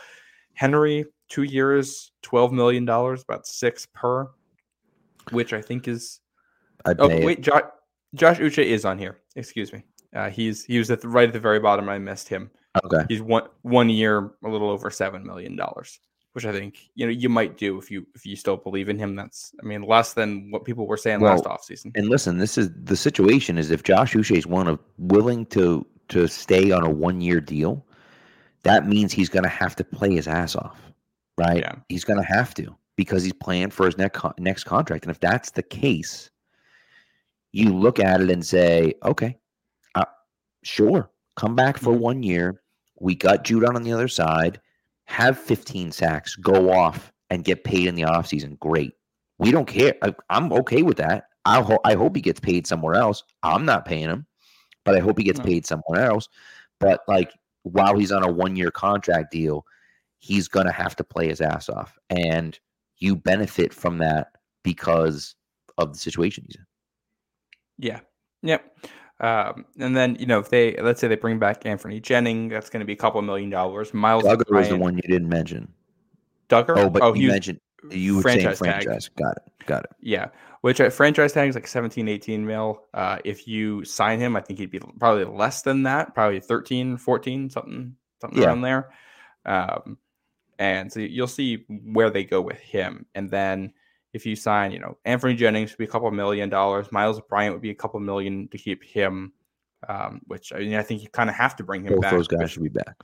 Henry, 0.53 1.03
two 1.29 1.43
years, 1.43 2.11
twelve 2.21 2.51
million 2.51 2.85
dollars, 2.85 3.23
about 3.23 3.47
six 3.47 3.87
per, 3.93 4.29
which 5.31 5.53
I 5.53 5.61
think 5.61 5.87
is. 5.87 6.19
I'd 6.85 6.99
Oh 6.99 7.07
wait, 7.07 7.41
Josh, 7.41 7.63
Josh 8.15 8.37
Uche 8.37 8.63
is 8.63 8.85
on 8.85 8.97
here. 8.97 9.19
Excuse 9.35 9.73
me. 9.73 9.83
Uh, 10.15 10.29
he's 10.29 10.63
he 10.63 10.77
was 10.77 10.89
at 10.89 11.01
the, 11.01 11.09
right 11.09 11.27
at 11.27 11.33
the 11.33 11.39
very 11.39 11.59
bottom. 11.59 11.89
I 11.89 11.99
missed 11.99 12.29
him. 12.29 12.49
Okay. 12.83 13.05
He's 13.09 13.21
one 13.21 13.43
one 13.63 13.89
year, 13.89 14.31
a 14.43 14.49
little 14.49 14.69
over 14.69 14.89
seven 14.89 15.25
million 15.25 15.55
dollars, 15.55 15.99
which 16.33 16.45
I 16.45 16.51
think 16.51 16.77
you 16.95 17.05
know 17.05 17.11
you 17.11 17.29
might 17.29 17.57
do 17.57 17.77
if 17.77 17.91
you 17.91 18.05
if 18.15 18.25
you 18.25 18.35
still 18.35 18.57
believe 18.57 18.89
in 18.89 18.97
him. 18.97 19.15
That's 19.15 19.51
I 19.61 19.65
mean 19.65 19.83
less 19.83 20.13
than 20.13 20.49
what 20.51 20.65
people 20.65 20.87
were 20.87 20.97
saying 20.97 21.21
last 21.21 21.45
Well, 21.45 21.57
offseason. 21.57 21.91
And 21.95 22.07
listen, 22.07 22.37
this 22.37 22.57
is 22.57 22.69
the 22.83 22.95
situation 22.95 23.57
is 23.57 23.71
if 23.71 23.83
Josh 23.83 24.13
Uche 24.13 24.37
is 24.37 24.47
one 24.47 24.67
of 24.67 24.79
willing 24.97 25.45
to 25.47 25.85
to 26.09 26.27
stay 26.27 26.71
on 26.71 26.83
a 26.83 26.89
one 26.89 27.21
year 27.21 27.41
deal, 27.41 27.85
that 28.63 28.87
means 28.87 29.11
he's 29.11 29.29
going 29.29 29.43
to 29.43 29.49
have 29.49 29.75
to 29.75 29.83
play 29.83 30.13
his 30.13 30.27
ass 30.27 30.55
off, 30.55 30.86
right? 31.37 31.57
Yeah. 31.59 31.75
He's 31.89 32.03
going 32.03 32.19
to 32.19 32.25
have 32.25 32.53
to 32.55 32.75
because 32.95 33.23
he's 33.23 33.33
playing 33.33 33.69
for 33.71 33.85
his 33.85 33.97
next 33.97 34.23
next 34.39 34.63
contract. 34.63 35.05
And 35.05 35.11
if 35.11 35.19
that's 35.19 35.51
the 35.51 35.63
case, 35.63 36.29
you 37.53 37.73
look 37.73 37.99
at 37.99 38.21
it 38.21 38.29
and 38.29 38.45
say, 38.45 38.93
okay, 39.03 39.37
uh, 39.95 40.05
sure, 40.63 41.09
come 41.35 41.55
back 41.55 41.77
for 41.77 41.93
Mhm. 41.93 41.99
one 41.99 42.23
year. 42.23 42.61
We 42.99 43.15
got 43.15 43.43
Judon 43.43 43.75
on 43.75 43.83
the 43.83 43.93
other 43.93 44.07
side. 44.07 44.59
Have 45.05 45.39
15 45.39 45.91
sacks, 45.91 46.35
go 46.35 46.71
off 46.71 47.13
and 47.29 47.43
get 47.43 47.63
paid 47.63 47.87
in 47.87 47.95
the 47.95 48.01
offseason. 48.03 48.59
Great. 48.59 48.93
We 49.39 49.51
don't 49.51 49.67
care. 49.67 49.93
I, 50.01 50.13
I'm 50.29 50.51
okay 50.51 50.81
with 50.81 50.97
that. 50.97 51.25
I, 51.45 51.61
ho- 51.61 51.79
I 51.85 51.93
hope 51.93 52.15
he 52.15 52.21
gets 52.21 52.39
paid 52.39 52.67
somewhere 52.67 52.95
else. 52.95 53.23
I'm 53.43 53.63
not 53.63 53.85
paying 53.85 54.09
him, 54.09 54.25
but 54.83 54.95
I 54.95 54.99
hope 54.99 55.17
he 55.17 55.23
gets 55.23 55.39
No. 55.39 55.45
paid 55.45 55.65
somewhere 55.65 56.03
else. 56.05 56.27
But 56.79 57.01
like 57.07 57.31
while 57.63 57.97
he's 57.97 58.11
on 58.11 58.23
a 58.23 58.31
one 58.31 58.55
year 58.55 58.71
contract 58.71 59.31
deal, 59.31 59.65
he's 60.19 60.47
going 60.47 60.65
to 60.65 60.71
have 60.71 60.95
to 60.97 61.03
play 61.03 61.27
his 61.27 61.41
ass 61.41 61.69
off. 61.69 61.97
And 62.09 62.57
you 62.97 63.15
benefit 63.15 63.73
from 63.73 63.99
that 63.99 64.31
because 64.63 65.35
of 65.77 65.93
the 65.93 65.99
situation 65.99 66.45
he's 66.47 66.55
in. 66.55 66.65
Yeah. 67.77 67.99
Yep. 68.43 68.77
Um, 69.19 69.65
and 69.79 69.97
then 69.97 70.15
you 70.19 70.27
know 70.27 70.37
if 70.37 70.49
they 70.49 70.75
let's 70.75 71.01
say 71.01 71.07
they 71.07 71.15
bring 71.15 71.39
back 71.39 71.63
Anfernee 71.63 72.01
Jennings, 72.01 72.51
that's 72.51 72.69
going 72.69 72.81
to 72.81 72.85
be 72.85 72.93
a 72.93 72.97
couple 72.97 73.19
million 73.23 73.49
dollars. 73.49 73.93
Miles 73.93 74.23
Dugger 74.23 74.51
was 74.51 74.69
the 74.69 74.77
one 74.77 74.95
you 74.95 75.01
didn't 75.01 75.29
mention. 75.29 75.73
Dugger. 76.49 76.77
Oh, 76.77 76.89
but 76.89 77.01
oh, 77.01 77.15
you 77.15 77.27
mentioned 77.29 77.59
you 77.89 78.17
were 78.17 78.21
saying 78.23 78.55
franchise 78.55 79.09
tag. 79.09 79.15
Got 79.15 79.37
it. 79.37 79.65
Got 79.65 79.83
it. 79.85 79.89
Yeah, 80.01 80.27
which 80.61 80.79
at 80.79 80.93
franchise 80.93 81.33
tag 81.33 81.49
is 81.49 81.55
like 81.55 81.67
17, 81.67 82.07
18 82.07 82.45
mil. 82.45 82.83
Uh, 82.93 83.17
if 83.25 83.47
you 83.47 83.83
sign 83.85 84.19
him, 84.19 84.35
I 84.35 84.41
think 84.41 84.59
he'd 84.59 84.71
be 84.71 84.79
probably 84.99 85.25
less 85.25 85.63
than 85.63 85.83
that, 85.83 86.13
probably 86.13 86.39
13, 86.39 86.97
14, 86.97 87.49
something, 87.49 87.95
something 88.21 88.39
Yeah. 88.39 88.47
around 88.47 88.61
there. 88.61 88.89
Um, 89.45 89.97
and 90.59 90.91
so 90.91 90.99
you'll 90.99 91.27
see 91.27 91.65
where 91.67 92.09
they 92.09 92.23
go 92.23 92.41
with 92.41 92.57
him. 92.59 93.05
And 93.15 93.29
then 93.29 93.73
if 94.13 94.25
you 94.25 94.35
sign, 94.35 94.71
you 94.71 94.79
know, 94.79 94.97
Anfernee 95.05 95.37
Jennings 95.37 95.71
would 95.71 95.77
be 95.77 95.85
a 95.85 95.87
couple 95.87 96.09
million 96.11 96.49
dollars. 96.49 96.91
Myles 96.91 97.21
Bryant 97.29 97.53
would 97.53 97.61
be 97.61 97.69
a 97.69 97.75
couple 97.75 97.99
million 97.99 98.47
to 98.49 98.57
keep 98.57 98.83
him. 98.83 99.33
Um, 99.87 100.21
which 100.25 100.51
I 100.53 100.59
mean, 100.59 100.73
I 100.73 100.81
think 100.81 101.03
you 101.03 101.09
kind 101.09 101.29
of 101.29 101.35
have 101.35 101.55
to 101.57 101.63
bring 101.63 101.83
him 101.83 101.93
Both 101.93 102.01
back. 102.01 102.11
those 102.13 102.27
guys 102.27 102.49
should 102.51 102.63
be 102.63 102.69
back. 102.69 102.95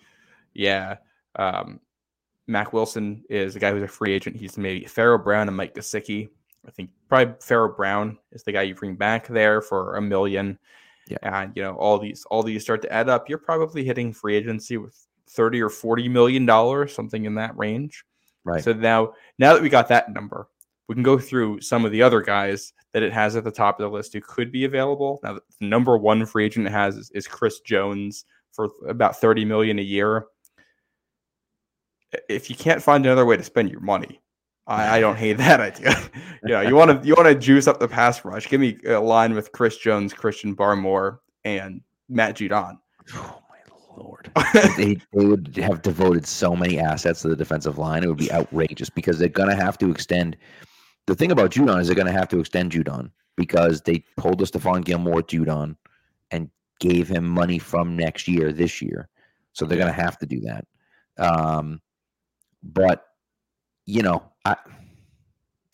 yeah. 0.53 0.97
Um, 1.35 1.79
Mack 2.47 2.73
Wilson 2.73 3.23
is 3.29 3.53
the 3.53 3.59
guy 3.59 3.71
who's 3.71 3.83
a 3.83 3.87
free 3.87 4.11
agent. 4.11 4.35
He's 4.35 4.57
maybe 4.57 4.85
Pharaoh 4.85 5.17
Brown 5.17 5.47
and 5.47 5.55
Mike 5.55 5.75
Gesicki. 5.75 6.29
I 6.67 6.71
think 6.71 6.89
probably 7.07 7.35
Pharaoh 7.41 7.73
Brown 7.75 8.17
is 8.31 8.43
the 8.43 8.51
guy 8.51 8.63
you 8.63 8.75
bring 8.75 8.95
back 8.95 9.27
there 9.27 9.61
for 9.61 9.95
a 9.95 10.01
million. 10.01 10.57
Yeah. 11.07 11.17
And 11.21 11.51
you 11.55 11.61
know, 11.61 11.75
all 11.75 11.99
these 11.99 12.25
all 12.31 12.43
these 12.43 12.63
start 12.63 12.81
to 12.81 12.91
add 12.91 13.07
up. 13.07 13.29
You're 13.29 13.37
probably 13.37 13.83
hitting 13.83 14.11
free 14.13 14.35
agency 14.35 14.77
with 14.77 14.97
30 15.30 15.61
or 15.61 15.69
40 15.69 16.09
million 16.09 16.45
dollars, 16.45 16.93
something 16.93 17.26
in 17.26 17.36
that 17.36 17.57
range. 17.57 18.03
Right. 18.43 18.63
So 18.63 18.74
now 18.74 19.13
now 19.39 19.53
that 19.53 19.61
we 19.61 19.69
got 19.69 19.88
that 19.89 20.11
number, 20.11 20.47
we 20.88 20.95
can 20.95 21.03
go 21.03 21.17
through 21.17 21.61
some 21.61 21.86
of 21.86 21.91
the 21.91 22.01
other 22.01 22.21
guys 22.21 22.74
that 22.91 23.03
it 23.03 23.13
has 23.13 23.36
at 23.36 23.43
the 23.43 23.51
top 23.51 23.80
of 23.80 23.84
the 23.84 23.95
list 23.95 24.13
who 24.13 24.21
could 24.21 24.51
be 24.51 24.65
available. 24.65 25.19
Now 25.24 25.36
the 25.36 25.41
number 25.61 25.97
one 25.97 26.26
free 26.26 26.45
agent 26.45 26.67
it 26.67 26.71
has 26.71 26.95
is, 26.97 27.09
is 27.11 27.28
Chris 27.28 27.61
Jones 27.61 28.26
for 28.51 28.69
about 28.88 29.19
30 29.19 29.45
million 29.45 29.80
a 29.80 29.84
year 29.84 30.28
if 32.30 32.49
you 32.49 32.55
can't 32.55 32.82
find 32.82 33.05
another 33.05 33.26
way 33.26 33.38
to 33.38 33.43
spend 33.43 33.69
your 33.69 33.80
money, 33.80 34.21
I, 34.67 34.97
I 34.97 34.99
don't 34.99 35.15
hate 35.15 35.38
that 35.38 35.59
idea. 35.59 35.95
you 36.43 36.49
know, 36.49 36.61
you 36.61 36.76
want 36.76 37.01
to 37.01 37.07
you 37.07 37.15
want 37.15 37.28
to 37.28 37.36
juice 37.36 37.67
up 37.67 37.80
the 37.80 37.88
pass 37.88 38.24
rush. 38.24 38.49
Give 38.49 38.61
me 38.61 38.78
a 38.86 38.99
line 38.99 39.34
with 39.34 39.51
Chris 39.51 39.78
Jones, 39.78 40.13
Christian 40.13 40.55
Barmore, 40.55 41.19
and 41.43 41.82
Matt 42.09 42.36
Judon. 42.36 42.78
Oh 43.15 43.39
lord! 43.97 44.31
they 44.77 44.97
they 45.13 45.25
would 45.25 45.55
have 45.57 45.81
devoted 45.81 46.25
so 46.25 46.55
many 46.55 46.79
assets 46.79 47.21
to 47.21 47.29
the 47.29 47.35
defensive 47.35 47.77
line. 47.77 48.03
It 48.03 48.07
would 48.07 48.17
be 48.17 48.31
outrageous 48.31 48.89
because 48.89 49.19
they're 49.19 49.29
gonna 49.29 49.55
have 49.55 49.77
to 49.79 49.89
extend. 49.89 50.37
The 51.05 51.15
thing 51.15 51.31
about 51.31 51.51
Judon 51.51 51.81
is 51.81 51.87
they're 51.87 51.95
gonna 51.95 52.11
have 52.11 52.29
to 52.29 52.39
extend 52.39 52.71
Judon 52.71 53.11
because 53.35 53.81
they 53.81 54.03
pulled 54.17 54.39
the 54.39 54.45
Stephon 54.45 54.83
Gilmore 54.83 55.21
Judon 55.21 55.75
and 56.31 56.49
gave 56.79 57.07
him 57.07 57.27
money 57.27 57.59
from 57.59 57.95
next 57.95 58.27
year 58.27 58.51
this 58.51 58.81
year, 58.81 59.09
so 59.53 59.65
they're 59.65 59.77
gonna 59.77 59.91
have 59.91 60.17
to 60.19 60.25
do 60.25 60.41
that. 60.41 60.65
Um, 61.17 61.81
but 62.61 63.05
you 63.85 64.01
know, 64.01 64.23
I 64.45 64.55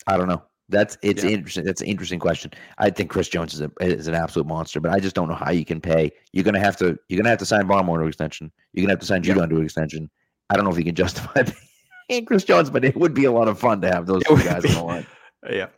I 0.06 0.16
don't 0.16 0.28
know. 0.28 0.42
That's 0.70 0.96
it's 1.02 1.22
Yeah. 1.24 1.30
interesting. 1.30 1.64
That's 1.64 1.80
an 1.80 1.88
interesting 1.88 2.18
question. 2.20 2.52
I 2.78 2.90
think 2.90 3.10
Chris 3.10 3.28
Jones 3.28 3.54
is 3.54 3.60
a 3.60 3.70
is 3.80 4.06
an 4.08 4.14
absolute 4.14 4.46
monster, 4.46 4.80
but 4.80 4.92
I 4.92 5.00
just 5.00 5.14
don't 5.14 5.28
know 5.28 5.34
how 5.34 5.50
you 5.50 5.64
can 5.64 5.80
pay. 5.80 6.10
You're 6.32 6.44
gonna 6.44 6.60
have 6.60 6.76
to 6.78 6.96
you're 7.08 7.18
gonna 7.18 7.28
have 7.30 7.38
to 7.40 7.46
sign 7.46 7.62
Barmore 7.68 7.96
to 7.96 8.02
an 8.02 8.08
extension. 8.08 8.50
You're 8.72 8.84
gonna 8.84 8.92
have 8.92 9.00
to 9.00 9.06
sign 9.06 9.24
Yeah. 9.24 9.34
To 9.34 9.42
an 9.42 9.64
extension. 9.64 10.08
I 10.48 10.56
don't 10.56 10.64
know 10.64 10.70
if 10.72 10.78
you 10.78 10.84
can 10.84 10.94
justify 10.94 11.42
paying 12.08 12.24
Chris 12.24 12.44
Jones, 12.44 12.70
but 12.70 12.84
it 12.84 12.96
would 12.96 13.14
be 13.14 13.24
a 13.24 13.32
lot 13.32 13.48
of 13.48 13.58
fun 13.58 13.80
to 13.82 13.88
have 13.88 14.06
those 14.06 14.22
two 14.24 14.36
guys 14.36 14.64
on 14.64 14.72
the 14.72 14.82
line. 14.82 15.06
Yeah. 15.50 15.68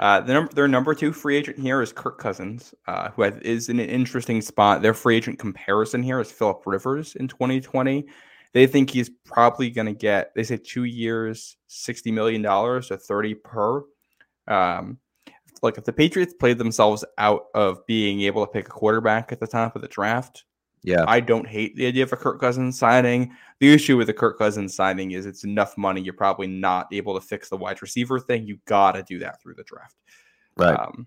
Uh, 0.00 0.20
the 0.20 0.32
number, 0.32 0.52
their 0.52 0.66
number 0.66 0.96
two 0.96 1.12
free 1.12 1.36
agent 1.36 1.56
here 1.56 1.80
is 1.80 1.92
Kirk 1.92 2.18
Cousins, 2.18 2.74
uh, 2.88 3.10
who 3.10 3.22
has- 3.22 3.38
is 3.42 3.68
in 3.68 3.78
an 3.78 3.88
interesting 3.88 4.40
spot. 4.42 4.82
Their 4.82 4.94
free 4.94 5.14
agent 5.16 5.38
comparison 5.38 6.02
here 6.02 6.18
is 6.18 6.32
Philip 6.32 6.60
Rivers 6.66 7.14
in 7.14 7.28
2020. 7.28 8.04
They 8.52 8.66
think 8.66 8.90
he's 8.90 9.10
probably 9.24 9.70
going 9.70 9.86
to 9.86 9.92
get, 9.92 10.32
they 10.34 10.42
say 10.42 10.56
two 10.56 10.82
years, 10.84 11.56
$60 11.70 12.12
million, 12.12 12.42
so 12.82 12.96
30 12.96 13.34
per. 13.34 13.82
Um, 14.48 14.98
like 15.62 15.78
if 15.78 15.84
the 15.84 15.92
Patriots 15.92 16.34
played 16.34 16.58
themselves 16.58 17.04
out 17.18 17.46
of 17.54 17.86
being 17.86 18.22
able 18.22 18.44
to 18.44 18.52
pick 18.52 18.66
a 18.66 18.70
quarterback 18.70 19.32
at 19.32 19.40
the 19.40 19.46
top 19.46 19.76
of 19.76 19.82
the 19.82 19.88
draft, 19.88 20.44
Yeah, 20.82 21.04
I 21.06 21.20
don't 21.20 21.46
hate 21.46 21.76
the 21.76 21.86
idea 21.86 22.02
of 22.02 22.12
a 22.12 22.16
Kirk 22.16 22.40
Cousins 22.40 22.78
signing. 22.78 23.32
The 23.60 23.72
issue 23.72 23.96
with 23.96 24.08
the 24.08 24.14
Kirk 24.14 24.38
Cousins 24.38 24.74
signing 24.74 25.12
is 25.12 25.26
it's 25.26 25.44
enough 25.44 25.78
money. 25.78 26.00
You're 26.00 26.14
probably 26.14 26.48
not 26.48 26.88
able 26.92 27.14
to 27.14 27.20
fix 27.20 27.48
the 27.48 27.56
wide 27.56 27.80
receiver 27.80 28.18
thing. 28.18 28.46
You 28.46 28.58
got 28.66 28.92
to 28.92 29.02
do 29.04 29.20
that 29.20 29.40
through 29.40 29.54
the 29.54 29.64
draft. 29.64 29.96
right. 30.56 30.78
Um, 30.78 31.06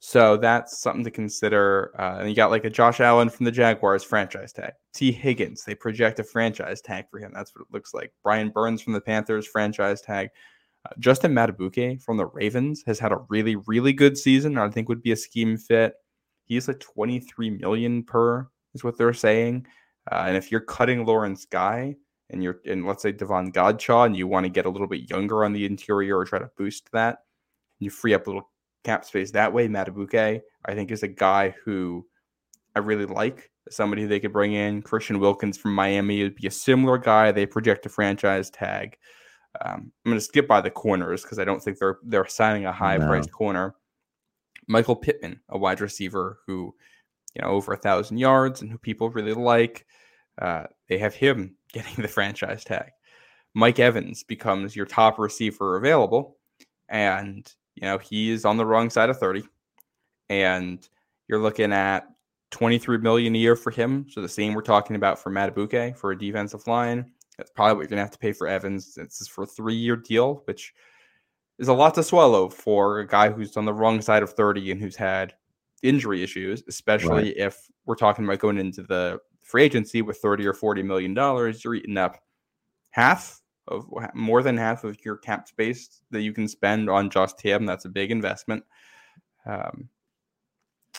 so 0.00 0.38
that's 0.38 0.78
something 0.80 1.04
to 1.04 1.10
consider. 1.10 1.92
Uh, 1.98 2.20
and 2.20 2.28
you 2.28 2.34
got 2.34 2.50
like 2.50 2.64
a 2.64 2.70
Josh 2.70 3.00
Allen 3.00 3.28
from 3.28 3.44
the 3.44 3.52
Jaguars 3.52 4.02
franchise 4.02 4.52
tag. 4.52 4.72
Tee 4.94 5.12
Higgins, 5.12 5.62
they 5.62 5.74
project 5.74 6.18
a 6.18 6.24
franchise 6.24 6.80
tag 6.80 7.04
for 7.10 7.18
him. 7.18 7.32
That's 7.34 7.54
what 7.54 7.62
it 7.62 7.72
looks 7.72 7.92
like. 7.92 8.12
Brian 8.22 8.48
Burns 8.48 8.80
from 8.80 8.94
the 8.94 9.00
Panthers 9.00 9.46
franchise 9.46 10.00
tag. 10.00 10.30
Uh, 10.86 10.94
Justin 10.98 11.32
Madubuike 11.32 12.02
from 12.02 12.16
the 12.16 12.26
Ravens 12.26 12.82
has 12.86 12.98
had 12.98 13.12
a 13.12 13.20
really, 13.28 13.56
really 13.66 13.92
good 13.92 14.16
season. 14.16 14.56
I 14.56 14.68
think 14.70 14.88
would 14.88 15.02
be 15.02 15.12
a 15.12 15.16
scheme 15.16 15.56
fit. 15.56 15.94
He's 16.44 16.68
like 16.68 16.80
23 16.80 17.50
million 17.50 18.02
per, 18.02 18.48
is 18.74 18.82
what 18.82 18.98
they're 18.98 19.12
saying. 19.12 19.66
Uh, 20.10 20.24
and 20.26 20.36
if 20.36 20.50
you're 20.50 20.60
cutting 20.60 21.04
Lawrence 21.04 21.44
Guy 21.44 21.94
and 22.30 22.42
you're 22.42 22.60
and 22.64 22.86
let's 22.86 23.02
say 23.02 23.12
Davon 23.12 23.52
Godchaux 23.52 24.06
and 24.06 24.16
you 24.16 24.26
want 24.26 24.44
to 24.44 24.50
get 24.50 24.66
a 24.66 24.70
little 24.70 24.86
bit 24.86 25.10
younger 25.10 25.44
on 25.44 25.52
the 25.52 25.66
interior 25.66 26.18
or 26.18 26.24
try 26.24 26.38
to 26.38 26.50
boost 26.56 26.90
that, 26.92 27.18
you 27.78 27.90
free 27.90 28.14
up 28.14 28.26
a 28.26 28.30
little 28.30 28.50
cap 28.84 29.04
space 29.04 29.30
that 29.32 29.52
way. 29.52 29.68
Madubuike, 29.68 30.40
I 30.64 30.74
think, 30.74 30.90
is 30.90 31.02
a 31.02 31.08
guy 31.08 31.54
who 31.64 32.06
I 32.74 32.78
really 32.80 33.06
like. 33.06 33.50
Somebody 33.68 34.06
they 34.06 34.20
could 34.20 34.32
bring 34.32 34.54
in. 34.54 34.82
Christian 34.82 35.20
Wilkins 35.20 35.58
from 35.58 35.74
Miami 35.74 36.22
would 36.22 36.34
be 36.34 36.46
a 36.46 36.50
similar 36.50 36.98
guy. 36.98 37.30
They 37.30 37.46
project 37.46 37.86
a 37.86 37.88
franchise 37.88 38.50
tag. 38.50 38.96
Um, 39.60 39.92
I'm 40.04 40.10
going 40.10 40.18
to 40.18 40.24
skip 40.24 40.46
by 40.46 40.60
the 40.60 40.70
corners 40.70 41.22
because 41.22 41.38
I 41.38 41.44
don't 41.44 41.62
think 41.62 41.78
they're 41.78 41.98
they're 42.04 42.26
signing 42.26 42.66
a 42.66 42.72
high 42.72 42.98
priced 42.98 43.32
corner. 43.32 43.74
Michael 44.68 44.96
Pittman, 44.96 45.40
a 45.48 45.58
wide 45.58 45.80
receiver 45.80 46.38
who, 46.46 46.74
you 47.34 47.42
know, 47.42 47.48
over 47.48 47.72
a 47.72 47.76
thousand 47.76 48.18
yards 48.18 48.62
and 48.62 48.70
who 48.70 48.78
people 48.78 49.10
really 49.10 49.34
like. 49.34 49.86
Uh, 50.40 50.64
they 50.88 50.98
have 50.98 51.14
him 51.14 51.56
getting 51.72 52.00
the 52.02 52.08
franchise 52.08 52.64
tag. 52.64 52.90
Mike 53.54 53.80
Evans 53.80 54.22
becomes 54.22 54.76
your 54.76 54.86
top 54.86 55.18
receiver 55.18 55.76
available, 55.76 56.36
and 56.88 57.52
you 57.74 57.82
know 57.82 57.98
he 57.98 58.30
is 58.30 58.44
on 58.44 58.56
the 58.56 58.66
wrong 58.66 58.90
side 58.90 59.10
of 59.10 59.18
30 59.18 59.44
and 60.28 60.88
you're 61.28 61.40
looking 61.40 61.72
at 61.72 62.06
23 62.50 62.98
million 62.98 63.34
a 63.34 63.38
year 63.38 63.56
for 63.56 63.70
him 63.70 64.06
so 64.10 64.20
the 64.20 64.28
same 64.28 64.54
we're 64.54 64.62
talking 64.62 64.96
about 64.96 65.18
for 65.18 65.30
Madubuike 65.30 65.96
for 65.96 66.10
a 66.10 66.18
defensive 66.18 66.66
line 66.66 67.12
that's 67.40 67.50
probably 67.50 67.74
what 67.74 67.80
you're 67.82 67.88
gonna 67.88 68.02
have 68.02 68.10
to 68.10 68.18
pay 68.18 68.32
for 68.32 68.46
Evans 68.46 68.94
this 68.94 69.20
is 69.20 69.28
for 69.28 69.44
a 69.44 69.46
three-year 69.46 69.96
deal 69.96 70.42
which 70.44 70.72
is 71.58 71.68
a 71.68 71.72
lot 71.72 71.94
to 71.94 72.02
swallow 72.02 72.48
for 72.48 73.00
a 73.00 73.06
guy 73.06 73.30
who's 73.30 73.56
on 73.56 73.64
the 73.64 73.74
wrong 73.74 74.00
side 74.00 74.22
of 74.22 74.32
30 74.32 74.72
and 74.72 74.80
who's 74.80 74.96
had 74.96 75.34
injury 75.82 76.22
issues 76.22 76.62
especially 76.68 77.38
if 77.38 77.68
we're 77.86 77.94
talking 77.94 78.24
about 78.24 78.38
going 78.38 78.58
into 78.58 78.82
the 78.82 79.18
free 79.42 79.64
agency 79.64 80.02
with 80.02 80.18
30 80.18 80.46
or 80.46 80.52
40 80.52 80.82
million 80.82 81.14
dollars 81.14 81.64
you're 81.64 81.74
eating 81.74 81.96
up 81.96 82.18
half 82.90 83.40
of 83.68 83.86
more 84.14 84.42
than 84.42 84.56
half 84.56 84.84
of 84.84 84.98
your 85.04 85.16
cap 85.16 85.48
space 85.48 86.02
that 86.10 86.22
you 86.22 86.32
can 86.32 86.48
spend 86.48 86.90
on 86.90 87.08
just 87.08 87.40
him. 87.40 87.66
That's 87.66 87.84
a 87.84 87.88
big 87.88 88.10
investment. 88.10 88.64
Um, 89.46 89.88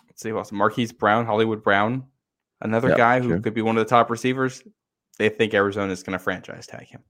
let's 0.07 0.22
see 0.22 0.30
who 0.30 0.38
else. 0.38 0.51
Marquise 0.51 0.91
Brown, 0.91 1.26
Hollywood 1.26 1.63
Brown, 1.63 2.05
another 2.61 2.89
Yep, 2.89 2.97
guy 2.97 3.19
who 3.19 3.30
sure. 3.30 3.39
could 3.39 3.53
be 3.53 3.61
one 3.61 3.77
of 3.77 3.85
the 3.85 3.89
top 3.89 4.09
receivers. 4.09 4.63
They 5.17 5.29
think 5.29 5.53
Arizona 5.53 5.91
is 5.91 6.03
going 6.03 6.17
to 6.17 6.23
franchise 6.23 6.67
tag 6.67 6.88
him, 6.88 7.03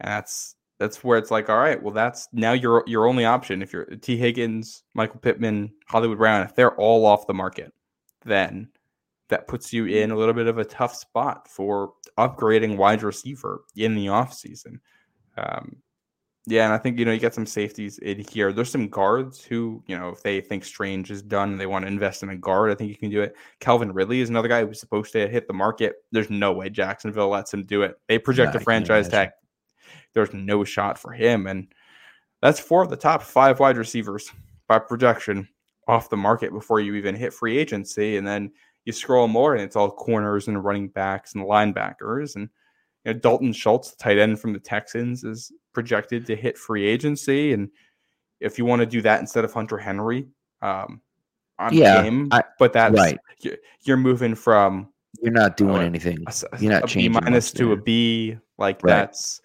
and 0.00 0.10
that's 0.10 0.56
that's 0.78 1.02
where 1.02 1.18
it's 1.18 1.30
like, 1.30 1.48
all 1.48 1.58
right, 1.58 1.82
well, 1.82 1.94
that's 1.94 2.28
now 2.32 2.52
your 2.52 2.84
your 2.86 3.06
only 3.06 3.24
option. 3.24 3.62
If 3.62 3.72
you're 3.72 3.84
Tee 3.84 4.16
Higgins, 4.16 4.82
Michael 4.94 5.20
Pittman, 5.20 5.72
Hollywood 5.86 6.18
Brown, 6.18 6.42
if 6.42 6.54
they're 6.54 6.76
all 6.76 7.06
off 7.06 7.26
the 7.26 7.34
market, 7.34 7.72
then 8.24 8.68
that 9.28 9.48
puts 9.48 9.72
you 9.72 9.86
in 9.86 10.10
a 10.10 10.16
little 10.16 10.34
bit 10.34 10.46
of 10.46 10.58
a 10.58 10.64
tough 10.64 10.94
spot 10.94 11.48
for 11.48 11.94
upgrading 12.18 12.76
wide 12.76 13.02
receiver 13.02 13.62
in 13.74 13.94
the 13.94 14.06
offseason. 14.06 14.78
Um, 15.36 15.76
yeah, 16.46 16.64
and 16.64 16.72
I 16.72 16.78
think 16.78 16.98
you 16.98 17.04
know 17.04 17.12
you 17.12 17.18
get 17.18 17.34
some 17.34 17.46
safeties 17.46 17.98
in 17.98 18.20
here. 18.20 18.52
There's 18.52 18.70
some 18.70 18.88
guards 18.88 19.44
who 19.44 19.82
you 19.86 19.98
know 19.98 20.10
if 20.10 20.22
they 20.22 20.40
think 20.40 20.64
Strange 20.64 21.10
is 21.10 21.20
done 21.22 21.50
and 21.50 21.60
they 21.60 21.66
want 21.66 21.84
to 21.84 21.88
invest 21.88 22.22
in 22.22 22.30
a 22.30 22.36
guard, 22.36 22.70
I 22.70 22.74
think 22.74 22.88
you 22.88 22.96
can 22.96 23.10
do 23.10 23.22
it. 23.22 23.34
Calvin 23.58 23.92
Ridley 23.92 24.20
is 24.20 24.30
another 24.30 24.48
guy 24.48 24.64
who's 24.64 24.78
supposed 24.78 25.12
to 25.12 25.28
hit 25.28 25.48
the 25.48 25.54
market. 25.54 25.96
There's 26.12 26.30
no 26.30 26.52
way 26.52 26.70
Jacksonville 26.70 27.28
lets 27.28 27.52
him 27.52 27.64
do 27.64 27.82
it. 27.82 27.96
They 28.06 28.18
project 28.18 28.54
Nah, 28.54 28.60
a 28.60 28.62
franchise 28.62 29.08
tag. 29.08 29.30
There's 30.14 30.32
no 30.32 30.62
shot 30.62 30.98
for 30.98 31.12
him, 31.12 31.48
and 31.48 31.66
that's 32.40 32.60
four 32.60 32.82
of 32.82 32.90
the 32.90 32.96
top 32.96 33.22
five 33.22 33.58
wide 33.58 33.76
receivers 33.76 34.30
by 34.68 34.78
projection 34.78 35.48
off 35.88 36.10
the 36.10 36.16
market 36.16 36.52
before 36.52 36.80
you 36.80 36.94
even 36.94 37.14
hit 37.14 37.34
free 37.34 37.58
agency, 37.58 38.16
and 38.16 38.26
then 38.26 38.52
you 38.86 38.92
scroll 38.92 39.28
more 39.28 39.54
and 39.54 39.62
it's 39.62 39.76
all 39.76 39.90
corners 39.90 40.48
and 40.48 40.64
running 40.64 40.88
backs 40.88 41.34
and 41.34 41.44
linebackers 41.44 42.36
and 42.36 42.48
you 43.06 43.12
know, 43.14 43.18
Dalton 43.20 43.52
Schultz, 43.52 43.92
the 43.92 43.96
tight 44.02 44.18
end 44.18 44.40
from 44.40 44.52
the 44.52 44.58
Texans, 44.58 45.22
is 45.24 45.52
projected 45.72 46.26
to 46.26 46.34
hit 46.36 46.58
free 46.58 46.84
agency. 46.86 47.52
And 47.52 47.70
if 48.40 48.58
you 48.58 48.64
want 48.64 48.80
to 48.80 48.86
do 48.86 49.00
that 49.02 49.20
instead 49.20 49.44
of 49.44 49.52
Hunter 49.52 49.78
Henry, 49.78 50.26
um, 50.60 51.00
on 51.58 51.72
Yeah, 51.72 52.02
game, 52.02 52.28
I- 52.32 52.42
but 52.58 52.72
that's 52.72 52.94
right. 52.94 53.18
You're, 53.40 53.56
you're 53.84 53.96
moving 53.96 54.34
from 54.34 54.88
You're 55.22 55.32
not 55.32 55.56
doing 55.56 55.82
anything. 55.82 56.18
a, 56.26 56.32
You're 56.60 56.72
not 56.72 56.82
a 56.82 56.86
B 56.86 56.92
changing 56.92 57.12
minus 57.24 57.52
to 57.52 57.72
a. 57.72 57.76
B. 57.76 58.36
Like 58.58 58.82
Right. 58.82 58.90
that's 58.90 59.40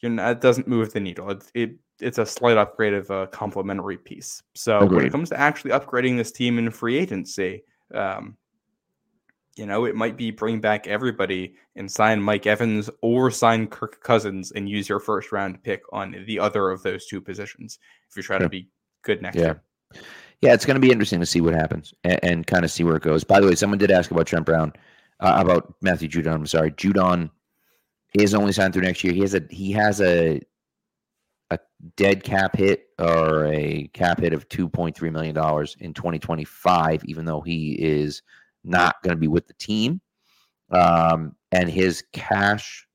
you're 0.00 0.12
not, 0.12 0.30
it 0.32 0.40
doesn't 0.40 0.68
move 0.68 0.92
the 0.92 1.00
needle. 1.00 1.30
It, 1.30 1.50
it 1.54 1.70
it's 2.00 2.18
a 2.18 2.26
slight 2.26 2.58
upgrade 2.58 2.92
of 2.92 3.08
a 3.10 3.26
complementary 3.28 3.96
piece. 3.96 4.42
So 4.54 4.84
when 4.84 5.06
it 5.06 5.10
comes 5.10 5.30
to 5.30 5.40
actually 5.40 5.70
upgrading 5.70 6.18
this 6.18 6.30
team 6.30 6.58
in 6.58 6.70
free 6.70 6.98
agency, 6.98 7.64
um, 7.94 8.36
you 9.56 9.64
know, 9.66 9.86
it 9.86 9.94
might 9.96 10.16
be 10.16 10.30
bring 10.30 10.60
back 10.60 10.86
everybody 10.86 11.54
and 11.76 11.90
sign 11.90 12.22
Mike 12.22 12.46
Evans 12.46 12.90
or 13.00 13.30
sign 13.30 13.66
Kirk 13.66 14.02
Cousins 14.02 14.52
and 14.52 14.68
use 14.68 14.88
your 14.88 15.00
first 15.00 15.32
round 15.32 15.62
pick 15.62 15.82
on 15.92 16.24
the 16.26 16.38
other 16.38 16.70
of 16.70 16.82
those 16.82 17.06
two 17.06 17.20
positions 17.20 17.78
if 18.08 18.16
you're 18.16 18.22
trying 18.22 18.40
Sure. 18.40 18.46
to 18.46 18.50
be 18.50 18.68
good 19.02 19.22
next 19.22 19.36
Yeah. 19.36 19.42
year. 19.44 19.62
Yeah, 20.42 20.52
it's 20.52 20.66
going 20.66 20.74
to 20.74 20.80
be 20.80 20.90
interesting 20.92 21.20
to 21.20 21.26
see 21.26 21.40
what 21.40 21.54
happens 21.54 21.94
and, 22.04 22.20
and 22.22 22.46
kind 22.46 22.64
of 22.64 22.70
see 22.70 22.84
where 22.84 22.96
it 22.96 23.02
goes. 23.02 23.24
By 23.24 23.40
the 23.40 23.46
way, 23.46 23.54
someone 23.54 23.78
did 23.78 23.90
ask 23.90 24.10
about 24.10 24.26
Trent 24.26 24.44
Brown, 24.44 24.74
uh, 25.20 25.38
about 25.38 25.74
Matthew 25.80 26.08
Judon. 26.08 26.34
I'm 26.34 26.46
sorry, 26.46 26.72
Judon 26.72 27.30
is 28.12 28.34
only 28.34 28.52
signed 28.52 28.74
through 28.74 28.82
next 28.82 29.02
year. 29.02 29.14
He 29.14 29.20
has 29.20 29.34
a 29.34 29.42
he 29.48 29.72
has 29.72 30.02
a 30.02 30.42
a 31.50 31.58
dead 31.96 32.22
cap 32.22 32.56
hit 32.56 32.88
or 32.98 33.46
a 33.46 33.88
cap 33.94 34.20
hit 34.20 34.34
of 34.34 34.46
2.3 34.50 35.10
million 35.10 35.34
dollars 35.34 35.76
in 35.80 35.94
2025, 35.94 37.04
even 37.06 37.24
though 37.24 37.40
he 37.40 37.72
is 37.72 38.20
not 38.66 38.96
going 39.02 39.16
to 39.16 39.20
be 39.20 39.28
with 39.28 39.46
the 39.46 39.54
team. 39.54 40.00
Um, 40.70 41.36
and 41.52 41.70
his 41.70 42.02
cash, 42.12 42.86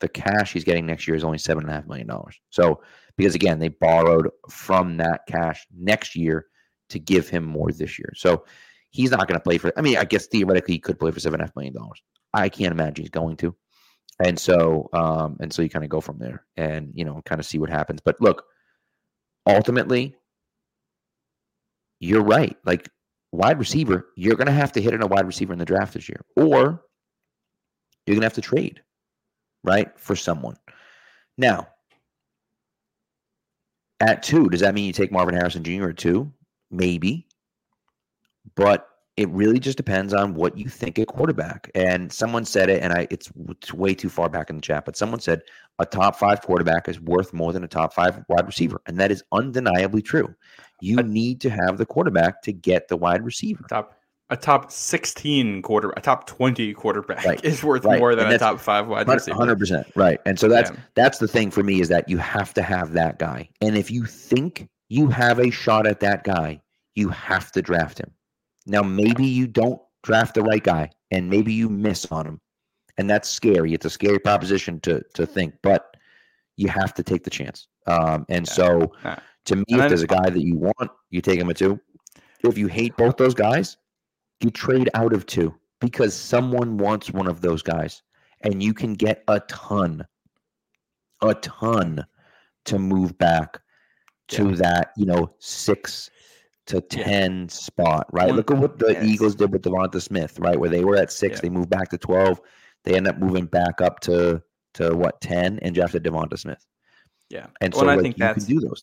the 0.00 0.08
cash 0.08 0.52
he's 0.52 0.64
getting 0.64 0.86
next 0.86 1.06
year 1.06 1.16
is 1.16 1.24
only 1.24 1.38
seven 1.38 1.64
and 1.64 1.72
a 1.72 1.74
half 1.74 1.86
million 1.86 2.06
dollars. 2.06 2.38
So 2.50 2.82
because 3.16 3.34
again, 3.34 3.58
they 3.58 3.68
borrowed 3.68 4.28
from 4.48 4.96
that 4.98 5.22
cash 5.28 5.66
next 5.76 6.16
year 6.16 6.46
to 6.88 6.98
give 6.98 7.28
him 7.28 7.44
more 7.44 7.70
this 7.70 7.98
year. 7.98 8.12
So 8.16 8.44
he's 8.90 9.10
not 9.10 9.28
going 9.28 9.38
to 9.38 9.42
play 9.42 9.58
for. 9.58 9.72
I 9.76 9.82
mean, 9.82 9.96
I 9.96 10.04
guess 10.04 10.26
theoretically 10.26 10.74
he 10.74 10.80
could 10.80 10.98
play 10.98 11.10
for 11.10 11.20
seven 11.20 11.40
and 11.40 11.42
a 11.42 11.46
half 11.46 11.56
million 11.56 11.74
dollars. 11.74 12.02
I 12.34 12.48
can't 12.48 12.72
imagine 12.72 13.04
he's 13.04 13.10
going 13.10 13.36
to. 13.38 13.54
And 14.24 14.38
so, 14.38 14.88
um, 14.92 15.36
and 15.40 15.52
so 15.52 15.62
you 15.62 15.70
kind 15.70 15.84
of 15.84 15.90
go 15.90 16.00
from 16.00 16.18
there, 16.18 16.44
and 16.56 16.92
you 16.94 17.04
know, 17.04 17.22
kind 17.24 17.40
of 17.40 17.46
see 17.46 17.58
what 17.58 17.70
happens. 17.70 18.00
But 18.04 18.20
look, 18.20 18.44
ultimately, 19.46 20.14
you're 22.00 22.22
right. 22.22 22.56
Like 22.64 22.90
wide 23.32 23.58
receiver, 23.58 24.08
you're 24.16 24.36
going 24.36 24.46
to 24.46 24.52
have 24.52 24.72
to 24.72 24.80
hit 24.80 24.94
on 24.94 25.02
a 25.02 25.06
wide 25.06 25.26
receiver 25.26 25.52
in 25.52 25.58
the 25.58 25.64
draft 25.64 25.94
this 25.94 26.08
year, 26.08 26.20
or 26.36 26.82
you're 28.06 28.14
going 28.14 28.20
to 28.22 28.26
have 28.26 28.34
to 28.34 28.40
trade, 28.40 28.82
right, 29.64 29.98
for 29.98 30.16
someone. 30.16 30.56
Now, 31.38 31.68
at 34.00 34.22
two, 34.22 34.48
does 34.48 34.60
that 34.60 34.74
mean 34.74 34.86
you 34.86 34.92
take 34.92 35.12
Marvin 35.12 35.34
Harrison 35.34 35.62
Jr. 35.62 35.90
at 35.90 35.98
two? 35.98 36.32
Maybe. 36.70 37.26
But 38.56 38.88
it 39.16 39.28
really 39.28 39.58
just 39.58 39.76
depends 39.76 40.14
on 40.14 40.34
what 40.34 40.56
you 40.56 40.68
think 40.68 40.98
at 40.98 41.06
quarterback. 41.06 41.70
And 41.74 42.10
someone 42.10 42.46
said 42.46 42.70
it, 42.70 42.82
and 42.82 42.92
I 42.92 43.06
it's, 43.10 43.30
it's 43.50 43.74
way 43.74 43.94
too 43.94 44.08
far 44.08 44.30
back 44.30 44.48
in 44.48 44.56
the 44.56 44.62
chat, 44.62 44.86
but 44.86 44.96
someone 44.96 45.20
said 45.20 45.42
a 45.78 45.84
top 45.84 46.16
five 46.16 46.40
quarterback 46.40 46.88
is 46.88 46.98
worth 47.00 47.34
more 47.34 47.52
than 47.52 47.62
a 47.62 47.68
top 47.68 47.92
five 47.92 48.24
wide 48.28 48.46
receiver. 48.46 48.80
And 48.86 48.98
that 48.98 49.10
is 49.10 49.22
undeniably 49.30 50.00
true. 50.00 50.34
You 50.80 50.98
I- 50.98 51.02
need 51.02 51.40
to 51.42 51.50
have 51.50 51.78
the 51.78 51.86
quarterback 51.86 52.42
to 52.42 52.52
get 52.52 52.88
the 52.88 52.96
wide 52.96 53.24
receiver. 53.24 53.64
Top 53.68 53.94
a 54.32 54.36
top 54.36 54.70
16 54.70 55.60
quarter, 55.62 55.92
a 55.96 56.00
top 56.00 56.24
20 56.28 56.72
quarterback 56.74 57.24
Right, 57.24 57.44
is 57.44 57.64
worth 57.64 57.84
right, 57.84 57.98
more 57.98 58.14
than 58.14 58.26
and 58.26 58.34
a 58.34 58.38
top 58.38 58.60
five 58.60 58.86
wide 58.86 59.08
receiver. 59.08 59.36
Hundred 59.36 59.58
percent, 59.58 59.88
right? 59.96 60.20
And 60.24 60.38
so 60.38 60.48
that's 60.48 60.70
Yeah. 60.70 60.76
that's 60.94 61.18
the 61.18 61.26
thing 61.26 61.50
for 61.50 61.64
me 61.64 61.80
is 61.80 61.88
that 61.88 62.08
you 62.08 62.18
have 62.18 62.54
to 62.54 62.62
have 62.62 62.92
that 62.92 63.18
guy, 63.18 63.48
and 63.60 63.76
if 63.76 63.90
you 63.90 64.04
think 64.04 64.68
you 64.88 65.08
have 65.08 65.38
a 65.40 65.50
shot 65.50 65.86
at 65.86 66.00
that 66.00 66.22
guy, 66.24 66.60
you 66.94 67.08
have 67.08 67.50
to 67.52 67.62
draft 67.62 67.98
him. 67.98 68.10
Now, 68.66 68.82
maybe 68.82 69.24
you 69.26 69.46
don't 69.46 69.80
draft 70.04 70.34
the 70.34 70.42
right 70.42 70.62
guy, 70.62 70.90
and 71.10 71.28
maybe 71.28 71.52
you 71.52 71.68
miss 71.68 72.06
on 72.12 72.24
him, 72.26 72.40
and 72.98 73.10
that's 73.10 73.28
scary. 73.28 73.74
It's 73.74 73.86
a 73.86 73.90
scary 73.90 74.20
proposition 74.20 74.78
to 74.82 75.02
to 75.14 75.26
think, 75.26 75.54
but 75.62 75.89
you 76.56 76.68
have 76.68 76.92
to 76.94 77.02
take 77.02 77.24
the 77.24 77.30
chance. 77.30 77.68
Um, 77.86 78.24
and 78.28 78.46
Yeah. 78.46 78.52
so, 78.52 78.92
Yeah. 79.04 79.18
to 79.46 79.56
me, 79.56 79.64
if 79.68 79.88
there's 79.88 80.02
a 80.02 80.06
guy 80.06 80.28
that 80.30 80.42
you 80.42 80.56
want, 80.56 80.90
you 81.10 81.20
take 81.20 81.38
him 81.40 81.48
at 81.50 81.56
two. 81.56 81.80
If 82.44 82.56
you 82.58 82.66
hate 82.68 82.96
both 82.96 83.16
those 83.16 83.34
guys, 83.34 83.76
you 84.40 84.50
trade 84.50 84.88
out 84.94 85.12
of 85.12 85.26
two 85.26 85.54
because 85.80 86.14
someone 86.14 86.76
wants 86.78 87.10
one 87.10 87.26
of 87.26 87.40
those 87.40 87.62
guys 87.62 88.02
and 88.42 88.62
you 88.62 88.72
can 88.74 88.94
get 88.94 89.22
a 89.28 89.40
ton 89.40 90.06
a 91.22 91.34
ton 91.34 92.04
to 92.64 92.78
move 92.78 93.16
back 93.18 93.60
to 94.28 94.56
that 94.56 94.92
you 94.96 95.04
know 95.04 95.30
six 95.38 96.08
to 96.66 96.76
Yeah. 96.92 97.04
10 97.04 97.48
spot 97.50 98.06
right 98.12 98.28
One- 98.28 98.36
look 98.36 98.50
at 98.50 98.56
what 98.58 98.78
the 98.78 98.92
yes. 98.92 99.04
eagles 99.04 99.34
did 99.34 99.52
with 99.52 99.60
devonta 99.62 100.00
smith 100.00 100.38
right 100.38 100.58
where 100.58 100.70
they 100.70 100.84
were 100.84 100.96
at 100.96 101.12
six 101.12 101.36
Yeah. 101.36 101.42
they 101.42 101.48
moved 101.50 101.68
back 101.68 101.90
to 101.90 101.98
12 101.98 102.40
they 102.84 102.94
end 102.96 103.06
up 103.08 103.18
moving 103.18 103.44
back 103.44 103.82
up 103.82 104.00
to 104.00 104.42
to 104.74 104.94
what 104.94 105.20
10 105.20 105.58
and 105.60 105.74
drafted 105.74 106.02
devonta 106.04 106.38
smith 106.38 106.64
Yeah. 107.28 107.46
and 107.60 107.72
Well, 107.74 107.80
so 107.80 107.88
and 107.88 107.90
I 107.90 107.94
like, 107.96 108.02
think 108.02 108.16
you 108.18 108.24
can 108.24 108.26
that's- 108.28 108.46
do 108.46 108.60
those 108.60 108.82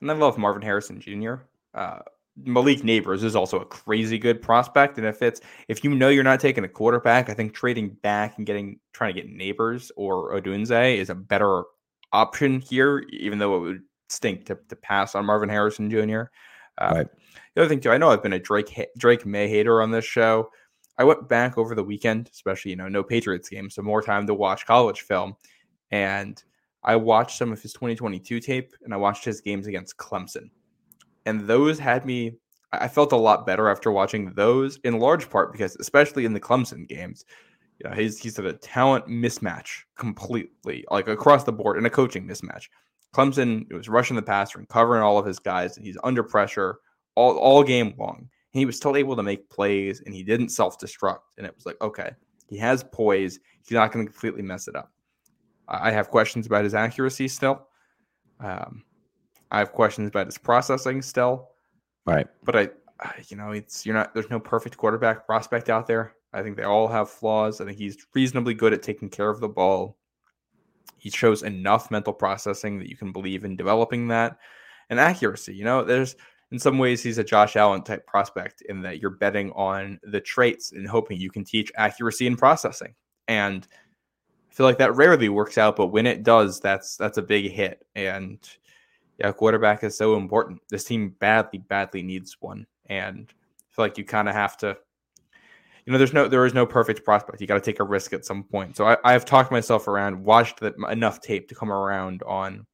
And 0.00 0.10
I 0.10 0.14
love 0.14 0.38
Marvin 0.38 0.62
Harrison 0.62 1.00
Jr. 1.00 1.34
Uh, 1.74 1.98
Malik 2.42 2.78
Nabers 2.78 3.22
is 3.22 3.36
also 3.36 3.60
a 3.60 3.66
crazy 3.66 4.18
good 4.18 4.40
prospect. 4.40 4.96
And 4.96 5.06
if 5.06 5.20
it's 5.20 5.42
if 5.68 5.84
you 5.84 5.94
know 5.94 6.08
you're 6.08 6.24
not 6.24 6.40
taking 6.40 6.64
a 6.64 6.68
quarterback, 6.68 7.28
I 7.28 7.34
think 7.34 7.52
trading 7.52 7.90
back 8.02 8.38
and 8.38 8.46
getting 8.46 8.80
trying 8.94 9.14
to 9.14 9.20
get 9.20 9.30
Nabers 9.30 9.90
or 9.96 10.32
Odunze 10.32 10.96
is 10.96 11.10
a 11.10 11.14
better 11.14 11.64
option 12.14 12.60
here, 12.60 13.04
even 13.10 13.38
though 13.38 13.56
it 13.56 13.60
would 13.60 13.82
stink 14.08 14.46
to, 14.46 14.58
to 14.68 14.76
pass 14.76 15.14
on 15.14 15.26
Marvin 15.26 15.50
Harrison 15.50 15.90
Jr. 15.90 16.22
Uh, 16.78 16.92
Right. 16.94 17.06
The 17.54 17.60
other 17.62 17.68
thing 17.68 17.80
too, 17.80 17.90
I 17.90 17.98
know 17.98 18.08
I've 18.10 18.22
been 18.22 18.32
a 18.32 18.38
Drake 18.38 18.88
Drake 18.96 19.26
Maye 19.26 19.48
hater 19.48 19.82
on 19.82 19.90
this 19.90 20.04
show. 20.06 20.50
I 21.00 21.04
went 21.04 21.30
back 21.30 21.56
over 21.56 21.74
the 21.74 21.82
weekend, 21.82 22.28
especially 22.30 22.72
you 22.72 22.76
know 22.76 22.86
no 22.86 23.02
Patriots 23.02 23.48
game, 23.48 23.70
so 23.70 23.80
more 23.80 24.02
time 24.02 24.26
to 24.26 24.34
watch 24.34 24.66
college 24.66 25.00
film, 25.00 25.34
and 25.90 26.42
I 26.84 26.96
watched 26.96 27.38
some 27.38 27.52
of 27.52 27.62
his 27.62 27.72
2022 27.72 28.38
tape 28.38 28.74
and 28.82 28.92
I 28.92 28.98
watched 28.98 29.24
his 29.24 29.40
games 29.40 29.66
against 29.66 29.96
Clemson. 29.96 30.50
And 31.24 31.46
those 31.46 31.78
had 31.78 32.04
me 32.04 32.36
I 32.72 32.86
felt 32.86 33.12
a 33.12 33.16
lot 33.16 33.46
better 33.46 33.70
after 33.70 33.90
watching 33.90 34.32
those 34.34 34.78
in 34.84 34.98
large 34.98 35.28
part 35.28 35.52
because 35.52 35.74
especially 35.76 36.26
in 36.26 36.34
the 36.34 36.40
Clemson 36.40 36.86
games, 36.86 37.24
you 37.78 37.88
know, 37.88 37.96
he's 37.96 38.18
he's 38.18 38.38
at 38.38 38.44
a 38.44 38.52
talent 38.52 39.06
mismatch 39.08 39.84
completely, 39.96 40.84
like 40.90 41.08
across 41.08 41.44
the 41.44 41.52
board 41.52 41.78
and 41.78 41.86
a 41.86 41.90
coaching 41.90 42.28
mismatch. 42.28 42.68
Clemson 43.14 43.66
it 43.70 43.74
was 43.74 43.88
rushing 43.88 44.16
the 44.16 44.22
passer 44.22 44.58
and 44.58 44.68
covering 44.68 45.02
all 45.02 45.16
of 45.16 45.24
his 45.24 45.38
guys 45.38 45.78
and 45.78 45.86
he's 45.86 45.98
under 46.04 46.22
pressure 46.22 46.78
all, 47.14 47.38
all 47.38 47.62
game 47.64 47.94
long. 47.98 48.28
He 48.52 48.66
was 48.66 48.76
still 48.76 48.96
able 48.96 49.16
to 49.16 49.22
make 49.22 49.48
plays 49.48 50.02
and 50.04 50.14
he 50.14 50.22
didn't 50.22 50.48
self-destruct. 50.50 51.20
And 51.38 51.46
it 51.46 51.54
was 51.54 51.66
like, 51.66 51.80
okay, 51.80 52.10
he 52.48 52.56
has 52.58 52.82
poise. 52.84 53.38
He's 53.62 53.72
not 53.72 53.92
going 53.92 54.04
to 54.06 54.12
completely 54.12 54.42
mess 54.42 54.66
it 54.68 54.74
up. 54.76 54.92
I 55.68 55.92
have 55.92 56.10
questions 56.10 56.46
about 56.46 56.64
his 56.64 56.74
accuracy 56.74 57.28
still. 57.28 57.68
Um, 58.40 58.84
I 59.52 59.58
have 59.58 59.72
questions 59.72 60.08
about 60.08 60.26
his 60.26 60.38
processing 60.38 61.02
still, 61.02 61.50
right 62.06 62.26
but 62.44 62.56
I- 62.56 62.70
you 63.28 63.36
know, 63.38 63.52
it's 63.52 63.86
you're 63.86 63.94
not. 63.94 64.12
There's 64.12 64.28
no 64.28 64.38
perfect 64.38 64.76
quarterback 64.76 65.24
prospect 65.24 65.70
out 65.70 65.86
there. 65.86 66.16
I 66.34 66.42
think 66.42 66.56
they 66.56 66.64
all 66.64 66.86
have 66.86 67.08
flaws. 67.08 67.60
I 67.60 67.64
think 67.64 67.78
he's 67.78 67.96
reasonably 68.14 68.52
good 68.52 68.74
at 68.74 68.82
taking 68.82 69.08
care 69.08 69.30
of 69.30 69.40
the 69.40 69.48
ball. 69.48 69.96
He 70.98 71.08
shows 71.08 71.42
enough 71.42 71.90
mental 71.90 72.12
processing 72.12 72.78
that 72.78 72.90
you 72.90 72.98
can 72.98 73.10
believe 73.10 73.46
in 73.46 73.56
developing 73.56 74.08
that 74.08 74.36
and 74.90 75.00
accuracy. 75.00 75.54
You 75.54 75.64
know, 75.64 75.82
there's 75.82 76.14
in 76.52 76.58
some 76.58 76.78
ways 76.78 77.02
he's 77.02 77.18
a 77.18 77.24
Josh 77.24 77.56
Allen 77.56 77.82
type 77.82 78.06
prospect 78.06 78.62
in 78.62 78.82
that 78.82 79.00
you're 79.00 79.10
betting 79.10 79.52
on 79.52 80.00
the 80.02 80.20
traits 80.20 80.72
and 80.72 80.86
hoping 80.86 81.20
you 81.20 81.30
can 81.30 81.44
teach 81.44 81.70
accuracy 81.76 82.26
and 82.26 82.36
processing. 82.36 82.94
And 83.28 83.66
I 84.50 84.54
feel 84.54 84.66
like 84.66 84.78
that 84.78 84.96
rarely 84.96 85.28
works 85.28 85.58
out, 85.58 85.76
but 85.76 85.88
when 85.88 86.06
it 86.06 86.24
does, 86.24 86.58
that's 86.60 86.96
that's 86.96 87.18
a 87.18 87.22
big 87.22 87.50
hit. 87.52 87.86
And 87.94 88.38
yeah, 89.18 89.32
quarterback 89.32 89.84
is 89.84 89.96
so 89.96 90.16
important. 90.16 90.60
This 90.70 90.84
team 90.84 91.14
badly, 91.20 91.58
badly 91.58 92.02
needs 92.02 92.36
one. 92.40 92.66
And 92.86 93.26
I 93.30 93.74
feel 93.74 93.84
like 93.84 93.98
you 93.98 94.04
kind 94.04 94.28
of 94.28 94.34
have 94.34 94.56
to, 94.58 94.76
you 95.84 95.92
know, 95.92 95.98
there's 95.98 96.12
no, 96.12 96.26
there 96.26 96.46
is 96.46 96.54
no 96.54 96.66
perfect 96.66 97.04
prospect. 97.04 97.40
You 97.40 97.46
got 97.46 97.54
to 97.54 97.60
take 97.60 97.80
a 97.80 97.84
risk 97.84 98.12
at 98.12 98.24
some 98.24 98.42
point. 98.42 98.76
So 98.76 98.86
I, 98.86 98.96
I 99.04 99.12
have 99.12 99.24
talked 99.24 99.52
myself 99.52 99.86
around, 99.86 100.24
watched 100.24 100.62
enough 100.62 101.20
tape 101.20 101.48
to 101.48 101.54
come 101.54 101.70
around 101.70 102.22
on 102.24 102.66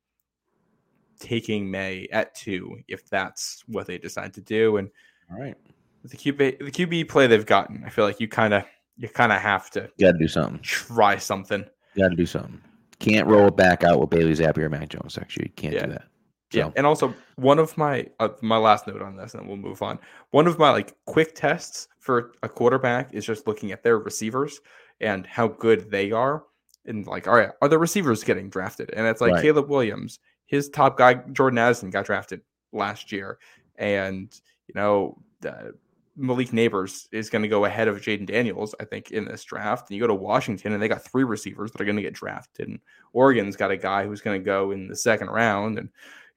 taking 1.19 1.71
Maye 1.71 2.09
at 2.13 2.35
two, 2.35 2.79
if 2.89 3.09
that's 3.09 3.63
what 3.67 3.87
they 3.87 3.99
decide 3.99 4.35
to 4.35 4.41
do. 4.41 4.77
And 4.79 4.89
all 5.33 5.41
right 5.41 5.57
the 6.05 6.17
QB, 6.17 6.59
the 6.61 6.71
QB 6.71 7.09
play 7.09 7.27
they've 7.27 7.45
gotten, 7.45 7.83
I 7.85 7.89
feel 7.89 8.05
like 8.05 8.21
you 8.21 8.29
kind 8.29 8.55
of, 8.55 8.63
you 8.97 9.09
kind 9.09 9.33
of 9.33 9.41
have 9.41 9.71
to 9.73 9.91
gotta 10.01 10.17
do 10.19 10.29
something 10.29 10.61
try 10.63 11.17
something. 11.19 11.65
gotta 11.97 12.15
do 12.17 12.27
something 12.27 12.61
can't 12.99 13.27
roll 13.27 13.49
it 13.49 13.57
back 13.57 13.85
out 13.85 14.01
with 14.01 14.09
bailey 14.09 14.33
zappe 14.33 14.57
or 14.57 14.69
mac 14.71 14.89
jones 14.89 15.19
actually 15.19 15.47
you 15.47 15.53
can't 15.57 15.75
Yeah. 15.75 15.87
do 15.87 15.93
that 15.93 16.05
Yeah, 16.53 16.71
and 16.77 16.87
also 16.87 17.13
one 17.35 17.59
of 17.59 17.77
my 17.77 18.07
uh, 18.21 18.29
my 18.41 18.57
last 18.57 18.87
note 18.87 19.03
on 19.03 19.17
this, 19.17 19.35
and 19.35 19.43
then 19.43 19.49
we'll 19.49 19.57
move 19.57 19.83
on. 19.83 19.99
One 20.31 20.47
of 20.47 20.59
my 20.61 20.71
like 20.71 20.95
quick 21.05 21.35
tests 21.35 21.89
for 21.99 22.33
a 22.45 22.49
quarterback 22.49 23.13
is 23.13 23.27
just 23.27 23.49
looking 23.49 23.73
at 23.73 23.83
their 23.83 23.99
receivers 23.99 24.61
and 25.01 25.27
how 25.27 25.49
good 25.49 25.91
they 25.91 26.13
are, 26.13 26.45
and 26.87 27.05
like, 27.07 27.27
all 27.27 27.35
right, 27.35 27.51
are 27.61 27.69
the 27.69 27.79
receivers 27.79 28.23
getting 28.23 28.49
drafted? 28.49 28.91
And 28.95 29.07
it's 29.09 29.21
like 29.21 29.33
Right. 29.33 29.43
Caleb 29.43 29.69
Williams, 29.69 30.21
his 30.47 30.69
top 30.69 30.97
guy, 30.97 31.15
Jordan 31.33 31.59
Addison, 31.59 31.91
got 31.91 32.07
drafted 32.07 32.41
last 32.73 33.13
year, 33.13 33.39
and 33.77 34.33
you 34.69 34.75
know, 34.75 35.19
uh, 35.47 35.71
Malik 36.17 36.49
Nabers 36.49 37.09
is 37.13 37.29
going 37.29 37.43
to 37.43 37.49
go 37.49 37.67
ahead 37.67 37.89
of 37.89 38.01
Jayden 38.01 38.27
Daniels, 38.27 38.75
I 38.81 38.85
think, 38.85 39.11
in 39.11 39.27
this 39.27 39.45
draft. 39.45 39.91
And 39.91 39.97
you 39.97 40.01
go 40.01 40.07
to 40.07 40.15
Washington, 40.15 40.73
and 40.73 40.83
they 40.83 40.89
got 40.89 41.05
three 41.05 41.25
receivers 41.25 41.71
that 41.73 41.81
are 41.81 41.85
going 41.85 41.97
to 41.97 42.03
get 42.03 42.15
drafted. 42.15 42.69
And 42.69 42.81
Oregon's 43.13 43.57
got 43.57 43.71
a 43.71 43.77
guy 43.77 44.07
who's 44.07 44.23
going 44.23 44.41
to 44.41 44.45
go 44.45 44.71
in 44.71 44.89
the 44.89 44.97
second 44.97 45.29
round. 45.29 45.79
And 45.79 45.91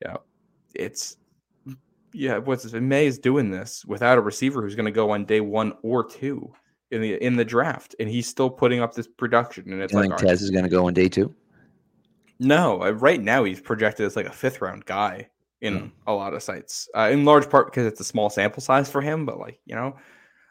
you 0.03 0.11
know, 0.11 0.21
it's 0.75 1.17
yeah, 2.13 2.37
what's 2.37 2.63
this? 2.63 2.73
Maye 2.73 3.07
is 3.07 3.19
doing 3.19 3.51
this 3.51 3.85
without 3.85 4.17
a 4.17 4.21
receiver 4.21 4.61
who's 4.61 4.75
going 4.75 4.85
to 4.85 4.91
go 4.91 5.11
on 5.11 5.25
day 5.25 5.41
one 5.41 5.73
or 5.83 6.03
two 6.03 6.51
in 6.91 7.01
the 7.01 7.23
in 7.23 7.35
the 7.35 7.45
draft, 7.45 7.95
and 7.99 8.09
he's 8.09 8.27
still 8.27 8.49
putting 8.49 8.81
up 8.81 8.93
this 8.93 9.07
production. 9.07 9.71
And 9.71 9.81
it's 9.81 9.93
You 9.93 9.99
like, 9.99 10.03
think 10.09 10.13
all 10.13 10.19
right, 10.19 10.29
Tez 10.29 10.41
is 10.41 10.49
going 10.49 10.63
to 10.63 10.69
go 10.69 10.87
on 10.87 10.93
day 10.93 11.07
two? 11.07 11.33
No, 12.39 12.89
right 12.91 13.21
now 13.21 13.43
he's 13.43 13.61
projected 13.61 14.05
as 14.05 14.15
like 14.15 14.25
a 14.27 14.31
fifth 14.31 14.61
round 14.61 14.85
guy 14.85 15.29
in 15.61 15.77
Hmm. 15.77 15.87
a 16.07 16.13
lot 16.13 16.33
of 16.33 16.41
sites, 16.41 16.87
uh, 16.95 17.09
in 17.11 17.25
large 17.25 17.49
part 17.49 17.67
because 17.67 17.85
it's 17.85 17.99
a 17.99 18.05
small 18.05 18.29
sample 18.29 18.61
size 18.61 18.89
for 18.89 19.01
him. 19.01 19.25
But 19.25 19.39
like 19.39 19.59
you 19.65 19.75
know, 19.75 19.97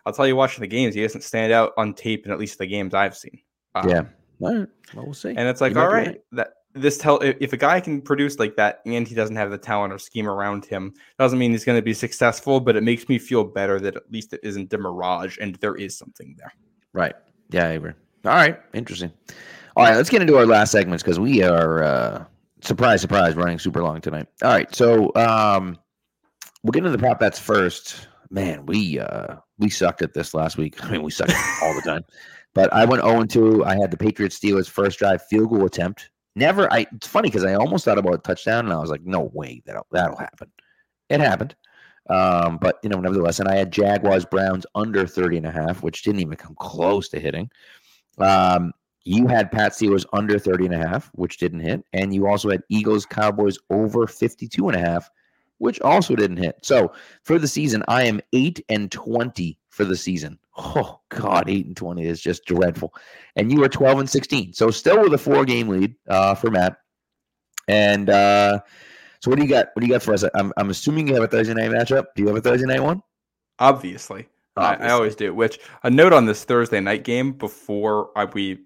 I'll 0.05 0.13
tell 0.13 0.27
you, 0.27 0.37
watching 0.37 0.61
the 0.61 0.67
games, 0.67 0.95
he 0.95 1.03
doesn't 1.03 1.23
stand 1.23 1.53
out 1.53 1.73
on 1.77 1.95
tape 1.95 2.27
in 2.27 2.33
at 2.33 2.39
least 2.39 2.59
the 2.59 2.67
games 2.67 2.95
I've 2.95 3.17
seen. 3.17 3.41
Um, 3.75 3.89
yeah. 3.89 4.03
All 4.41 4.59
right. 4.59 4.69
Well, 4.95 5.05
we'll 5.07 5.15
see. 5.15 5.31
and 5.31 5.41
it's 5.41 5.61
like, 5.61 5.71
You 5.71 5.77
might 5.77 5.87
right, 5.87 6.21
that 6.33 6.55
this 6.75 6.97
tell 6.97 7.19
if, 7.21 7.53
a 7.53 7.57
guy 7.57 7.81
can 7.81 8.01
produce 8.01 8.39
like 8.39 8.55
that 8.57 8.81
and 8.87 9.09
he 9.09 9.15
doesn't 9.15 9.35
have 9.37 9.51
the 9.51 9.59
talent 9.59 9.93
or 9.93 9.99
scheme 9.99 10.29
around 10.29 10.65
him, 10.65 10.95
doesn't 11.19 11.39
mean 11.39 11.51
he's 11.51 11.65
going 11.65 11.79
to 11.79 11.83
be 11.83 11.95
successful. 11.95 12.61
But 12.61 12.77
it 12.77 12.83
makes 12.83 13.09
me 13.09 13.19
feel 13.19 13.45
better 13.45 13.81
that 13.81 13.97
at 13.97 14.13
least 14.13 14.33
it 14.33 14.41
isn't 14.43 14.73
a 14.73 14.79
mirage 14.79 15.39
and 15.41 15.57
there 15.57 15.75
is 15.75 15.99
something 15.99 16.37
there. 16.39 16.53
Right. 16.93 17.15
Yeah, 17.51 17.65
I 17.65 17.73
agree. 17.73 17.93
All 18.25 18.33
right. 18.33 18.61
Interesting. 18.75 19.13
All 19.79 19.85
right. 19.85 19.95
Let's 19.95 20.11
get 20.11 20.23
into 20.23 20.37
our 20.37 20.45
last 20.45 20.73
segments 20.73 21.05
because 21.05 21.21
we 21.21 21.45
are 21.45 21.85
uh, 21.85 22.25
surprise, 22.63 23.01
surprise, 23.01 23.37
running 23.37 23.61
super 23.61 23.81
long 23.81 24.01
tonight. 24.01 24.27
All 24.43 24.51
right. 24.51 24.75
So 24.75 25.15
um, 25.15 25.79
we'll 26.65 26.73
get 26.73 26.81
into 26.81 26.91
the 26.91 26.99
prop 26.99 27.21
bets 27.21 27.39
first. 27.39 28.09
Man, 28.29 28.67
we 28.67 28.99
uh, 28.99 29.37
we 29.57 29.71
sucked 29.71 30.03
at 30.03 30.15
this 30.15 30.35
last 30.35 30.57
week. 30.57 30.85
I 30.85 30.91
mean, 30.91 31.05
we 31.05 31.13
suck 31.13 31.31
all 31.63 31.75
the 31.77 31.83
time. 31.83 32.05
But 32.55 32.73
I 32.73 32.87
went 32.87 33.05
0 33.05 33.23
2. 33.23 33.65
I 33.65 33.77
had 33.77 33.93
the 33.93 33.97
Patriots 33.97 34.37
Steelers 34.37 34.69
first 34.69 34.99
drive 34.99 35.25
field 35.27 35.51
goal 35.51 35.65
attempt. 35.65 36.11
Never. 36.35 36.71
I. 36.73 36.89
It's 36.97 37.07
funny 37.07 37.29
because 37.29 37.45
I 37.45 37.55
almost 37.55 37.85
thought 37.85 37.99
about 37.99 38.15
a 38.15 38.19
touchdown, 38.19 38.65
and 38.65 38.73
I 38.73 38.79
was 38.79 38.91
like, 38.91 39.03
no 39.05 39.31
way 39.33 39.63
that'll 39.65 39.87
that'll 39.93 40.19
happen. 40.19 40.51
It 41.09 41.21
happened. 41.21 41.55
Um, 42.11 42.59
but 42.61 42.81
you 42.83 42.89
know, 42.89 42.99
nevertheless, 42.99 43.39
and 43.39 43.49
I 43.49 43.55
had 43.55 43.71
Jaguars 43.71 44.25
Browns 44.25 44.67
under 44.75 45.07
30 45.07 45.37
and 45.37 45.47
a 45.47 45.53
half, 45.53 45.85
which 45.85 46.03
didn't 46.03 46.21
even 46.21 46.37
come 46.37 46.57
close 46.57 47.09
to 47.11 47.21
hitting. 47.21 47.49
Um, 48.19 48.73
you 49.09 49.27
had 49.27 49.51
Pat 49.51 49.73
Steelers 49.73 50.05
under 50.13 50.39
30 50.39 50.67
and 50.67 50.75
a 50.75 50.87
half, 50.87 51.11
which 51.15 51.39
didn't 51.39 51.61
hit, 51.61 51.83
and 51.95 52.15
you 52.15 52.27
also 52.27 52.51
had 52.51 52.63
Eagles 52.69 53.07
Cowboys 53.07 53.57
over 53.71 54.07
52 54.07 54.69
and 54.69 54.77
a 54.77 54.81
half, 54.81 55.11
which 55.57 55.81
also 55.81 56.15
didn't 56.15 56.37
hit. 56.37 56.57
So 56.63 56.93
for 57.23 57.39
the 57.39 57.49
season, 57.49 57.83
I 57.89 58.03
am 58.03 58.21
8 58.35 58.63
and 58.69 58.93
20 58.93 59.59
for 59.71 59.87
the 59.87 59.97
season. 59.97 60.39
Oh 60.59 61.01
god, 61.09 61.49
8 61.49 61.67
and 61.67 61.77
20 61.77 62.05
is 62.05 62.21
just 62.21 62.45
dreadful. 62.45 62.93
And 63.37 63.51
you 63.51 63.63
are 63.65 63.69
12 63.69 64.01
and 64.01 64.11
16. 64.11 64.53
So 64.53 64.71
still 64.71 65.01
with 65.01 65.15
a 65.15 65.19
four 65.19 65.45
game 65.45 65.69
lead 65.69 65.95
uh, 66.09 66.35
for 66.35 66.51
Matt. 66.51 66.77
And 67.67 68.11
uh, 68.11 68.61
so 69.21 69.31
what 69.31 69.39
do 69.39 69.45
you 69.45 69.49
got? 69.49 69.69
What 69.73 69.81
do 69.81 69.87
you 69.87 69.93
got 69.93 70.03
for 70.03 70.13
us? 70.13 70.25
I'm, 70.35 70.53
I'm 70.57 70.69
assuming 70.69 71.09
you 71.09 71.15
have 71.15 71.23
a 71.23 71.29
Thursday 71.29 71.55
night 71.55 71.71
matchup. 71.71 72.07
Do 72.15 72.23
you 72.23 72.29
have 72.29 72.37
a 72.37 72.41
Thursday 72.41 72.67
night 72.67 72.83
one? 72.83 73.03
Obviously, 73.59 74.29
I, 74.57 74.75
I 74.75 74.91
always 74.91 75.15
do. 75.15 75.33
Which 75.33 75.61
a 75.83 75.91
note 75.91 76.13
on 76.13 76.27
this 76.27 76.45
Thursday 76.45 76.81
night 76.81 77.05
game 77.05 77.33
before 77.33 78.11
I, 78.17 78.25
we 78.25 78.65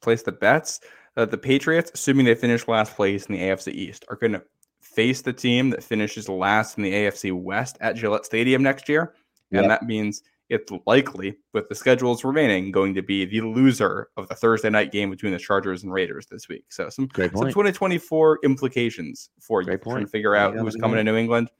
place 0.00 0.22
the 0.22 0.32
bets 0.32 0.80
that 1.14 1.30
the 1.30 1.38
Patriots, 1.38 1.90
assuming 1.94 2.26
they 2.26 2.34
finish 2.34 2.68
last 2.68 2.94
place 2.94 3.26
in 3.26 3.34
the 3.34 3.40
AFC 3.40 3.72
East, 3.72 4.04
are 4.08 4.16
going 4.16 4.32
to 4.32 4.42
face 4.80 5.22
the 5.22 5.32
team 5.32 5.70
that 5.70 5.82
finishes 5.82 6.28
last 6.28 6.76
in 6.78 6.84
the 6.84 6.92
AFC 6.92 7.32
West 7.32 7.76
at 7.80 7.96
Gillette 7.96 8.24
Stadium 8.24 8.62
next 8.62 8.88
year, 8.88 9.14
and 9.52 9.62
Yep. 9.62 9.68
that 9.68 9.86
means 9.86 10.22
it's 10.48 10.72
likely, 10.86 11.36
with 11.52 11.68
the 11.68 11.74
schedules 11.74 12.24
remaining, 12.24 12.70
going 12.72 12.94
to 12.94 13.02
be 13.02 13.24
the 13.24 13.42
loser 13.42 14.08
of 14.16 14.28
the 14.28 14.34
Thursday 14.34 14.70
night 14.70 14.92
game 14.92 15.10
between 15.10 15.32
the 15.32 15.38
Chargers 15.38 15.82
and 15.82 15.92
Raiders 15.92 16.26
this 16.26 16.48
week. 16.48 16.64
So 16.70 16.88
some 16.88 17.06
Great 17.06 17.32
some 17.32 17.48
2024 17.48 18.40
implications 18.44 19.30
for 19.40 19.60
you 19.60 19.66
Great 19.66 19.82
trying 19.82 20.04
to 20.04 20.10
figure 20.10 20.34
out 20.34 20.54
you 20.54 20.60
who's 20.60 20.76
coming 20.76 20.96
to 20.96 21.04
New 21.04 21.16
England. 21.16 21.50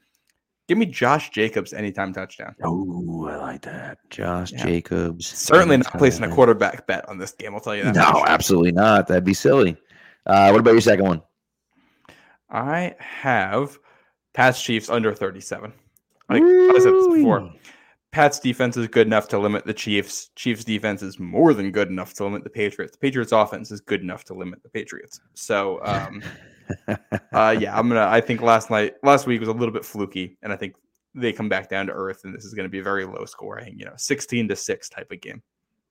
Give 0.69 0.77
me 0.77 0.85
Josh 0.87 1.31
Jacobs 1.31 1.73
anytime 1.73 2.13
touchdown. 2.13 2.55
Oh, 2.63 3.27
I 3.27 3.37
like 3.37 3.63
that. 3.63 3.99
Josh 4.11 4.53
Yeah. 4.53 4.65
Jacobs. 4.67 5.27
Certainly 5.27 5.79
not 5.79 5.93
placing 5.95 6.25
a 6.25 6.29
quarterback 6.35 6.87
bet 6.87 7.09
on 7.09 7.17
this 7.17 7.33
game. 7.33 7.55
I'll 7.55 7.61
tell 7.61 7.75
you 7.75 7.85
that. 7.85 7.95
No, 7.95 8.13
much. 8.13 8.29
absolutely 8.29 8.73
not. 8.73 9.07
That'd 9.07 9.25
be 9.25 9.33
silly. 9.35 9.79
Uh, 10.27 10.51
what 10.51 10.61
about 10.61 10.73
your 10.73 10.83
second 10.83 11.07
one? 11.07 11.23
I 12.51 12.95
have 12.99 13.79
Pats 14.35 14.63
Chiefs 14.63 14.91
under 14.91 15.15
37. 15.15 15.73
Like 16.29 16.43
I 16.43 16.79
said 16.79 16.93
this 16.93 17.09
before, 17.15 17.51
Pats 18.13 18.39
defense 18.39 18.77
is 18.77 18.89
good 18.89 19.07
enough 19.07 19.29
to 19.29 19.39
limit 19.39 19.65
the 19.65 19.73
Chiefs. 19.73 20.29
Chiefs 20.37 20.65
defense 20.65 21.03
is 21.03 21.19
more 21.19 21.55
than 21.55 21.71
good 21.73 21.89
enough 21.89 22.13
to 22.15 22.25
limit 22.25 22.45
the 22.45 22.51
Patriots. 22.51 22.93
The 22.93 22.99
Patriots 22.99 23.33
offense 23.33 23.71
is 23.71 23.81
good 23.81 24.03
enough 24.03 24.25
to 24.25 24.35
limit 24.35 24.63
the 24.63 24.69
Patriots. 24.69 25.21
So, 25.33 25.81
um, 25.83 26.23
uh, 27.33 27.57
yeah, 27.59 27.77
I'm 27.77 27.89
gonna. 27.89 28.07
I 28.07 28.21
think 28.21 28.41
last 28.43 28.71
night, 28.71 28.95
last 29.03 29.27
week 29.27 29.41
was 29.41 29.49
a 29.49 29.53
little 29.53 29.73
bit 29.73 29.85
fluky, 29.85 30.39
and 30.43 30.53
I 30.53 30.57
think 30.57 30.75
they 31.15 31.33
come 31.33 31.49
back 31.49 31.69
down 31.69 31.87
to 31.87 31.93
earth, 31.93 32.23
and 32.25 32.35
this 32.35 32.45
is 32.45 32.55
going 32.55 32.65
to 32.65 32.71
be 32.71 32.79
a 32.79 32.83
very 32.83 33.05
low 33.05 33.25
scoring, 33.25 33.79
you 33.79 33.85
know, 33.85 33.95
16 33.97 34.49
to 34.49 34.57
six 34.57 34.89
type 34.89 35.11
of 35.11 35.21
game. 35.21 35.43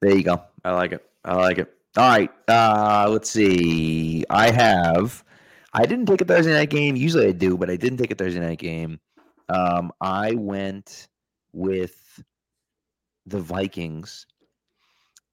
There 0.02 0.16
you 0.16 0.24
go. 0.24 0.42
I 0.64 0.72
like 0.72 0.92
it. 0.92 1.06
I 1.26 1.36
like 1.36 1.58
it. 1.58 1.74
All 1.98 2.08
right. 2.08 2.32
Uh, 2.48 3.08
let's 3.10 3.30
see. 3.30 4.24
I 4.30 4.52
have. 4.52 5.24
I 5.74 5.86
didn't 5.86 6.06
take 6.06 6.22
a 6.22 6.26
Thursday 6.26 6.54
night 6.54 6.70
game. 6.70 6.96
Usually 6.96 7.28
I 7.28 7.32
do, 7.32 7.58
but 7.58 7.70
I 7.70 7.76
didn't 7.76 7.98
take 7.98 8.12
a 8.12 8.16
Thursday 8.16 8.40
night 8.40 8.60
game. 8.60 9.00
Um, 9.50 9.92
I 10.02 10.34
went 10.34 11.08
with 11.54 12.24
the 13.26 13.40
Vikings 13.40 14.26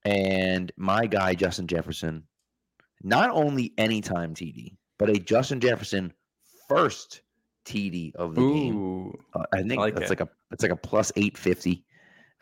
and 0.04 0.72
my 0.76 1.06
guy 1.06 1.34
Justin 1.34 1.66
Jefferson. 1.66 2.24
Not 3.02 3.30
only 3.30 3.74
anytime 3.76 4.34
TD, 4.34 4.76
but 4.98 5.10
a 5.10 5.14
Justin 5.14 5.60
Jefferson 5.60 6.12
first 6.68 7.22
TD 7.64 8.14
of 8.16 8.34
the 8.34 8.40
game. 8.40 9.12
Uh, 9.34 9.44
I 9.52 9.62
think 9.62 9.76
like 9.76 9.94
that's 9.94 10.10
it. 10.10 10.20
like 10.20 10.20
a 10.20 10.28
it's 10.50 10.62
like 10.62 10.72
a 10.72 10.76
plus 10.76 11.12
eight 11.16 11.36
fifty. 11.36 11.84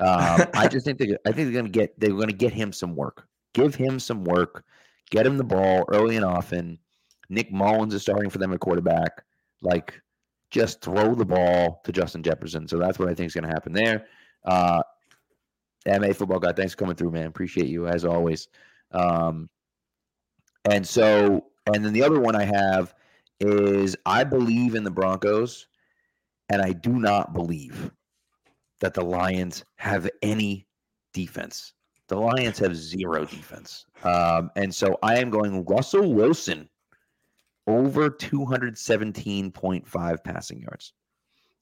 Um, 0.00 0.46
I 0.54 0.68
just 0.68 0.84
think 0.84 0.98
they 0.98 1.16
I 1.26 1.32
think 1.32 1.52
they're 1.52 1.62
gonna 1.62 1.68
get 1.68 1.98
they're 1.98 2.10
gonna 2.10 2.32
get 2.32 2.52
him 2.52 2.72
some 2.72 2.94
work. 2.96 3.26
Give 3.54 3.74
him 3.74 3.98
some 3.98 4.24
work. 4.24 4.64
Get 5.10 5.26
him 5.26 5.36
the 5.36 5.44
ball 5.44 5.84
early 5.92 6.16
and 6.16 6.24
often. 6.24 6.78
Nick 7.28 7.52
Mullens 7.52 7.94
is 7.94 8.02
starting 8.02 8.30
for 8.30 8.38
them 8.38 8.52
at 8.52 8.60
quarterback. 8.60 9.22
Like, 9.62 10.00
just 10.50 10.80
throw 10.80 11.14
the 11.14 11.24
ball 11.24 11.80
to 11.84 11.92
Justin 11.92 12.22
Jefferson. 12.22 12.66
So 12.66 12.78
that's 12.78 12.98
what 12.98 13.08
I 13.08 13.14
think 13.14 13.28
is 13.28 13.34
gonna 13.34 13.48
happen 13.48 13.72
there. 13.72 14.06
Uh, 14.44 14.82
MA 15.86 16.12
football 16.12 16.38
guy, 16.38 16.52
thanks 16.52 16.72
for 16.72 16.78
coming 16.78 16.96
through, 16.96 17.10
man. 17.10 17.26
Appreciate 17.26 17.66
you 17.68 17.86
as 17.86 18.04
always. 18.04 18.48
Um, 18.92 19.48
and 20.64 20.86
so, 20.86 21.46
and 21.66 21.84
then 21.84 21.92
the 21.92 22.02
other 22.02 22.20
one 22.20 22.36
I 22.36 22.44
have 22.44 22.94
is 23.40 23.96
I 24.06 24.24
believe 24.24 24.74
in 24.74 24.84
the 24.84 24.90
Broncos, 24.90 25.66
and 26.48 26.62
I 26.62 26.72
do 26.72 26.92
not 26.92 27.32
believe 27.32 27.90
that 28.80 28.94
the 28.94 29.04
Lions 29.04 29.64
have 29.76 30.08
any 30.22 30.66
defense. 31.12 31.74
The 32.08 32.16
Lions 32.16 32.58
have 32.58 32.76
zero 32.76 33.24
defense. 33.24 33.86
Um, 34.02 34.50
and 34.56 34.74
so 34.74 34.98
I 35.02 35.18
am 35.18 35.30
going 35.30 35.64
Russell 35.64 36.12
Wilson 36.12 36.68
over 37.66 38.10
217.5 38.10 40.24
passing 40.24 40.60
yards 40.60 40.92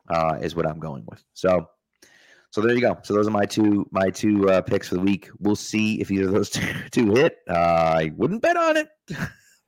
uh, 0.08 0.38
is 0.40 0.56
what 0.56 0.66
I'm 0.66 0.80
going 0.80 1.04
with. 1.06 1.22
So 1.34 1.68
so 2.50 2.60
there 2.60 2.74
you 2.74 2.80
go. 2.80 2.98
So 3.02 3.14
those 3.14 3.28
are 3.28 3.32
my 3.32 3.46
two 3.46 3.86
my 3.92 4.10
two 4.10 4.50
uh, 4.50 4.60
picks 4.60 4.88
for 4.88 4.96
the 4.96 5.00
week. 5.00 5.30
We'll 5.38 5.56
see 5.56 6.00
if 6.00 6.10
either 6.10 6.26
of 6.26 6.32
those 6.32 6.50
two, 6.50 6.66
two 6.90 7.12
hit. 7.12 7.38
Uh, 7.48 7.54
I 7.54 8.12
wouldn't 8.16 8.42
bet 8.42 8.56
on 8.56 8.76
it, 8.76 8.88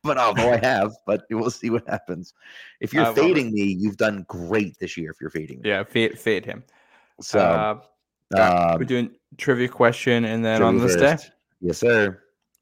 but 0.03 0.19
although 0.19 0.53
I 0.53 0.57
have, 0.63 0.95
but 1.07 1.25
we'll 1.31 1.51
see 1.51 1.71
what 1.71 1.89
happens. 1.89 2.35
If 2.81 2.93
you're 2.93 3.09
it. 3.11 3.17
fading 3.17 3.53
me, 3.53 3.65
you've 3.65 3.97
done 3.97 4.25
great 4.29 4.79
this 4.79 4.97
year. 4.97 5.11
If 5.11 5.21
you're 5.21 5.31
fading 5.31 5.61
me, 5.63 5.71
yeah, 5.71 5.85
fade, 5.85 6.19
fade 6.19 6.45
him. 6.45 6.65
so 7.21 7.81
uh, 8.37 8.41
um, 8.41 8.79
we're 8.79 8.85
doing 8.85 9.11
trivia 9.39 9.69
question, 9.69 10.25
and 10.25 10.45
then 10.45 10.63
on 10.63 10.79
this 10.79 10.97
day, 10.97 11.17
yes, 11.61 11.79
sir. 11.79 12.21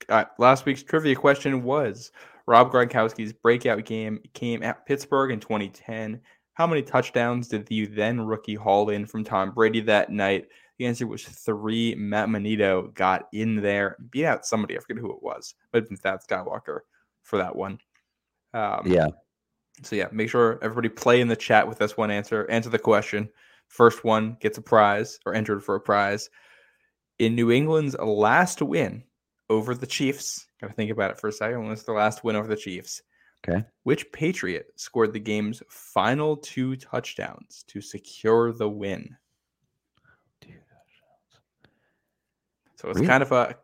uh, 0.08 0.24
last 0.38 0.66
week's 0.66 0.82
trivia 0.82 1.14
question 1.14 1.62
was 1.62 2.12
Rob 2.46 2.72
Gronkowski's 2.72 3.32
breakout 3.32 3.84
game 3.84 4.20
came 4.34 4.62
at 4.62 4.86
Pittsburgh 4.86 5.30
in 5.30 5.40
2010. 5.40 6.20
How 6.54 6.66
many 6.66 6.82
touchdowns 6.82 7.48
did 7.48 7.66
the 7.66 7.86
then 7.86 8.20
rookie 8.20 8.54
haul 8.54 8.90
in 8.90 9.06
from 9.06 9.24
Tom 9.24 9.52
Brady 9.52 9.80
that 9.82 10.10
night? 10.10 10.48
The 10.78 10.86
answer 10.86 11.06
was 11.06 11.24
three. 11.24 11.94
Matt 11.94 12.28
Manito 12.28 12.90
got 12.94 13.28
in 13.32 13.56
there, 13.56 13.96
beat 14.10 14.24
out 14.24 14.44
somebody. 14.44 14.76
I 14.76 14.80
forget 14.80 14.98
who 14.98 15.12
it 15.12 15.22
was. 15.22 15.54
Might 15.72 15.80
have 15.80 15.88
been 15.88 15.98
Thad 15.98 16.20
Skywalker 16.26 16.80
for 17.22 17.38
that 17.38 17.54
one. 17.56 17.78
Um, 18.52 18.82
Yeah, 18.86 19.08
so 19.82 19.96
yeah, 19.96 20.08
make 20.12 20.30
sure 20.30 20.58
everybody 20.62 20.88
play 20.88 21.20
in 21.20 21.28
the 21.28 21.36
chat 21.36 21.68
with 21.68 21.80
us 21.82 21.96
one 21.96 22.10
answer. 22.10 22.48
Answer 22.50 22.70
the 22.70 22.78
question. 22.78 23.28
First 23.68 24.04
one 24.04 24.36
gets 24.40 24.58
a 24.58 24.62
prize 24.62 25.18
or 25.24 25.34
entered 25.34 25.62
for 25.62 25.76
a 25.76 25.80
prize. 25.80 26.28
In 27.18 27.34
New 27.34 27.50
England's 27.50 27.96
last 27.98 28.62
win 28.62 29.04
over 29.48 29.74
the 29.74 29.86
Chiefs, 29.86 30.46
gotta 30.60 30.72
think 30.72 30.90
about 30.90 31.10
it 31.12 31.20
for 31.20 31.28
a 31.28 31.32
second. 31.32 31.60
When 31.60 31.70
was 31.70 31.84
the 31.84 31.92
last 31.92 32.24
win 32.24 32.36
over 32.36 32.48
the 32.48 32.56
Chiefs? 32.56 33.02
Okay. 33.46 33.64
Which 33.84 34.10
Patriot 34.12 34.72
scored 34.76 35.12
the 35.12 35.20
game's 35.20 35.62
final 35.68 36.36
two 36.36 36.76
touchdowns 36.76 37.64
to 37.68 37.80
secure 37.80 38.52
the 38.52 38.68
win? 38.68 39.16
So 42.76 42.88
it's 42.88 42.96
Really? 42.96 43.08
kind 43.08 43.22
of 43.22 43.32
a 43.32 43.56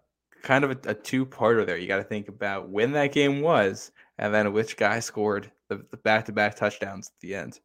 kind 0.46 0.64
of 0.64 0.70
a, 0.70 0.90
a 0.90 0.94
two-parter 0.94 1.66
there. 1.66 1.76
You 1.76 1.88
got 1.88 1.96
to 1.96 2.04
think 2.04 2.28
about 2.28 2.68
when 2.68 2.92
that 2.92 3.12
game 3.12 3.40
was, 3.40 3.90
and 4.18 4.32
then 4.32 4.52
which 4.52 4.76
guy 4.76 5.00
scored 5.00 5.50
the, 5.68 5.84
the 5.90 5.96
back-to-back 5.96 6.54
touchdowns 6.54 7.08
at 7.08 7.20
the 7.20 7.34
end. 7.34 7.58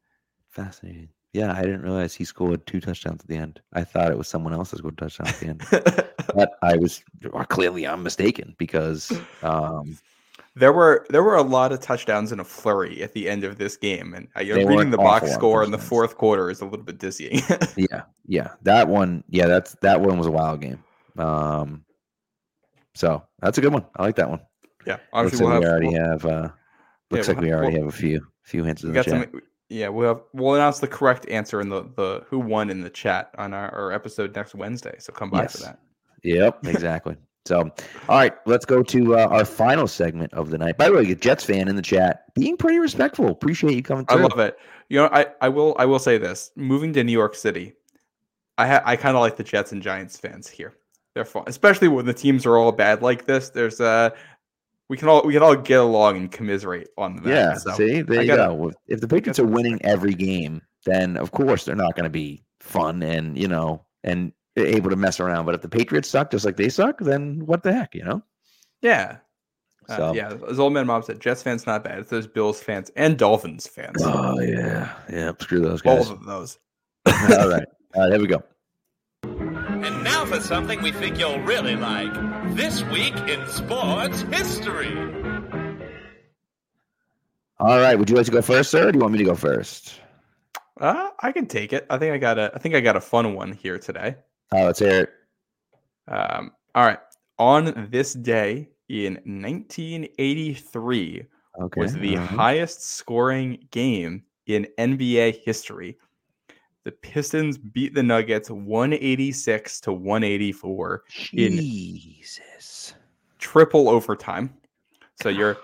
Fascinating. 0.50 1.10
Yeah, 1.34 1.54
I 1.54 1.62
didn't 1.62 1.84
realize 1.84 2.16
he 2.16 2.26
scored 2.26 2.66
two 2.66 2.82
touchdowns 2.82 3.22
at 3.22 3.28
the 3.28 3.38
end. 3.38 3.62
I 3.72 3.84
thought 3.84 4.12
it 4.12 4.18
was 4.18 4.28
someone 4.28 4.54
else 4.54 4.72
that 4.72 4.80
scored 4.80 4.96
a 4.96 4.98
touchdown 4.98 5.28
at 5.28 5.40
the 5.40 5.48
end. 5.48 5.64
but 6.36 6.54
I 6.64 6.76
was 6.76 7.04
well, 7.32 7.46
clearly 7.46 7.88
I'm 7.88 8.04
mistaken 8.04 8.56
because 8.58 9.14
um, 9.44 9.98
There 10.56 10.74
were 10.74 11.06
there 11.10 11.24
were 11.24 11.38
a 11.38 11.44
lot 11.44 11.72
of 11.72 11.80
touchdowns 11.80 12.34
in 12.34 12.42
a 12.42 12.44
flurry 12.44 13.02
at 13.02 13.14
the 13.14 13.30
end 13.30 13.46
of 13.46 13.58
this 13.58 13.78
game, 13.78 14.14
and 14.14 14.28
uh, 14.36 14.42
you 14.42 14.54
know, 14.54 14.60
They 14.60 14.66
reading 14.66 14.92
the 14.92 14.98
box 14.98 15.32
score 15.32 15.64
in 15.64 15.72
the 15.72 15.78
fourth 15.78 16.18
quarter 16.18 16.50
is 16.50 16.60
a 16.60 16.66
little 16.66 16.84
bit 16.84 16.98
dizzying. 16.98 17.40
yeah, 17.78 18.02
yeah, 18.26 18.50
that 18.64 18.90
one, 18.90 19.24
yeah, 19.30 19.46
that's 19.46 19.76
that 19.82 20.02
one 20.02 20.18
was 20.18 20.28
a 20.28 20.32
wild 20.32 20.60
game. 20.60 20.84
Um, 21.18 21.86
so 22.94 23.24
that's 23.40 23.58
a 23.58 23.62
good 23.62 23.74
one. 23.74 23.86
I 23.96 24.04
like 24.04 24.16
that 24.16 24.30
one. 24.30 24.42
yeah, 24.86 24.94
Looks 24.94 25.04
obviously 25.14 25.46
like 25.46 25.52
we'll 25.52 25.60
we 25.60 25.66
have, 25.66 25.74
already 25.74 25.94
have. 25.94 26.26
Uh, 26.26 26.30
Yeah, 26.30 27.18
looks 27.18 27.28
we'll 27.28 27.36
like 27.38 27.44
we 27.46 27.54
already 27.54 27.74
we'll- 27.78 27.86
have 27.86 27.94
a 27.94 27.98
few 27.98 28.28
few 28.44 28.64
hints 28.64 28.84
in 28.84 28.94
the 28.94 29.04
chat. 29.04 29.30
some. 29.32 29.42
Yeah, 29.70 29.88
we'll 29.88 30.08
have, 30.10 30.22
we'll 30.34 30.56
announce 30.56 30.80
the 30.80 30.88
correct 30.88 31.30
answer 31.30 31.62
in 31.62 31.70
the 31.70 31.84
the 31.96 32.26
who 32.28 32.40
won 32.40 32.70
in 32.70 32.82
the 32.82 32.90
chat 32.90 33.32
on 33.38 33.54
our, 33.54 33.74
our 33.74 33.92
episode 33.94 34.36
next 34.36 34.54
Wednesday. 34.56 34.96
So 35.00 35.14
come 35.14 35.30
by 35.30 35.48
for 35.48 35.60
that. 35.60 35.80
Yep, 36.24 36.66
exactly. 36.68 37.16
so, 37.46 37.62
all 38.10 38.18
right, 38.18 38.34
let's 38.46 38.66
go 38.66 38.84
to 38.84 39.18
uh, 39.18 39.28
our 39.28 39.46
final 39.46 39.88
segment 39.88 40.34
of 40.34 40.50
the 40.50 40.58
night. 40.58 40.78
By 40.78 40.90
the 40.90 40.96
way, 40.96 41.10
a 41.12 41.16
Jets 41.16 41.44
fan 41.46 41.68
in 41.70 41.76
the 41.78 41.82
chat, 41.82 42.26
being 42.36 42.58
pretty 42.58 42.80
respectful. 42.80 43.28
Appreciate 43.30 43.74
you 43.76 43.82
coming 43.82 44.06
I 44.10 44.16
love 44.16 44.38
it. 44.40 44.58
You 44.90 44.98
know, 44.98 45.10
I, 45.12 45.28
I 45.40 45.48
will 45.48 45.74
I 45.80 45.86
will 45.86 46.00
say 46.00 46.18
this: 46.18 46.52
moving 46.58 46.92
to 46.94 47.04
New 47.06 47.14
York 47.14 47.34
City, 47.36 47.72
I 48.58 48.68
ha- 48.68 48.84
I 48.84 48.98
kind 48.98 49.16
of 49.16 49.22
like 49.22 49.38
the 49.38 49.44
Jets 49.44 49.72
and 49.72 49.82
Giants 49.82 50.18
fans 50.18 50.50
here. 50.50 50.76
They're 51.16 51.26
fun, 51.26 51.44
especially 51.48 51.88
when 51.90 52.06
the 52.06 52.14
teams 52.14 52.46
are 52.46 52.58
all 52.58 52.72
bad 52.72 53.02
like 53.02 53.26
this. 53.26 53.50
There's 53.50 53.82
uh 53.82 54.12
we 54.90 54.98
can 54.98 55.08
all 55.08 55.24
we 55.26 55.34
can 55.34 55.44
all 55.44 55.56
get 55.56 55.80
along 55.80 56.18
and 56.18 56.32
commiserate 56.32 56.90
on 56.98 57.18
that. 57.24 57.28
Yeah, 57.28 57.54
so 57.56 57.72
see, 57.74 58.02
there 58.02 58.20
I 58.20 58.24
you 58.24 58.28
gotta- 58.28 58.56
go. 58.56 58.72
If- 58.88 59.02
the 59.02 59.08
Patriots 59.08 59.40
are 59.40 59.46
winning 59.46 59.80
every 59.84 60.14
game, 60.14 60.62
then 60.86 61.18
of 61.18 61.32
course 61.32 61.66
they're 61.66 61.76
not 61.76 61.96
going 61.96 62.06
to 62.06 62.10
be 62.10 62.44
fun 62.60 63.04
and 63.04 63.38
you 63.38 63.48
know 63.48 63.84
and 64.04 64.32
able 64.58 64.90
to 64.90 64.96
mess 64.96 65.20
around. 65.20 65.46
But 65.46 65.56
if 65.56 65.62
the 65.62 65.70
Patriots 65.70 66.10
suck 66.10 66.32
just 66.32 66.46
like 66.46 66.58
they 66.58 66.70
suck, 66.70 67.00
then 67.00 67.46
what 67.46 67.64
the 67.64 67.74
heck, 67.74 67.96
you 67.96 68.04
know? 68.04 68.22
yeah. 68.82 69.18
Uh, 69.90 70.14
yeah, 70.16 70.34
as 70.48 70.60
old 70.60 70.72
man 70.72 70.88
mom 70.88 71.04
said, 71.04 71.20
Jets 71.20 71.44
fans 71.44 71.66
not 71.66 71.84
bad. 71.84 72.00
It's 72.00 72.10
those 72.10 72.28
Bills 72.28 72.62
fans 72.62 72.92
and 72.96 73.18
Dolphins 73.18 73.68
fans. 73.68 73.98
Oh 74.02 74.40
yeah, 74.40 74.94
yeah. 75.10 75.32
Screw 75.40 75.60
those 75.60 75.82
guys. 75.82 76.08
Both 76.08 76.20
of 76.20 76.26
those. 76.26 76.60
all 77.06 77.50
right, 77.50 77.66
all 77.96 78.04
right. 78.04 78.12
Here 78.12 78.20
we 78.22 78.28
go. 78.28 78.42
And 80.32 80.40
now 80.40 80.42
for 80.42 80.48
something 80.48 80.82
we 80.82 80.92
think 80.92 81.20
you'll 81.20 81.42
really 81.42 81.76
like. 81.76 82.14
This 82.56 82.84
week 82.86 83.16
in 83.28 83.48
sports 83.50 84.22
history. 84.22 84.98
All 87.60 87.80
right. 87.80 88.00
Would 88.00 88.10
you 88.10 88.16
like 88.16 88.26
to 88.26 88.32
go 88.32 88.42
first, 88.42 88.72
sir? 88.72 88.88
Or 88.88 88.92
do 88.92 88.98
you 88.98 89.02
want 89.02 89.14
me 89.14 89.20
to 89.20 89.26
go 89.26 89.36
first? 89.36 90.00
Uh, 90.80 91.10
I 91.20 91.32
can 91.32 91.48
take 91.48 91.74
it. 91.74 91.86
I 91.90 91.98
think 91.98 92.14
I 92.14 92.18
got 92.18 92.40
a 92.40 92.52
I 92.56 92.60
think 92.60 92.76
I 92.76 92.80
got 92.80 92.96
a 92.96 93.02
fun 93.02 93.36
one 93.36 93.52
here 93.52 93.78
today. 93.78 94.16
Oh, 94.54 94.66
let's 94.66 94.80
hear 94.80 95.02
it. 95.02 95.10
Um, 96.08 96.52
all 96.76 96.86
right. 96.86 97.00
On 97.38 97.88
this 97.92 98.14
day 98.14 98.70
in 98.90 99.16
1983 99.26 101.24
Okay. 101.62 101.82
was 101.82 101.94
the 101.94 102.16
all 102.16 102.22
right. 102.24 102.30
highest 102.30 102.84
scoring 102.84 103.68
game 103.72 104.24
in 104.48 104.68
NBA 104.80 105.44
history. 105.44 105.98
The 106.84 106.92
Pistons 106.92 107.58
beat 107.58 107.94
the 107.94 108.02
Nuggets 108.04 108.50
186 108.50 109.82
to 109.82 109.94
184, 109.94 111.04
in- 111.34 111.58
Jesus. 111.58 112.96
triple 113.38 113.90
overtime. 113.90 114.54
So 115.22 115.30
your 115.30 115.58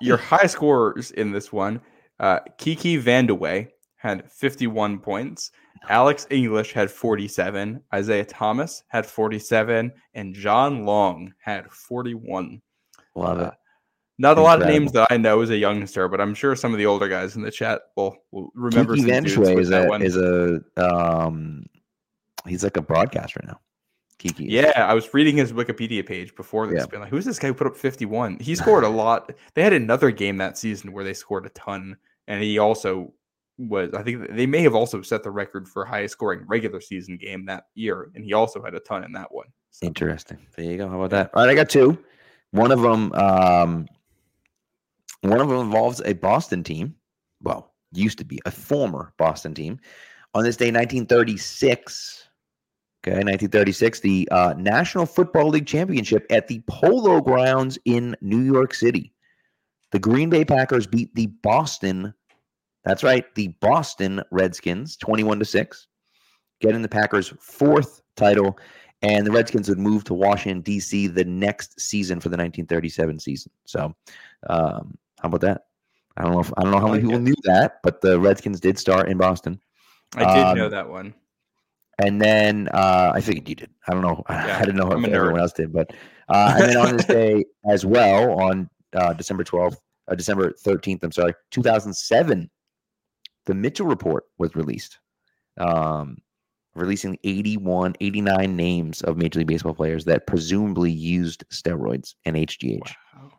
your 0.00 0.16
high 0.16 0.46
scorers 0.46 1.12
in 1.12 1.30
this 1.32 1.52
one, 1.52 1.80
uh, 2.20 2.40
Kiki 2.58 3.00
Vandeweghe 3.00 3.68
had 3.96 4.30
51 4.30 4.98
points. 4.98 5.50
Alex 5.88 6.26
English 6.30 6.72
had 6.72 6.90
47. 6.90 7.80
Isiah 7.94 8.24
Thomas 8.24 8.82
had 8.88 9.06
47, 9.06 9.92
and 10.14 10.34
John 10.34 10.84
Long 10.84 11.32
had 11.38 11.70
41. 11.70 12.60
Love 13.14 13.38
Uh, 13.40 13.44
it. 13.46 13.54
Not 14.18 14.38
a 14.38 14.42
lot 14.42 14.62
of 14.62 14.68
names 14.68 14.92
that 14.92 15.08
I 15.10 15.16
know 15.16 15.40
as 15.40 15.50
a 15.50 15.56
youngster, 15.56 16.08
but 16.08 16.20
I'm 16.20 16.34
sure 16.34 16.54
some 16.54 16.72
of 16.72 16.78
the 16.78 16.86
older 16.86 17.08
guys 17.08 17.34
in 17.34 17.42
the 17.42 17.50
chat 17.50 17.82
will, 17.96 18.16
will 18.30 18.50
remember 18.54 18.94
Kiki 18.94 19.10
dudes 19.10 19.36
is 19.36 19.70
a, 19.70 19.92
is 19.94 20.16
a 20.16 20.60
um, 20.76 21.66
he's 22.46 22.62
like 22.62 22.76
a 22.76 22.82
broadcaster 22.82 23.40
now. 23.44 23.58
Kiki. 24.18 24.44
Yeah, 24.44 24.72
I 24.76 24.94
was 24.94 25.12
reading 25.12 25.36
his 25.36 25.52
Wikipedia 25.52 26.06
page 26.06 26.34
before 26.36 26.66
this, 26.66 26.78
Yeah. 26.80 26.86
being 26.86 27.00
like, 27.02 27.10
"Who's 27.10 27.24
this 27.24 27.38
guy 27.38 27.48
who 27.48 27.54
put 27.54 27.66
up 27.66 27.76
51?" 27.76 28.38
He 28.40 28.54
scored 28.54 28.84
a 28.84 28.88
lot. 29.02 29.32
They 29.54 29.62
had 29.62 29.72
another 29.72 30.10
game 30.10 30.36
that 30.38 30.56
season 30.56 30.92
where 30.92 31.04
they 31.04 31.14
scored 31.14 31.46
a 31.46 31.50
ton, 31.50 31.96
and 32.28 32.40
he 32.42 32.58
also 32.58 33.12
was. 33.58 33.92
I 33.94 34.02
think 34.04 34.30
they 34.30 34.46
may 34.46 34.62
have 34.62 34.74
also 34.76 35.02
set 35.02 35.24
the 35.24 35.30
record 35.30 35.68
for 35.68 35.84
highest 35.84 36.12
scoring 36.12 36.44
regular 36.46 36.80
season 36.80 37.16
game 37.16 37.46
that 37.46 37.64
year, 37.74 38.10
and 38.14 38.24
he 38.24 38.32
also 38.32 38.62
had 38.62 38.74
a 38.74 38.80
ton 38.80 39.02
in 39.04 39.12
that 39.12 39.34
one. 39.34 39.46
So, 39.72 39.86
Interesting. 39.88 40.38
There 40.56 40.64
you 40.64 40.76
go. 40.76 40.88
How 40.88 40.96
about 40.96 41.10
that? 41.10 41.30
All 41.34 41.42
right, 41.44 41.50
I 41.50 41.54
got 41.54 41.68
two. 41.68 41.98
One 42.52 42.70
of 42.70 42.80
them, 42.80 43.12
um, 43.14 43.86
one 45.30 45.40
of 45.40 45.48
them 45.48 45.60
involves 45.60 46.00
a 46.04 46.12
Boston 46.14 46.62
team. 46.62 46.94
Well, 47.42 47.72
used 47.92 48.18
to 48.18 48.24
be 48.24 48.40
a 48.46 48.50
former 48.50 49.12
Boston 49.18 49.54
team. 49.54 49.78
On 50.34 50.42
this 50.42 50.56
day, 50.56 50.66
1936. 50.66 52.28
Okay, 53.06 53.10
1936, 53.10 54.00
the 54.00 54.28
uh, 54.30 54.54
National 54.56 55.04
Football 55.04 55.50
League 55.50 55.66
championship 55.66 56.26
at 56.30 56.48
the 56.48 56.62
Polo 56.66 57.20
Grounds 57.20 57.78
in 57.84 58.16
New 58.22 58.40
York 58.40 58.72
City. 58.72 59.12
The 59.92 59.98
Green 59.98 60.30
Bay 60.30 60.44
Packers 60.44 60.86
beat 60.86 61.14
the 61.14 61.26
Boston. 61.26 62.14
That's 62.84 63.04
right, 63.04 63.26
the 63.34 63.48
Boston 63.60 64.22
Redskins, 64.30 64.96
21 64.96 65.38
to 65.38 65.44
six, 65.44 65.86
getting 66.60 66.80
the 66.80 66.88
Packers' 66.88 67.34
fourth 67.40 68.00
title 68.16 68.58
and 69.04 69.26
the 69.26 69.30
Redskins 69.30 69.68
would 69.68 69.78
move 69.78 70.02
to 70.04 70.14
Washington 70.14 70.62
D.C. 70.62 71.08
the 71.08 71.26
next 71.26 71.78
season 71.78 72.20
for 72.20 72.30
the 72.30 72.38
1937 72.38 73.18
season. 73.18 73.52
So, 73.66 73.94
um, 74.48 74.96
how 75.24 75.28
about 75.28 75.40
that? 75.40 75.62
I 76.18 76.22
don't 76.22 76.32
know. 76.32 76.40
If, 76.40 76.52
I 76.58 76.62
don't 76.62 76.70
know 76.70 76.80
how 76.80 76.88
many 76.88 77.02
people 77.02 77.18
knew 77.18 77.34
that, 77.44 77.80
but 77.82 78.02
the 78.02 78.20
Redskins 78.20 78.60
did 78.60 78.78
start 78.78 79.08
in 79.08 79.16
Boston. 79.16 79.58
I 80.14 80.34
did 80.34 80.44
Um, 80.44 80.58
know 80.58 80.68
that 80.68 80.90
one. 80.90 81.14
And 81.98 82.20
then 82.20 82.68
uh, 82.74 83.12
I 83.14 83.22
figured 83.22 83.48
you 83.48 83.54
did. 83.54 83.70
I 83.88 83.94
don't 83.94 84.02
know. 84.02 84.22
Yeah, 84.30 84.58
I 84.58 84.66
didn't 84.66 84.76
know 84.76 84.90
I'm 84.90 85.02
if 85.02 85.10
everyone 85.12 85.40
else 85.40 85.54
did, 85.54 85.72
but 85.72 85.94
uh, 86.28 86.56
and 86.58 86.68
then 86.68 86.76
on 86.76 86.96
this 86.98 87.06
day 87.20 87.42
as 87.70 87.86
well, 87.86 88.38
on 88.38 88.68
uh, 88.92 89.14
December 89.14 89.44
12th, 89.44 89.76
uh, 90.08 90.14
December 90.14 90.52
13th, 90.62 91.02
I'm 91.02 91.10
sorry, 91.12 91.32
2007, 91.52 92.50
the 93.46 93.54
Mitchell 93.54 93.86
Report 93.86 94.24
was 94.36 94.54
released, 94.54 94.98
um, 95.56 96.18
releasing 96.74 97.16
81, 97.24 97.94
89 97.98 98.54
names 98.56 99.00
of 99.00 99.16
Major 99.16 99.38
League 99.38 99.48
Baseball 99.48 99.72
players 99.74 100.04
that 100.04 100.26
presumably 100.26 100.90
used 100.90 101.48
steroids 101.48 102.14
and 102.26 102.36
HGH. 102.36 102.92
Wow. 103.16 103.33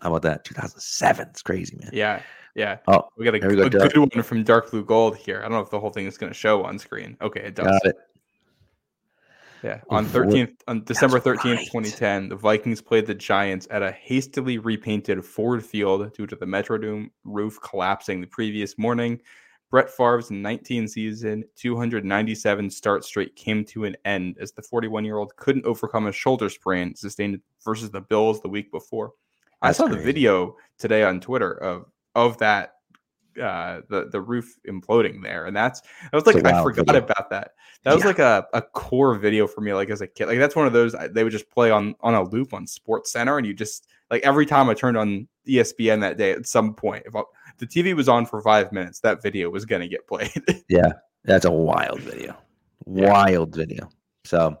How 0.00 0.10
about 0.10 0.22
that? 0.22 0.44
2007. 0.44 1.28
It's 1.30 1.42
crazy, 1.42 1.76
man. 1.80 1.90
Yeah, 1.92 2.22
yeah. 2.54 2.78
Oh, 2.88 3.08
We 3.16 3.24
got 3.24 3.34
a, 3.34 3.46
we 3.46 3.56
go, 3.56 3.64
a 3.64 3.70
good 3.70 3.96
one 3.96 4.22
from 4.22 4.44
Dark 4.44 4.70
Blue 4.70 4.84
Gold 4.84 5.16
here. 5.16 5.38
I 5.38 5.42
don't 5.42 5.52
know 5.52 5.60
if 5.60 5.70
the 5.70 5.80
whole 5.80 5.90
thing 5.90 6.06
is 6.06 6.18
going 6.18 6.32
to 6.32 6.38
show 6.38 6.64
on 6.64 6.78
screen. 6.78 7.16
Okay, 7.22 7.40
it 7.40 7.54
does. 7.54 7.66
got 7.66 7.86
it. 7.86 7.96
Yeah, 9.62 9.80
oh, 9.88 9.96
on 9.96 10.04
thirteenth, 10.04 10.62
on 10.68 10.84
December 10.84 11.18
thirteenth, 11.18 11.60
right. 11.60 11.70
twenty 11.70 11.90
ten, 11.90 12.28
the 12.28 12.36
Vikings 12.36 12.82
played 12.82 13.06
the 13.06 13.14
Giants 13.14 13.66
at 13.70 13.82
a 13.82 13.92
hastily 13.92 14.58
repainted 14.58 15.24
Ford 15.24 15.64
Field 15.64 16.12
due 16.12 16.26
to 16.26 16.36
the 16.36 16.44
Metrodome 16.44 17.08
roof 17.24 17.58
collapsing 17.62 18.20
the 18.20 18.26
previous 18.26 18.76
morning. 18.76 19.18
Brett 19.70 19.90
Favre's 19.90 20.30
19 20.30 20.86
season, 20.86 21.42
297 21.56 22.70
start 22.70 23.04
streak 23.04 23.34
came 23.34 23.64
to 23.64 23.84
an 23.86 23.96
end 24.04 24.36
as 24.38 24.52
the 24.52 24.62
41 24.62 25.04
year 25.04 25.16
old 25.16 25.34
couldn't 25.34 25.64
overcome 25.64 26.06
a 26.06 26.12
shoulder 26.12 26.48
sprain 26.48 26.94
sustained 26.94 27.40
versus 27.64 27.90
the 27.90 28.02
Bills 28.02 28.40
the 28.40 28.48
week 28.48 28.70
before. 28.70 29.14
I 29.62 29.72
saw 29.72 29.86
the 29.86 29.96
video 29.96 30.56
today 30.78 31.02
on 31.02 31.20
Twitter 31.20 31.52
of 31.52 31.86
of 32.14 32.38
that 32.38 32.72
uh 33.42 33.80
the 33.88 34.08
the 34.12 34.20
roof 34.20 34.56
imploding 34.68 35.20
there 35.20 35.46
and 35.46 35.56
that's 35.56 35.82
I 36.12 36.14
was 36.14 36.24
like 36.24 36.36
I 36.44 36.62
forgot 36.62 36.86
video. 36.86 37.02
about 37.02 37.30
that 37.30 37.52
that 37.82 37.92
was 37.92 38.04
like 38.04 38.20
a, 38.20 38.46
a 38.52 38.62
core 38.62 39.16
video 39.16 39.48
for 39.48 39.60
me 39.60 39.74
like 39.74 39.90
as 39.90 40.00
a 40.00 40.06
kid 40.06 40.26
like 40.26 40.38
that's 40.38 40.54
one 40.54 40.68
of 40.68 40.72
those 40.72 40.94
they 41.10 41.24
would 41.24 41.32
just 41.32 41.50
play 41.50 41.72
on 41.72 41.96
on 42.00 42.14
a 42.14 42.22
loop 42.22 42.54
on 42.54 42.64
sports 42.64 43.10
center 43.10 43.36
and 43.36 43.44
you 43.44 43.52
just 43.52 43.88
like 44.08 44.22
every 44.22 44.46
time 44.46 44.70
i 44.70 44.74
turned 44.74 44.96
on 44.96 45.26
espn 45.48 46.00
that 46.00 46.16
day 46.16 46.30
at 46.30 46.46
some 46.46 46.74
point 46.74 47.02
if 47.06 47.16
I, 47.16 47.22
the 47.58 47.66
tv 47.66 47.96
was 47.96 48.08
on 48.08 48.24
for 48.24 48.40
five 48.40 48.70
minutes 48.70 49.00
that 49.00 49.20
video 49.20 49.50
was 49.50 49.64
going 49.64 49.82
to 49.82 49.88
get 49.88 50.06
played 50.06 50.30
Yeah, 50.68 50.92
that's 51.24 51.44
a 51.44 51.50
wild 51.50 52.00
video. 52.00 52.36
Yeah. 52.86 53.10
Wild 53.10 53.54
video. 53.54 53.88
So, 54.24 54.58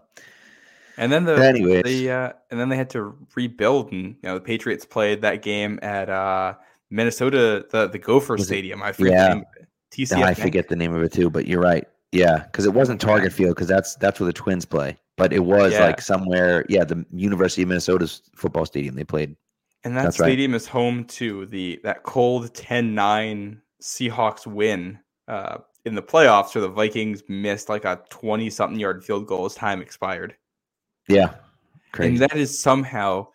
and 0.96 1.10
then 1.12 1.24
the 1.24 1.34
anyways, 1.36 1.82
the 1.84 2.10
uh 2.10 2.32
and 2.50 2.58
then 2.60 2.68
they 2.68 2.76
had 2.76 2.90
to 2.90 3.16
rebuild 3.34 3.92
and 3.92 4.02
you 4.02 4.16
know 4.22 4.34
the 4.34 4.40
patriots 4.40 4.84
played 4.84 5.22
that 5.22 5.42
game 5.42 5.78
at 5.82 6.08
uh 6.08 6.54
minnesota 6.90 7.64
the 7.70 7.88
the 7.88 7.98
gopher 7.98 8.34
Was 8.34 8.42
it- 8.42 8.46
stadium 8.46 8.82
i 8.82 8.92
forget 8.92 9.12
yeah. 9.12 9.28
the 9.28 9.34
name 9.34 9.42
of 9.42 9.48
it. 9.58 10.12
I 10.24 10.34
forget 10.34 10.68
the 10.68 10.76
name 10.76 10.92
of 10.94 11.02
it 11.04 11.12
too, 11.12 11.30
but 11.30 11.46
you're 11.46 11.60
right. 11.60 11.86
Yeah, 12.10 12.38
because 12.44 12.64
it 12.66 12.74
wasn't 12.74 13.00
Target 13.00 13.32
Field 13.32 13.54
because 13.54 13.68
that's 13.68 13.94
that's 13.96 14.18
where 14.18 14.26
the 14.26 14.32
Twins 14.32 14.64
play. 14.64 14.98
but 15.16 15.32
it 15.32 15.44
was 15.44 15.72
Yeah. 15.72 15.86
like 15.86 16.00
somewhere. 16.00 16.64
Yeah, 16.68 16.82
the 16.84 17.04
University 17.12 17.62
of 17.62 17.68
Minnesota's 17.68 18.22
football 18.34 18.66
stadium 18.66 18.96
they 18.96 19.04
played. 19.04 19.36
And 19.84 19.96
that 19.96 20.02
That's 20.04 20.18
right. 20.18 20.26
stadium 20.28 20.52
is 20.54 20.66
home 20.66 21.04
to 21.04 21.46
the 21.46 21.78
that 21.84 22.02
cold 22.02 22.52
10-9 22.54 23.60
Seahawks 23.82 24.46
win 24.46 24.98
uh, 25.28 25.58
in 25.84 25.94
the 25.94 26.02
playoffs 26.02 26.54
where 26.54 26.62
the 26.62 26.68
Vikings 26.68 27.22
missed 27.28 27.68
like 27.68 27.84
a 27.84 28.00
20 28.10 28.50
something 28.50 28.80
yard 28.80 29.04
field 29.04 29.26
goal 29.26 29.44
as 29.44 29.54
time 29.54 29.80
expired. 29.80 30.34
Yeah, 31.08 31.34
crazy. 31.92 32.12
And 32.12 32.18
that 32.22 32.36
is 32.36 32.58
somehow 32.58 33.28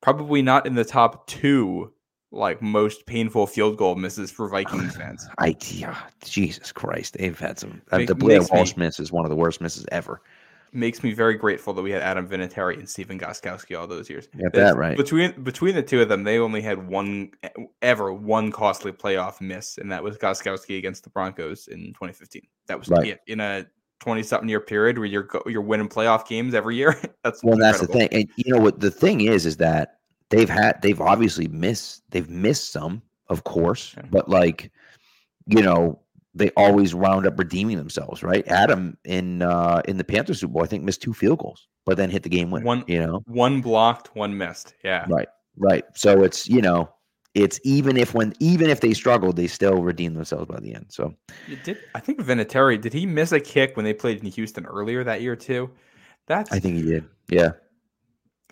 probably 0.00 0.42
not 0.42 0.66
in 0.66 0.74
the 0.74 0.84
top 0.84 1.26
2 1.28 1.92
like 2.32 2.60
most 2.60 3.06
painful 3.06 3.46
field 3.46 3.76
goal 3.78 3.94
misses 3.94 4.30
for 4.30 4.48
Vikings 4.48 4.96
fans. 4.96 5.26
I 5.38 5.56
yeah, 5.70 5.96
Jesus 6.24 6.72
Christ, 6.72 7.16
they've 7.18 7.38
had 7.38 7.58
some. 7.58 7.80
Uh, 7.92 7.98
Make- 7.98 8.08
the 8.08 8.14
Blair 8.14 8.40
makes 8.40 8.50
me- 8.52 8.56
Walsh 8.58 8.76
miss 8.76 9.00
is 9.00 9.12
one 9.12 9.24
of 9.24 9.30
the 9.30 9.36
worst 9.36 9.60
misses 9.60 9.86
ever. 9.92 10.20
Makes 10.72 11.02
me 11.02 11.14
very 11.14 11.34
grateful 11.36 11.72
that 11.72 11.80
we 11.80 11.92
had 11.92 12.02
Adam 12.02 12.28
Vinatieri 12.28 12.76
and 12.78 12.86
Stephen 12.88 13.18
Gostkowski 13.18 13.78
all 13.78 13.86
those 13.86 14.10
years. 14.10 14.26
Got 14.36 14.52
that 14.52 14.76
right. 14.76 14.96
Between 14.96 15.32
between 15.42 15.74
the 15.74 15.82
two 15.82 16.02
of 16.02 16.08
them, 16.08 16.24
they 16.24 16.38
only 16.38 16.60
had 16.60 16.86
one 16.86 17.30
ever 17.80 18.12
one 18.12 18.50
costly 18.52 18.92
playoff 18.92 19.40
miss, 19.40 19.78
and 19.78 19.90
that 19.92 20.02
was 20.02 20.18
Gostkowski 20.18 20.76
against 20.76 21.04
the 21.04 21.10
Broncos 21.10 21.68
in 21.68 21.94
2015. 21.94 22.42
That 22.66 22.78
was 22.78 22.88
Right. 22.88 23.06
it 23.06 23.20
in 23.28 23.40
a 23.40 23.64
20 24.00 24.22
something 24.22 24.48
year 24.48 24.60
period 24.60 24.98
where 24.98 25.06
you're 25.06 25.28
you're 25.46 25.62
winning 25.62 25.88
playoff 25.88 26.26
games 26.28 26.54
every 26.54 26.76
year. 26.76 27.00
that's 27.24 27.42
Well, 27.42 27.56
that's 27.58 27.80
the 27.80 27.86
thing, 27.86 28.08
and 28.12 28.28
you 28.36 28.52
know 28.52 28.60
what 28.60 28.80
the 28.80 28.90
thing 28.90 29.22
is 29.22 29.46
is 29.46 29.56
that 29.58 29.98
they've 30.30 30.48
had 30.48 30.80
they've 30.82 31.00
obviously 31.00 31.48
missed 31.48 32.02
they've 32.10 32.28
missed 32.28 32.72
some, 32.72 33.02
of 33.28 33.44
course, 33.44 33.94
Yeah. 33.96 34.04
but 34.10 34.28
like 34.28 34.70
you 35.46 35.62
know 35.62 36.00
they 36.34 36.50
always 36.50 36.94
wound 36.94 37.26
up 37.26 37.38
redeeming 37.38 37.78
themselves, 37.78 38.22
right? 38.22 38.46
Adam 38.48 38.96
in 39.04 39.40
uh 39.42 39.80
in 39.88 39.96
the 39.96 40.04
Panthers 40.04 40.40
Super 40.40 40.52
Bowl, 40.52 40.62
I 40.62 40.66
think 40.66 40.84
missed 40.84 41.00
two 41.02 41.14
field 41.14 41.38
goals, 41.38 41.66
but 41.86 41.96
then 41.96 42.10
hit 42.10 42.22
the 42.22 42.28
game 42.28 42.50
winner. 42.50 42.66
One- 42.66 42.84
you 42.86 43.00
know, 43.00 43.22
One 43.26 43.60
blocked, 43.62 44.14
one 44.14 44.36
missed. 44.36 44.74
Yeah. 44.84 45.06
right, 45.08 45.28
right. 45.56 45.84
So 45.94 46.22
it's 46.22 46.46
you 46.48 46.60
know 46.60 46.90
it's 47.36 47.60
even 47.64 47.98
if 47.98 48.14
when 48.14 48.32
even 48.40 48.70
if 48.70 48.80
they 48.80 48.94
struggled, 48.94 49.36
they 49.36 49.46
still 49.46 49.82
redeem 49.82 50.14
themselves 50.14 50.46
by 50.46 50.58
the 50.58 50.74
end. 50.74 50.86
So 50.88 51.14
You 51.46 51.56
Did 51.56 51.78
I 51.94 52.00
think 52.00 52.20
Vinatieri 52.20 52.80
did 52.80 52.94
he 52.94 53.04
miss 53.04 53.32
a 53.32 53.40
kick 53.40 53.76
when 53.76 53.84
they 53.84 53.92
played 53.92 54.20
in 54.20 54.26
Houston 54.26 54.64
earlier 54.64 55.04
that 55.04 55.20
year 55.20 55.36
too? 55.36 55.70
That's 56.26 56.50
I 56.50 56.58
think 56.58 56.76
he 56.76 56.82
did. 56.82 57.04
Yeah, 57.28 57.52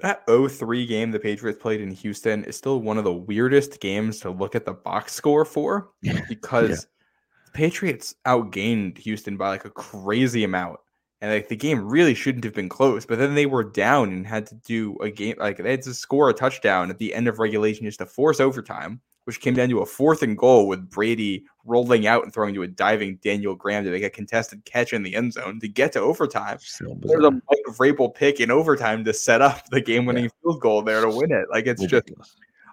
that 0.02 0.27
0-3 0.27 0.86
game 0.86 1.11
the 1.11 1.19
Patriots 1.19 1.59
played 1.61 1.81
in 1.81 1.90
Houston 1.93 2.44
is 2.44 2.56
still 2.56 2.81
one 2.81 2.98
of 2.98 3.05
the 3.05 3.12
weirdest 3.12 3.81
games 3.81 4.20
to 4.20 4.31
look 4.31 4.55
at 4.55 4.66
the 4.66 4.74
box 4.74 5.15
score 5.15 5.44
for 5.44 5.90
because 6.28 6.86
the 7.47 7.52
Patriots 7.52 8.15
outgained 8.27 8.98
Houston 8.98 9.36
by 9.39 9.48
like 9.48 9.65
a 9.65 9.70
crazy 9.70 10.44
amount. 10.44 10.78
And 11.24 11.32
like 11.32 11.48
the 11.48 11.56
game 11.56 11.88
really 11.88 12.12
shouldn't 12.12 12.44
have 12.44 12.52
been 12.52 12.68
close, 12.68 13.06
but 13.06 13.18
then 13.18 13.34
they 13.34 13.46
were 13.46 13.64
down 13.64 14.12
and 14.12 14.26
had 14.26 14.46
to 14.48 14.56
do 14.56 14.94
a 14.98 15.09
game 15.09 15.36
like 15.38 15.56
they 15.56 15.70
had 15.70 15.80
to 15.84 15.94
score 15.94 16.28
a 16.28 16.34
touchdown 16.34 16.90
at 16.90 16.98
the 16.98 17.14
end 17.14 17.28
of 17.28 17.38
regulation 17.38 17.86
just 17.86 18.01
to 18.01 18.05
force 18.05 18.40
overtime, 18.40 19.01
which 19.24 19.40
came 19.40 19.55
down 19.55 19.70
to 19.70 19.78
a 19.78 19.86
fourth 19.86 20.22
and 20.22 20.36
goal 20.36 20.68
with 20.68 20.90
Brady 20.90 21.46
rolling 21.64 22.06
out 22.06 22.24
and 22.24 22.34
throwing 22.34 22.52
to 22.52 22.62
a 22.62 22.66
diving 22.66 23.16
Daniel 23.22 23.55
Graham 23.55 23.84
to 23.84 23.90
make 23.90 24.02
a 24.02 24.10
contested 24.10 24.66
catch 24.66 24.92
in 24.92 25.02
the 25.02 25.14
end 25.14 25.32
zone 25.32 25.60
to 25.60 25.66
get 25.66 25.92
to 25.92 25.98
overtime. 26.01 26.59
so 26.60 26.94
There's 27.01 27.24
a. 27.24 27.30
Mike 27.30 27.64
Vrabel 27.68 28.14
pick 28.14 28.38
in 28.38 28.51
overtime 28.51 29.02
to 29.06 29.14
set 29.14 29.40
up 29.40 29.66
the 29.70 29.80
game-winning 29.80 30.30
field 30.42 30.60
goal 30.60 30.82
there 30.82 31.01
to 31.01 31.09
win 31.09 31.32
it. 31.32 31.46
Like 31.51 31.66
it's 31.66 31.86
just 31.86 32.12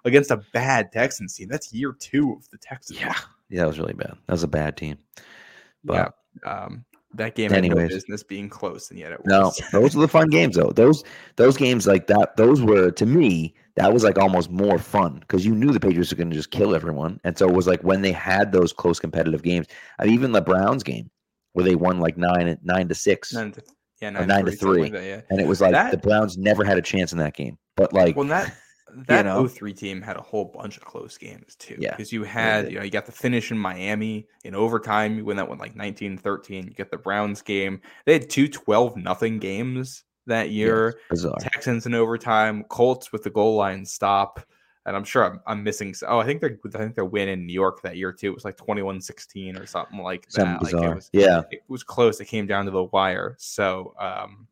against 0.04 0.30
a 0.30 0.36
bad 0.52 0.92
Texans 0.92 1.34
team. 1.34 1.48
That's 1.48 1.72
year 1.72 1.96
two 1.98 2.34
of 2.34 2.50
the 2.50 2.58
Texans. 2.58 3.00
yeah, 3.00 3.16
yeah, 3.48 3.60
that 3.60 3.68
was 3.68 3.78
really 3.78 3.94
bad. 3.94 4.18
That 4.26 4.32
was 4.34 4.42
a 4.42 4.48
bad 4.48 4.76
team. 4.76 4.98
But 5.84 6.12
yeah. 6.44 6.64
Um, 6.64 6.84
that 7.14 7.34
game 7.34 7.50
had 7.50 7.62
no 7.64 7.68
Anyways. 7.70 7.88
business 7.90 8.22
being 8.22 8.48
close, 8.48 8.90
and 8.90 8.98
yet 8.98 9.12
it 9.12 9.20
No, 9.24 9.44
was. 9.46 9.60
those 9.72 9.96
are 9.96 10.00
the 10.00 10.08
fun 10.08 10.28
games 10.28 10.56
though. 10.56 10.70
Those 10.70 11.04
those 11.36 11.56
games 11.56 11.86
like 11.86 12.06
that, 12.08 12.36
those 12.36 12.62
were 12.62 12.90
to 12.90 13.06
me 13.06 13.54
that 13.76 13.92
was 13.92 14.04
like 14.04 14.18
almost 14.18 14.50
more 14.50 14.78
fun 14.78 15.18
because 15.20 15.44
you 15.46 15.54
knew 15.54 15.72
the 15.72 15.80
Patriots 15.80 16.10
were 16.12 16.16
going 16.16 16.30
to 16.30 16.36
just 16.36 16.50
kill 16.50 16.74
everyone, 16.74 17.20
and 17.24 17.36
so 17.36 17.48
it 17.48 17.54
was 17.54 17.66
like 17.66 17.82
when 17.82 18.02
they 18.02 18.12
had 18.12 18.52
those 18.52 18.72
close 18.72 18.98
competitive 19.00 19.42
games. 19.42 19.66
I 19.98 20.04
mean, 20.04 20.14
even 20.14 20.32
the 20.32 20.42
Browns 20.42 20.82
game 20.82 21.10
where 21.54 21.64
they 21.64 21.74
won 21.74 21.98
like 22.00 22.16
nine 22.16 22.58
nine 22.62 22.88
to 22.88 22.94
six, 22.94 23.32
Nine 23.32 23.52
to, 23.52 23.62
yeah, 24.00 24.08
Or 24.20 24.26
nine 24.26 24.44
to 24.46 24.52
something 24.52 24.80
like 24.82 24.90
three. 24.92 24.98
that, 24.98 25.04
yeah. 25.06 25.20
and 25.30 25.40
it 25.40 25.46
was 25.46 25.60
like 25.60 25.72
That- 25.72 25.90
the 25.90 25.98
Browns 25.98 26.36
never 26.38 26.64
had 26.64 26.78
a 26.78 26.82
chance 26.82 27.12
in 27.12 27.18
that 27.18 27.34
game. 27.34 27.58
But 27.76 27.92
like, 27.92 28.16
Well, 28.16 28.26
that 28.28 28.54
that 29.06 29.24
know? 29.24 29.46
03 29.46 29.72
team 29.72 30.02
had 30.02 30.16
a 30.16 30.20
whole 30.20 30.44
bunch 30.44 30.76
of 30.76 30.84
close 30.84 31.16
games 31.16 31.54
too. 31.56 31.76
Yeah, 31.78 31.90
because 31.90 32.12
you 32.12 32.24
had 32.24 32.70
you 32.70 32.78
know 32.78 32.84
you 32.84 32.90
got 32.90 33.06
the 33.06 33.12
finish 33.12 33.50
in 33.50 33.58
Miami 33.58 34.26
in 34.44 34.54
overtime. 34.54 35.16
You 35.16 35.24
win 35.24 35.36
that 35.36 35.48
one 35.48 35.58
like 35.58 35.74
19-13. 35.74 36.64
You 36.64 36.70
get 36.70 36.90
the 36.90 36.98
Browns 36.98 37.42
game. 37.42 37.80
They 38.06 38.12
had 38.14 38.30
two 38.30 38.48
12 38.48 38.96
nothing 38.96 39.38
games 39.38 40.04
that 40.26 40.50
year. 40.50 40.98
bizarre. 41.10 41.36
Texans 41.40 41.86
in 41.86 41.94
overtime, 41.94 42.64
Colts 42.64 43.12
with 43.12 43.22
the 43.22 43.30
goal 43.30 43.56
line 43.56 43.84
stop. 43.84 44.40
And 44.84 44.96
I'm 44.96 45.04
sure 45.04 45.24
I'm, 45.24 45.40
I'm 45.46 45.62
missing. 45.62 45.94
Oh, 46.08 46.18
I 46.18 46.24
think 46.24 46.40
they're 46.40 46.58
I 46.74 46.78
think 46.78 46.96
their 46.96 47.04
win 47.04 47.28
in 47.28 47.46
New 47.46 47.52
York 47.52 47.82
that 47.82 47.96
year 47.96 48.12
too. 48.12 48.32
It 48.32 48.34
was 48.34 48.44
like 48.44 48.56
21-16 48.56 49.60
or 49.60 49.64
something 49.64 49.98
like 49.98 50.26
Something 50.28 50.54
that. 50.54 50.76
Like 50.76 50.90
it 50.90 50.94
was 50.94 51.10
yeah, 51.12 51.42
it 51.52 51.62
was 51.68 51.84
close. 51.84 52.20
It 52.20 52.24
came 52.24 52.48
down 52.48 52.64
to 52.64 52.72
the 52.72 52.84
wire. 52.84 53.36
So 53.38 53.94
um 54.00 54.48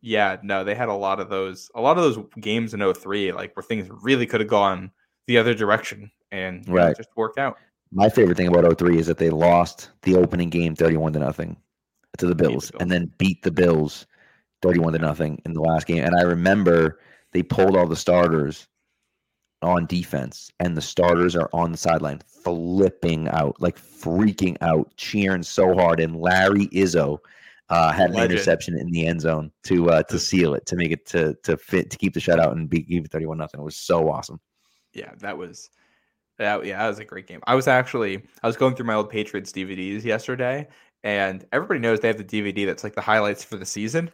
yeah, 0.00 0.36
no, 0.42 0.64
they 0.64 0.74
had 0.74 0.88
a 0.88 0.94
lot 0.94 1.20
of 1.20 1.28
those 1.28 1.70
a 1.74 1.80
lot 1.80 1.98
of 1.98 2.04
those 2.04 2.24
games 2.40 2.74
in 2.74 2.94
03, 2.94 3.32
like 3.32 3.56
where 3.56 3.62
things 3.62 3.88
really 4.02 4.26
could 4.26 4.40
have 4.40 4.48
gone 4.48 4.90
the 5.26 5.38
other 5.38 5.54
direction 5.54 6.10
and 6.32 6.66
you 6.66 6.74
know, 6.74 6.86
it 6.86 6.96
just 6.96 7.10
worked 7.16 7.38
out. 7.38 7.56
my 7.92 8.08
favorite 8.08 8.36
thing 8.36 8.48
about 8.48 8.78
03 8.78 8.98
is 8.98 9.06
that 9.06 9.18
they 9.18 9.30
lost 9.30 9.90
the 10.02 10.16
opening 10.16 10.48
game 10.50 10.74
31 10.74 11.12
to 11.12 11.18
nothing 11.18 11.56
to 12.18 12.26
the 12.26 12.34
the 12.34 12.34
Bills 12.34 12.70
Bills. 12.70 12.80
and 12.80 12.90
then 12.90 13.10
beat 13.18 13.42
the 13.42 13.50
Bills 13.50 14.06
31 14.62 14.92
to 14.94 14.98
nothing 14.98 15.40
in 15.44 15.52
the 15.52 15.60
last 15.60 15.86
game. 15.86 16.04
And 16.04 16.14
I 16.16 16.22
remember 16.22 17.00
they 17.32 17.42
pulled 17.42 17.76
all 17.76 17.86
the 17.86 17.96
starters 17.96 18.66
on 19.62 19.86
defense 19.86 20.50
and 20.58 20.76
the 20.76 20.82
starters 20.82 21.36
are 21.36 21.50
on 21.52 21.72
the 21.72 21.78
sideline 21.78 22.20
flipping 22.26 23.28
out, 23.28 23.56
like 23.60 23.78
freaking 23.78 24.56
out, 24.60 24.90
cheering 24.96 25.42
so 25.42 25.74
hard. 25.74 26.00
And 26.00 26.16
Larry 26.16 26.66
Izzo 26.68 27.18
uh, 27.70 27.92
had 27.92 28.10
an 28.10 28.16
Legend. 28.16 28.32
interception 28.32 28.78
in 28.78 28.90
the 28.90 29.06
end 29.06 29.20
zone 29.20 29.50
to 29.64 29.90
uh, 29.90 30.02
to 30.04 30.18
seal 30.18 30.54
it, 30.54 30.66
to 30.66 30.76
make 30.76 30.92
it 30.92 31.06
to 31.06 31.34
to 31.44 31.56
fit 31.56 31.90
to 31.90 31.96
keep 31.96 32.14
the 32.14 32.20
shutout 32.20 32.52
and 32.52 32.68
be 32.68 32.82
keep 32.82 33.04
it 33.04 33.10
31 33.10 33.38
nothing. 33.38 33.60
It 33.60 33.64
was 33.64 33.76
so 33.76 34.10
awesome. 34.10 34.40
Yeah, 34.92 35.12
that 35.18 35.38
was 35.38 35.70
that 36.38 36.64
yeah, 36.66 36.78
that 36.78 36.88
was 36.88 36.98
a 36.98 37.04
great 37.04 37.26
game. 37.26 37.40
I 37.46 37.54
was 37.54 37.68
actually 37.68 38.22
I 38.42 38.46
was 38.46 38.56
going 38.56 38.74
through 38.74 38.86
my 38.86 38.94
old 38.94 39.10
Patriots 39.10 39.52
DVDs 39.52 40.04
yesterday 40.04 40.68
and 41.02 41.44
everybody 41.52 41.80
knows 41.80 42.00
they 42.00 42.08
have 42.08 42.18
the 42.18 42.24
DVD 42.24 42.66
that's 42.66 42.84
like 42.84 42.94
the 42.94 43.00
highlights 43.00 43.44
for 43.44 43.56
the 43.56 43.66
season. 43.66 44.10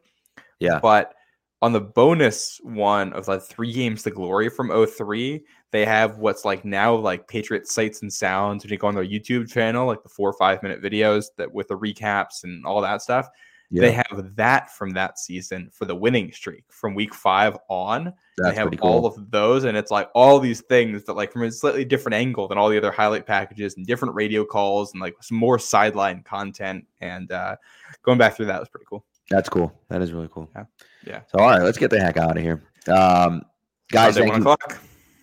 Yeah. 0.61 0.79
But 0.81 1.15
on 1.63 1.73
the 1.73 1.81
bonus 1.81 2.61
one 2.63 3.13
of 3.13 3.29
like 3.29 3.43
three 3.43 3.73
games 3.73 4.03
to 4.03 4.11
glory 4.11 4.49
from 4.49 4.71
03, 4.87 5.43
they 5.73 5.85
have 5.85 6.19
what's 6.19 6.45
like 6.45 6.65
now 6.65 6.95
like 6.95 7.29
Patriot 7.29 7.67
sights 7.67 8.03
and 8.03 8.13
sounds. 8.13 8.63
When 8.63 8.71
you 8.71 8.79
go 8.79 8.87
on 8.89 8.95
their 8.95 9.05
YouTube 9.05 9.51
channel, 9.51 9.87
like 9.87 10.03
the 10.03 10.09
four 10.09 10.29
or 10.29 10.35
five 10.35 10.63
minute 10.63 10.83
videos 10.83 11.27
that 11.39 11.53
with 11.53 11.69
the 11.69 11.79
recaps 11.79 12.45
and 12.45 12.65
all 12.65 12.81
that 12.83 13.03
stuff. 13.03 13.29
They 13.71 13.93
have 13.93 14.37
that 14.37 14.71
from 14.71 14.91
that 14.91 15.19
season 15.19 15.71
for 15.73 15.85
the 15.85 15.95
winning 15.95 16.33
streak 16.33 16.65
from 16.69 16.95
week 16.95 17.15
five 17.15 17.57
on. 17.69 18.13
That's 18.39 18.51
they 18.51 18.55
have 18.55 18.71
cool. 18.79 18.89
all 18.89 19.07
of 19.07 19.31
those, 19.31 19.65
and 19.65 19.77
it's 19.77 19.91
like 19.91 20.09
all 20.15 20.39
these 20.39 20.61
things 20.63 21.05
that 21.05 21.15
like 21.15 21.33
from 21.33 21.43
a 21.43 21.51
slightly 21.51 21.85
different 21.85 22.15
angle 22.15 22.49
than 22.49 22.59
all 22.59 22.69
the 22.69 22.77
other 22.77 22.91
highlight 22.91 23.27
packages 23.27 23.77
and 23.77 23.87
different 23.87 24.15
radio 24.15 24.45
calls 24.45 24.93
and 24.93 25.01
like 25.01 25.15
some 25.21 25.39
more 25.39 25.59
sideline 25.59 26.23
content. 26.23 26.87
And 27.01 27.33
uh 27.33 27.57
going 28.03 28.19
back 28.19 28.37
through 28.37 28.47
that 28.47 28.61
was 28.61 28.69
pretty 28.69 28.87
cool. 28.89 29.05
That's 29.31 29.49
cool. 29.49 29.73
That 29.89 30.03
is 30.03 30.13
really 30.13 30.29
cool. 30.31 30.49
Yeah. 30.55 30.65
Yeah. 31.05 31.21
So 31.29 31.39
all 31.39 31.51
right, 31.51 31.63
let's 31.63 31.79
get 31.79 31.91
the 31.91 31.99
heck 31.99 32.17
out 32.17 32.37
of 32.37 32.43
here. 32.43 32.63
Um, 32.89 33.43
guys, 33.91 34.17
thank 34.17 34.33
you. 34.37 34.57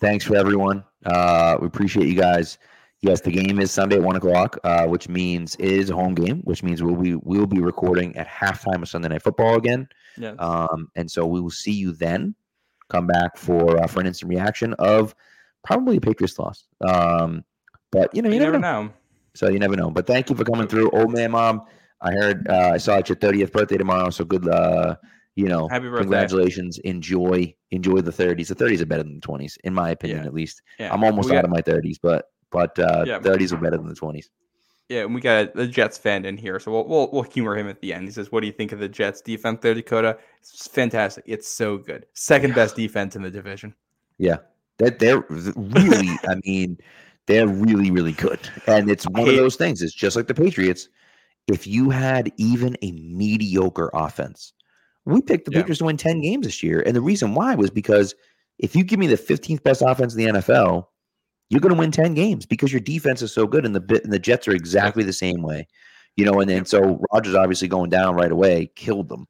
thanks 0.02 0.26
for 0.26 0.36
everyone. 0.36 0.84
Uh, 1.06 1.58
we 1.60 1.68
appreciate 1.68 2.08
you 2.08 2.16
guys. 2.16 2.58
Yes, 3.04 3.20
the 3.20 3.32
game 3.32 3.60
is 3.60 3.70
Sunday 3.70 3.98
at 3.98 4.02
one 4.02 4.16
o'clock, 4.16 4.58
uh, 4.64 4.86
which 4.88 5.10
means 5.10 5.56
it 5.60 5.70
is 5.70 5.90
a 5.90 5.94
home 5.94 6.16
game, 6.16 6.40
which 6.46 6.64
means 6.64 6.82
we'll 6.82 6.96
be 6.96 7.16
we'll 7.16 7.46
be 7.46 7.60
recording 7.60 8.16
at 8.16 8.28
halftime 8.30 8.82
of 8.82 8.88
Sunday 8.88 9.10
Night 9.10 9.22
Football 9.22 9.56
again. 9.58 9.90
Yeah. 10.18 10.36
Um, 10.40 10.88
and 10.96 11.12
so 11.12 11.26
we 11.26 11.42
will 11.42 11.50
see 11.50 11.74
you 11.74 11.92
then. 11.92 12.34
Come 12.88 13.06
back 13.08 13.36
for 13.36 13.78
uh, 13.84 13.88
for 13.88 14.00
an 14.00 14.08
instant 14.08 14.30
reaction 14.30 14.74
of 14.76 15.14
probably 15.66 15.98
a 15.98 16.02
Patriots 16.02 16.40
loss. 16.40 16.66
Um, 16.88 17.44
but 17.92 18.16
you 18.16 18.22
know, 18.22 18.30
you, 18.30 18.36
you 18.36 18.40
never, 18.40 18.54
never 18.54 18.62
know. 18.62 18.84
know. 18.84 18.94
So 19.36 19.50
you 19.50 19.60
never 19.60 19.76
know. 19.76 19.92
But 19.92 20.08
thank 20.08 20.30
you 20.30 20.36
for 20.38 20.46
coming 20.46 20.68
through, 20.68 20.90
old 20.92 21.12
man, 21.12 21.32
mom. 21.32 21.64
I 22.00 22.12
heard 22.14 22.48
uh, 22.48 22.72
I 22.74 22.78
saw 22.78 23.00
it's 23.00 23.10
your 23.10 23.18
thirtieth 23.18 23.52
birthday 23.52 23.76
tomorrow, 23.76 24.12
so 24.12 24.24
good. 24.24 24.48
Uh, 24.48 24.96
you 25.36 25.50
know, 25.50 25.68
Happy 25.68 25.90
birthday. 25.90 26.04
congratulations. 26.04 26.78
Enjoy, 26.80 27.54
enjoy 27.72 28.00
the 28.00 28.12
thirties. 28.14 28.48
The 28.48 28.56
thirties 28.56 28.82
are 28.82 28.86
better 28.86 29.04
than 29.04 29.16
the 29.16 29.22
twenties, 29.22 29.58
in 29.66 29.74
my 29.74 29.90
opinion, 29.90 30.20
Yeah. 30.20 30.28
at 30.28 30.34
least. 30.34 30.62
Yeah. 30.80 30.94
I'm 30.94 31.04
almost 31.04 31.30
we 31.30 31.36
out 31.36 31.40
got, 31.42 31.46
of 31.46 31.52
my 31.52 31.62
thirties, 31.62 31.98
but 31.98 32.28
but 32.54 32.78
uh, 32.80 33.04
Yeah. 33.06 33.20
thirties 33.20 33.52
are 33.52 33.58
better 33.58 33.76
than 33.78 33.90
the 33.90 33.96
twenties. 33.96 34.30
Yeah, 34.90 35.02
and 35.04 35.16
we 35.16 35.22
got 35.22 35.56
the 35.56 35.66
Jets 35.68 35.98
fan 35.98 36.26
in 36.26 36.38
here, 36.38 36.60
so 36.60 36.72
we'll, 36.72 36.88
we'll 36.88 37.10
we'll 37.12 37.24
humor 37.24 37.58
him 37.58 37.68
at 37.68 37.82
the 37.82 37.94
end. 37.94 38.06
He 38.06 38.12
says, 38.12 38.32
"What 38.32 38.42
do 38.42 38.48
you 38.48 38.54
think 38.54 38.72
of 38.74 38.80
the 38.80 38.90
Jets 38.90 39.22
defense 39.22 39.60
there, 39.62 39.74
Dakota? 39.74 40.18
It's 40.40 40.68
fantastic. 40.68 41.24
It's 41.28 41.48
so 41.52 41.78
good. 41.78 42.06
Second 42.14 42.54
best 42.54 42.76
defense 42.76 43.16
in 43.16 43.22
the 43.24 43.32
division. 43.32 43.74
Yeah, 44.20 44.38
that 44.78 45.00
they're 45.00 45.26
really. 45.30 46.10
I 46.28 46.36
mean, 46.46 46.78
they're 47.28 47.48
really 47.48 47.92
really 47.92 48.12
good, 48.12 48.40
and 48.68 48.92
it's 48.92 49.06
one 49.06 49.28
of 49.30 49.36
those 49.36 49.56
things. 49.56 49.82
It's 49.82 49.94
just 49.96 50.16
like 50.16 50.28
the 50.28 50.34
Patriots. 50.36 50.90
If 51.48 51.66
you 51.68 51.90
had 51.90 52.32
even 52.38 52.78
a 52.82 52.92
mediocre 52.94 53.90
offense, 53.94 54.54
We 55.06 55.22
picked 55.22 55.46
the 55.46 55.52
Yeah. 55.52 55.60
Patriots 55.60 55.80
to 55.80 55.86
win 55.86 55.98
10 55.98 56.22
games 56.22 56.46
this 56.46 56.64
year. 56.64 56.82
And 56.86 56.96
the 56.96 57.02
reason 57.02 57.34
why 57.36 57.54
was 57.56 57.70
because 57.70 58.16
if 58.60 58.76
you 58.78 58.86
give 58.86 58.98
me 58.98 59.08
the 59.08 59.18
15th 59.18 59.62
best 59.64 59.82
offense 59.86 60.16
in 60.16 60.20
the 60.20 60.40
NFL, 60.40 60.86
you're 61.50 61.62
going 61.62 61.74
to 61.74 61.80
win 61.80 61.92
10 61.92 62.14
games 62.14 62.46
because 62.46 62.72
your 62.72 62.80
defense 62.82 63.22
is 63.22 63.34
so 63.34 63.46
good 63.46 63.66
and 63.66 63.76
the 63.76 63.80
bit 63.80 64.04
and 64.04 64.12
the 64.14 64.20
Jets 64.20 64.48
are 64.48 64.56
exactly 64.56 65.04
the 65.04 65.14
same 65.14 65.42
way. 65.42 65.68
You 66.16 66.26
know, 66.26 66.40
and 66.40 66.50
then 66.50 66.66
so 66.66 67.02
Rodgers 67.12 67.36
obviously 67.36 67.68
going 67.68 67.90
down 67.90 68.16
right 68.16 68.32
away 68.32 68.72
killed 68.76 69.10
them. 69.10 69.28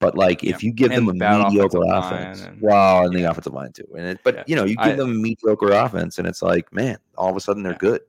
But 0.00 0.16
like 0.16 0.44
if 0.44 0.62
you 0.62 0.72
give 0.72 0.90
them 0.90 1.08
a 1.08 1.12
mediocre 1.12 1.82
offense, 1.84 2.42
and- 2.42 2.60
well, 2.60 3.04
and 3.06 3.16
the 3.16 3.24
offensive 3.24 3.52
line 3.52 3.72
too. 3.72 3.88
And 3.96 4.06
it, 4.06 4.20
but 4.22 4.34
Yeah. 4.34 4.44
you 4.46 4.56
know, 4.56 4.64
you 4.64 4.76
give 4.76 4.92
I- 4.92 4.96
them 4.96 5.10
a 5.10 5.14
mediocre 5.14 5.72
offense, 5.72 6.18
and 6.18 6.26
it's 6.28 6.40
like, 6.42 6.72
man, 6.72 6.98
all 7.16 7.30
of 7.30 7.36
a 7.36 7.40
sudden 7.40 7.62
they're 7.62 7.72
Yeah. 7.72 7.78
good. 7.78 8.00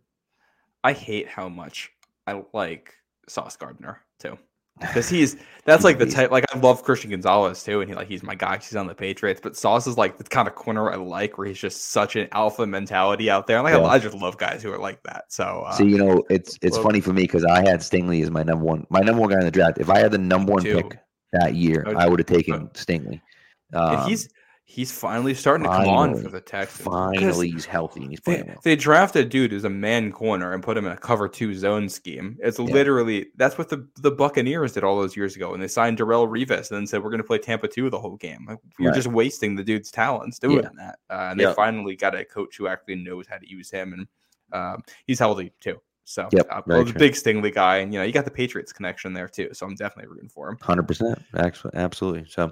I 0.83 0.93
hate 0.93 1.27
how 1.27 1.49
much 1.49 1.91
I 2.27 2.43
like 2.53 2.93
Sauce 3.27 3.57
Gardner 3.57 4.01
too. 4.19 4.37
Because 4.79 5.09
he's 5.09 5.35
that's 5.65 5.83
like 5.83 5.99
the 5.99 6.05
type 6.05 6.31
like 6.31 6.45
I 6.53 6.57
love 6.59 6.83
Christian 6.83 7.11
Gonzalez 7.11 7.63
too, 7.63 7.81
and 7.81 7.89
he 7.89 7.95
like 7.95 8.07
he's 8.07 8.23
my 8.23 8.33
guy. 8.35 8.57
He's 8.57 8.75
on 8.75 8.87
the 8.87 8.95
Patriots, 8.95 9.39
but 9.43 9.55
Sauce 9.55 9.87
is 9.87 9.97
like 9.97 10.17
the 10.17 10.23
kind 10.23 10.47
of 10.47 10.55
corner 10.55 10.91
I 10.91 10.95
like, 10.95 11.37
where 11.37 11.47
he's 11.47 11.59
just 11.59 11.91
such 11.91 12.15
an 12.15 12.27
alpha 12.31 12.65
mentality 12.65 13.29
out 13.29 13.45
there. 13.45 13.57
And 13.57 13.65
like 13.65 13.73
Yeah. 13.73 13.81
I, 13.81 13.95
I 13.95 13.99
just 13.99 14.15
love 14.15 14.37
guys 14.37 14.63
who 14.63 14.71
are 14.71 14.79
like 14.79 15.03
that. 15.03 15.25
So 15.29 15.63
uh, 15.67 15.73
See, 15.73 15.85
you 15.85 15.97
know, 15.97 16.23
it's 16.29 16.57
it's 16.61 16.77
well- 16.77 16.85
funny 16.85 17.01
for 17.01 17.13
me 17.13 17.23
because 17.23 17.45
I 17.45 17.57
had 17.67 17.81
Stingley 17.81 18.23
as 18.23 18.31
my 18.31 18.43
number 18.43 18.63
one, 18.65 18.87
my 18.89 19.01
number 19.01 19.21
one 19.21 19.29
guy 19.29 19.37
in 19.39 19.45
the 19.45 19.51
draft. 19.51 19.77
If 19.79 19.89
I 19.89 19.99
had 19.99 20.11
the 20.11 20.17
number 20.17 20.53
one 20.53 20.63
too. 20.63 20.75
pick 20.77 20.97
that 21.33 21.53
year, 21.55 21.83
Oh, 21.85 21.93
I 21.95 22.07
would 22.07 22.19
have 22.19 22.25
taken 22.27 22.67
Stingley. 22.69 23.21
Um, 23.73 24.07
he's 24.07 24.29
he's 24.71 24.91
finally 24.91 25.33
starting 25.33 25.63
to 25.63 25.69
come 25.75 25.87
on 25.87 26.15
for 26.21 26.29
the 26.29 26.39
Texans. 26.39 26.85
finally 26.85 27.49
he's 27.49 27.65
healthy 27.65 28.01
and 28.01 28.11
he's 28.11 28.19
playing 28.19 28.41
They, 28.45 28.51
well. 28.51 28.61
they 28.63 28.75
drafted 28.75 29.25
a 29.25 29.27
dude 29.29 29.51
who's 29.51 29.63
a 29.63 29.69
man 29.69 30.11
corner 30.11 30.53
and 30.53 30.61
put 30.61 30.77
him 30.77 30.85
in 30.85 30.91
a 30.91 30.97
cover 30.97 31.27
two 31.27 31.55
zone 31.55 31.89
scheme. 31.89 32.37
It's 32.39 32.59
literally 32.59 33.27
that's 33.35 33.57
what 33.57 33.69
the, 33.69 33.87
the 33.97 34.11
Buccaneers 34.11 34.73
did 34.73 34.83
all 34.83 34.95
those 35.01 35.17
years 35.17 35.35
ago, 35.35 35.55
and 35.55 35.61
they 35.63 35.67
signed 35.67 35.97
Darrelle 35.97 36.27
Revis 36.29 36.69
and 36.69 36.77
then 36.77 36.85
said 36.85 37.01
we're 37.03 37.09
going 37.09 37.17
to 37.21 37.27
play 37.27 37.39
Tampa 37.39 37.67
two 37.67 37.89
the 37.89 37.99
whole 37.99 38.15
game. 38.17 38.45
Like, 38.47 38.59
you're 38.77 38.89
Right. 38.91 38.95
just 38.95 39.07
wasting 39.07 39.55
the 39.55 39.63
dude's 39.63 39.89
talents 39.89 40.37
doing 40.37 40.61
Yeah. 40.61 40.69
that. 40.77 40.99
Uh, 41.09 41.29
and 41.31 41.39
they 41.39 41.45
Yep. 41.45 41.55
finally 41.55 41.95
got 41.95 42.13
a 42.13 42.23
coach 42.23 42.55
who 42.55 42.67
actually 42.67 42.95
knows 42.95 43.25
how 43.27 43.37
to 43.37 43.49
use 43.49 43.71
him, 43.71 43.93
and 43.93 44.07
um, 44.53 44.83
he's 45.07 45.17
healthy 45.17 45.51
too. 45.59 45.81
So 46.09 46.27
Yep, 46.31 46.47
uh, 46.49 46.61
well, 46.65 46.83
the 46.83 46.93
big 46.93 47.13
Stingley 47.13 47.53
guy, 47.53 47.77
and 47.77 47.93
you 47.93 47.99
know 47.99 48.03
you 48.03 48.11
got 48.11 48.25
the 48.25 48.31
Patriots 48.31 48.73
connection 48.73 49.13
there 49.13 49.27
too. 49.27 49.49
So 49.53 49.67
I'm 49.67 49.75
definitely 49.75 50.09
rooting 50.09 50.27
for 50.27 50.49
him. 50.49 50.57
Hundred 50.59 50.87
percent, 50.87 51.19
absolutely. 51.75 52.25
So, 52.27 52.51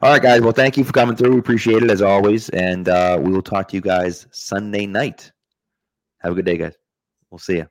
all 0.00 0.12
right, 0.12 0.22
guys. 0.22 0.40
Well, 0.40 0.52
thank 0.52 0.78
you 0.78 0.84
for 0.84 0.94
coming 0.94 1.14
through. 1.14 1.32
We 1.32 1.38
appreciate 1.38 1.82
it 1.82 1.90
as 1.90 2.00
always, 2.00 2.48
and 2.48 2.88
uh, 2.88 3.18
we 3.20 3.30
will 3.30 3.42
talk 3.42 3.68
to 3.68 3.76
you 3.76 3.82
guys 3.82 4.26
Sunday 4.30 4.86
night. 4.86 5.30
Have 6.20 6.32
a 6.32 6.34
good 6.36 6.46
day, 6.46 6.56
guys. 6.56 6.74
We'll 7.30 7.38
see 7.38 7.56
you. 7.56 7.68